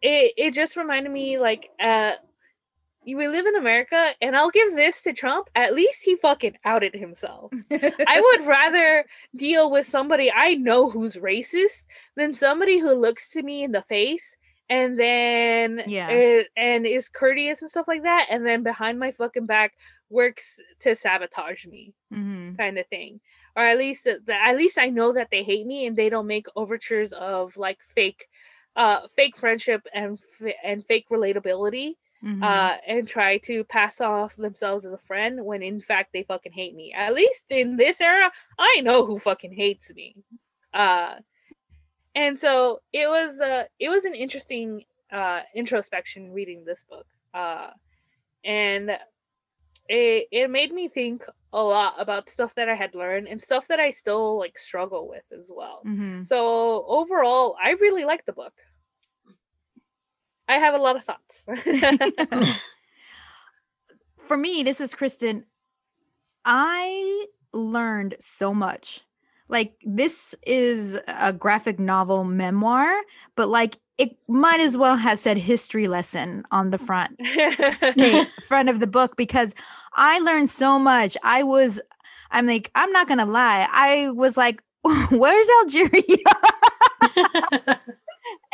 it 0.01 0.33
it 0.37 0.53
just 0.53 0.75
reminded 0.75 1.11
me 1.11 1.37
like 1.37 1.69
uh 1.79 2.13
we 3.05 3.27
live 3.27 3.45
in 3.45 3.55
america 3.55 4.11
and 4.21 4.35
i'll 4.35 4.49
give 4.49 4.75
this 4.75 5.01
to 5.01 5.13
trump 5.13 5.49
at 5.55 5.73
least 5.73 6.03
he 6.03 6.15
fucking 6.15 6.57
outed 6.65 6.93
himself 6.93 7.51
i 7.71 8.21
would 8.37 8.47
rather 8.47 9.05
deal 9.35 9.69
with 9.71 9.85
somebody 9.85 10.31
i 10.33 10.55
know 10.55 10.89
who's 10.89 11.15
racist 11.15 11.83
than 12.15 12.33
somebody 12.33 12.79
who 12.79 12.93
looks 12.93 13.29
to 13.29 13.43
me 13.43 13.63
in 13.63 13.71
the 13.71 13.81
face 13.83 14.35
and 14.69 14.97
then 14.99 15.83
Yeah. 15.87 16.07
i- 16.09 16.45
and 16.57 16.85
is 16.87 17.09
courteous 17.09 17.61
and 17.61 17.69
stuff 17.69 17.87
like 17.87 18.03
that 18.03 18.27
and 18.29 18.45
then 18.45 18.63
behind 18.63 18.97
my 18.99 19.11
fucking 19.11 19.45
back 19.45 19.73
works 20.09 20.59
to 20.79 20.95
sabotage 20.95 21.65
me 21.65 21.93
Mhm. 22.11 22.57
kind 22.57 22.77
of 22.77 22.85
thing 22.87 23.19
or 23.55 23.63
at 23.63 23.77
least 23.77 24.05
at 24.07 24.55
least 24.55 24.77
i 24.77 24.87
know 24.89 25.11
that 25.13 25.29
they 25.31 25.43
hate 25.43 25.65
me 25.65 25.87
and 25.87 25.95
they 25.95 26.09
don't 26.09 26.27
make 26.27 26.45
overtures 26.55 27.11
of 27.13 27.55
like 27.57 27.79
fake 27.95 28.27
uh 28.75 29.07
fake 29.15 29.35
friendship 29.37 29.85
and 29.93 30.19
f- 30.41 30.53
and 30.63 30.85
fake 30.85 31.07
relatability 31.09 31.95
Mhm. 32.23 32.43
uh 32.43 32.77
and 32.87 33.07
try 33.07 33.37
to 33.39 33.63
pass 33.63 34.01
off 34.01 34.35
themselves 34.35 34.85
as 34.85 34.93
a 34.93 34.97
friend 34.97 35.43
when 35.43 35.63
in 35.63 35.81
fact 35.81 36.13
they 36.13 36.23
fucking 36.23 36.51
hate 36.51 36.75
me 36.75 36.93
at 36.93 37.13
least 37.13 37.45
in 37.49 37.75
this 37.77 37.99
era 38.01 38.31
i 38.59 38.81
know 38.81 39.05
who 39.05 39.17
fucking 39.17 39.53
hates 39.53 39.93
me 39.93 40.15
uh 40.73 41.15
and 42.15 42.39
so 42.39 42.79
it 42.91 43.07
was 43.07 43.39
uh 43.41 43.63
it 43.79 43.89
was 43.89 44.05
an 44.05 44.13
interesting 44.13 44.83
uh 45.11 45.41
introspection 45.55 46.31
reading 46.31 46.63
this 46.65 46.83
book 46.83 47.07
uh 47.33 47.69
and 48.43 48.97
it 49.89 50.27
it 50.31 50.49
made 50.49 50.71
me 50.73 50.87
think 50.87 51.23
a 51.51 51.63
lot 51.63 51.95
about 51.99 52.29
stuff 52.29 52.55
that 52.55 52.69
I 52.69 52.75
had 52.75 52.95
learned 52.95 53.27
and 53.27 53.41
stuff 53.41 53.67
that 53.67 53.79
I 53.79 53.91
still 53.91 54.37
like 54.39 54.57
struggle 54.57 55.07
with 55.07 55.23
as 55.37 55.51
well. 55.53 55.81
Mhm. 55.85 56.25
So 56.25 56.85
overall, 56.87 57.55
I 57.61 57.71
really 57.71 58.05
like 58.05 58.25
the 58.25 58.33
book. 58.33 58.53
I 60.47 60.55
have 60.55 60.73
a 60.73 60.77
lot 60.77 60.95
of 60.95 61.03
thoughts. 61.03 61.45
For 64.27 64.37
me, 64.37 64.63
this 64.63 64.81
is 64.81 64.95
Kristen. 64.95 65.45
I 66.45 67.25
learned 67.53 68.15
so 68.19 68.53
much. 68.53 69.01
Like 69.53 69.75
this 69.85 70.33
is 70.47 70.97
a 71.07 71.31
graphic 71.31 71.77
novel 71.77 72.23
memoir, 72.23 72.91
but 73.35 73.49
like 73.49 73.77
it 73.99 74.17
might 74.27 74.59
as 74.59 74.75
well 74.75 74.95
have 74.95 75.19
said 75.19 75.37
history 75.37 75.87
lesson 75.87 76.43
on 76.49 76.71
the 76.71 76.79
front 76.79 77.15
front 78.47 78.69
of 78.69 78.79
the 78.79 78.87
book 78.87 79.15
because 79.15 79.53
I 79.93 80.17
learned 80.19 80.49
so 80.49 80.79
much. 80.79 81.15
I 81.21 81.43
was 81.43 81.79
I'm 82.31 82.47
like 82.47 82.71
I'm 82.73 82.91
not 82.91 83.07
going 83.07 83.19
to 83.19 83.25
lie. 83.25 83.67
I 83.71 84.09
was 84.09 84.37
like 84.37 84.63
where's 85.11 85.47
Algeria? 85.61 86.01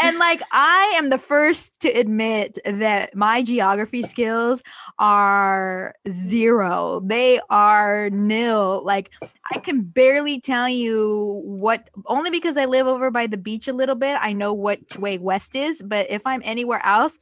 and 0.01 0.17
like 0.17 0.41
I 0.51 0.93
am 0.95 1.09
the 1.09 1.17
first 1.17 1.81
to 1.81 1.89
admit 1.89 2.57
that 2.65 3.15
my 3.15 3.41
geography 3.43 4.03
skills 4.03 4.63
are 4.97 5.95
zero. 6.09 7.01
They 7.05 7.39
are 7.49 8.09
nil. 8.09 8.83
Like 8.83 9.11
I 9.51 9.59
can 9.59 9.81
barely 9.81 10.39
tell 10.39 10.69
you 10.69 11.41
what 11.43 11.89
only 12.05 12.29
because 12.29 12.57
I 12.57 12.65
live 12.65 12.87
over 12.87 13.11
by 13.11 13.27
the 13.27 13.37
beach 13.37 13.67
a 13.67 13.73
little 13.73 13.95
bit. 13.95 14.17
I 14.19 14.33
know 14.33 14.53
which 14.53 14.97
way 14.97 15.17
west 15.17 15.55
is, 15.55 15.81
but 15.81 16.09
if 16.09 16.21
I'm 16.25 16.41
anywhere 16.43 16.85
else, 16.85 17.19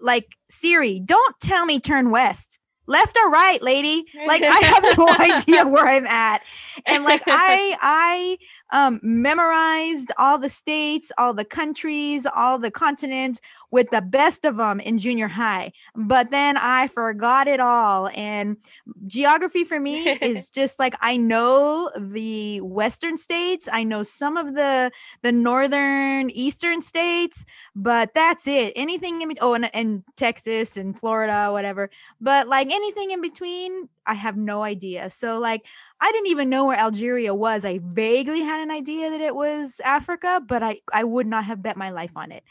like 0.00 0.36
Siri, 0.50 1.00
don't 1.00 1.40
tell 1.40 1.64
me 1.64 1.80
turn 1.80 2.10
west 2.10 2.58
left 2.86 3.16
or 3.16 3.30
right 3.30 3.62
lady. 3.62 4.06
Like 4.26 4.42
i 4.42 4.58
have 4.60 4.98
no 4.98 5.08
idea 5.18 5.66
where 5.66 5.86
i'm 5.86 6.06
at. 6.06 6.42
And 6.86 7.04
like 7.04 7.22
i 7.26 7.76
i 7.80 8.38
um 8.72 9.00
memorized 9.02 10.10
all 10.18 10.38
the 10.38 10.50
states 10.50 11.12
all 11.18 11.34
the 11.34 11.44
countries 11.44 12.26
all 12.34 12.58
the 12.58 12.70
continents 12.70 13.40
with 13.74 13.90
the 13.90 14.00
best 14.00 14.44
of 14.44 14.56
them 14.56 14.78
in 14.78 14.98
junior 14.98 15.26
high 15.26 15.72
but 15.96 16.30
then 16.30 16.56
i 16.56 16.86
forgot 16.86 17.48
it 17.48 17.58
all 17.58 18.08
and 18.14 18.56
geography 19.04 19.64
for 19.64 19.80
me 19.80 20.10
is 20.22 20.48
just 20.60 20.78
like 20.78 20.94
i 21.00 21.16
know 21.16 21.90
the 21.98 22.60
western 22.60 23.16
states 23.16 23.68
i 23.72 23.82
know 23.82 24.04
some 24.04 24.36
of 24.36 24.54
the 24.54 24.92
the 25.22 25.32
northern 25.32 26.30
eastern 26.30 26.80
states 26.80 27.44
but 27.74 28.14
that's 28.14 28.46
it 28.46 28.72
anything 28.76 29.22
in 29.22 29.32
oh 29.40 29.54
and, 29.54 29.68
and 29.74 30.04
texas 30.16 30.76
and 30.76 30.96
florida 30.96 31.48
whatever 31.50 31.90
but 32.20 32.46
like 32.46 32.72
anything 32.72 33.10
in 33.10 33.20
between 33.20 33.88
i 34.06 34.14
have 34.14 34.36
no 34.36 34.62
idea. 34.62 35.10
So 35.10 35.38
like 35.38 35.62
i 36.00 36.12
didn't 36.12 36.28
even 36.28 36.48
know 36.48 36.64
where 36.66 36.78
algeria 36.78 37.34
was. 37.34 37.64
I 37.64 37.80
vaguely 37.82 38.40
had 38.40 38.62
an 38.62 38.70
idea 38.70 39.10
that 39.10 39.20
it 39.20 39.34
was 39.34 39.80
africa 39.84 40.42
but 40.46 40.62
i 40.62 40.80
i 40.92 41.04
would 41.04 41.26
not 41.26 41.44
have 41.44 41.62
bet 41.62 41.76
my 41.76 41.90
life 41.90 42.12
on 42.16 42.32
it. 42.32 42.44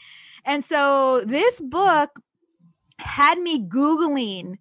And 0.44 0.64
so 0.64 1.22
this 1.24 1.60
mm-hmm. 1.60 1.70
book 1.70 2.20
had 2.98 3.38
me 3.38 3.60
Googling 3.60 4.58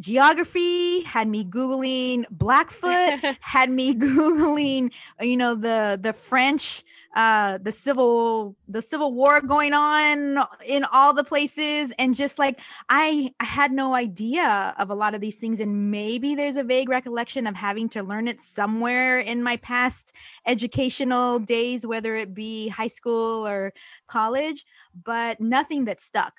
geography, 0.00 1.02
had 1.02 1.28
me 1.28 1.44
Googling 1.44 2.24
Blackfoot, 2.30 3.20
had 3.40 3.70
me 3.70 3.94
Googling, 4.06 4.92
you 5.20 5.36
know, 5.36 5.54
the 5.54 5.98
the 6.00 6.12
French 6.12 6.84
uh 7.16 7.58
the 7.58 7.72
civil 7.72 8.56
the 8.68 8.80
civil 8.80 9.12
war 9.12 9.40
going 9.40 9.72
on 9.72 10.38
in 10.64 10.84
all 10.92 11.12
the 11.12 11.24
places. 11.24 11.92
And 11.98 12.14
just 12.14 12.38
like 12.38 12.60
I, 12.88 13.32
had 13.40 13.72
no 13.72 13.94
idea 13.94 14.74
of 14.78 14.90
a 14.90 14.94
lot 14.94 15.14
of 15.14 15.20
these 15.20 15.36
things. 15.36 15.60
And 15.60 15.90
maybe 15.90 16.34
there's 16.34 16.56
a 16.56 16.62
vague 16.62 16.88
recollection 16.88 17.46
of 17.46 17.56
having 17.56 17.88
to 17.90 18.02
learn 18.02 18.28
it 18.28 18.40
somewhere 18.40 19.18
in 19.18 19.42
my 19.42 19.56
past 19.56 20.12
educational 20.46 21.38
days 21.40 21.84
whether 21.84 22.14
it 22.14 22.32
be 22.32 22.68
high 22.68 22.86
school 22.86 23.46
or 23.46 23.72
college 24.06 24.64
but 25.04 25.40
nothing 25.40 25.86
that 25.86 26.00
stuck. 26.00 26.34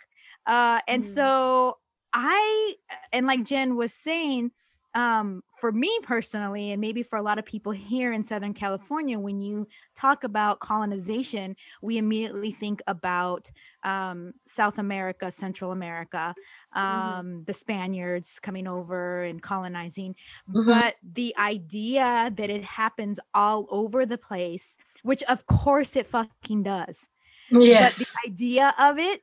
Uh 0.45 0.80
and 0.88 1.03
mm. 1.03 1.06
so 1.06 1.77
i 2.14 2.73
and 3.14 3.26
like 3.26 3.43
jen 3.43 3.76
was 3.76 3.93
saying 3.93 4.52
um, 4.94 5.44
for 5.60 5.72
me 5.72 6.00
personally, 6.04 6.72
and 6.72 6.82
maybe 6.82 7.04
for 7.04 7.18
a 7.18 7.22
lot 7.22 7.40
of 7.40 7.46
people 7.46 7.72
here 7.72 8.12
in 8.12 8.24
Southern 8.24 8.54
California, 8.54 9.18
when 9.18 9.40
you 9.40 9.68
talk 9.96 10.24
about 10.24 10.60
colonization, 10.60 11.56
we 11.82 11.98
immediately 11.98 12.52
think 12.52 12.82
about 12.88 13.50
um, 13.84 14.34
South 14.46 14.80
America, 14.80 15.32
Central 15.32 15.72
America, 15.72 16.36
mm-hmm. 16.76 16.80
um, 16.80 17.26
mm-hmm. 17.26 17.44
the 17.46 17.54
Spaniards 17.54 18.40
coming 18.40 18.68
over 18.68 19.24
and 19.24 19.42
colonizing. 19.42 20.16
Mm-hmm. 20.50 20.70
But 20.70 20.96
the 21.14 21.34
idea 21.38 22.32
that 22.36 22.50
it 22.50 22.64
happens 22.64 23.20
all 23.34 23.68
over 23.70 24.06
the 24.06 24.18
place, 24.18 24.78
which 25.04 25.24
of 25.24 25.46
course 25.46 25.96
it 25.96 26.08
fucking 26.08 26.64
does. 26.64 27.08
Yes. 27.50 27.98
But 27.98 28.08
the 28.08 28.30
idea 28.32 28.76
of 28.78 28.98
it 29.00 29.22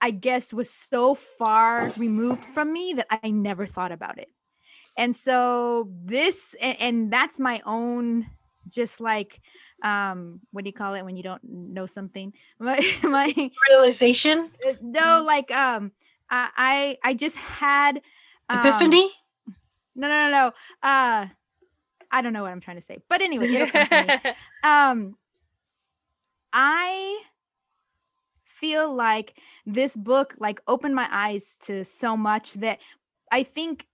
I 0.00 0.12
guess 0.12 0.52
was 0.52 0.70
so 0.70 1.16
far 1.16 1.92
removed 1.96 2.44
from 2.44 2.72
me 2.72 2.94
that 2.98 3.08
I 3.24 3.30
never 3.30 3.66
thought 3.66 3.90
about 3.90 4.18
it 4.18 4.28
and 4.98 5.14
so 5.14 5.88
this 6.04 6.54
and, 6.60 6.76
and 6.80 7.12
that's 7.12 7.40
my 7.40 7.62
own 7.64 8.26
just 8.68 9.00
like 9.00 9.40
um 9.82 10.40
what 10.50 10.64
do 10.64 10.68
you 10.68 10.74
call 10.74 10.94
it 10.94 11.04
when 11.04 11.16
you 11.16 11.22
don't 11.22 11.42
know 11.44 11.86
something? 11.86 12.34
My, 12.58 12.84
my 13.02 13.50
realization? 13.70 14.50
Uh, 14.66 14.72
no 14.82 15.24
like 15.26 15.50
um 15.52 15.92
i 16.30 16.98
i 17.04 17.14
just 17.14 17.36
had 17.36 18.02
um, 18.50 18.58
epiphany? 18.58 19.10
no 19.94 20.08
no 20.08 20.28
no 20.28 20.30
no 20.30 20.46
uh 20.82 21.26
i 22.10 22.20
don't 22.20 22.32
know 22.32 22.42
what 22.42 22.52
i'm 22.52 22.60
trying 22.60 22.76
to 22.76 22.82
say 22.82 22.98
but 23.08 23.22
anyway 23.22 23.46
it'll 23.46 23.68
come 23.68 23.86
to 23.86 24.06
me. 24.24 24.32
Um 24.64 25.16
i 26.52 27.22
feel 28.44 28.92
like 28.92 29.38
this 29.64 29.96
book 29.96 30.34
like 30.38 30.60
opened 30.66 30.94
my 30.94 31.08
eyes 31.10 31.56
to 31.60 31.84
so 31.84 32.16
much 32.16 32.54
that 32.54 32.80
i 33.30 33.42
think 33.42 33.86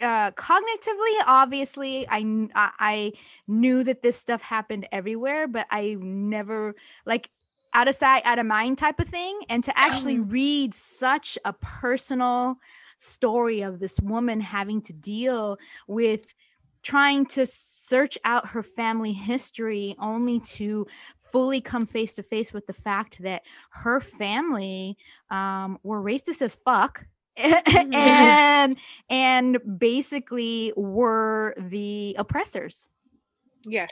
uh, 0.00 0.30
cognitively, 0.32 1.14
obviously, 1.26 2.06
I, 2.08 2.48
I 2.54 3.12
knew 3.46 3.84
that 3.84 4.02
this 4.02 4.16
stuff 4.16 4.42
happened 4.42 4.86
everywhere, 4.92 5.46
but 5.46 5.66
I 5.70 5.96
never 6.00 6.74
like 7.06 7.30
out 7.72 7.88
of 7.88 7.94
sight, 7.94 8.22
out 8.24 8.38
of 8.38 8.46
mind 8.46 8.78
type 8.78 9.00
of 9.00 9.08
thing. 9.08 9.40
And 9.48 9.62
to 9.64 9.78
actually 9.78 10.16
mm. 10.16 10.30
read 10.30 10.74
such 10.74 11.38
a 11.44 11.52
personal 11.52 12.56
story 12.98 13.62
of 13.62 13.78
this 13.78 13.98
woman 14.00 14.40
having 14.40 14.82
to 14.82 14.92
deal 14.92 15.58
with 15.86 16.34
trying 16.82 17.26
to 17.26 17.46
search 17.46 18.18
out 18.24 18.48
her 18.48 18.62
family 18.62 19.12
history 19.12 19.94
only 19.98 20.40
to 20.40 20.86
fully 21.30 21.60
come 21.60 21.86
face 21.86 22.14
to 22.16 22.22
face 22.22 22.52
with 22.52 22.66
the 22.66 22.72
fact 22.72 23.22
that 23.22 23.42
her 23.70 24.00
family 24.00 24.96
um, 25.30 25.78
were 25.82 26.02
racist 26.02 26.42
as 26.42 26.54
fuck. 26.54 27.04
and 27.92 28.76
and 29.08 29.58
basically 29.78 30.72
were 30.76 31.54
the 31.58 32.14
oppressors. 32.18 32.86
Yes. 33.66 33.90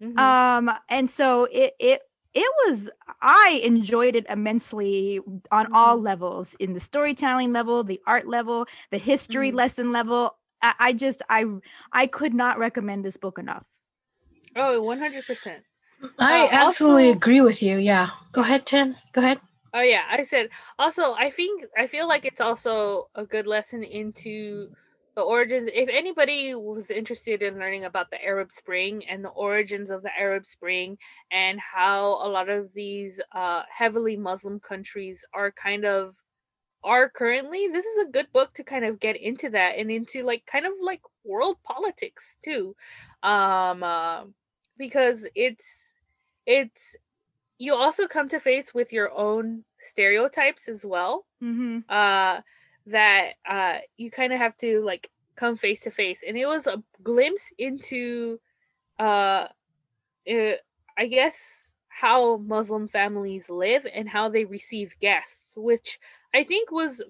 Mm-hmm. 0.00 0.16
um 0.16 0.70
and 0.88 1.10
so 1.10 1.48
it 1.50 1.74
it 1.80 2.02
it 2.32 2.52
was 2.64 2.88
i 3.20 3.60
enjoyed 3.64 4.14
it 4.14 4.24
immensely 4.30 5.18
on 5.50 5.64
mm-hmm. 5.64 5.74
all 5.74 6.00
levels 6.00 6.54
in 6.60 6.72
the 6.72 6.78
storytelling 6.78 7.52
level 7.52 7.82
the 7.82 8.00
art 8.06 8.28
level 8.28 8.68
the 8.92 8.98
history 8.98 9.48
mm-hmm. 9.48 9.56
lesson 9.56 9.90
level. 9.90 10.36
I, 10.62 10.74
I, 10.78 10.92
just 10.92 11.22
i 11.28 11.44
i 11.92 12.06
could 12.06 12.32
not 12.32 12.58
recommend 12.58 13.04
this 13.04 13.16
book 13.16 13.40
enough. 13.40 13.64
Oh 14.54 14.82
100% 14.82 15.62
i 16.20 16.44
uh, 16.44 16.48
absolutely 16.52 17.06
also, 17.08 17.16
agree 17.16 17.40
with 17.40 17.60
you. 17.60 17.78
Yeah. 17.78 18.10
Go 18.30 18.42
ahead 18.42 18.66
tim. 18.66 18.94
Go 19.12 19.20
ahead 19.20 19.40
Oh 19.74 19.82
yeah, 19.82 20.04
I 20.10 20.22
said 20.24 20.48
also 20.78 21.14
I 21.14 21.30
think 21.30 21.64
I 21.76 21.86
feel 21.86 22.08
like 22.08 22.24
it's 22.24 22.40
also 22.40 23.08
a 23.14 23.24
good 23.24 23.46
lesson 23.46 23.82
into 23.84 24.70
the 25.14 25.22
origins 25.22 25.68
if 25.74 25.88
anybody 25.90 26.54
was 26.54 26.90
interested 26.90 27.42
in 27.42 27.58
learning 27.58 27.84
about 27.84 28.10
the 28.10 28.22
Arab 28.24 28.52
Spring 28.52 29.04
and 29.08 29.24
the 29.24 29.28
origins 29.30 29.90
of 29.90 30.02
the 30.02 30.10
Arab 30.18 30.46
Spring 30.46 30.96
and 31.30 31.60
how 31.60 32.18
a 32.24 32.28
lot 32.28 32.48
of 32.48 32.72
these 32.72 33.20
uh, 33.32 33.62
heavily 33.76 34.16
Muslim 34.16 34.60
countries 34.60 35.24
are 35.34 35.50
kind 35.52 35.84
of 35.84 36.14
are 36.84 37.08
currently 37.10 37.68
this 37.68 37.84
is 37.86 37.98
a 37.98 38.10
good 38.10 38.30
book 38.32 38.54
to 38.54 38.64
kind 38.64 38.84
of 38.84 39.00
get 39.00 39.16
into 39.16 39.50
that 39.50 39.76
and 39.78 39.90
into 39.90 40.22
like 40.24 40.46
kind 40.46 40.66
of 40.66 40.72
like 40.82 41.02
world 41.24 41.56
politics 41.64 42.36
too. 42.44 42.74
Um 43.22 43.82
uh, 43.82 44.24
because 44.78 45.26
it's 45.34 45.94
it's 46.46 46.96
you 47.58 47.74
also 47.74 48.06
come 48.06 48.28
to 48.28 48.40
face 48.40 48.72
with 48.72 48.92
your 48.92 49.12
own 49.12 49.64
stereotypes 49.78 50.68
as 50.68 50.84
well 50.86 51.26
mm-hmm. 51.42 51.78
uh 51.88 52.40
that 52.86 53.32
uh 53.48 53.78
you 53.96 54.10
kind 54.10 54.32
of 54.32 54.38
have 54.38 54.56
to 54.56 54.80
like 54.80 55.10
come 55.36 55.56
face 55.56 55.80
to 55.80 55.90
face 55.90 56.22
and 56.26 56.36
it 56.36 56.46
was 56.46 56.66
a 56.66 56.82
glimpse 57.02 57.52
into 57.58 58.38
uh 58.98 59.46
it, 60.24 60.60
i 60.96 61.06
guess 61.06 61.72
how 61.88 62.36
muslim 62.38 62.88
families 62.88 63.50
live 63.50 63.86
and 63.92 64.08
how 64.08 64.28
they 64.28 64.44
receive 64.44 64.92
guests 65.00 65.52
which 65.56 65.98
i 66.34 66.42
think 66.42 66.70
was 66.70 67.02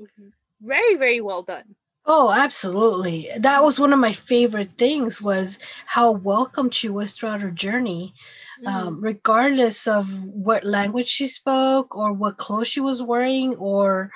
very 0.61 0.97
very 0.97 1.21
well 1.21 1.43
done 1.43 1.75
Oh, 2.11 2.31
absolutely. 2.31 3.29
That 3.39 3.63
was 3.63 3.79
one 3.79 3.93
of 3.93 3.99
my 3.99 4.15
favorite 4.15 4.71
things 4.79 5.21
was 5.21 5.59
how 5.85 6.13
welcome 6.13 6.71
she 6.71 6.89
was 6.89 7.13
throughout 7.13 7.43
her 7.43 7.51
journey 7.51 8.15
mm. 8.65 8.69
um, 8.69 9.01
regardless 9.01 9.87
of 9.87 10.07
what 10.25 10.65
language 10.65 11.09
she 11.09 11.27
spoke 11.27 11.97
or 11.97 12.13
what 12.13 12.39
clothes 12.39 12.69
she 12.69 12.81
was 12.81 13.03
wearing 13.03 13.57
or 13.57 14.11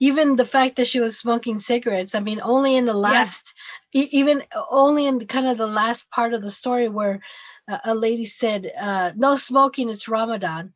even 0.00 0.36
the 0.36 0.46
fact 0.46 0.76
that 0.76 0.86
she 0.86 1.00
was 1.00 1.16
smoking 1.16 1.58
cigarettes. 1.58 2.14
I 2.14 2.20
mean, 2.20 2.40
only 2.42 2.76
in 2.76 2.86
the 2.86 2.94
last, 2.94 3.54
e- 3.92 4.08
even 4.12 4.42
only 4.70 5.06
in 5.06 5.24
kind 5.26 5.46
of 5.46 5.58
the 5.58 5.66
last 5.66 6.10
part 6.10 6.34
of 6.34 6.42
the 6.42 6.50
story 6.50 6.88
where 6.88 7.20
uh, 7.68 7.78
a 7.84 7.94
lady 7.94 8.26
said, 8.26 8.70
uh, 8.78 9.12
"No 9.16 9.36
smoking. 9.36 9.88
It's 9.88 10.08
Ramadan." 10.08 10.72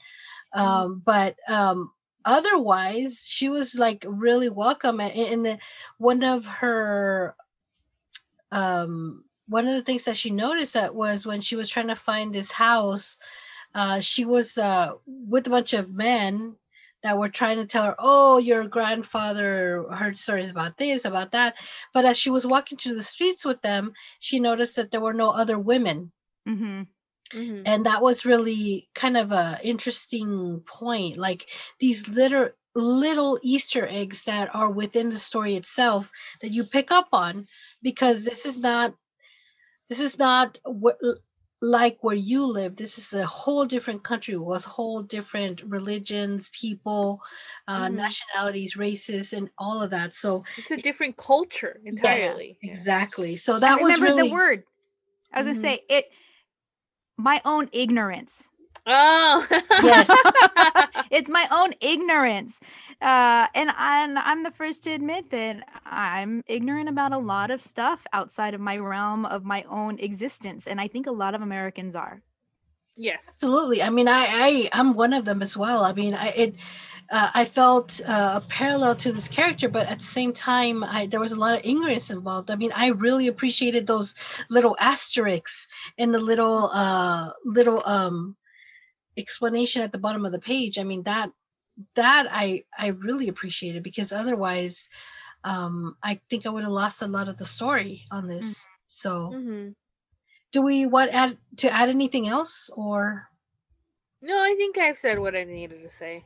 Um, 0.54 1.02
but 1.04 1.36
um, 1.48 1.92
otherwise, 2.24 3.24
she 3.26 3.48
was 3.48 3.74
like 3.74 4.04
really 4.08 4.48
welcome. 4.48 5.00
And, 5.00 5.46
and 5.46 5.60
one 5.98 6.22
of 6.22 6.46
her 6.46 7.34
um 8.50 9.24
one 9.48 9.66
of 9.66 9.74
the 9.74 9.82
things 9.82 10.04
that 10.04 10.16
she 10.16 10.30
noticed 10.30 10.74
that 10.74 10.94
was 10.94 11.26
when 11.26 11.40
she 11.40 11.56
was 11.56 11.68
trying 11.68 11.88
to 11.88 11.96
find 11.96 12.34
this 12.34 12.50
house 12.52 13.18
uh 13.74 14.00
she 14.00 14.24
was 14.24 14.56
uh 14.58 14.92
with 15.06 15.46
a 15.46 15.50
bunch 15.50 15.72
of 15.74 15.92
men 15.92 16.54
that 17.02 17.18
were 17.18 17.28
trying 17.28 17.56
to 17.58 17.66
tell 17.66 17.84
her 17.84 17.96
oh 17.98 18.38
your 18.38 18.64
grandfather 18.66 19.84
heard 19.92 20.18
stories 20.18 20.50
about 20.50 20.76
this 20.78 21.04
about 21.04 21.32
that. 21.32 21.54
But 21.94 22.04
as 22.04 22.18
she 22.18 22.30
was 22.30 22.46
walking 22.46 22.78
through 22.78 22.94
the 22.94 23.02
streets 23.02 23.44
with 23.44 23.60
them 23.62 23.92
she 24.20 24.40
noticed 24.40 24.76
that 24.76 24.90
there 24.90 25.00
were 25.00 25.14
no 25.14 25.30
other 25.30 25.58
women. 25.58 26.12
Hmm 26.46 26.82
Mhm. 27.34 27.62
and 27.66 27.84
that 27.86 28.02
was 28.02 28.24
really 28.24 28.88
kind 28.94 29.16
of 29.16 29.32
a 29.32 29.60
interesting 29.62 30.62
point 30.66 31.16
like 31.18 31.46
these 31.78 32.08
little 32.08 32.48
little 32.74 33.38
easter 33.42 33.86
eggs 33.86 34.24
that 34.24 34.54
are 34.54 34.70
within 34.70 35.10
the 35.10 35.18
story 35.18 35.56
itself 35.56 36.10
that 36.40 36.50
you 36.50 36.64
pick 36.64 36.90
up 36.90 37.08
on 37.12 37.46
because 37.82 38.24
this 38.24 38.46
is 38.46 38.56
not 38.56 38.94
this 39.88 40.00
is 40.00 40.18
not 40.18 40.58
wh- 40.66 41.00
like 41.60 41.98
where 42.02 42.14
you 42.14 42.44
live 42.44 42.76
this 42.76 42.98
is 42.98 43.12
a 43.12 43.26
whole 43.26 43.66
different 43.66 44.04
country 44.04 44.36
with 44.36 44.64
whole 44.64 45.02
different 45.02 45.62
religions 45.64 46.48
people 46.52 47.20
uh, 47.66 47.88
Mhm. 47.88 47.94
nationalities 47.94 48.76
races 48.76 49.32
and 49.32 49.50
all 49.58 49.82
of 49.82 49.90
that 49.90 50.14
so 50.14 50.44
It's 50.56 50.70
a 50.70 50.76
different 50.76 51.16
culture 51.16 51.80
entirely. 51.84 52.58
Yeah. 52.62 52.72
exactly 52.72 53.36
so 53.36 53.56
I 53.56 53.58
that 53.60 53.80
was 53.80 53.94
remember 53.94 54.06
really 54.06 54.28
the 54.28 54.34
word. 54.34 54.62
I 55.32 55.40
was 55.42 55.46
Mhm. 55.46 55.50
gonna 55.54 55.60
say 55.76 55.80
it. 55.88 56.06
My 57.16 57.42
own 57.44 57.68
ignorance. 57.72 58.48
Oh. 58.88 59.46
Yes. 59.78 60.18
it's 61.10 61.30
my 61.30 61.46
own 61.50 61.72
ignorance, 61.80 62.60
uh, 63.02 63.46
and 63.54 63.70
I'm 63.76 64.18
I'm 64.18 64.42
the 64.44 64.50
first 64.50 64.84
to 64.84 64.90
admit 64.92 65.30
that 65.30 65.68
I'm 65.86 66.42
ignorant 66.46 66.88
about 66.88 67.12
a 67.12 67.18
lot 67.18 67.50
of 67.50 67.62
stuff 67.62 68.06
outside 68.12 68.54
of 68.54 68.60
my 68.60 68.78
realm 68.78 69.26
of 69.26 69.44
my 69.44 69.64
own 69.70 69.98
existence, 70.00 70.66
and 70.66 70.80
I 70.80 70.88
think 70.88 71.06
a 71.06 71.12
lot 71.12 71.34
of 71.34 71.42
Americans 71.42 71.94
are. 71.96 72.22
yes. 72.96 73.30
Absolutely. 73.34 73.82
I 73.82 73.90
mean, 73.90 74.08
I, 74.08 74.24
I 74.28 74.70
I'm 74.72 74.94
one 74.94 75.12
of 75.12 75.24
them 75.24 75.42
as 75.42 75.56
well. 75.56 75.84
I 75.84 75.92
mean, 75.92 76.14
I 76.14 76.28
it 76.28 76.56
uh, 77.10 77.30
I 77.34 77.44
felt 77.46 78.00
uh, 78.06 78.40
a 78.42 78.46
parallel 78.48 78.96
to 78.96 79.12
this 79.12 79.28
character, 79.28 79.68
but 79.68 79.86
at 79.88 79.98
the 80.00 80.04
same 80.04 80.32
time, 80.32 80.84
I, 80.84 81.06
there 81.06 81.20
was 81.20 81.32
a 81.32 81.40
lot 81.40 81.54
of 81.54 81.62
ignorance 81.64 82.10
involved. 82.10 82.50
I 82.50 82.56
mean, 82.56 82.72
I 82.74 82.88
really 82.88 83.28
appreciated 83.28 83.86
those 83.86 84.14
little 84.50 84.76
asterisks 84.80 85.68
and 85.98 86.14
the 86.14 86.18
little 86.18 86.70
uh 86.74 87.32
little 87.44 87.82
um 87.86 88.36
explanation 89.18 89.82
at 89.82 89.92
the 89.92 89.98
bottom 89.98 90.24
of 90.24 90.32
the 90.32 90.38
page. 90.38 90.78
I 90.78 90.84
mean, 90.84 91.02
that 91.04 91.30
that 91.94 92.26
I 92.30 92.64
I 92.76 92.88
really 92.88 93.28
appreciated 93.28 93.82
because 93.82 94.12
otherwise, 94.12 94.88
um, 95.44 95.96
I 96.02 96.20
think 96.30 96.46
I 96.46 96.50
would 96.50 96.64
have 96.64 96.72
lost 96.72 97.02
a 97.02 97.06
lot 97.06 97.28
of 97.28 97.38
the 97.38 97.44
story 97.44 98.04
on 98.10 98.28
this. 98.28 98.66
So, 98.86 99.26
hmm 99.32 99.68
do 100.52 100.62
we 100.62 100.86
want 100.86 101.10
add 101.12 101.36
to 101.58 101.72
add 101.72 101.88
anything 101.88 102.28
else 102.28 102.70
or? 102.74 103.28
No, 104.22 104.34
I 104.34 104.54
think 104.56 104.78
I've 104.78 104.98
said 104.98 105.18
what 105.18 105.36
I 105.36 105.44
needed 105.44 105.82
to 105.82 105.90
say. 105.90 106.24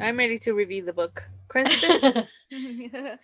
I'm 0.00 0.16
ready 0.16 0.38
to 0.38 0.52
review 0.52 0.84
the 0.84 0.92
book. 0.92 1.24
Kristen? 1.48 2.00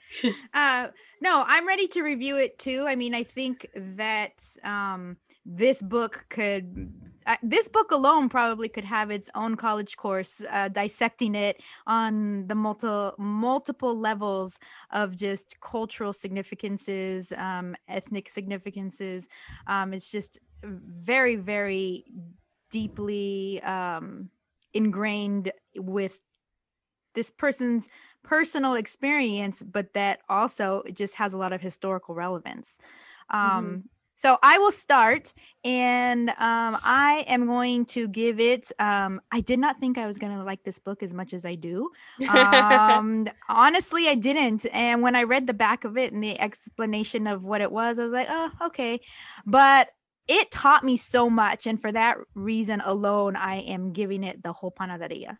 uh, 0.54 0.88
no, 1.20 1.44
I'm 1.46 1.66
ready 1.66 1.88
to 1.88 2.02
review 2.02 2.36
it 2.36 2.58
too. 2.58 2.84
I 2.86 2.94
mean, 2.94 3.14
I 3.14 3.24
think 3.24 3.66
that 3.74 4.44
um, 4.64 5.16
this 5.44 5.82
book 5.82 6.24
could, 6.28 6.92
uh, 7.26 7.36
this 7.42 7.68
book 7.68 7.90
alone 7.90 8.28
probably 8.28 8.68
could 8.68 8.84
have 8.84 9.10
its 9.10 9.30
own 9.34 9.56
college 9.56 9.96
course, 9.96 10.42
uh, 10.50 10.68
dissecting 10.68 11.34
it 11.34 11.62
on 11.86 12.46
the 12.46 12.54
multi- 12.54 13.14
multiple 13.18 13.98
levels 13.98 14.58
of 14.90 15.16
just 15.16 15.60
cultural 15.60 16.12
significances, 16.12 17.32
um, 17.32 17.76
ethnic 17.88 18.28
significances. 18.28 19.28
Um, 19.66 19.92
it's 19.92 20.10
just 20.10 20.38
very, 20.64 21.36
very 21.36 22.04
deeply 22.70 23.62
um, 23.62 24.30
ingrained 24.74 25.52
with 25.76 26.20
this 27.14 27.30
person's 27.30 27.88
personal 28.22 28.74
experience, 28.74 29.62
but 29.62 29.92
that 29.94 30.20
also 30.28 30.82
just 30.92 31.14
has 31.16 31.34
a 31.34 31.36
lot 31.38 31.52
of 31.52 31.60
historical 31.60 32.14
relevance. 32.14 32.78
Um, 33.30 33.84
So 34.22 34.38
I 34.40 34.58
will 34.58 34.70
start, 34.70 35.34
and 35.64 36.30
um, 36.30 36.78
I 36.84 37.24
am 37.26 37.48
going 37.48 37.86
to 37.86 38.06
give 38.06 38.38
it. 38.38 38.70
Um, 38.78 39.20
I 39.32 39.40
did 39.40 39.58
not 39.58 39.80
think 39.80 39.98
I 39.98 40.06
was 40.06 40.16
going 40.16 40.32
to 40.38 40.44
like 40.44 40.62
this 40.62 40.78
book 40.78 41.02
as 41.02 41.12
much 41.12 41.34
as 41.34 41.44
I 41.44 41.56
do. 41.56 41.90
Um, 42.28 43.26
honestly, 43.48 44.08
I 44.08 44.14
didn't. 44.14 44.64
And 44.72 45.02
when 45.02 45.16
I 45.16 45.24
read 45.24 45.48
the 45.48 45.54
back 45.54 45.84
of 45.84 45.98
it 45.98 46.12
and 46.12 46.22
the 46.22 46.40
explanation 46.40 47.26
of 47.26 47.42
what 47.42 47.62
it 47.62 47.72
was, 47.72 47.98
I 47.98 48.04
was 48.04 48.12
like, 48.12 48.28
oh, 48.30 48.50
okay. 48.66 49.00
But 49.44 49.88
it 50.28 50.52
taught 50.52 50.84
me 50.84 50.96
so 50.96 51.28
much, 51.28 51.66
and 51.66 51.80
for 51.80 51.90
that 51.90 52.18
reason 52.34 52.80
alone, 52.80 53.34
I 53.34 53.56
am 53.62 53.92
giving 53.92 54.22
it 54.22 54.40
the 54.40 54.52
whole 54.52 54.70
panaderia. 54.70 55.36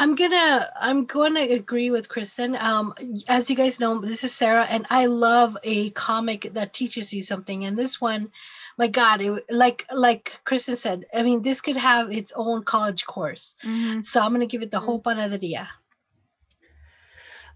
I'm 0.00 0.14
gonna 0.14 0.70
I'm 0.80 1.06
gonna 1.06 1.40
agree 1.40 1.90
with 1.90 2.08
Kristen. 2.08 2.54
Um, 2.54 2.94
as 3.26 3.50
you 3.50 3.56
guys 3.56 3.80
know, 3.80 4.00
this 4.00 4.22
is 4.22 4.32
Sarah, 4.32 4.64
and 4.64 4.86
I 4.90 5.06
love 5.06 5.56
a 5.64 5.90
comic 5.90 6.50
that 6.54 6.72
teaches 6.72 7.12
you 7.12 7.22
something. 7.22 7.64
And 7.64 7.76
this 7.76 8.00
one, 8.00 8.30
my 8.78 8.86
God, 8.86 9.20
it, 9.20 9.44
like 9.50 9.86
like 9.92 10.40
Kristen 10.44 10.76
said, 10.76 11.06
I 11.12 11.24
mean, 11.24 11.42
this 11.42 11.60
could 11.60 11.76
have 11.76 12.12
its 12.12 12.32
own 12.36 12.62
college 12.62 13.06
course. 13.06 13.56
Mhm. 13.64 14.06
So 14.06 14.20
I'm 14.22 14.32
gonna 14.32 14.46
give 14.46 14.62
it 14.62 14.70
the 14.70 14.78
whole 14.78 15.02
panaderia. 15.02 15.66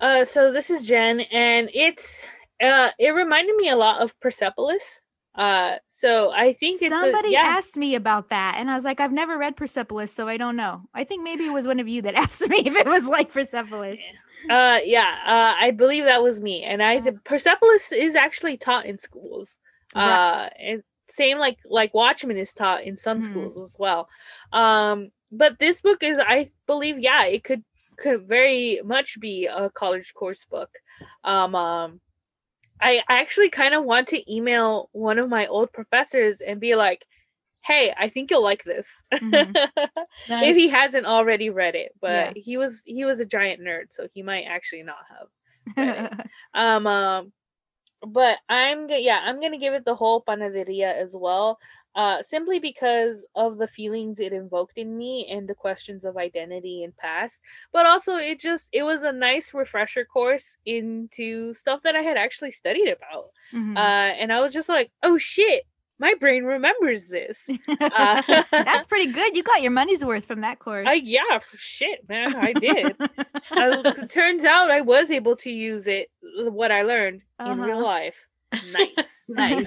Uh, 0.00 0.24
so 0.24 0.50
this 0.50 0.68
is 0.68 0.84
Jen, 0.84 1.20
and 1.20 1.70
it's 1.72 2.24
uh, 2.60 2.90
it 2.98 3.10
reminded 3.10 3.54
me 3.54 3.68
a 3.68 3.76
lot 3.76 4.02
of 4.02 4.18
Persepolis. 4.18 5.01
Uh, 5.34 5.76
so 5.88 6.30
I 6.30 6.52
think 6.52 6.82
it's 6.82 6.90
Somebody 6.90 7.28
a, 7.28 7.32
yeah. 7.32 7.46
asked 7.46 7.76
me 7.76 7.94
about 7.94 8.28
that, 8.28 8.56
and 8.58 8.70
I 8.70 8.74
was 8.74 8.84
like, 8.84 9.00
I've 9.00 9.12
never 9.12 9.38
read 9.38 9.56
Persepolis, 9.56 10.12
so 10.12 10.28
I 10.28 10.36
don't 10.36 10.56
know. 10.56 10.82
I 10.94 11.04
think 11.04 11.22
maybe 11.22 11.46
it 11.46 11.52
was 11.52 11.66
one 11.66 11.80
of 11.80 11.88
you 11.88 12.02
that 12.02 12.14
asked 12.26 12.48
me 12.48 12.58
if 12.58 12.74
it 12.74 12.86
was 12.86 13.06
like 13.06 13.32
Persepolis. 13.32 14.00
Uh, 14.50 14.80
yeah, 14.84 15.16
uh, 15.24 15.54
I 15.58 15.70
believe 15.70 16.04
that 16.04 16.22
was 16.22 16.40
me, 16.40 16.64
and 16.64 16.82
I 16.82 17.00
the 17.00 17.12
Persepolis 17.24 17.92
is 17.92 18.14
actually 18.14 18.56
taught 18.56 18.86
in 18.86 18.98
schools. 18.98 19.58
Uh, 19.94 20.48
and 20.58 20.82
same 21.08 21.38
like 21.38 21.58
like 21.64 21.94
Watchmen 21.94 22.36
is 22.36 22.52
taught 22.52 22.82
in 22.84 22.96
some 22.96 23.18
Mhm. 23.18 23.22
schools 23.22 23.58
as 23.58 23.76
well. 23.78 24.08
Um, 24.52 25.10
but 25.30 25.58
this 25.58 25.80
book 25.80 26.02
is, 26.02 26.18
I 26.18 26.50
believe, 26.66 26.98
yeah, 26.98 27.24
it 27.24 27.44
could 27.44 27.64
could 27.96 28.26
very 28.26 28.80
much 28.84 29.18
be 29.20 29.46
a 29.46 29.70
college 29.70 30.12
course 30.14 30.44
book. 30.44 30.70
Um, 31.24 31.54
um 31.54 32.00
I 32.82 33.02
actually 33.08 33.50
kind 33.50 33.74
of 33.74 33.84
want 33.84 34.08
to 34.08 34.32
email 34.34 34.90
one 34.92 35.18
of 35.18 35.28
my 35.30 35.46
old 35.46 35.72
professors 35.72 36.40
and 36.40 36.60
be 36.60 36.74
like, 36.76 37.06
"Hey, 37.64 37.94
I 37.98 38.08
think 38.08 38.30
you'll 38.30 38.42
like 38.42 38.64
this." 38.64 39.04
Mhm. 39.22 39.58
if 40.40 40.56
he 40.56 40.68
hasn't 40.68 40.82
hasn't 40.82 41.06
already 41.06 41.50
read 41.50 41.74
it 41.76 41.92
but 42.00 42.28
Yeah. 42.28 42.32
he 42.34 42.56
was 42.56 42.82
he 42.84 43.04
was 43.04 43.20
a 43.20 43.26
giant 43.26 43.60
nerd 43.62 43.92
so 43.92 44.08
he 44.12 44.22
might 44.22 44.44
actually 44.44 44.82
not 44.82 45.04
have 45.08 45.28
um 46.54 46.86
um 46.86 47.32
but 48.06 48.38
i'm 48.48 48.88
yeah 48.90 49.20
i'm 49.24 49.40
gonna 49.40 49.58
give 49.58 49.74
it 49.74 49.84
the 49.84 49.94
whole 49.94 50.22
panaderia 50.22 50.92
as 50.94 51.14
well 51.16 51.58
uh 51.94 52.22
simply 52.22 52.58
because 52.58 53.24
of 53.34 53.58
the 53.58 53.66
feelings 53.66 54.18
it 54.18 54.32
invoked 54.32 54.78
in 54.78 54.96
me 54.96 55.26
and 55.30 55.48
the 55.48 55.54
questions 55.54 56.04
of 56.04 56.16
identity 56.16 56.82
and 56.84 56.96
past 56.96 57.40
but 57.72 57.84
also 57.86 58.16
it 58.16 58.40
just 58.40 58.68
it 58.72 58.82
was 58.82 59.02
a 59.02 59.12
nice 59.12 59.52
refresher 59.52 60.04
course 60.04 60.56
into 60.64 61.52
stuff 61.52 61.82
that 61.82 61.94
i 61.96 62.00
had 62.02 62.16
actually 62.16 62.50
studied 62.50 62.88
about 62.88 63.26
Mhm. 63.52 63.76
uh 63.76 64.14
and 64.20 64.32
i 64.32 64.40
was 64.40 64.52
just 64.52 64.68
like 64.68 64.90
oh 65.02 65.18
shit 65.18 65.64
my 65.98 66.14
brain 66.14 66.42
remembers 66.44 67.06
this 67.08 67.48
uh, 67.68 68.22
That's 68.50 68.86
pretty 68.92 69.12
good. 69.12 69.36
You 69.36 69.44
got 69.44 69.62
your 69.62 69.70
money's 69.70 70.04
worth 70.04 70.24
from 70.24 70.40
that 70.40 70.58
course. 70.58 70.86
I 70.88 70.94
yeah, 70.94 71.38
shit, 71.54 72.08
man, 72.08 72.34
I 72.34 72.54
did. 72.54 72.96
I, 73.52 73.82
turns 74.08 74.44
out 74.44 74.70
I 74.70 74.80
was 74.80 75.12
able 75.12 75.36
to 75.36 75.50
use 75.50 75.86
it, 75.86 76.10
what 76.38 76.72
I 76.72 76.82
learned 76.82 77.22
in 77.38 77.60
real 77.60 77.76
Uh-huh. 77.78 77.84
life. 77.84 78.16
Nice, 78.72 79.24
Nice. 79.28 79.66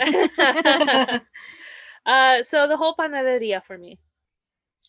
Uh, 2.05 2.43
so 2.43 2.67
the 2.67 2.77
whole 2.77 2.95
panaderia 2.95 3.63
for 3.63 3.77
me. 3.77 3.99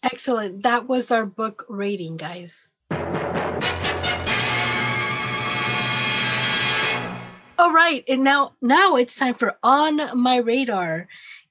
Excellent. 0.03 0.63
That 0.63 0.89
was 0.89 1.11
our 1.11 1.27
book 1.27 1.65
rating, 1.69 2.17
guys. 2.17 2.71
All 7.59 7.73
right, 7.73 8.05
and 8.07 8.23
now 8.23 8.53
now 8.61 8.97
it's 8.97 9.17
time 9.17 9.35
for 9.35 9.59
on 9.63 10.21
my 10.21 10.37
radar. 10.37 11.09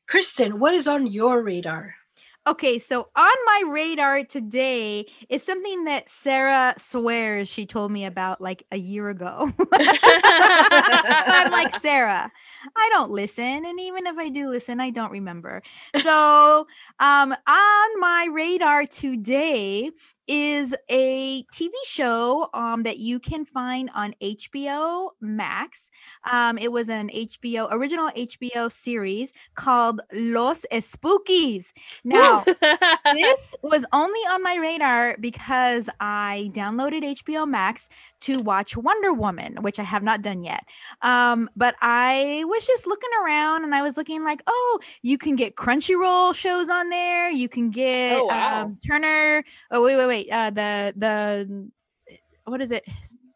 Kristen, 0.08 0.60
what 0.60 0.76
is 0.76 0.88
on 0.88 1.08
your 1.08 1.42
radar? 1.42 1.96
Okay, 2.48 2.78
so 2.78 3.10
on 3.16 3.36
my 3.46 3.64
radar 3.70 4.24
today 4.24 5.08
is 5.30 5.42
something 5.42 5.86
that 5.86 6.08
Sarah 6.08 6.76
swears 6.78 7.50
she 7.50 7.66
told 7.66 7.92
me 7.92 8.06
about 8.06 8.40
like 8.40 8.64
a 8.72 8.78
year 8.78 9.10
ago. 9.10 9.52
I'm 9.74 11.52
like, 11.52 11.76
Sarah, 11.78 12.32
I 12.76 12.90
don't 12.92 13.12
listen. 13.12 13.66
And 13.66 13.80
even 13.80 14.08
if 14.08 14.18
I 14.18 14.30
do 14.30 14.50
listen, 14.50 14.80
I 14.80 14.90
don't 14.90 15.12
remember. 15.12 15.62
So 16.06 16.68
um, 17.00 17.32
on 17.48 18.00
my 18.00 18.28
radar 18.32 18.86
today 18.86 19.92
is 20.28 20.74
a 20.90 21.44
TV 21.54 21.72
show 21.86 22.50
um, 22.54 22.84
that 22.84 22.98
you 22.98 23.20
can 23.20 23.46
find 23.46 23.90
on 23.96 24.16
HBO 24.22 25.10
Max. 25.22 25.92
Um, 26.32 26.58
it 26.58 26.72
was 26.72 26.90
an 26.90 27.10
HBO 27.10 27.68
original 27.72 28.10
HBO 28.12 28.72
series 28.72 29.34
called 29.56 30.02
Los 30.14 30.66
Espookys. 30.72 31.72
Now, 32.04 32.44
this 33.14 33.56
was 33.62 33.86
only 33.94 34.20
on 34.22 34.42
my 34.42 34.56
radar 34.56 35.18
because 35.20 35.90
I 36.00 36.50
downloaded 36.54 37.04
HBO 37.24 37.48
Max 37.48 37.90
to 38.22 38.40
watch 38.40 38.76
Wonder 38.76 39.14
Woman, 39.14 39.58
which 39.62 39.80
I 39.80 39.84
have 39.84 40.02
not 40.04 40.22
done 40.22 40.44
yet. 40.44 40.64
Um, 41.02 41.50
but 41.56 41.76
I 41.82 42.44
was 42.48 42.66
just 42.66 42.88
looking 42.88 43.10
around 43.24 43.64
and 43.64 43.76
I 43.76 43.82
was 43.82 43.98
looking 43.98 44.24
like, 44.24 44.42
oh, 44.48 44.80
you 45.04 45.18
can 45.18 45.36
get 45.36 45.56
Crunchyroll 45.56 46.34
shows 46.34 46.70
on 46.70 46.90
there. 46.90 47.30
You 47.30 47.48
can 47.50 47.70
get 47.70 48.18
Oh, 48.18 48.26
wow. 48.26 48.64
um, 48.64 48.78
Turner. 48.86 49.44
Oh, 49.72 49.84
wait, 49.84 49.96
wait, 49.98 50.08
wait. 50.08 50.15
Uh, 50.24 50.50
the 50.50 50.94
the 50.96 51.70
what 52.46 52.62
is 52.62 52.72
it? 52.72 52.84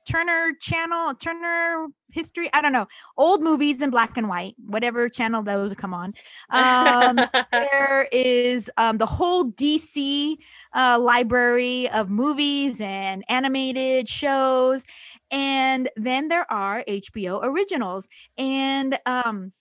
Turner 0.10 0.54
channel, 0.60 1.14
Turner 1.14 1.88
history. 2.12 2.50
I 2.54 2.64
don't 2.64 2.74
know. 2.74 2.88
Old 3.16 3.44
movies 3.44 3.82
in 3.84 3.92
black 3.92 4.18
and 4.18 4.28
white, 4.28 4.56
whatever 4.66 5.08
channel 5.08 5.44
those 5.44 5.72
come 5.74 5.94
on. 5.94 6.16
Um, 6.50 7.20
there 7.52 8.08
is 8.12 8.72
um, 8.78 8.98
the 8.98 9.06
whole 9.06 9.52
DC 9.52 10.38
uh, 10.76 10.98
library 11.00 11.90
of 11.92 12.10
movies 12.10 12.82
and 12.82 13.24
animated 13.30 14.10
shows. 14.10 14.84
And 15.30 15.90
then 15.96 16.28
there 16.28 16.52
are 16.52 16.84
HBO 16.88 17.42
originals. 17.44 18.08
And 18.40 18.98
um, 19.06 19.52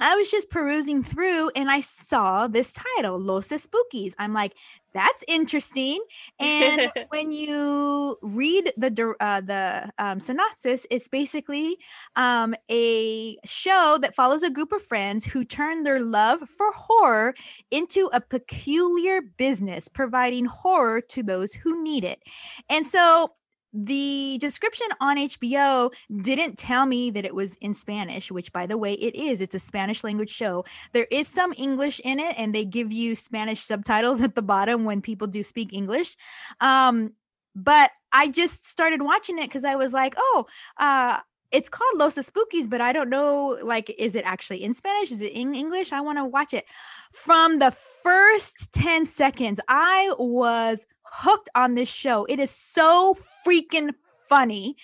I 0.00 0.16
was 0.16 0.30
just 0.30 0.50
perusing 0.50 1.02
through 1.02 1.50
and 1.56 1.70
I 1.70 1.80
saw 1.80 2.46
this 2.46 2.72
title, 2.72 3.18
Los 3.18 3.48
Espookys. 3.48 4.14
I'm 4.18 4.34
like, 4.34 4.54
that's 4.96 5.22
interesting. 5.28 6.02
And 6.40 6.90
when 7.10 7.30
you 7.30 8.16
read 8.22 8.72
the 8.76 9.14
uh, 9.20 9.40
the 9.42 9.92
um, 9.98 10.20
synopsis, 10.20 10.86
it's 10.90 11.08
basically 11.08 11.76
um, 12.16 12.54
a 12.70 13.36
show 13.44 13.98
that 14.00 14.14
follows 14.14 14.42
a 14.42 14.50
group 14.50 14.72
of 14.72 14.82
friends 14.82 15.24
who 15.24 15.44
turn 15.44 15.82
their 15.82 16.00
love 16.00 16.40
for 16.48 16.72
horror 16.72 17.34
into 17.70 18.08
a 18.12 18.20
peculiar 18.20 19.20
business, 19.20 19.86
providing 19.88 20.46
horror 20.46 21.02
to 21.02 21.22
those 21.22 21.52
who 21.52 21.82
need 21.82 22.04
it. 22.04 22.22
And 22.70 22.86
so 22.86 23.32
the 23.76 24.38
description 24.40 24.86
on 25.00 25.18
HBO 25.18 25.92
didn't 26.22 26.56
tell 26.56 26.86
me 26.86 27.10
that 27.10 27.26
it 27.26 27.34
was 27.34 27.56
in 27.56 27.74
Spanish, 27.74 28.30
which 28.32 28.52
by 28.52 28.66
the 28.66 28.78
way, 28.78 28.94
it 28.94 29.14
is. 29.14 29.40
It's 29.40 29.54
a 29.54 29.58
Spanish 29.58 30.02
language 30.02 30.30
show. 30.30 30.64
There 30.92 31.06
is 31.10 31.28
some 31.28 31.52
English 31.56 32.00
in 32.02 32.18
it, 32.18 32.34
and 32.38 32.54
they 32.54 32.64
give 32.64 32.90
you 32.90 33.14
Spanish 33.14 33.62
subtitles 33.62 34.20
at 34.22 34.34
the 34.34 34.42
bottom 34.42 34.84
when 34.84 35.02
people 35.02 35.26
do 35.26 35.42
speak 35.42 35.72
English. 35.72 36.16
Um, 36.60 37.12
but 37.54 37.90
I 38.12 38.28
just 38.28 38.66
started 38.66 39.02
watching 39.02 39.38
it 39.38 39.48
because 39.48 39.64
I 39.64 39.76
was 39.76 39.92
like, 39.92 40.14
oh, 40.18 40.46
uh, 40.78 41.20
it's 41.52 41.68
called 41.68 41.96
Los 41.96 42.16
Espookys, 42.16 42.68
but 42.68 42.80
I 42.80 42.92
don't 42.92 43.08
know, 43.08 43.58
like, 43.62 43.94
is 43.98 44.14
it 44.16 44.24
actually 44.24 44.62
in 44.62 44.74
Spanish? 44.74 45.12
Is 45.12 45.22
it 45.22 45.32
in 45.32 45.54
English? 45.54 45.92
I 45.92 46.00
want 46.00 46.18
to 46.18 46.24
watch 46.24 46.52
it. 46.52 46.66
From 47.12 47.58
the 47.58 47.70
first 47.70 48.72
10 48.72 49.06
seconds, 49.06 49.60
I 49.68 50.12
was 50.18 50.86
hooked 51.10 51.48
on 51.54 51.74
this 51.74 51.88
show. 51.88 52.24
It 52.26 52.38
is 52.38 52.50
so 52.50 53.16
freaking 53.46 53.90
funny. 54.28 54.76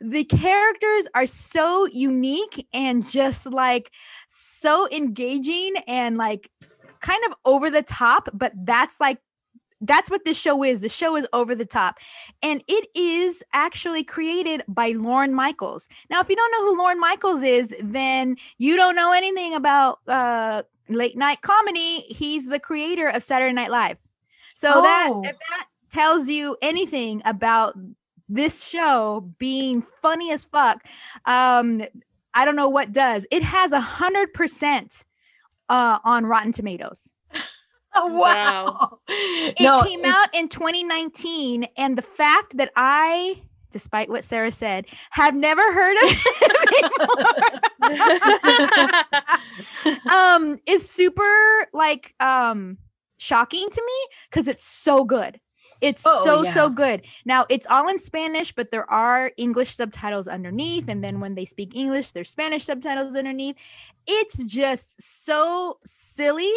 The 0.00 0.24
characters 0.24 1.08
are 1.14 1.26
so 1.26 1.86
unique 1.86 2.66
and 2.72 3.08
just 3.08 3.46
like 3.46 3.90
so 4.28 4.88
engaging 4.90 5.74
and 5.86 6.16
like 6.16 6.50
kind 7.00 7.22
of 7.26 7.34
over 7.44 7.70
the 7.70 7.82
top, 7.82 8.28
but 8.32 8.52
that's 8.64 9.00
like 9.00 9.18
that's 9.82 10.10
what 10.10 10.24
this 10.24 10.38
show 10.38 10.62
is. 10.62 10.80
The 10.80 10.88
show 10.88 11.16
is 11.16 11.26
over 11.34 11.54
the 11.54 11.66
top. 11.66 11.98
And 12.42 12.64
it 12.66 12.88
is 12.94 13.42
actually 13.52 14.04
created 14.04 14.62
by 14.66 14.92
Lorne 14.92 15.34
Michaels. 15.34 15.86
Now, 16.08 16.20
if 16.20 16.30
you 16.30 16.36
don't 16.36 16.50
know 16.52 16.64
who 16.64 16.78
Lorne 16.78 16.98
Michaels 16.98 17.42
is, 17.42 17.74
then 17.82 18.36
you 18.56 18.76
don't 18.76 18.96
know 18.96 19.12
anything 19.12 19.54
about 19.54 19.98
uh 20.08 20.62
late 20.88 21.16
night 21.16 21.42
comedy. 21.42 22.00
He's 22.08 22.46
the 22.46 22.60
creator 22.60 23.08
of 23.08 23.22
Saturday 23.22 23.52
Night 23.52 23.70
Live. 23.70 23.98
So 24.56 24.80
that 24.82 25.08
Oh. 25.12 25.22
if 25.24 25.36
that 25.50 25.66
tells 25.92 26.28
you 26.28 26.56
anything 26.62 27.22
about 27.24 27.74
this 28.28 28.62
show 28.64 29.30
being 29.38 29.82
funny 30.02 30.32
as 30.32 30.44
fuck, 30.44 30.82
um, 31.26 31.82
I 32.34 32.44
don't 32.44 32.56
know 32.56 32.68
what 32.68 32.92
does. 32.92 33.26
It 33.30 33.42
has 33.42 33.72
a 33.72 33.80
hundred 33.80 34.34
percent 34.34 35.04
uh 35.68 35.98
on 36.04 36.26
Rotten 36.26 36.52
Tomatoes. 36.52 37.12
Oh, 37.98 38.08
wow. 38.08 38.98
It 39.08 39.58
No, 39.58 39.82
came 39.82 40.04
out 40.04 40.28
in 40.34 40.50
2019, 40.50 41.66
and 41.78 41.96
the 41.96 42.02
fact 42.02 42.54
that 42.58 42.70
I, 42.76 43.40
despite 43.70 44.10
what 44.10 44.22
Sarah 44.22 44.52
said, 44.52 44.84
have 45.08 45.34
never 45.34 45.62
heard 45.72 45.96
of 45.96 46.10
it 46.10 46.92
before, 49.88 50.02
um, 50.12 50.58
is 50.66 50.86
super 50.90 51.68
like 51.72 52.14
um 52.20 52.76
shocking 53.18 53.68
to 53.68 53.82
me 53.84 54.16
because 54.30 54.48
it's 54.48 54.64
so 54.64 55.04
good. 55.04 55.40
It's 55.80 56.02
Oh, 56.06 56.24
so 56.24 56.44
so 56.44 56.70
good. 56.70 57.02
Now 57.24 57.44
it's 57.48 57.66
all 57.66 57.88
in 57.88 57.98
Spanish, 57.98 58.52
but 58.54 58.70
there 58.70 58.88
are 58.90 59.32
English 59.36 59.74
subtitles 59.74 60.26
underneath, 60.28 60.88
and 60.88 61.04
then 61.04 61.20
when 61.20 61.34
they 61.34 61.44
speak 61.44 61.76
English, 61.76 62.12
there's 62.12 62.30
Spanish 62.30 62.64
subtitles 62.64 63.14
underneath. 63.14 63.56
It's 64.06 64.42
just 64.44 65.00
so 65.02 65.78
silly 65.84 66.52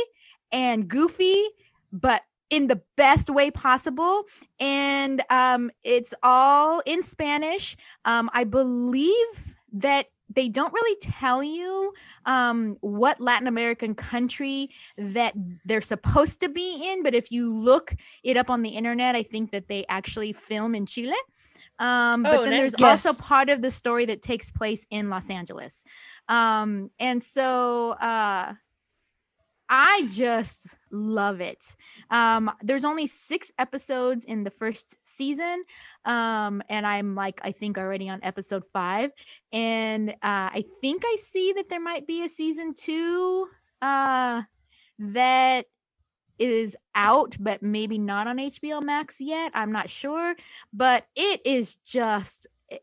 and 0.52 0.88
goofy, 0.88 1.44
but 1.92 2.22
in 2.50 2.68
the 2.68 2.82
best 2.98 3.30
way 3.30 3.52
possible. 3.52 4.24
And 4.60 5.22
um, 5.30 5.72
it's 5.84 6.14
all 6.24 6.82
in 6.86 7.04
Spanish. 7.04 7.78
Um, 8.06 8.30
I 8.34 8.44
believe 8.44 9.28
that 9.74 10.08
they 10.34 10.50
don't 10.50 10.74
really 10.74 10.98
tell 11.02 11.44
you 11.44 11.94
um, 12.26 12.78
what 12.82 13.20
Latin 13.20 13.48
American 13.48 13.96
country 13.96 14.70
that 14.98 15.34
they're 15.66 15.82
supposed 15.82 16.42
to 16.42 16.50
be 16.50 16.92
in, 16.92 17.04
but 17.04 17.16
if 17.16 17.32
you 17.32 17.52
look 17.54 17.96
it 18.24 18.38
up 18.38 18.50
on 18.50 18.62
the 18.62 18.70
internet, 18.70 19.16
I 19.16 19.24
think 19.24 19.52
that 19.52 19.68
they 19.68 19.86
actually 19.90 20.34
film 20.34 20.76
in 20.76 20.86
Chile. 20.86 21.16
Um, 21.80 22.24
but 22.24 22.42
Oh, 22.42 22.44
then 22.46 22.58
there's 22.58 22.78
nice. 22.78 23.06
also 23.06 23.22
part 23.22 23.50
of 23.50 23.62
the 23.62 23.72
story 23.72 24.06
that 24.06 24.22
takes 24.22 24.52
place 24.52 24.86
in 24.90 25.10
Los 25.10 25.30
Angeles. 25.30 25.84
Um, 26.28 26.92
and 27.00 27.24
so 27.24 27.92
uh, 27.92 28.54
I 29.70 30.08
just 30.10 30.76
love 30.92 31.42
it. 31.42 31.76
Um, 32.10 32.52
there's 32.64 32.86
only 32.86 33.06
six 33.06 33.52
episodes 33.60 34.26
in 34.26 34.44
the 34.44 34.50
first 34.50 34.98
season. 35.04 35.64
Um, 36.06 36.64
and 36.70 36.88
I'm 36.88 37.14
like, 37.14 37.40
I 37.44 37.52
think 37.52 37.78
already 37.78 38.10
on 38.10 38.20
episode 38.24 38.64
five. 38.74 39.12
And 39.54 40.10
uh, 40.10 40.16
I 40.24 40.66
think 40.82 41.04
I 41.06 41.18
see 41.20 41.54
that 41.54 41.70
there 41.70 41.80
might 41.80 42.08
be 42.08 42.24
a 42.24 42.30
season 42.30 42.74
two 42.74 43.48
uh, 43.82 44.42
that 44.98 45.66
is 46.40 46.76
out, 46.96 47.36
but 47.40 47.62
maybe 47.62 48.00
not 48.00 48.26
on 48.26 48.38
HBO 48.38 48.82
Max 48.82 49.22
yet. 49.22 49.52
I'm 49.54 49.72
not 49.72 49.90
sure. 49.90 50.36
But 50.74 51.06
it 51.16 51.42
is 51.46 51.76
just 51.86 52.48
eh, 52.72 52.78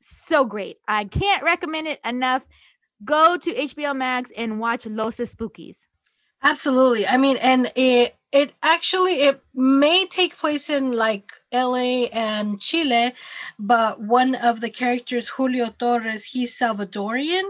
so 0.00 0.44
great. 0.44 0.78
I 0.88 1.04
can't 1.04 1.44
recommend 1.44 1.86
it 1.86 2.00
enough. 2.04 2.44
Go 3.04 3.36
to 3.36 3.54
HBO 3.54 3.94
Max 3.94 4.32
and 4.36 4.58
watch 4.58 4.86
Los 4.86 5.18
Espookys. 5.18 5.86
Absolutely. 6.42 7.06
I 7.06 7.16
mean, 7.16 7.36
and 7.36 7.70
it 7.76 8.16
it 8.32 8.52
actually 8.62 9.22
it 9.22 9.40
may 9.54 10.06
take 10.06 10.36
place 10.38 10.70
in 10.70 10.92
like 10.92 11.30
LA 11.52 12.06
and 12.12 12.58
Chile, 12.60 13.12
but 13.58 14.00
one 14.00 14.34
of 14.34 14.60
the 14.60 14.70
characters, 14.70 15.28
Julio 15.28 15.70
Torres, 15.78 16.24
he's 16.24 16.58
Salvadorian. 16.58 17.44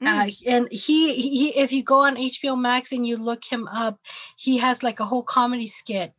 Uh, 0.00 0.30
and 0.46 0.68
he, 0.70 1.12
he 1.14 1.48
if 1.56 1.72
you 1.72 1.82
go 1.82 2.00
on 2.04 2.14
HBO 2.16 2.56
Max 2.58 2.92
and 2.92 3.04
you 3.04 3.16
look 3.16 3.44
him 3.44 3.66
up, 3.66 3.98
he 4.36 4.56
has 4.58 4.82
like 4.84 5.00
a 5.00 5.04
whole 5.04 5.24
comedy 5.24 5.66
skit 5.68 6.14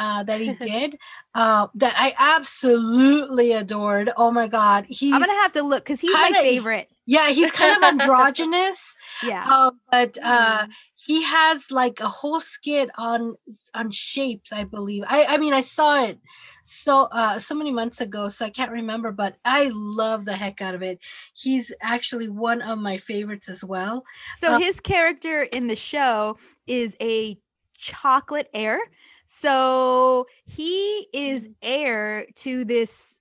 uh, 0.00 0.24
that 0.24 0.40
he 0.40 0.52
did 0.60 0.98
uh, 1.36 1.68
that 1.76 1.94
I 1.96 2.12
absolutely 2.18 3.52
adored. 3.52 4.10
Oh 4.16 4.32
my 4.32 4.48
god, 4.48 4.86
he's 4.88 5.14
I'm 5.14 5.20
gonna 5.20 5.40
have 5.42 5.52
to 5.52 5.62
look 5.62 5.84
because 5.84 6.00
he's 6.00 6.12
my 6.12 6.24
kinda- 6.24 6.40
favorite. 6.40 6.88
yeah, 7.06 7.30
he's 7.30 7.52
kind 7.52 7.76
of 7.76 7.82
androgynous. 8.00 8.78
Yeah. 9.26 9.44
Um, 9.44 9.80
but 9.90 10.18
uh, 10.22 10.66
Mm. 10.66 10.70
he 10.96 11.22
has 11.22 11.70
like 11.70 12.00
a 12.00 12.08
whole 12.08 12.40
skit 12.40 12.90
on 12.96 13.34
on 13.74 13.90
shapes, 13.90 14.52
I 14.52 14.64
believe. 14.64 15.04
I 15.06 15.24
I 15.24 15.38
mean, 15.38 15.52
I 15.52 15.60
saw 15.60 16.04
it 16.04 16.18
so 16.64 17.02
uh 17.02 17.38
so 17.38 17.54
many 17.54 17.70
months 17.72 18.00
ago, 18.00 18.28
so 18.28 18.46
I 18.46 18.50
can't 18.50 18.70
remember, 18.70 19.12
but 19.12 19.36
I 19.44 19.70
love 19.72 20.24
the 20.24 20.36
heck 20.36 20.60
out 20.60 20.74
of 20.74 20.82
it. 20.82 20.98
He's 21.34 21.72
actually 21.80 22.28
one 22.28 22.62
of 22.62 22.78
my 22.78 22.96
favorites 22.98 23.48
as 23.48 23.64
well. 23.64 24.04
So 24.38 24.54
uh, 24.54 24.58
his 24.58 24.80
character 24.80 25.42
in 25.42 25.66
the 25.66 25.76
show 25.76 26.36
is 26.66 26.96
a 27.00 27.38
chocolate 27.76 28.48
heir. 28.54 28.78
So 29.26 30.26
he 30.44 31.08
is 31.12 31.48
heir 31.62 32.26
to 32.36 32.64
this 32.64 33.19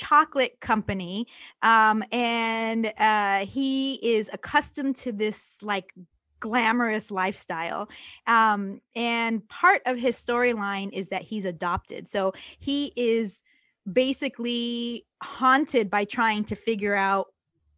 chocolate 0.00 0.54
company 0.60 1.26
um 1.62 2.02
and 2.10 2.92
uh 2.98 3.40
he 3.44 3.94
is 3.96 4.30
accustomed 4.32 4.96
to 4.96 5.12
this 5.12 5.58
like 5.62 5.92
glamorous 6.40 7.10
lifestyle 7.10 7.86
um 8.26 8.80
and 8.96 9.46
part 9.48 9.82
of 9.84 9.98
his 9.98 10.16
storyline 10.16 10.90
is 10.92 11.08
that 11.10 11.22
he's 11.22 11.44
adopted. 11.44 12.08
So 12.08 12.32
he 12.58 12.92
is 12.96 13.42
basically 13.90 15.06
haunted 15.22 15.90
by 15.90 16.04
trying 16.04 16.44
to 16.44 16.56
figure 16.56 16.94
out 16.94 17.26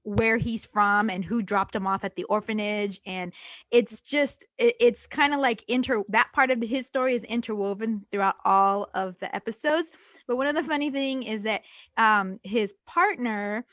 where 0.04 0.36
he's 0.36 0.64
from 0.64 1.10
and 1.10 1.24
who 1.24 1.42
dropped 1.42 1.76
him 1.76 1.86
off 1.86 2.04
at 2.04 2.16
the 2.16 2.24
orphanage 2.24 3.00
and 3.06 3.32
it's 3.70 4.00
just 4.00 4.44
it, 4.58 4.74
it's 4.80 5.06
kind 5.06 5.32
of 5.32 5.40
like 5.40 5.64
inter 5.68 6.02
that 6.08 6.28
part 6.32 6.50
of 6.50 6.60
his 6.60 6.86
story 6.86 7.14
is 7.14 7.24
interwoven 7.24 8.04
throughout 8.10 8.34
all 8.44 8.88
of 8.94 9.18
the 9.20 9.34
episodes 9.34 9.90
but 10.26 10.36
one 10.36 10.46
of 10.46 10.54
the 10.54 10.62
funny 10.62 10.90
thing 10.90 11.22
is 11.22 11.42
that 11.44 11.62
um 11.96 12.40
his 12.42 12.74
partner 12.86 13.64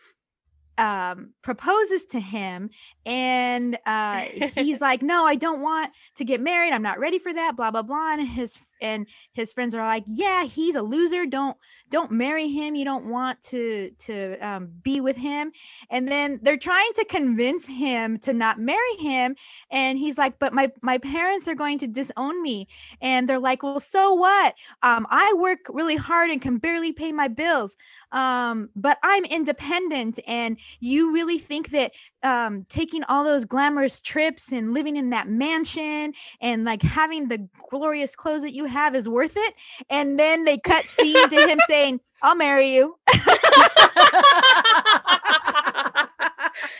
um 0.77 1.31
proposes 1.41 2.05
to 2.05 2.19
him 2.19 2.69
and 3.05 3.77
uh 3.85 4.21
he's 4.55 4.79
like 4.81 5.01
no 5.01 5.25
i 5.25 5.35
don't 5.35 5.61
want 5.61 5.91
to 6.15 6.23
get 6.23 6.41
married. 6.41 6.71
I'm 6.71 6.81
not 6.81 6.99
ready 6.99 7.19
for 7.19 7.33
that 7.33 7.55
blah 7.55 7.71
blah 7.71 7.81
blah 7.81 8.13
and 8.13 8.27
his 8.27 8.59
and 8.81 9.07
his 9.33 9.53
friends 9.53 9.75
are 9.75 9.85
like 9.85 10.03
yeah 10.05 10.45
he's 10.45 10.75
a 10.75 10.81
loser. 10.81 11.25
Don't 11.25 11.57
don't 11.89 12.11
marry 12.11 12.49
him. 12.49 12.75
You 12.75 12.85
don't 12.85 13.05
want 13.05 13.41
to 13.43 13.91
to 13.91 14.37
um, 14.39 14.69
be 14.83 15.01
with 15.01 15.15
him. 15.15 15.51
And 15.89 16.07
then 16.07 16.39
they're 16.43 16.57
trying 16.57 16.91
to 16.95 17.05
convince 17.05 17.65
him 17.65 18.19
to 18.19 18.33
not 18.33 18.59
marry 18.59 18.95
him 18.99 19.35
and 19.71 19.97
he's 19.97 20.17
like 20.17 20.37
but 20.39 20.53
my 20.53 20.71
my 20.81 20.97
parents 20.97 21.47
are 21.47 21.55
going 21.55 21.79
to 21.79 21.87
disown 21.87 22.41
me. 22.41 22.67
And 23.01 23.27
they're 23.27 23.39
like 23.39 23.63
well 23.63 23.79
so 23.79 24.13
what? 24.13 24.55
Um 24.83 25.07
i 25.09 25.33
work 25.37 25.59
really 25.69 25.95
hard 25.95 26.29
and 26.29 26.41
can 26.41 26.57
barely 26.57 26.91
pay 26.91 27.11
my 27.11 27.27
bills. 27.27 27.75
Um 28.11 28.69
but 28.75 28.97
i'm 29.03 29.25
independent 29.25 30.19
and 30.27 30.57
you 30.79 31.13
really 31.13 31.39
think 31.39 31.69
that 31.69 31.91
um 32.23 32.65
taking 32.69 33.03
all 33.03 33.23
those 33.23 33.45
glamorous 33.45 34.01
trips 34.01 34.51
and 34.51 34.73
living 34.73 34.97
in 34.97 35.09
that 35.11 35.29
mansion 35.29 36.13
and 36.41 36.65
like 36.65 36.81
having 36.81 37.27
the 37.27 37.47
glorious 37.69 38.15
clothes 38.15 38.41
that 38.41 38.53
you 38.53 38.65
have 38.69 38.95
is 38.95 39.09
worth 39.09 39.35
it 39.35 39.53
and 39.89 40.19
then 40.19 40.45
they 40.45 40.57
cut 40.57 40.85
scene 40.85 41.29
to 41.29 41.47
him 41.47 41.59
saying 41.67 41.99
i'll 42.21 42.35
marry 42.35 42.73
you 42.73 42.97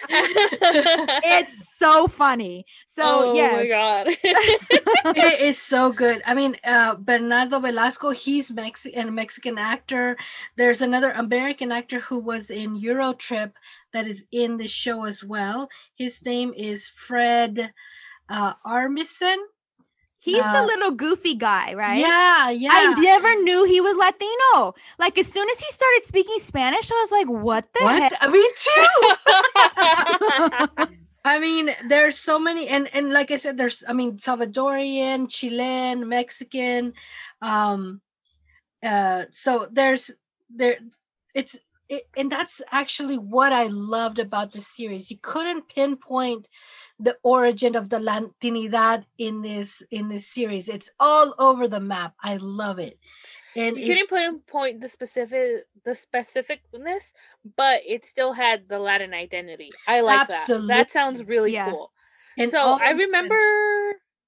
it's 0.10 1.78
so 1.78 2.08
funny 2.08 2.66
so 2.88 3.04
oh 3.06 3.34
yes 3.34 3.54
my 3.54 3.68
god. 3.68 4.08
it 5.16 5.42
is 5.42 5.58
so 5.62 5.92
good. 5.92 6.22
I 6.26 6.34
mean, 6.34 6.58
uh, 6.64 6.96
Bernardo 6.96 7.60
Velasco, 7.60 8.10
he's 8.12 8.52
Mexican, 8.52 9.08
a 9.08 9.12
Mexican 9.12 9.58
actor. 9.58 10.18
There's 10.58 10.82
another 10.82 11.12
American 11.12 11.72
actor 11.72 12.00
who 12.00 12.20
was 12.20 12.50
in 12.50 12.76
Euro 12.76 13.14
Trip 13.14 13.56
that 13.94 14.08
is 14.08 14.24
in 14.32 14.58
the 14.58 14.68
show 14.68 15.06
as 15.06 15.24
well. 15.24 15.70
His 15.96 16.22
name 16.24 16.54
is 16.56 16.90
Fred 16.90 17.72
uh, 18.30 18.54
Armisen. 18.66 19.38
He's 20.20 20.44
the 20.44 20.60
uh, 20.60 20.66
little 20.66 20.92
goofy 20.92 21.36
guy 21.36 21.74
right 21.74 22.00
Yeah, 22.00 22.50
yeah. 22.50 22.70
I 22.72 22.94
never 23.02 23.42
knew 23.44 23.66
he 23.66 23.82
was 23.82 23.98
Latino. 23.98 24.76
Like 24.98 25.18
as 25.18 25.28
soon 25.28 25.50
as 25.50 25.60
he 25.60 25.72
started 25.72 26.04
speaking 26.04 26.40
Spanish, 26.40 26.92
I 26.92 26.96
was 26.96 27.12
like, 27.12 27.28
"What 27.28 27.68
the 27.74 27.84
what? 27.84 28.14
heck?" 28.14 28.32
Me 28.32 28.52
too. 28.56 28.88
I 31.26 31.40
mean, 31.40 31.76
there's 31.88 32.18
so 32.18 32.40
many, 32.40 32.68
and 32.68 32.90
and 32.94 33.12
like 33.12 33.32
I 33.32 33.38
said, 33.38 33.58
there's 33.58 33.84
I 33.88 33.94
mean, 33.94 34.18
Salvadorian, 34.18 35.30
Chilean, 35.30 36.08
Mexican, 36.08 36.94
um, 37.42 38.02
uh, 38.84 39.26
so 39.32 39.68
there's 39.72 40.12
there, 40.50 40.78
it's 41.34 41.58
it, 41.90 42.08
and 42.16 42.32
that's 42.32 42.62
actually 42.72 43.18
what 43.18 43.52
I 43.52 43.68
loved 43.68 44.20
about 44.20 44.52
the 44.52 44.62
series. 44.62 45.12
You 45.12 45.18
couldn't 45.22 45.68
pinpoint 45.68 46.48
the 47.00 47.18
origin 47.24 47.76
of 47.76 47.90
the 47.90 47.98
Latinidad 48.00 49.06
in 49.18 49.42
this 49.42 49.82
in 49.92 50.10
this 50.10 50.28
series. 50.28 50.70
It's 50.70 50.90
all 51.00 51.34
over 51.40 51.68
the 51.68 51.80
map. 51.80 52.14
I 52.22 52.38
love 52.38 52.80
it, 52.80 53.00
and 53.56 53.78
you 53.78 53.86
couldn't 53.86 54.10
put 54.10 54.22
in 54.22 54.40
point 54.40 54.82
the 54.82 54.90
specific 54.90 55.66
the 55.86 55.92
specificness, 55.92 57.14
but 57.56 57.82
it 57.86 58.06
still 58.06 58.34
had 58.34 58.68
the 58.68 58.80
Latin 58.80 59.14
identity. 59.14 59.72
I 59.88 60.02
like 60.02 60.28
that. 60.28 60.68
That 60.68 60.92
sounds 60.92 61.24
really 61.24 61.54
Yeah. 61.54 61.72
cool. 61.72 61.92
and 62.38 62.52
so 62.52 62.60
I 62.60 62.92
remember 62.92 63.38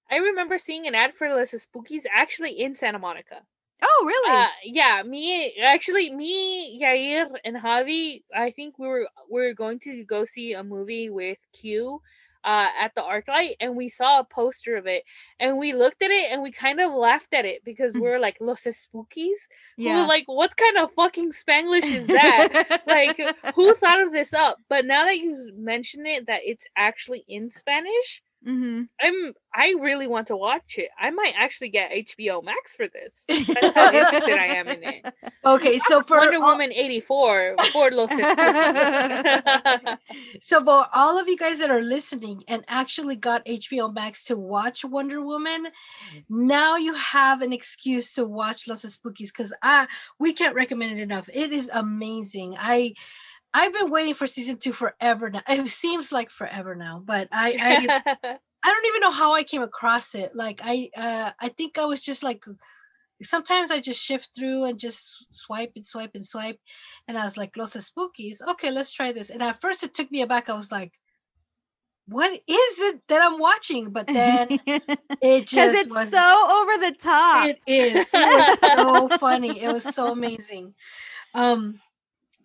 I 0.10 0.18
remember 0.18 0.58
seeing 0.58 0.88
an 0.88 0.96
ad 0.96 1.14
for 1.14 1.30
Los 1.30 1.52
Espookys 1.52 2.04
actually 2.14 2.60
in 2.60 2.76
Santa 2.76 3.00
Monica. 3.00 3.42
Oh, 3.84 4.04
really? 4.06 4.32
Uh, 4.38 4.48
yeah, 4.64 5.02
me 5.04 5.56
actually 5.62 6.12
me, 6.12 6.80
Yair 6.80 7.28
and 7.44 7.58
Javi, 7.58 8.24
I 8.36 8.52
think 8.52 8.78
we 8.78 8.88
were 8.88 9.08
we 9.30 9.42
were 9.42 9.54
going 9.54 9.80
to 9.80 10.04
go 10.04 10.24
see 10.24 10.54
a 10.54 10.64
movie 10.64 11.10
with 11.10 11.40
Q 11.54 12.02
uh 12.44 12.70
at 12.80 12.94
the 12.96 13.02
ArcLight 13.02 13.56
and 13.60 13.76
we 13.76 13.90
saw 13.90 14.20
a 14.20 14.24
poster 14.24 14.76
of 14.76 14.88
it 14.88 15.04
and 15.40 15.58
we 15.58 15.74
looked 15.74 16.02
at 16.02 16.12
it 16.12 16.32
and 16.32 16.42
we 16.42 16.52
kind 16.52 16.80
of 16.80 16.94
laughed 16.94 17.34
at 17.34 17.46
it 17.46 17.64
because 17.64 17.96
we 17.96 18.02
were 18.02 18.20
like 18.20 18.38
Los 18.40 18.64
Espookys. 18.64 19.48
We 19.78 19.86
were 20.02 20.08
like, 20.08 20.26
what 20.28 20.56
kind 20.58 20.78
of 20.78 20.92
fucking 20.94 21.32
Spanglish 21.32 21.84
is 21.94 22.08
that? 22.08 22.82
like 22.88 23.20
who 23.56 23.74
thought 23.82 24.02
of 24.02 24.12
this 24.12 24.34
up? 24.34 24.58
But 24.70 24.86
now 24.86 25.06
that 25.06 25.18
you 25.18 25.52
mention 25.56 26.06
it 26.06 26.28
that 26.28 26.42
it's 26.44 26.66
actually 26.76 27.24
in 27.28 27.50
Spanish, 27.52 28.24
hmm 28.44 28.84
I'm 29.02 29.34
I 29.54 29.76
really 29.80 30.08
want 30.08 30.28
to 30.28 30.38
watch 30.38 30.76
it. 30.78 30.90
I 31.00 31.10
might 31.12 31.34
actually 31.38 31.70
get 31.70 31.92
HBO 31.92 32.42
Max 32.44 32.74
for 32.76 32.88
this. 32.88 33.26
That's 33.28 33.76
how 33.76 33.92
interested 33.92 34.38
I 34.40 34.46
am 34.56 34.68
in 34.70 34.84
it. 34.84 35.14
Okay, 35.46 35.78
so 35.80 36.02
for 36.08 36.18
Wonder 36.18 36.38
all- 36.38 36.52
Woman 36.54 36.72
84 36.72 37.56
for 37.74 37.92
Los. 37.92 38.10
So 40.42 40.64
for 40.64 40.86
all 40.94 41.20
of 41.20 41.28
you 41.28 41.38
guys 41.38 41.60
that 41.60 41.70
are 41.70 41.82
listening 41.82 42.44
and 42.48 42.64
actually 42.68 43.16
got 43.16 43.46
HBO 43.46 43.94
Max 43.94 44.26
to 44.26 44.38
watch 44.38 44.84
Wonder 44.86 45.22
Woman, 45.22 45.68
now 46.30 46.78
you 46.78 46.94
have 46.94 47.42
an 47.42 47.54
excuse 47.54 48.14
to 48.16 48.26
watch 48.26 48.68
Los 48.68 48.84
Espookys 48.84 49.28
because 49.28 49.54
I 49.62 49.88
we 50.20 50.34
can't 50.34 50.56
recommend 50.56 50.92
it 50.94 51.00
enough. 51.00 51.30
It 51.34 51.52
is 51.52 51.70
amazing. 51.74 52.56
I 52.58 52.94
I've 53.54 53.74
been 53.74 53.92
waiting 53.92 54.14
for 54.14 54.28
season 54.28 54.58
two 54.58 54.74
forever 54.74 55.30
now. 55.30 55.42
It 55.48 55.68
seems 55.68 56.12
like 56.12 56.30
forever 56.30 56.76
now, 56.76 57.02
but 57.04 57.28
I 57.32 57.52
I, 58.24 58.38
I 58.64 58.72
don't 58.72 58.86
even 58.88 59.02
know 59.02 59.12
how 59.12 59.34
I 59.34 59.44
came 59.44 59.62
across 59.62 60.16
it. 60.16 60.36
Like 60.36 60.62
I 60.64 60.90
uh 60.96 61.32
I 61.40 61.50
think 61.50 61.78
I 61.78 61.86
was 61.86 62.02
just 62.02 62.24
like 62.24 62.44
sometimes 63.24 63.72
I 63.72 63.80
just 63.80 64.02
shift 64.02 64.30
through 64.36 64.66
and 64.66 64.80
just 64.80 65.28
swipe 65.32 65.74
and 65.76 65.86
swipe 65.86 66.12
and 66.16 66.26
swipe. 66.26 66.60
And 67.08 67.18
I 67.18 67.24
was 67.24 67.38
like, 67.38 67.58
Los 67.58 67.76
Espookys. 67.76 68.42
Okay, 68.52 68.72
let's 68.72 68.92
try 68.92 69.12
this. 69.12 69.30
And 69.30 69.42
at 69.42 69.62
first 69.62 69.84
it 69.84 69.94
took 69.94 70.12
me 70.12 70.22
aback. 70.22 70.50
I 70.50 70.54
was 70.54 70.72
like, 70.72 70.94
what 72.08 72.32
is 72.34 72.40
it 72.48 73.02
that 73.08 73.22
I'm 73.22 73.40
watching? 73.40 73.92
But 73.92 74.08
then 74.08 74.48
it 74.66 75.48
just 75.48 75.52
because 75.52 75.74
it's 75.74 75.90
was 75.90 76.10
so 76.10 76.48
over 76.50 76.86
the 76.86 76.96
top. 76.98 77.48
it 77.48 77.60
is. 77.68 77.96
It 77.96 78.08
was 78.14 78.60
so 78.60 79.18
funny. 79.20 79.62
It 79.62 79.72
was 79.72 79.84
so 79.84 80.12
amazing. 80.12 80.74
Um, 81.34 81.80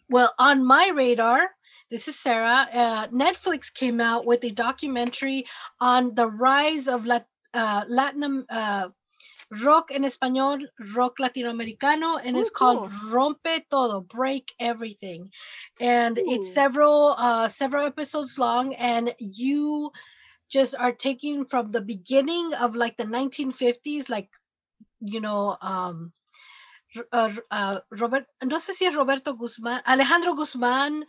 well, 0.09 0.33
on 0.39 0.65
my 0.65 0.89
radar, 0.89 1.51
this 1.91 2.09
is 2.09 2.19
Sarah. 2.19 2.69
Uh, 2.73 3.09
Netflix 3.09 3.73
came 3.73 4.01
out 4.01 4.27
with 4.27 4.45
a 4.45 4.51
documentary 4.51 5.47
on 5.81 6.15
the 6.15 6.27
rise 6.27 6.89
of 6.89 7.07
Lat- 7.07 7.29
uh, 7.55 7.85
Latin 7.89 8.45
uh, 8.51 8.89
rock 9.51 9.91
en 9.93 10.03
español, 10.03 10.67
rock 10.95 11.19
latinoamericano, 11.19 12.21
and 12.23 12.37
Ooh, 12.37 12.41
it's 12.41 12.51
called 12.51 12.91
Rompe 13.11 13.63
Todo, 13.71 14.01
Break 14.01 14.53
Everything, 14.59 15.31
and 15.81 16.19
it's 16.19 16.53
several 16.53 17.15
uh, 17.17 17.49
several 17.49 17.87
episodes 17.87 18.39
long, 18.39 18.75
and 18.75 19.15
you 19.19 19.91
just 20.49 20.75
are 20.77 20.93
taking 20.93 21.45
from 21.47 21.71
the 21.71 21.81
beginning 21.81 22.55
of 22.55 22.75
like 22.75 22.97
the 22.97 23.05
1950s, 23.05 24.09
like 24.09 24.31
you 25.01 25.21
know, 25.21 25.57
um, 25.61 26.13
uh, 27.13 27.33
uh, 27.51 27.81
Robert, 27.91 28.27
no 28.43 28.57
sé 28.59 28.73
si 28.73 28.87
es 28.87 28.95
Roberto 28.95 29.35
Guzmán, 29.35 29.83
Alejandro 29.87 30.35
Guzmán, 30.35 31.03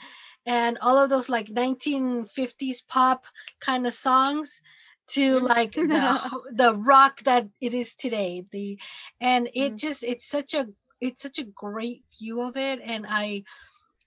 and 0.45 0.77
all 0.81 0.97
of 0.97 1.09
those 1.09 1.29
like 1.29 1.49
1950s 1.49 2.81
pop 2.81 3.25
kind 3.59 3.85
of 3.87 3.93
songs 3.93 4.61
to 5.07 5.39
like 5.39 5.73
the 5.73 6.41
the 6.53 6.75
rock 6.75 7.21
that 7.23 7.47
it 7.61 7.73
is 7.73 7.95
today. 7.95 8.45
The 8.51 8.77
and 9.21 9.49
it 9.53 9.75
Mhm. 9.75 9.77
just 9.77 10.03
it's 10.03 10.27
such 10.27 10.53
a 10.53 10.67
it's 11.01 11.21
such 11.21 11.39
a 11.39 11.43
great 11.45 12.03
view 12.19 12.41
of 12.41 12.57
it, 12.57 12.79
and 12.83 13.05
I 13.07 13.43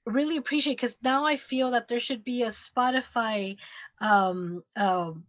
really 0.06 0.36
appreciate 0.36 0.76
because 0.76 0.96
now 1.02 1.24
I 1.24 1.36
feel 1.36 1.70
that 1.72 1.88
there 1.88 2.00
should 2.00 2.24
be 2.24 2.42
a 2.42 2.48
Spotify 2.48 3.56
um 4.00 4.62
um 4.76 5.24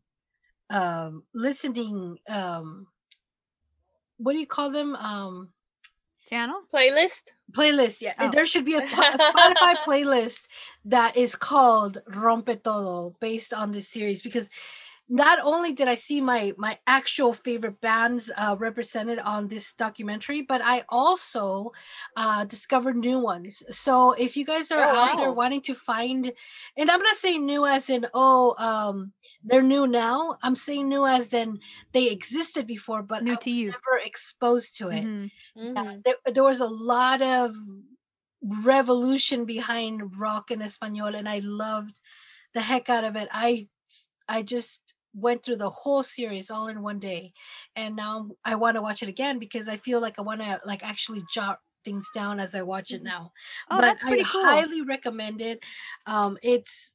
um 0.69 1.23
listening 1.33 2.17
um 2.29 2.87
what 4.17 4.33
do 4.33 4.39
you 4.39 4.47
call 4.47 4.71
them 4.71 4.95
um 4.95 5.49
Channel. 6.31 6.61
Playlist? 6.73 7.31
playlist 7.51 7.99
yeah 8.01 8.13
Oh. 8.19 8.31
there 8.31 8.45
should 8.45 8.65
be 8.65 8.75
a, 8.75 8.77
a 8.77 8.81
spotify 8.87 9.75
playlist 9.85 10.47
that 10.85 11.17
is 11.17 11.35
called 11.35 12.01
rompe 12.09 12.63
todo 12.63 13.15
based 13.19 13.53
on 13.53 13.71
this 13.71 13.89
series 13.89 14.21
because 14.21 14.49
not 15.11 15.39
only 15.43 15.73
did 15.73 15.87
I 15.89 15.95
see 15.95 16.21
my 16.21 16.53
my 16.57 16.79
actual 16.87 17.33
favorite 17.33 17.81
bands 17.81 18.31
uh, 18.35 18.55
represented 18.59 19.19
on 19.19 19.47
this 19.49 19.73
documentary, 19.75 20.41
but 20.43 20.61
I 20.63 20.85
also 20.89 21.71
uh, 22.15 22.45
discovered 22.45 22.97
new 22.97 23.19
ones. 23.19 23.63
So 23.69 24.13
if 24.13 24.37
you 24.37 24.45
guys 24.45 24.71
are 24.71 24.83
Oh, 24.83 24.91
out 24.95 25.15
there 25.17 25.33
wanting 25.33 25.61
to 25.63 25.75
find, 25.75 26.31
and 26.77 26.91
I'm 26.91 27.01
not 27.03 27.17
saying 27.17 27.45
new 27.45 27.65
as 27.65 27.89
in 27.89 28.07
oh 28.13 28.55
um, 28.57 29.13
they're 29.47 29.61
new 29.63 29.87
now. 29.87 30.37
I'm 30.43 30.55
saying 30.55 30.89
new 30.89 31.05
as 31.05 31.33
in 31.33 31.59
they 31.93 32.09
existed 32.09 32.67
before, 32.67 33.03
but 33.03 33.23
New 33.23 33.35
I 33.35 33.37
to 33.37 33.49
was 33.49 33.51
you. 33.51 33.75
never 33.75 34.03
exposed 34.05 34.77
to 34.77 34.89
it. 34.89 35.09
Mhm. 35.09 35.31
Yeah, 35.75 35.83
Mhm. 35.83 36.03
there, 36.05 36.15
there 36.33 36.43
was 36.43 36.61
a 36.61 36.67
lot 36.67 37.21
of 37.21 37.53
revolution 38.41 39.45
behind 39.45 40.17
rock 40.17 40.51
in 40.51 40.61
Espanol, 40.61 41.15
and 41.15 41.27
I 41.29 41.39
loved 41.39 41.99
the 42.53 42.61
heck 42.61 42.89
out 42.89 43.05
of 43.05 43.15
it. 43.17 43.29
I 43.31 43.69
I 44.27 44.43
just 44.43 44.90
went 45.13 45.43
through 45.43 45.57
the 45.57 45.69
whole 45.69 46.03
series 46.03 46.49
all 46.49 46.67
in 46.67 46.81
one 46.81 46.99
day, 46.99 47.33
and 47.75 47.95
now 47.95 48.29
I 48.45 48.55
want 48.55 48.75
to 48.75 48.81
watch 48.81 49.03
it 49.03 49.09
again 49.09 49.39
because 49.39 49.67
I 49.67 49.77
feel 49.77 49.99
like 50.01 50.19
I 50.19 50.21
want 50.21 50.41
to 50.41 50.59
like 50.65 50.83
actually 50.83 51.23
jot 51.33 51.59
things 51.83 52.07
down 52.13 52.39
as 52.39 52.53
I 52.55 52.61
watch 52.61 52.91
it 52.91 53.03
now. 53.03 53.31
Oh, 53.69 53.77
but 53.77 53.81
that's 53.81 54.03
pretty 54.03 54.23
I 54.23 54.27
cool. 54.27 54.43
highly 54.43 54.81
recommend 54.81 55.41
it. 55.41 55.59
Um, 56.05 56.37
it's 56.41 56.93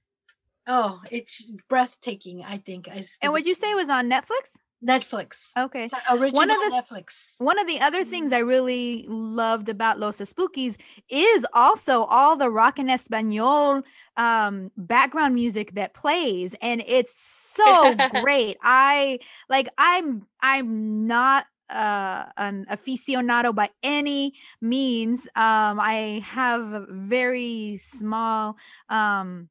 oh, 0.66 1.00
it's 1.10 1.50
breathtaking. 1.68 2.44
I 2.44 2.58
think. 2.58 2.88
I 2.88 3.04
And 3.22 3.32
would 3.32 3.46
you 3.46 3.54
say 3.54 3.70
it 3.70 3.76
was 3.76 3.90
on 3.90 4.10
Netflix? 4.10 4.50
Netflix? 4.84 5.50
Okay. 5.56 5.88
A 6.08 6.16
original 6.16 6.46
the 6.46 6.82
Netflix. 6.82 7.34
One 7.38 7.58
of 7.58 7.66
the 7.66 7.80
other 7.80 8.04
things 8.04 8.32
I 8.32 8.38
really 8.38 9.06
loved 9.08 9.68
about 9.68 9.98
Los 9.98 10.18
Espookys 10.18 10.76
is 11.08 11.46
also 11.52 12.04
all 12.04 12.36
the 12.36 12.50
rock 12.50 12.78
and 12.78 12.90
Espanol 12.90 13.82
um, 14.16 14.70
background 14.76 15.34
music 15.34 15.74
that 15.74 15.94
plays, 15.94 16.54
and 16.60 16.82
it's 16.86 17.14
so 17.14 17.94
great. 18.22 18.56
I 18.62 19.20
like. 19.48 19.68
I'm. 19.78 20.26
I'm 20.42 21.06
not 21.06 21.46
uh, 21.70 22.26
an 22.36 22.66
aficionado 22.70 23.54
by 23.54 23.70
any 23.82 24.34
means. 24.60 25.26
Um, 25.34 25.80
I 25.80 26.22
have 26.24 26.72
a 26.72 26.86
very 26.90 27.76
small, 27.78 28.56
um, 28.88 29.48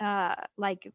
uh, 0.00 0.34
like 0.56 0.92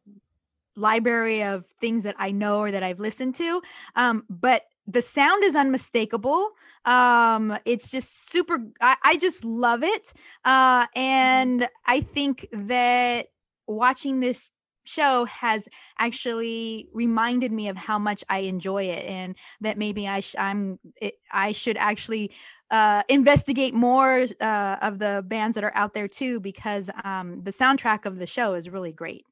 library 0.80 1.44
of 1.44 1.66
things 1.80 2.04
that 2.04 2.16
I 2.18 2.32
know 2.32 2.60
or 2.60 2.72
that 2.72 2.84
I've 2.84 3.00
listened 3.00 3.36
to. 3.36 3.62
Um, 3.96 4.24
but 4.30 4.64
the 4.88 5.02
sound 5.02 5.44
is 5.44 5.56
unmistakable. 5.56 6.50
Um, 6.86 7.58
it's 7.66 7.92
just 7.92 8.32
super. 8.32 8.60
I, 8.82 8.96
I 9.04 9.18
just 9.18 9.46
love 9.46 9.84
it. 9.84 10.14
Uh, 10.46 10.88
and 10.96 11.68
I 11.86 12.02
think 12.02 12.48
that 12.52 13.28
watching 13.68 14.20
this 14.20 14.50
show 14.86 15.26
has 15.26 15.68
actually 16.00 16.88
reminded 16.94 17.52
me 17.52 17.68
of 17.68 17.78
how 17.78 18.00
much 18.00 18.24
I 18.30 18.40
enjoy 18.40 18.86
it, 18.86 19.06
and 19.06 19.36
that 19.62 19.78
maybe 19.78 20.08
I 20.08 20.22
sh- 20.22 20.36
I'm 20.40 20.80
it, 21.00 21.16
I 21.32 21.52
should 21.52 21.78
actually 21.78 22.32
uh, 22.72 23.04
investigate 23.10 23.76
more 23.76 24.26
uh, 24.42 24.78
of 24.82 24.98
the 24.98 25.24
bands 25.28 25.56
that 25.56 25.64
are 25.64 25.76
out 25.76 25.94
there 25.94 26.08
too, 26.08 26.40
because 26.40 26.90
um, 27.04 27.44
the 27.44 27.52
soundtrack 27.52 28.06
of 28.06 28.18
the 28.18 28.26
show 28.26 28.56
is 28.56 28.70
really 28.70 28.92
great. 28.92 29.26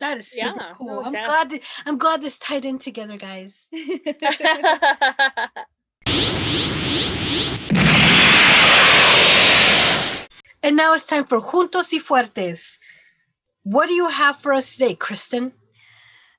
That 0.00 0.18
is 0.18 0.28
super 0.28 0.56
Yeah, 0.58 0.72
cool. 0.74 0.86
no 0.86 1.02
I'm 1.04 1.12
doubt. 1.12 1.26
glad. 1.26 1.60
I'm 1.86 1.98
glad 1.98 2.20
this 2.20 2.38
tied 2.38 2.64
in 2.64 2.78
together, 2.78 3.16
guys. 3.16 3.66
And 10.62 10.76
now 10.76 10.94
it's 10.94 11.06
time 11.06 11.26
for 11.26 11.40
Juntos 11.42 11.92
y 11.92 11.98
Fuertes. 11.98 12.78
What 13.64 13.86
do 13.86 13.92
you 13.94 14.08
have 14.08 14.38
for 14.38 14.54
us 14.54 14.72
today, 14.72 14.94
Kristen? 14.94 15.52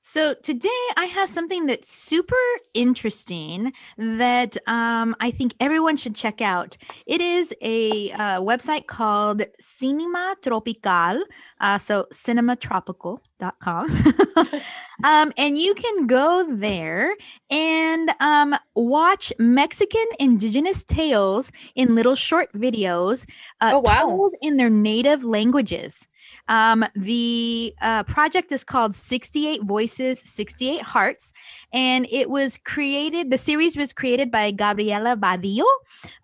So 0.08 0.34
today 0.34 0.68
I 0.96 1.06
have 1.06 1.28
something 1.28 1.66
that's 1.66 1.90
super 1.90 2.36
interesting 2.74 3.72
that 3.98 4.56
um, 4.68 5.16
I 5.18 5.32
think 5.32 5.54
everyone 5.58 5.96
should 5.96 6.14
check 6.14 6.40
out. 6.40 6.76
It 7.06 7.20
is 7.20 7.52
a 7.60 8.12
uh, 8.12 8.40
website 8.40 8.86
called 8.86 9.42
Cinema 9.58 10.36
Tropical, 10.42 11.24
uh, 11.60 11.78
so 11.78 12.06
cinematropical.com. 12.12 14.04
um, 15.04 15.32
and 15.36 15.58
you 15.58 15.74
can 15.74 16.06
go 16.06 16.54
there 16.54 17.12
and 17.50 18.14
um, 18.20 18.54
watch 18.76 19.32
Mexican 19.40 20.06
indigenous 20.20 20.84
tales 20.84 21.50
in 21.74 21.96
little 21.96 22.14
short 22.14 22.52
videos 22.52 23.28
uh, 23.60 23.72
Oh, 23.74 23.80
wow. 23.80 24.02
told 24.02 24.36
in 24.40 24.56
their 24.56 24.70
native 24.70 25.24
languages. 25.24 26.06
Um, 26.48 26.84
the 26.94 27.74
uh, 27.80 28.02
project 28.04 28.52
is 28.52 28.64
called 28.64 28.94
68 28.94 29.62
Voices, 29.62 30.20
68 30.20 30.82
Hearts, 30.82 31.32
and 31.72 32.06
it 32.10 32.30
was 32.30 32.58
created, 32.58 33.30
the 33.30 33.38
series 33.38 33.76
was 33.76 33.92
created 33.92 34.30
by 34.30 34.50
Gabriela 34.50 35.16
Badillo, 35.16 35.64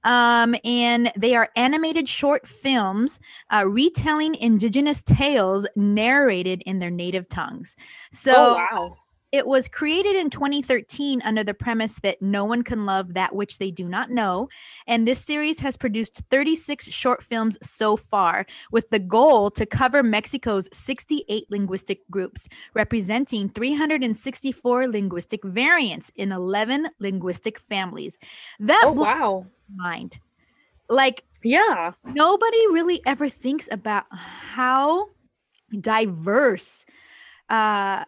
um, 0.04 0.54
and 0.64 1.12
they 1.16 1.34
are 1.34 1.48
animated 1.56 2.08
short 2.08 2.46
films 2.46 3.20
uh, 3.50 3.64
retelling 3.66 4.34
indigenous 4.36 5.02
tales 5.02 5.66
narrated 5.76 6.62
in 6.66 6.78
their 6.78 6.90
native 6.90 7.28
tongues. 7.28 7.76
So, 8.12 8.32
oh 8.34 8.54
wow. 8.54 8.96
It 9.32 9.46
was 9.46 9.66
created 9.66 10.14
in 10.14 10.28
2013 10.28 11.22
under 11.22 11.42
the 11.42 11.54
premise 11.54 11.98
that 12.00 12.20
no 12.20 12.44
one 12.44 12.62
can 12.62 12.84
love 12.84 13.14
that 13.14 13.34
which 13.34 13.58
they 13.58 13.70
do 13.70 13.88
not 13.88 14.10
know. 14.10 14.48
And 14.86 15.08
this 15.08 15.24
series 15.24 15.58
has 15.60 15.76
produced 15.76 16.22
36 16.30 16.88
short 16.90 17.22
films 17.22 17.56
so 17.62 17.96
far, 17.96 18.44
with 18.70 18.90
the 18.90 18.98
goal 18.98 19.50
to 19.52 19.64
cover 19.64 20.02
Mexico's 20.02 20.68
68 20.72 21.46
linguistic 21.50 22.00
groups, 22.10 22.46
representing 22.74 23.48
364 23.48 24.88
linguistic 24.88 25.42
variants 25.44 26.12
in 26.14 26.30
11 26.30 26.88
linguistic 27.00 27.58
families. 27.58 28.18
That 28.60 28.84
Oh 28.86 28.92
wow. 28.92 29.46
mind. 29.74 30.18
Like, 30.90 31.24
Yeah. 31.42 31.92
nobody 32.04 32.66
really 32.70 33.00
ever 33.06 33.30
thinks 33.30 33.68
about 33.72 34.04
how 34.10 35.06
diverse 35.80 36.84
uh 37.48 38.04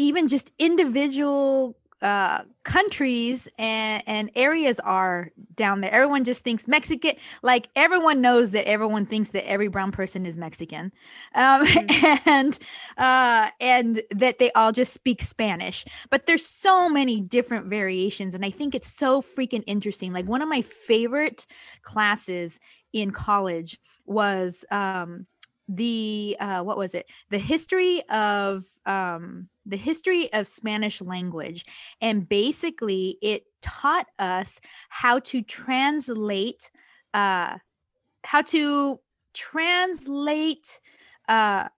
even 0.00 0.28
just 0.28 0.50
individual 0.58 1.76
uh 2.02 2.40
countries 2.64 3.46
and 3.58 4.02
and 4.06 4.30
areas 4.34 4.80
are 4.80 5.30
down 5.54 5.82
there. 5.82 5.92
Everyone 5.92 6.24
just 6.24 6.42
thinks 6.42 6.66
mexican 6.66 7.16
like 7.42 7.68
everyone 7.76 8.22
knows 8.22 8.52
that 8.52 8.66
everyone 8.66 9.04
thinks 9.04 9.30
that 9.30 9.46
every 9.46 9.68
brown 9.68 9.92
person 9.92 10.24
is 10.24 10.38
mexican 10.38 10.92
um 11.34 11.66
and 12.24 12.58
uh 12.96 13.50
and 13.60 14.02
that 14.10 14.38
they 14.38 14.50
all 14.52 14.72
just 14.72 14.94
speak 14.94 15.20
spanish. 15.20 15.84
But 16.08 16.24
there's 16.26 16.46
so 16.46 16.88
many 16.88 17.20
different 17.20 17.66
variations 17.66 18.34
and 18.34 18.46
i 18.46 18.50
think 18.50 18.74
it's 18.74 18.88
so 18.88 19.20
freaking 19.20 19.64
interesting. 19.66 20.14
Like 20.14 20.26
one 20.26 20.40
of 20.40 20.48
my 20.48 20.62
favorite 20.62 21.46
classes 21.82 22.60
in 22.94 23.10
college 23.10 23.78
was 24.06 24.64
um 24.70 25.26
the 25.72 26.36
uh 26.40 26.62
what 26.62 26.76
was 26.76 26.94
it? 26.94 27.06
The 27.30 27.38
history 27.38 28.02
of 28.08 28.64
um 28.86 29.48
the 29.66 29.76
history 29.76 30.32
of 30.32 30.48
spanish 30.48 31.00
language. 31.00 31.64
And 32.00 32.28
basically 32.28 33.18
it 33.22 33.44
taught 33.62 34.06
us 34.18 34.60
how 34.88 35.20
to 35.20 35.42
translate 35.42 36.70
uh 37.14 37.58
how 38.24 38.42
to 38.42 39.00
translate 39.32 40.80
uh 41.28 41.68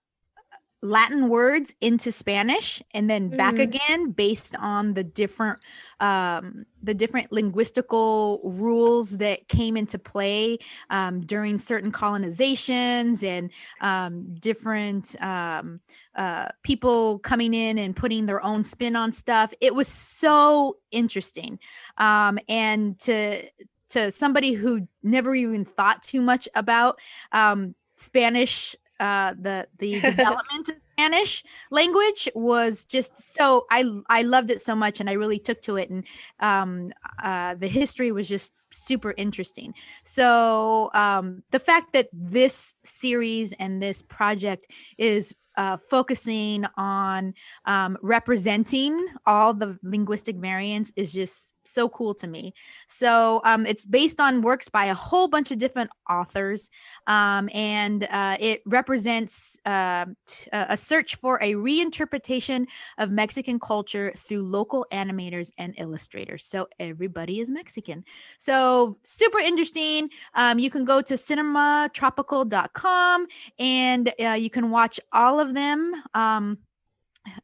Latin 0.83 1.29
words 1.29 1.73
into 1.79 2.11
Spanish 2.11 2.83
and 2.91 3.09
then 3.09 3.29
back 3.29 3.55
Mhm. 3.55 3.61
again 3.61 4.11
based 4.11 4.53
on 4.57 4.93
the 4.95 5.03
different 5.03 5.59
um, 6.01 6.65
the 6.83 6.93
different 6.93 7.31
linguistical 7.31 8.41
rules 8.43 9.17
that 9.17 9.47
came 9.47 9.77
into 9.77 9.97
play 9.97 10.57
um, 10.89 11.21
during 11.21 11.57
certain 11.57 11.89
colonizations 11.93 13.23
and 13.23 13.49
um, 13.79 14.35
different 14.35 15.15
um, 15.23 15.79
uh, 16.15 16.49
people 16.63 17.19
coming 17.19 17.53
in 17.53 17.77
and 17.77 17.95
putting 17.95 18.25
their 18.25 18.43
own 18.43 18.61
spin 18.61 18.97
on 18.97 19.13
stuff. 19.13 19.53
It 19.61 19.73
was 19.73 19.87
so 19.87 20.75
interesting, 20.91 21.59
um, 21.97 22.37
and 22.49 22.99
to 22.99 23.49
to 23.89 24.11
somebody 24.11 24.51
who 24.53 24.85
never 25.01 25.33
even 25.33 25.63
thought 25.63 26.03
too 26.03 26.21
much 26.21 26.49
about 26.55 26.99
um, 27.31 27.73
Spanish 27.95 28.75
uh 29.03 29.33
the 29.39 29.67
the 29.79 29.91
development 30.11 30.69
of 30.69 30.75
spanish 30.93 31.43
language 31.71 32.29
was 32.35 32.85
just 32.85 33.13
so 33.35 33.65
i 33.71 33.83
i 34.09 34.21
loved 34.21 34.49
it 34.49 34.61
so 34.61 34.75
much 34.75 34.99
and 34.99 35.09
i 35.09 35.13
really 35.13 35.39
took 35.39 35.61
to 35.61 35.75
it 35.75 35.89
and 35.89 36.05
um 36.39 36.91
uh 37.23 37.55
the 37.55 37.67
history 37.67 38.11
was 38.11 38.27
just 38.27 38.53
super 38.73 39.13
interesting. 39.17 39.73
So 40.03 40.89
um, 40.93 41.43
the 41.51 41.59
fact 41.59 41.93
that 41.93 42.09
this 42.11 42.75
series 42.83 43.53
and 43.53 43.81
this 43.81 44.01
project 44.01 44.67
is 44.97 45.33
uh, 45.55 45.77
focusing 45.77 46.65
on 46.77 47.33
um, 47.65 47.97
representing 48.01 49.07
all 49.25 49.53
the 49.53 49.77
linguistic 49.83 50.35
variants 50.37 50.91
is 50.95 51.13
just 51.13 51.53
so 51.65 51.89
cool 51.89 52.13
to 52.15 52.27
me. 52.27 52.53
So 52.87 53.41
um, 53.43 53.65
it's 53.65 53.85
based 53.85 54.19
on 54.19 54.41
works 54.41 54.69
by 54.69 54.85
a 54.85 54.93
whole 54.93 55.27
bunch 55.27 55.51
of 55.51 55.57
different 55.57 55.89
authors, 56.09 56.69
um, 57.07 57.49
and 57.53 58.07
uh, 58.09 58.37
it 58.39 58.61
represents 58.65 59.57
uh, 59.65 60.05
a 60.51 60.77
search 60.77 61.15
for 61.15 61.37
a 61.41 61.53
reinterpretation 61.53 62.67
of 62.97 63.11
Mexican 63.11 63.59
culture 63.59 64.13
through 64.17 64.43
local 64.43 64.85
animators 64.91 65.51
and 65.57 65.73
illustrators. 65.77 66.45
So 66.45 66.67
everybody 66.79 67.39
is 67.39 67.49
Mexican. 67.49 68.03
So 68.39 68.97
super 69.03 69.39
interesting. 69.39 70.09
Um, 70.33 70.59
you 70.59 70.69
can 70.69 70.85
go 70.85 71.01
to 71.01 71.15
cinematropical.com 71.15 73.27
and 73.59 74.13
uh, 74.21 74.31
you 74.31 74.49
can 74.49 74.69
watch 74.69 74.99
all 75.11 75.39
of 75.39 75.53
them. 75.53 75.93
Um, 76.13 76.57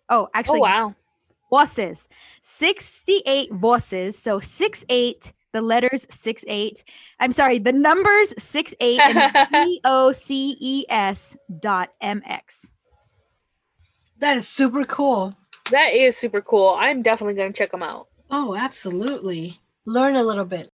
Oh, 0.08 0.28
actually, 0.34 0.60
oh 0.60 0.62
wow. 0.62 0.94
voices. 1.50 2.08
68 2.42 3.52
voices. 3.52 4.18
So 4.18 4.40
68, 4.40 5.32
the 5.52 5.62
letters 5.62 6.06
68. 6.10 6.84
I'm 7.18 7.32
sorry, 7.32 7.58
the 7.58 7.72
numbers 7.72 8.34
68 8.38 9.00
and 9.00 9.48
V 9.52 9.80
O 9.84 10.12
C 10.12 10.56
E 10.60 10.84
S 10.88 11.36
dot 11.60 11.90
MX. 12.02 12.70
That 14.18 14.36
is 14.36 14.48
super 14.48 14.84
cool. 14.84 15.34
That 15.70 15.92
is 15.92 16.16
super 16.16 16.40
cool. 16.40 16.76
I'm 16.78 17.02
definitely 17.02 17.34
going 17.34 17.52
to 17.52 17.58
check 17.58 17.72
them 17.72 17.82
out. 17.82 18.08
Oh, 18.30 18.54
absolutely. 18.56 19.60
Learn 19.84 20.16
a 20.16 20.22
little 20.22 20.44
bit. 20.44 20.70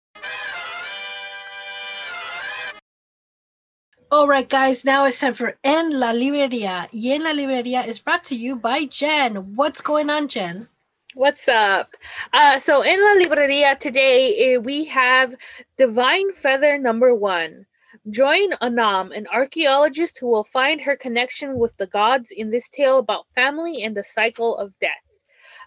All 4.11 4.27
right, 4.27 4.49
guys, 4.49 4.87
now 4.87 5.05
it's 5.05 5.21
time 5.21 5.35
for 5.35 5.59
En 5.65 5.91
la 5.91 6.13
Librería. 6.13 6.89
Y 6.93 7.11
En 7.13 7.25
la 7.25 7.33
Librería 7.33 7.87
is 7.87 7.99
brought 7.99 8.25
to 8.25 8.35
you 8.35 8.57
by 8.57 8.87
Jen. 8.87 9.55
What's 9.55 9.83
going 9.83 10.09
on, 10.09 10.29
Jen? 10.29 10.67
What's 11.15 11.47
up? 11.47 11.95
Uh, 12.33 12.59
so 12.59 12.81
in 12.83 12.99
La 12.99 13.23
Libreria 13.23 13.79
today, 13.79 14.55
uh, 14.55 14.61
we 14.61 14.87
have 14.87 15.35
Divine 15.77 16.33
Feather 16.33 16.79
number 16.79 17.15
one. 17.15 17.67
Join 18.09 18.55
Anam, 18.63 19.13
an 19.13 19.27
archaeologist 19.27 20.19
who 20.19 20.29
will 20.29 20.45
find 20.45 20.81
her 20.81 20.97
connection 20.97 21.59
with 21.59 21.77
the 21.77 21.87
gods 21.89 22.31
in 22.31 22.51
this 22.51 22.71
tale 22.71 22.99
about 22.99 23.27
family 23.35 23.83
and 23.83 23.95
the 23.95 24.05
cycle 24.05 24.57
of 24.57 24.73
death. 24.81 25.08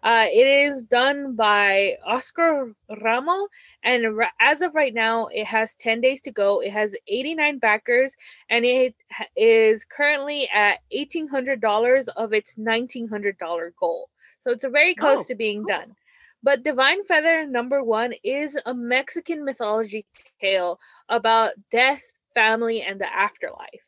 Uh, 0.04 0.26
it 0.32 0.48
is 0.48 0.84
done 0.84 1.36
by 1.36 1.98
Oscar 2.06 2.74
Ramo, 3.02 3.48
and 3.84 4.18
ra- 4.18 4.30
as 4.40 4.62
of 4.62 4.74
right 4.74 4.94
now, 4.94 5.28
it 5.28 5.46
has 5.46 5.76
10 5.76 6.02
days 6.02 6.22
to 6.22 6.32
go. 6.32 6.62
It 6.62 6.72
has 6.72 6.96
89 7.08 7.60
backers, 7.60 8.16
and 8.50 8.66
it 8.66 8.96
ha- 9.12 9.26
is 9.36 9.86
currently 9.86 10.50
at 10.54 10.80
$1,800 10.92 12.08
of 12.16 12.34
its 12.34 12.56
$1,900 12.56 13.72
goal. 13.80 14.10
So 14.40 14.52
it's 14.52 14.66
very 14.66 14.96
close 14.96 15.22
Oh, 15.22 15.24
to 15.26 15.36
being 15.36 15.64
cool. 15.64 15.68
done. 15.68 15.96
But 16.44 16.64
Divine 16.64 17.04
Feather 17.04 17.46
number 17.46 17.84
one 17.84 18.14
is 18.24 18.58
a 18.66 18.74
Mexican 18.74 19.46
mythology 19.46 20.06
tale 20.42 20.80
about 21.10 21.52
death, 21.70 22.02
family, 22.34 22.82
and 22.82 23.00
the 23.00 23.12
afterlife. 23.14 23.88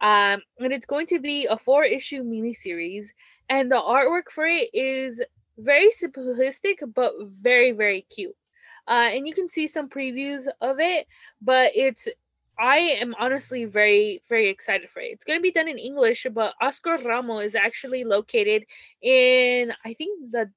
Um, 0.00 0.42
and 0.58 0.72
it's 0.72 0.84
going 0.86 1.06
to 1.06 1.20
be 1.20 1.46
a 1.46 1.56
four 1.56 1.84
issue 1.84 2.22
miniseries. 2.22 3.06
And 3.48 3.70
the 3.70 3.76
artwork 3.80 4.30
for 4.30 4.46
it 4.46 4.68
is 4.74 5.22
very 5.58 5.90
simplistic, 5.90 6.76
but 6.94 7.12
very, 7.40 7.72
very 7.72 8.02
cute. 8.02 8.36
Uh, 8.86 9.10
and 9.12 9.26
you 9.26 9.32
can 9.32 9.48
see 9.48 9.66
some 9.66 9.88
previews 9.88 10.46
of 10.60 10.78
it, 10.78 11.06
but 11.40 11.72
it's 11.74 12.08
I 12.58 12.78
am 13.00 13.14
honestly 13.18 13.64
very, 13.64 14.22
very 14.28 14.48
excited 14.48 14.88
for 14.90 15.00
it. 15.00 15.06
It's 15.06 15.24
going 15.24 15.38
to 15.38 15.42
be 15.42 15.50
done 15.50 15.68
in 15.68 15.78
English, 15.78 16.26
but 16.32 16.54
Oscar 16.60 16.98
Ramo 16.98 17.38
is 17.38 17.54
actually 17.54 18.04
located 18.04 18.64
in, 19.02 19.72
I 19.84 19.92
think 19.94 20.30
the 20.30 20.50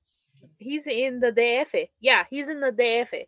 he's 0.59 0.87
in 0.87 1.19
the 1.19 1.31
DF. 1.31 1.87
Yeah, 1.99 2.25
he's 2.29 2.49
in 2.49 2.59
the 2.59 2.71
DF. 2.71 3.25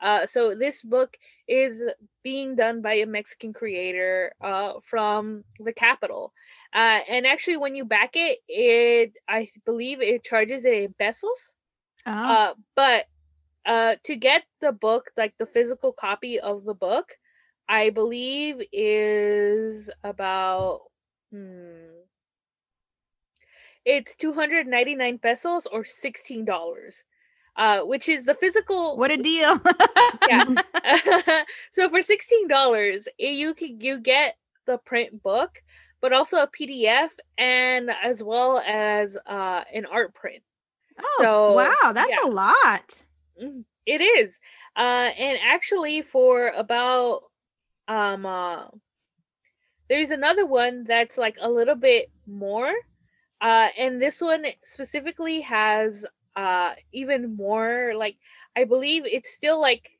Uh, 0.00 0.26
so 0.26 0.54
this 0.54 0.82
book 0.82 1.16
is 1.46 1.82
being 2.22 2.56
done 2.56 2.82
by 2.82 2.94
a 2.94 3.06
Mexican 3.06 3.52
creator 3.52 4.32
uh, 4.40 4.74
from 4.82 5.44
the 5.60 5.72
capital. 5.72 6.32
Uh, 6.72 7.00
and 7.08 7.26
actually, 7.26 7.56
when 7.56 7.74
you 7.74 7.84
back 7.84 8.12
it, 8.14 8.38
it 8.48 9.12
I 9.28 9.48
believe 9.64 10.00
it 10.00 10.24
charges 10.24 10.64
it 10.64 10.74
in 10.74 10.94
pesos. 10.94 11.56
Oh, 12.06 12.28
Uh, 12.28 12.54
but 12.74 13.06
uh, 13.66 13.96
to 14.04 14.16
get 14.16 14.44
the 14.60 14.72
book, 14.72 15.10
like 15.16 15.34
the 15.38 15.46
physical 15.46 15.92
copy 15.92 16.38
of 16.40 16.64
the 16.64 16.74
book, 16.74 17.14
I 17.68 17.90
believe 17.90 18.62
is 18.72 19.90
about 20.04 20.80
hmm, 21.30 22.02
it's 23.84 24.14
299 24.16 25.18
pesos 25.18 25.66
or 25.66 25.84
$16 25.84 27.04
uh 27.56 27.80
which 27.80 28.08
is 28.08 28.24
the 28.24 28.34
physical 28.34 28.96
what 28.96 29.10
a 29.10 29.16
deal. 29.16 29.60
yeah 30.26 30.44
so 31.72 31.88
for 31.88 32.02
$16 32.02 33.08
eh, 33.20 33.30
you 33.30 33.54
can 33.54 33.80
you 33.80 33.98
get 34.00 34.36
the 34.66 34.78
print 34.78 35.22
book 35.22 35.62
but 36.02 36.12
also 36.12 36.38
a 36.38 36.48
pdf 36.48 37.10
and 37.38 37.90
as 38.04 38.22
well 38.22 38.58
as 38.66 39.16
uh 39.26 39.64
an 39.74 39.86
art 39.86 40.14
print 40.14 40.44
Oh, 40.98 41.24
So, 41.24 41.76
wow, 41.84 41.92
that's 41.92 42.08
yeah. 42.08 42.24
a 42.24 42.28
lot. 42.28 43.04
Mhm. 43.40 43.64
It 43.86 44.00
is. 44.00 44.38
Uh 44.76 45.10
and 45.16 45.38
actually 45.42 46.02
for 46.02 46.48
about 46.48 47.24
um 47.88 48.26
uh 48.26 48.68
there's 49.88 50.10
another 50.10 50.46
one 50.46 50.84
that's 50.84 51.18
like 51.18 51.36
a 51.40 51.50
little 51.50 51.74
bit 51.74 52.10
more. 52.26 52.72
Uh 53.40 53.68
and 53.78 54.00
this 54.02 54.20
one 54.20 54.46
specifically 54.64 55.42
has 55.42 56.06
uh 56.36 56.74
even 56.92 57.36
more 57.36 57.94
like 57.96 58.16
I 58.56 58.64
believe 58.64 59.04
it's 59.06 59.32
still 59.34 59.60
like 59.60 59.92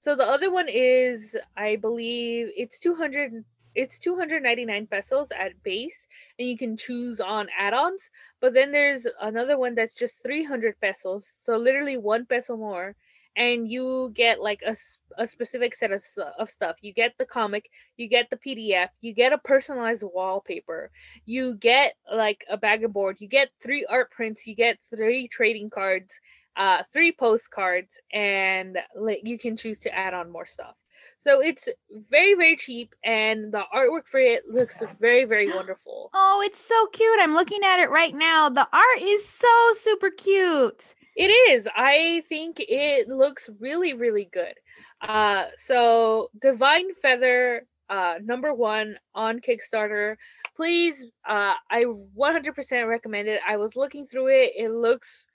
so 0.00 0.16
the 0.16 0.24
other 0.24 0.50
one 0.52 0.68
is 0.68 1.36
I 1.56 1.76
believe 1.76 2.48
it's 2.56 2.78
200 2.80 3.44
it's 3.74 3.98
299 3.98 4.86
pesos 4.86 5.30
at 5.32 5.60
base 5.62 6.06
and 6.38 6.48
you 6.48 6.56
can 6.56 6.76
choose 6.76 7.20
on 7.20 7.48
add-ons 7.58 8.10
but 8.40 8.54
then 8.54 8.72
there's 8.72 9.06
another 9.20 9.58
one 9.58 9.74
that's 9.74 9.94
just 9.94 10.22
300 10.22 10.78
pesos 10.80 11.30
so 11.40 11.56
literally 11.56 11.96
one 11.96 12.26
peso 12.26 12.56
more 12.56 12.94
and 13.36 13.68
you 13.68 14.12
get 14.14 14.42
like 14.42 14.62
a, 14.66 14.76
a 15.16 15.26
specific 15.26 15.74
set 15.74 15.90
of, 15.90 16.02
of 16.38 16.50
stuff. 16.50 16.76
You 16.82 16.92
get 16.92 17.14
the 17.18 17.24
comic 17.24 17.70
you 17.96 18.08
get 18.08 18.28
the 18.30 18.36
pdf 18.36 18.88
you 19.00 19.12
get 19.12 19.32
a 19.32 19.38
personalized 19.38 20.02
wallpaper 20.02 20.90
you 21.24 21.54
get 21.54 21.94
like 22.12 22.44
a 22.50 22.56
bag 22.56 22.84
of 22.84 22.92
board 22.92 23.16
you 23.20 23.28
get 23.28 23.50
three 23.62 23.86
art 23.88 24.10
prints 24.10 24.46
you 24.46 24.54
get 24.54 24.78
three 24.94 25.28
trading 25.28 25.70
cards 25.70 26.20
uh 26.56 26.82
three 26.92 27.12
postcards 27.12 27.98
and 28.12 28.78
like 28.96 29.20
you 29.24 29.38
can 29.38 29.56
choose 29.56 29.78
to 29.78 29.94
add 29.94 30.14
on 30.14 30.30
more 30.30 30.46
stuff 30.46 30.74
so 31.22 31.40
it's 31.40 31.68
very 32.10 32.34
very 32.34 32.56
cheap 32.56 32.94
and 33.04 33.52
the 33.52 33.62
artwork 33.74 34.02
for 34.10 34.20
it 34.20 34.42
looks 34.48 34.78
very 35.00 35.24
very 35.24 35.48
wonderful 35.52 36.10
Oh, 36.14 36.42
it's 36.44 36.60
so 36.60 36.86
cute. 36.86 37.20
I'm 37.20 37.34
looking 37.34 37.62
at 37.64 37.80
it 37.80 37.90
right 37.90 38.14
now. 38.14 38.48
The 38.48 38.66
art 38.72 39.02
is 39.02 39.28
so 39.28 39.48
super 39.74 40.10
cute. 40.10 40.94
It 41.16 41.28
is. 41.28 41.68
I 41.76 42.22
think 42.28 42.56
it 42.58 43.08
looks 43.08 43.50
really, 43.60 43.92
really 43.92 44.28
good. 44.32 44.54
Uh, 45.00 45.46
so 45.56 46.30
Divine 46.40 46.94
Feather, 46.94 47.66
uh, 47.90 48.14
number 48.22 48.54
one 48.54 48.96
on 49.14 49.40
Kickstarter. 49.40 50.16
Please, 50.56 51.04
uh, 51.28 51.54
I 51.70 51.84
100% 51.84 52.88
recommend 52.88 53.28
it. 53.28 53.40
I 53.46 53.56
was 53.56 53.76
looking 53.76 54.06
through 54.06 54.28
it. 54.28 54.52
It 54.56 54.70
looks 54.70 55.26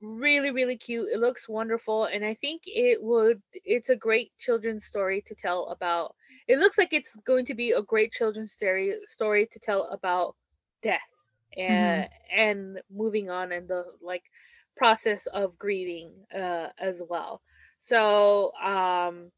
really, 0.00 0.50
really 0.50 0.76
cute. 0.76 1.08
It 1.12 1.18
looks 1.18 1.48
wonderful, 1.48 2.04
and 2.04 2.24
I 2.24 2.34
think 2.34 2.62
it 2.66 3.02
would. 3.02 3.42
It's 3.52 3.90
a 3.90 3.96
great 3.96 4.32
children's 4.38 4.84
story 4.84 5.22
to 5.22 5.34
tell 5.34 5.66
about. 5.66 6.14
It 6.46 6.58
looks 6.58 6.78
like 6.78 6.92
it's 6.92 7.16
going 7.16 7.44
to 7.46 7.54
be 7.54 7.72
a 7.72 7.82
great 7.82 8.12
children's 8.12 8.52
story 8.52 8.94
story 9.08 9.46
to 9.46 9.58
tell 9.58 9.84
about 9.88 10.36
death 10.82 11.00
and 11.56 12.08
and 12.34 12.80
moving 12.90 13.30
on 13.30 13.52
and 13.52 13.68
the 13.68 13.84
like 14.00 14.24
process 14.76 15.26
of 15.26 15.58
grieving 15.58 16.12
uh 16.34 16.68
as 16.78 17.02
well 17.08 17.42
so 17.80 18.52
um 18.62 19.32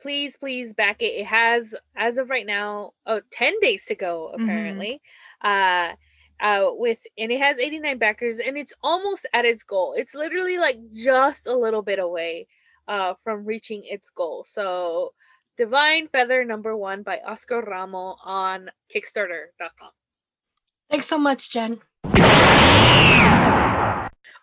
please 0.00 0.36
please 0.36 0.72
back 0.72 1.02
it 1.02 1.06
it 1.06 1.26
has 1.26 1.74
as 1.96 2.18
of 2.18 2.30
right 2.30 2.46
now 2.46 2.92
oh 3.06 3.20
10 3.30 3.54
days 3.60 3.84
to 3.84 3.94
go 3.94 4.28
Mhm. 4.36 4.42
apparently 4.42 5.02
uh 5.42 5.92
uh 6.40 6.66
with 6.70 7.00
and 7.16 7.30
it 7.32 7.40
has 7.40 7.58
89 7.58 7.98
backers 7.98 8.38
and 8.38 8.56
it's 8.56 8.72
almost 8.82 9.26
at 9.32 9.44
its 9.44 9.62
goal. 9.62 9.94
It's 9.96 10.14
literally 10.14 10.58
like 10.58 10.78
just 10.92 11.46
a 11.46 11.56
little 11.56 11.82
bit 11.82 11.98
away 11.98 12.46
uh 12.86 13.14
from 13.24 13.44
reaching 13.44 13.82
its 13.84 14.10
goal. 14.10 14.44
So 14.48 15.12
divine 15.56 16.08
feather 16.08 16.44
number 16.44 16.76
one 16.76 17.02
by 17.02 17.18
oscar 17.26 17.60
ramo 17.62 18.16
on 18.24 18.70
kickstarter.com 18.94 19.90
Thanks 20.90 21.06
so 21.06 21.18
much, 21.18 21.50
Jen. 21.50 21.80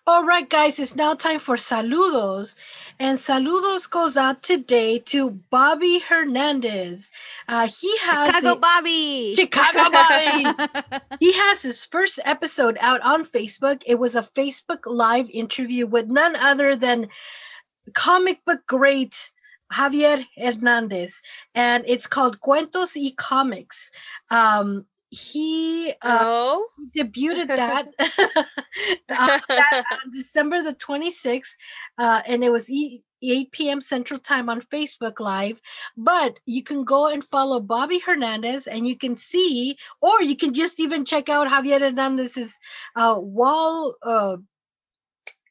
All 0.07 0.23
right, 0.23 0.47
guys, 0.47 0.77
it's 0.77 0.95
now 0.95 1.15
time 1.15 1.39
for 1.39 1.55
saludos. 1.55 2.55
And 2.99 3.17
saludos 3.17 3.89
goes 3.89 4.17
out 4.17 4.43
today 4.43 4.99
to 4.99 5.31
Bobby 5.31 5.97
Hernandez. 5.99 7.09
Uh, 7.47 7.67
he 7.67 7.97
has 7.97 8.27
Chicago 8.27 8.51
a- 8.51 8.55
Bobby. 8.57 9.33
Chicago 9.33 9.89
Bobby. 9.91 10.99
he 11.19 11.33
has 11.33 11.63
his 11.63 11.83
first 11.85 12.19
episode 12.23 12.77
out 12.79 13.01
on 13.01 13.25
Facebook. 13.25 13.81
It 13.87 13.95
was 13.97 14.15
a 14.15 14.21
Facebook 14.21 14.81
Live 14.85 15.27
interview 15.31 15.87
with 15.87 16.05
none 16.07 16.35
other 16.35 16.75
than 16.75 17.07
comic 17.93 18.45
book 18.45 18.61
great 18.67 19.31
Javier 19.73 20.23
Hernandez, 20.37 21.19
and 21.55 21.83
it's 21.87 22.05
called 22.05 22.39
Cuentos 22.39 22.95
y 22.95 23.11
Comics. 23.17 23.89
Um, 24.29 24.85
he 25.09 25.93
uh, 26.01 26.25
oh, 26.25 26.67
debuted 26.95 27.55
that, 27.55 27.87
uh, 27.99 29.29
that 29.57 29.75
on 29.91 30.11
December 30.11 30.61
the 30.63 30.73
26th, 30.73 31.55
uh, 31.97 32.21
and 32.27 32.43
it 32.43 32.51
was 32.51 32.69
e- 32.69 33.03
8 33.21 33.69
p.m. 33.69 33.81
Central 33.81 34.19
Time 34.19 34.49
on 34.49 34.61
Facebook 34.61 35.19
Live. 35.19 35.59
But 35.97 36.39
you 36.45 36.63
can 36.63 36.83
go 36.83 37.07
and 37.07 37.23
follow 37.23 37.59
Bobby 37.59 37.99
Hernandez, 37.99 38.67
and 38.67 38.87
you 38.87 38.97
can 38.97 39.17
see, 39.17 39.77
or 40.01 40.21
you 40.21 40.35
can 40.35 40.53
just 40.53 40.79
even 40.79 41.05
check 41.05 41.29
out 41.29 41.47
Javier 41.47 41.79
Hernandez's 41.81 42.53
uh, 42.95 43.15
wall. 43.19 43.95
Uh, 44.01 44.37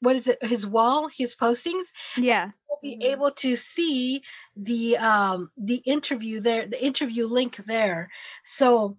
what 0.00 0.16
is 0.16 0.28
it? 0.28 0.42
His 0.44 0.66
wall, 0.66 1.08
his 1.08 1.34
postings. 1.34 1.84
yeah. 2.16 2.52
You'll 2.68 2.78
be 2.82 2.96
Mhm. 2.96 3.08
able 3.08 3.30
to 3.32 3.56
see 3.56 4.22
the 4.56 4.96
um 4.98 5.50
the 5.56 5.76
interview 5.76 6.40
there, 6.40 6.66
the 6.66 6.82
interview 6.84 7.26
link 7.26 7.56
there. 7.56 8.10
So 8.44 8.96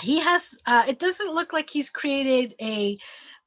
he 0.00 0.20
has 0.20 0.58
uh 0.66 0.84
it 0.88 0.98
doesn't 0.98 1.32
look 1.32 1.52
like 1.52 1.70
he's 1.70 1.90
created 1.90 2.54
a 2.60 2.98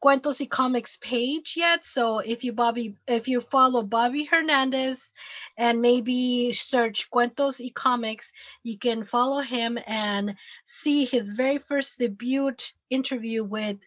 Cuentos 0.03 0.41
y 0.41 0.47
Comics 0.47 0.97
page 0.97 1.53
yet. 1.55 1.85
So 1.85 2.19
if 2.19 2.43
you 2.43 2.51
Bobby 2.51 2.97
if 3.07 3.29
you 3.29 3.39
follow 3.39 3.83
Bobby 3.83 4.25
Hernandez 4.25 5.11
and 5.57 5.81
maybe 5.81 6.51
search 6.51 7.09
Cuentos 7.09 7.59
y 7.59 7.71
Comics, 7.73 8.33
you 8.63 8.77
can 8.77 9.05
follow 9.05 9.39
him 9.39 9.79
and 9.87 10.35
see 10.65 11.05
his 11.05 11.31
very 11.31 11.57
first 11.57 11.99
debut 11.99 12.51
interview 12.89 13.45
with 13.45 13.77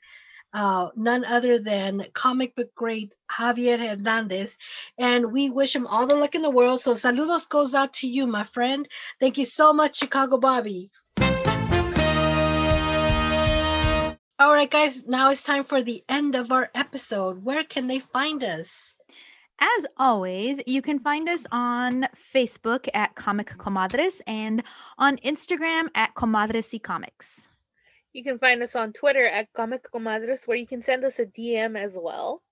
uh, 0.54 0.88
none 0.96 1.26
other 1.26 1.58
than 1.58 2.06
comic 2.14 2.54
book 2.56 2.74
great 2.74 3.14
Javier 3.30 3.78
Hernandez. 3.78 4.56
And 4.96 5.32
we 5.32 5.50
wish 5.50 5.76
him 5.76 5.86
all 5.86 6.06
the 6.06 6.14
luck 6.14 6.34
in 6.34 6.40
the 6.40 6.48
world. 6.48 6.80
So 6.80 6.94
saludos 6.94 7.46
goes 7.46 7.74
out 7.74 7.92
to 7.94 8.08
you, 8.08 8.26
my 8.26 8.44
friend. 8.44 8.88
Thank 9.20 9.36
you 9.36 9.44
so 9.44 9.74
much, 9.74 9.98
Chicago 9.98 10.38
Bobby. 10.38 10.90
All 14.38 14.52
right, 14.52 14.70
guys, 14.70 15.06
now 15.06 15.30
it's 15.30 15.42
time 15.42 15.64
for 15.64 15.82
the 15.82 16.04
end 16.10 16.34
of 16.34 16.52
our 16.52 16.70
episode. 16.74 17.42
Where 17.42 17.64
can 17.64 17.86
they 17.86 18.00
find 18.00 18.44
us? 18.44 18.94
As 19.58 19.86
always, 19.96 20.60
you 20.66 20.82
can 20.82 20.98
find 20.98 21.26
us 21.26 21.46
on 21.50 22.06
Facebook 22.34 22.86
at 22.92 23.14
Comic 23.14 23.48
Comadres 23.56 24.20
and 24.26 24.62
on 24.98 25.16
Instagram 25.18 25.88
at 25.94 26.14
Comadres 26.14 26.74
y 26.74 26.78
Comics. 26.78 27.48
you 28.12 28.22
can 28.22 28.38
find 28.38 28.62
us 28.62 28.76
on 28.76 28.92
Twitter 28.92 29.26
at 29.26 29.52
Comic 29.54 29.90
Comadres, 29.90 30.46
where 30.46 30.58
you 30.58 30.66
can 30.66 30.82
send 30.82 31.04
us 31.04 31.18
a 31.18 31.24
DM 31.24 31.78
as 31.82 31.96
well. 31.98 32.42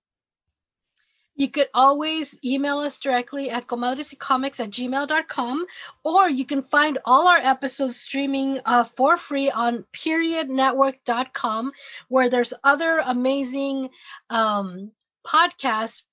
You 1.35 1.49
could 1.49 1.67
always 1.73 2.37
email 2.43 2.79
us 2.79 2.97
directly 2.97 3.49
at 3.49 3.67
comadresycomics 3.67 4.59
at 4.59 4.69
gmail.com, 4.69 5.65
or 6.03 6.29
you 6.29 6.45
can 6.45 6.63
find 6.63 6.97
all 7.03 7.27
our 7.27 7.37
episodes 7.37 7.99
streaming 7.99 8.59
uh, 8.65 8.85
for 8.85 9.17
free 9.17 9.51
on 9.51 9.85
periodnetwork.com, 9.93 11.71
where 12.07 12.29
there's 12.29 12.53
other 12.63 13.01
amazing 13.05 13.89
um, 14.29 14.91
podcasts 15.25 16.03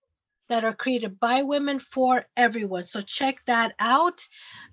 that 0.52 0.64
are 0.64 0.74
created 0.74 1.18
by 1.18 1.42
women 1.42 1.78
for 1.78 2.26
everyone. 2.36 2.84
So 2.84 3.00
check 3.00 3.38
that 3.46 3.72
out. 3.78 4.20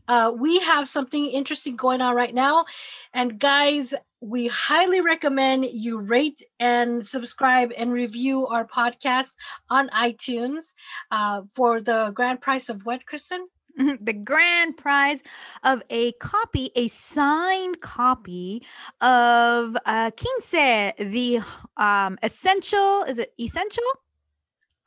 Uh, 0.10 0.34
we 0.38 0.60
have 0.60 0.90
something 0.90 1.28
interesting 1.28 1.78
going 1.78 2.02
on 2.02 2.14
right 2.16 2.34
now. 2.34 2.66
And 3.14 3.40
guys, 3.40 3.94
we 4.20 4.48
highly 4.48 5.00
recommend 5.00 5.68
you 5.72 5.98
rate 6.00 6.44
and 6.60 7.06
subscribe 7.06 7.72
and 7.78 7.94
review 7.94 8.46
our 8.48 8.68
podcast 8.68 9.30
on 9.70 9.88
iTunes 9.92 10.74
uh, 11.12 11.44
for 11.54 11.80
the 11.80 12.12
grand 12.14 12.42
prize 12.42 12.68
of 12.68 12.86
what, 12.86 13.06
Kristen? 13.06 13.48
the 14.02 14.12
grand 14.12 14.76
prize 14.76 15.24
of 15.64 15.82
a 15.90 16.12
copy, 16.14 16.72
a 16.76 16.90
signed 16.90 17.80
copy 17.80 18.62
of 19.00 19.78
uh, 19.86 20.12
Quince, 20.12 20.94
the 21.00 21.40
um, 21.78 22.20
essential, 22.22 23.04
is 23.04 23.18
it 23.18 23.32
essential? 23.40 23.86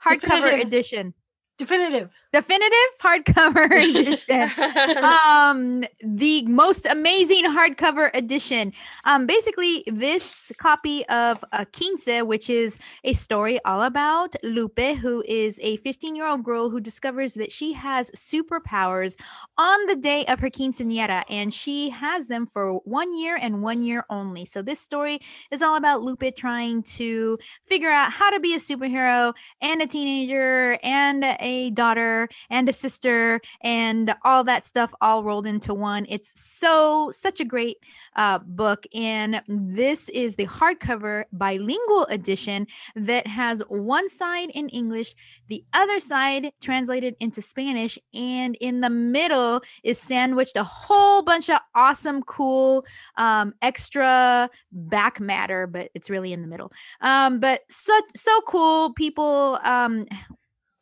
Hardcover 0.05 0.21
Definitive. 0.21 0.67
edition. 0.67 1.15
Definitive. 1.59 2.11
Definitive 2.33 2.93
hardcover 3.03 3.71
edition. 3.95 5.05
um 5.05 5.85
the 6.03 6.43
most 6.47 6.87
amazing 6.87 7.45
hardcover 7.45 8.11
edition 8.15 8.73
um 9.05 9.27
basically 9.27 9.85
this 9.87 10.51
copy 10.57 11.07
of 11.09 11.45
uh, 11.53 11.67
Quince 11.77 12.09
which 12.25 12.49
is 12.49 12.79
a 13.05 13.13
story 13.13 13.61
all 13.67 13.83
about 13.83 14.35
Lupe 14.43 14.97
who 15.03 15.23
is 15.29 15.61
a 15.63 15.77
15 15.79 16.17
year 16.17 16.27
old 16.27 16.43
girl 16.43 16.71
who 16.71 16.81
discovers 16.81 17.35
that 17.35 17.53
she 17.53 17.75
has 17.75 18.11
superpowers 18.13 19.15
on 19.59 19.87
the 19.87 19.97
day 19.97 20.25
of 20.27 20.41
her 20.41 20.49
quinceañera 20.49 21.25
and 21.29 21.53
she 21.53 21.91
has 21.91 22.29
them 22.29 22.47
for 22.47 22.77
one 22.85 23.15
year 23.15 23.37
and 23.37 23.63
one 23.63 23.83
year 23.83 24.07
only 24.09 24.47
so 24.47 24.63
this 24.63 24.81
story 24.81 25.21
is 25.51 25.61
all 25.61 25.77
about 25.77 26.01
Lupe 26.01 26.35
trying 26.35 26.83
to 26.83 27.39
figure 27.67 27.91
out 27.91 28.11
how 28.11 28.31
to 28.31 28.41
be 28.41 28.55
a 28.55 28.59
superhero 28.59 29.35
and 29.61 29.83
a 29.83 29.87
teenager 29.87 30.79
and 30.83 31.25
a 31.41 31.71
daughter 31.71 32.22
and 32.51 32.69
a 32.69 32.73
sister 32.73 33.41
and 33.61 34.15
all 34.25 34.45
that 34.45 34.67
stuff 34.67 34.93
all 35.01 35.25
rolled 35.25 35.47
into 35.47 35.75
one. 35.75 36.07
It's 36.09 36.33
so 36.41 37.11
such 37.13 37.41
a 37.41 37.45
great 37.45 37.79
uh, 38.17 38.39
book, 38.39 38.87
and 38.95 39.43
this 39.49 40.09
is 40.11 40.37
the 40.37 40.47
hardcover 40.47 41.25
bilingual 41.33 42.07
edition 42.07 42.67
that 42.97 43.27
has 43.27 43.61
one 43.69 44.09
side 44.09 44.51
in 44.55 44.69
English, 44.69 45.15
the 45.49 45.65
other 45.73 46.01
side 46.01 46.53
translated 46.61 47.17
into 47.21 47.43
Spanish, 47.43 47.99
and 48.15 48.57
in 48.61 48.81
the 48.81 48.91
middle 48.91 49.61
is 49.83 49.99
sandwiched 49.99 50.57
a 50.57 50.65
whole 50.65 51.23
bunch 51.23 51.49
of 51.51 51.59
awesome, 51.75 52.23
cool, 52.23 52.85
um, 53.17 53.55
extra 53.63 54.49
back 54.73 55.21
matter, 55.21 55.67
but 55.67 55.91
it's 55.95 56.11
really 56.11 56.33
in 56.33 56.43
the 56.43 56.49
middle. 56.49 56.73
Um, 57.01 57.41
but 57.41 57.63
so 57.69 57.99
so 58.15 58.41
cool. 58.47 58.93
People 58.95 59.59
um 59.65 60.07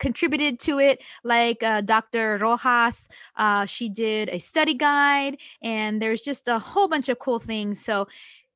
contributed 0.01 0.59
to 0.59 0.78
it 0.81 1.02
like 1.22 1.62
uh, 1.62 1.81
dr 1.82 2.39
rojas 2.39 3.09
uh, 3.36 3.64
she 3.66 3.89
did 3.89 4.28
a 4.31 4.39
study 4.39 4.74
guide 4.74 5.36
and 5.62 6.01
there's 6.01 6.22
just 6.22 6.48
a 6.48 6.59
whole 6.59 6.89
bunch 6.89 7.09
of 7.09 7.18
cool 7.18 7.39
things. 7.39 7.85
So 7.85 8.09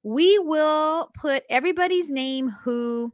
we 0.02 0.38
will 0.38 1.10
put 1.14 1.44
everybody's 1.48 2.10
name 2.10 2.48
who 2.48 3.12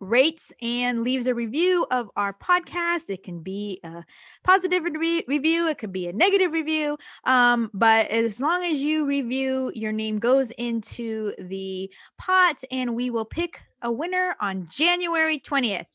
rates 0.00 0.52
and 0.62 1.02
leaves 1.02 1.26
a 1.26 1.34
review 1.34 1.84
of 1.90 2.08
our 2.14 2.32
podcast. 2.32 3.10
It 3.10 3.24
can 3.24 3.40
be 3.40 3.80
a 3.82 4.04
positive 4.44 4.84
re- 4.84 5.24
review 5.26 5.68
it 5.68 5.78
could 5.78 5.92
be 5.92 6.06
a 6.06 6.12
negative 6.12 6.52
review 6.52 6.96
um, 7.24 7.70
but 7.74 8.08
as 8.08 8.40
long 8.40 8.62
as 8.64 8.78
you 8.78 9.06
review 9.06 9.72
your 9.74 9.90
name 9.90 10.18
goes 10.18 10.52
into 10.52 11.34
the 11.38 11.90
pot 12.16 12.62
and 12.70 12.94
we 12.94 13.10
will 13.10 13.24
pick 13.24 13.60
a 13.82 13.90
winner 13.90 14.36
on 14.40 14.66
january 14.70 15.38
20th 15.38 15.86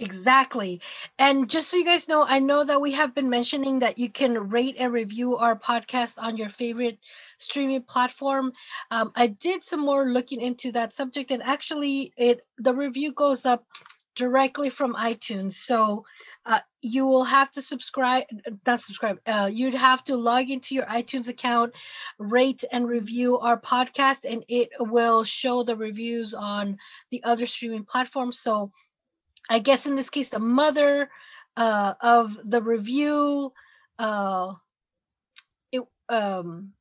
Exactly. 0.00 0.80
And 1.18 1.48
just 1.50 1.68
so 1.68 1.76
you 1.76 1.84
guys 1.84 2.08
know, 2.08 2.24
I 2.24 2.38
know 2.40 2.64
that 2.64 2.80
we 2.80 2.92
have 2.92 3.14
been 3.14 3.28
mentioning 3.28 3.80
that 3.80 3.98
you 3.98 4.08
can 4.10 4.48
rate 4.48 4.76
and 4.78 4.92
review 4.92 5.36
our 5.36 5.56
podcast 5.58 6.14
on 6.16 6.38
your 6.38 6.48
favorite 6.48 6.98
streaming 7.38 7.82
platform. 7.82 8.52
Um, 8.90 9.12
I 9.14 9.26
did 9.28 9.62
some 9.62 9.80
more 9.80 10.06
looking 10.06 10.40
into 10.40 10.72
that 10.72 10.94
subject, 10.94 11.30
and 11.30 11.42
actually, 11.42 12.14
it 12.16 12.46
the 12.58 12.74
review 12.74 13.12
goes 13.12 13.44
up 13.44 13.66
directly 14.14 14.70
from 14.70 14.94
iTunes. 14.94 15.52
So 15.54 16.06
uh, 16.46 16.60
you 16.80 17.04
will 17.04 17.24
have 17.24 17.50
to 17.52 17.62
subscribe, 17.62 18.24
not 18.66 18.80
subscribe. 18.80 19.18
Uh, 19.26 19.50
you'd 19.52 19.74
have 19.74 20.02
to 20.04 20.16
log 20.16 20.48
into 20.50 20.74
your 20.74 20.86
iTunes 20.86 21.28
account, 21.28 21.74
rate 22.18 22.64
and 22.72 22.88
review 22.88 23.38
our 23.38 23.60
podcast, 23.60 24.20
and 24.30 24.44
it 24.48 24.70
will 24.78 25.24
show 25.24 25.62
the 25.62 25.76
reviews 25.76 26.34
on 26.34 26.78
the 27.10 27.22
other 27.24 27.46
streaming 27.46 27.84
platforms. 27.84 28.38
So 28.40 28.72
I 29.50 29.60
guess 29.60 29.86
in 29.86 29.96
this 29.96 30.10
case, 30.10 30.30
the 30.30 30.40
mother 30.40 31.10
uh, 31.58 31.94
of 32.02 32.38
the 32.44 32.62
review 32.62 33.52
uh, 34.00 34.54
it, 35.72 35.82
um, 36.08 36.72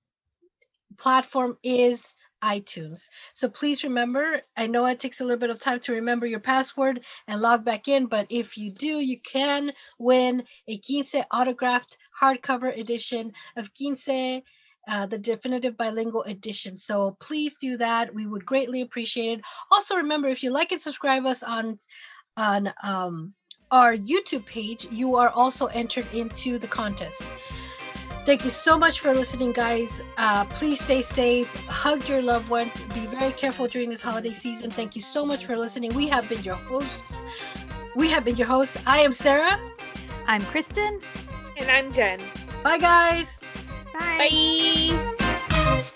platform 0.97 1.57
is 1.63 2.03
iTunes. 2.43 3.03
So 3.33 3.49
please 3.49 3.83
remember, 3.83 4.41
I 4.57 4.67
know 4.67 4.85
it 4.85 4.99
takes 4.99 5.21
a 5.21 5.25
little 5.25 5.39
bit 5.39 5.49
of 5.49 5.59
time 5.59 5.79
to 5.81 5.93
remember 5.93 6.27
your 6.27 6.41
password 6.41 7.01
and 7.27 7.41
log 7.41 7.65
back 7.65 7.87
in, 7.87 8.07
but 8.07 8.27
if 8.29 8.57
you 8.57 8.71
do, 8.71 8.99
you 8.99 9.19
can 9.21 9.71
win 9.99 10.43
a 10.67 10.77
Quince 10.79 11.15
autographed 11.31 11.97
hardcover 12.21 12.77
edition 12.77 13.33
of 13.57 13.71
Quince 13.75 14.43
uh, 14.87 15.05
the 15.07 15.17
definitive 15.17 15.77
bilingual 15.77 16.23
edition. 16.23 16.77
So 16.77 17.15
please 17.21 17.55
do 17.61 17.77
that. 17.77 18.13
We 18.13 18.27
would 18.27 18.45
greatly 18.45 18.81
appreciate 18.81 19.39
it. 19.39 19.45
Also, 19.71 19.95
remember 19.97 20.27
if 20.29 20.43
you 20.43 20.51
like 20.51 20.73
and 20.73 20.81
subscribe 20.81 21.25
us 21.25 21.43
on 21.43 21.79
on 22.39 22.73
um, 22.81 23.33
our 23.69 23.95
YouTube 23.95 24.45
page, 24.45 24.87
you 24.91 25.15
are 25.15 25.29
also 25.29 25.67
entered 25.67 26.07
into 26.13 26.57
the 26.57 26.67
contest. 26.67 27.21
Thank 28.25 28.45
you 28.45 28.51
so 28.51 28.77
much 28.77 28.99
for 28.99 29.13
listening, 29.13 29.51
guys. 29.53 30.01
Uh, 30.17 30.45
please 30.45 30.79
stay 30.83 31.01
safe. 31.01 31.53
Hug 31.65 32.07
your 32.07 32.21
loved 32.21 32.49
ones. 32.49 32.79
Be 32.93 33.05
very 33.07 33.31
careful 33.31 33.67
during 33.67 33.89
this 33.89 34.01
holiday 34.01 34.31
season. 34.31 34.69
Thank 34.71 34.95
you 34.95 35.01
so 35.01 35.25
much 35.25 35.45
for 35.45 35.57
listening. 35.57 35.93
We 35.93 36.07
have 36.07 36.29
been 36.29 36.43
your 36.43 36.55
hosts. 36.55 37.17
We 37.95 38.09
have 38.09 38.25
been 38.25 38.37
your 38.37 38.47
hosts. 38.47 38.77
I 38.85 38.99
am 38.99 39.13
Sarah. 39.13 39.59
I'm 40.27 40.41
Kristen. 40.43 40.99
And 41.57 41.71
I'm 41.71 41.91
Jen. 41.91 42.19
Bye, 42.63 42.77
guys. 42.77 43.39
Bye. 43.93 44.91
Bye. 45.17 45.89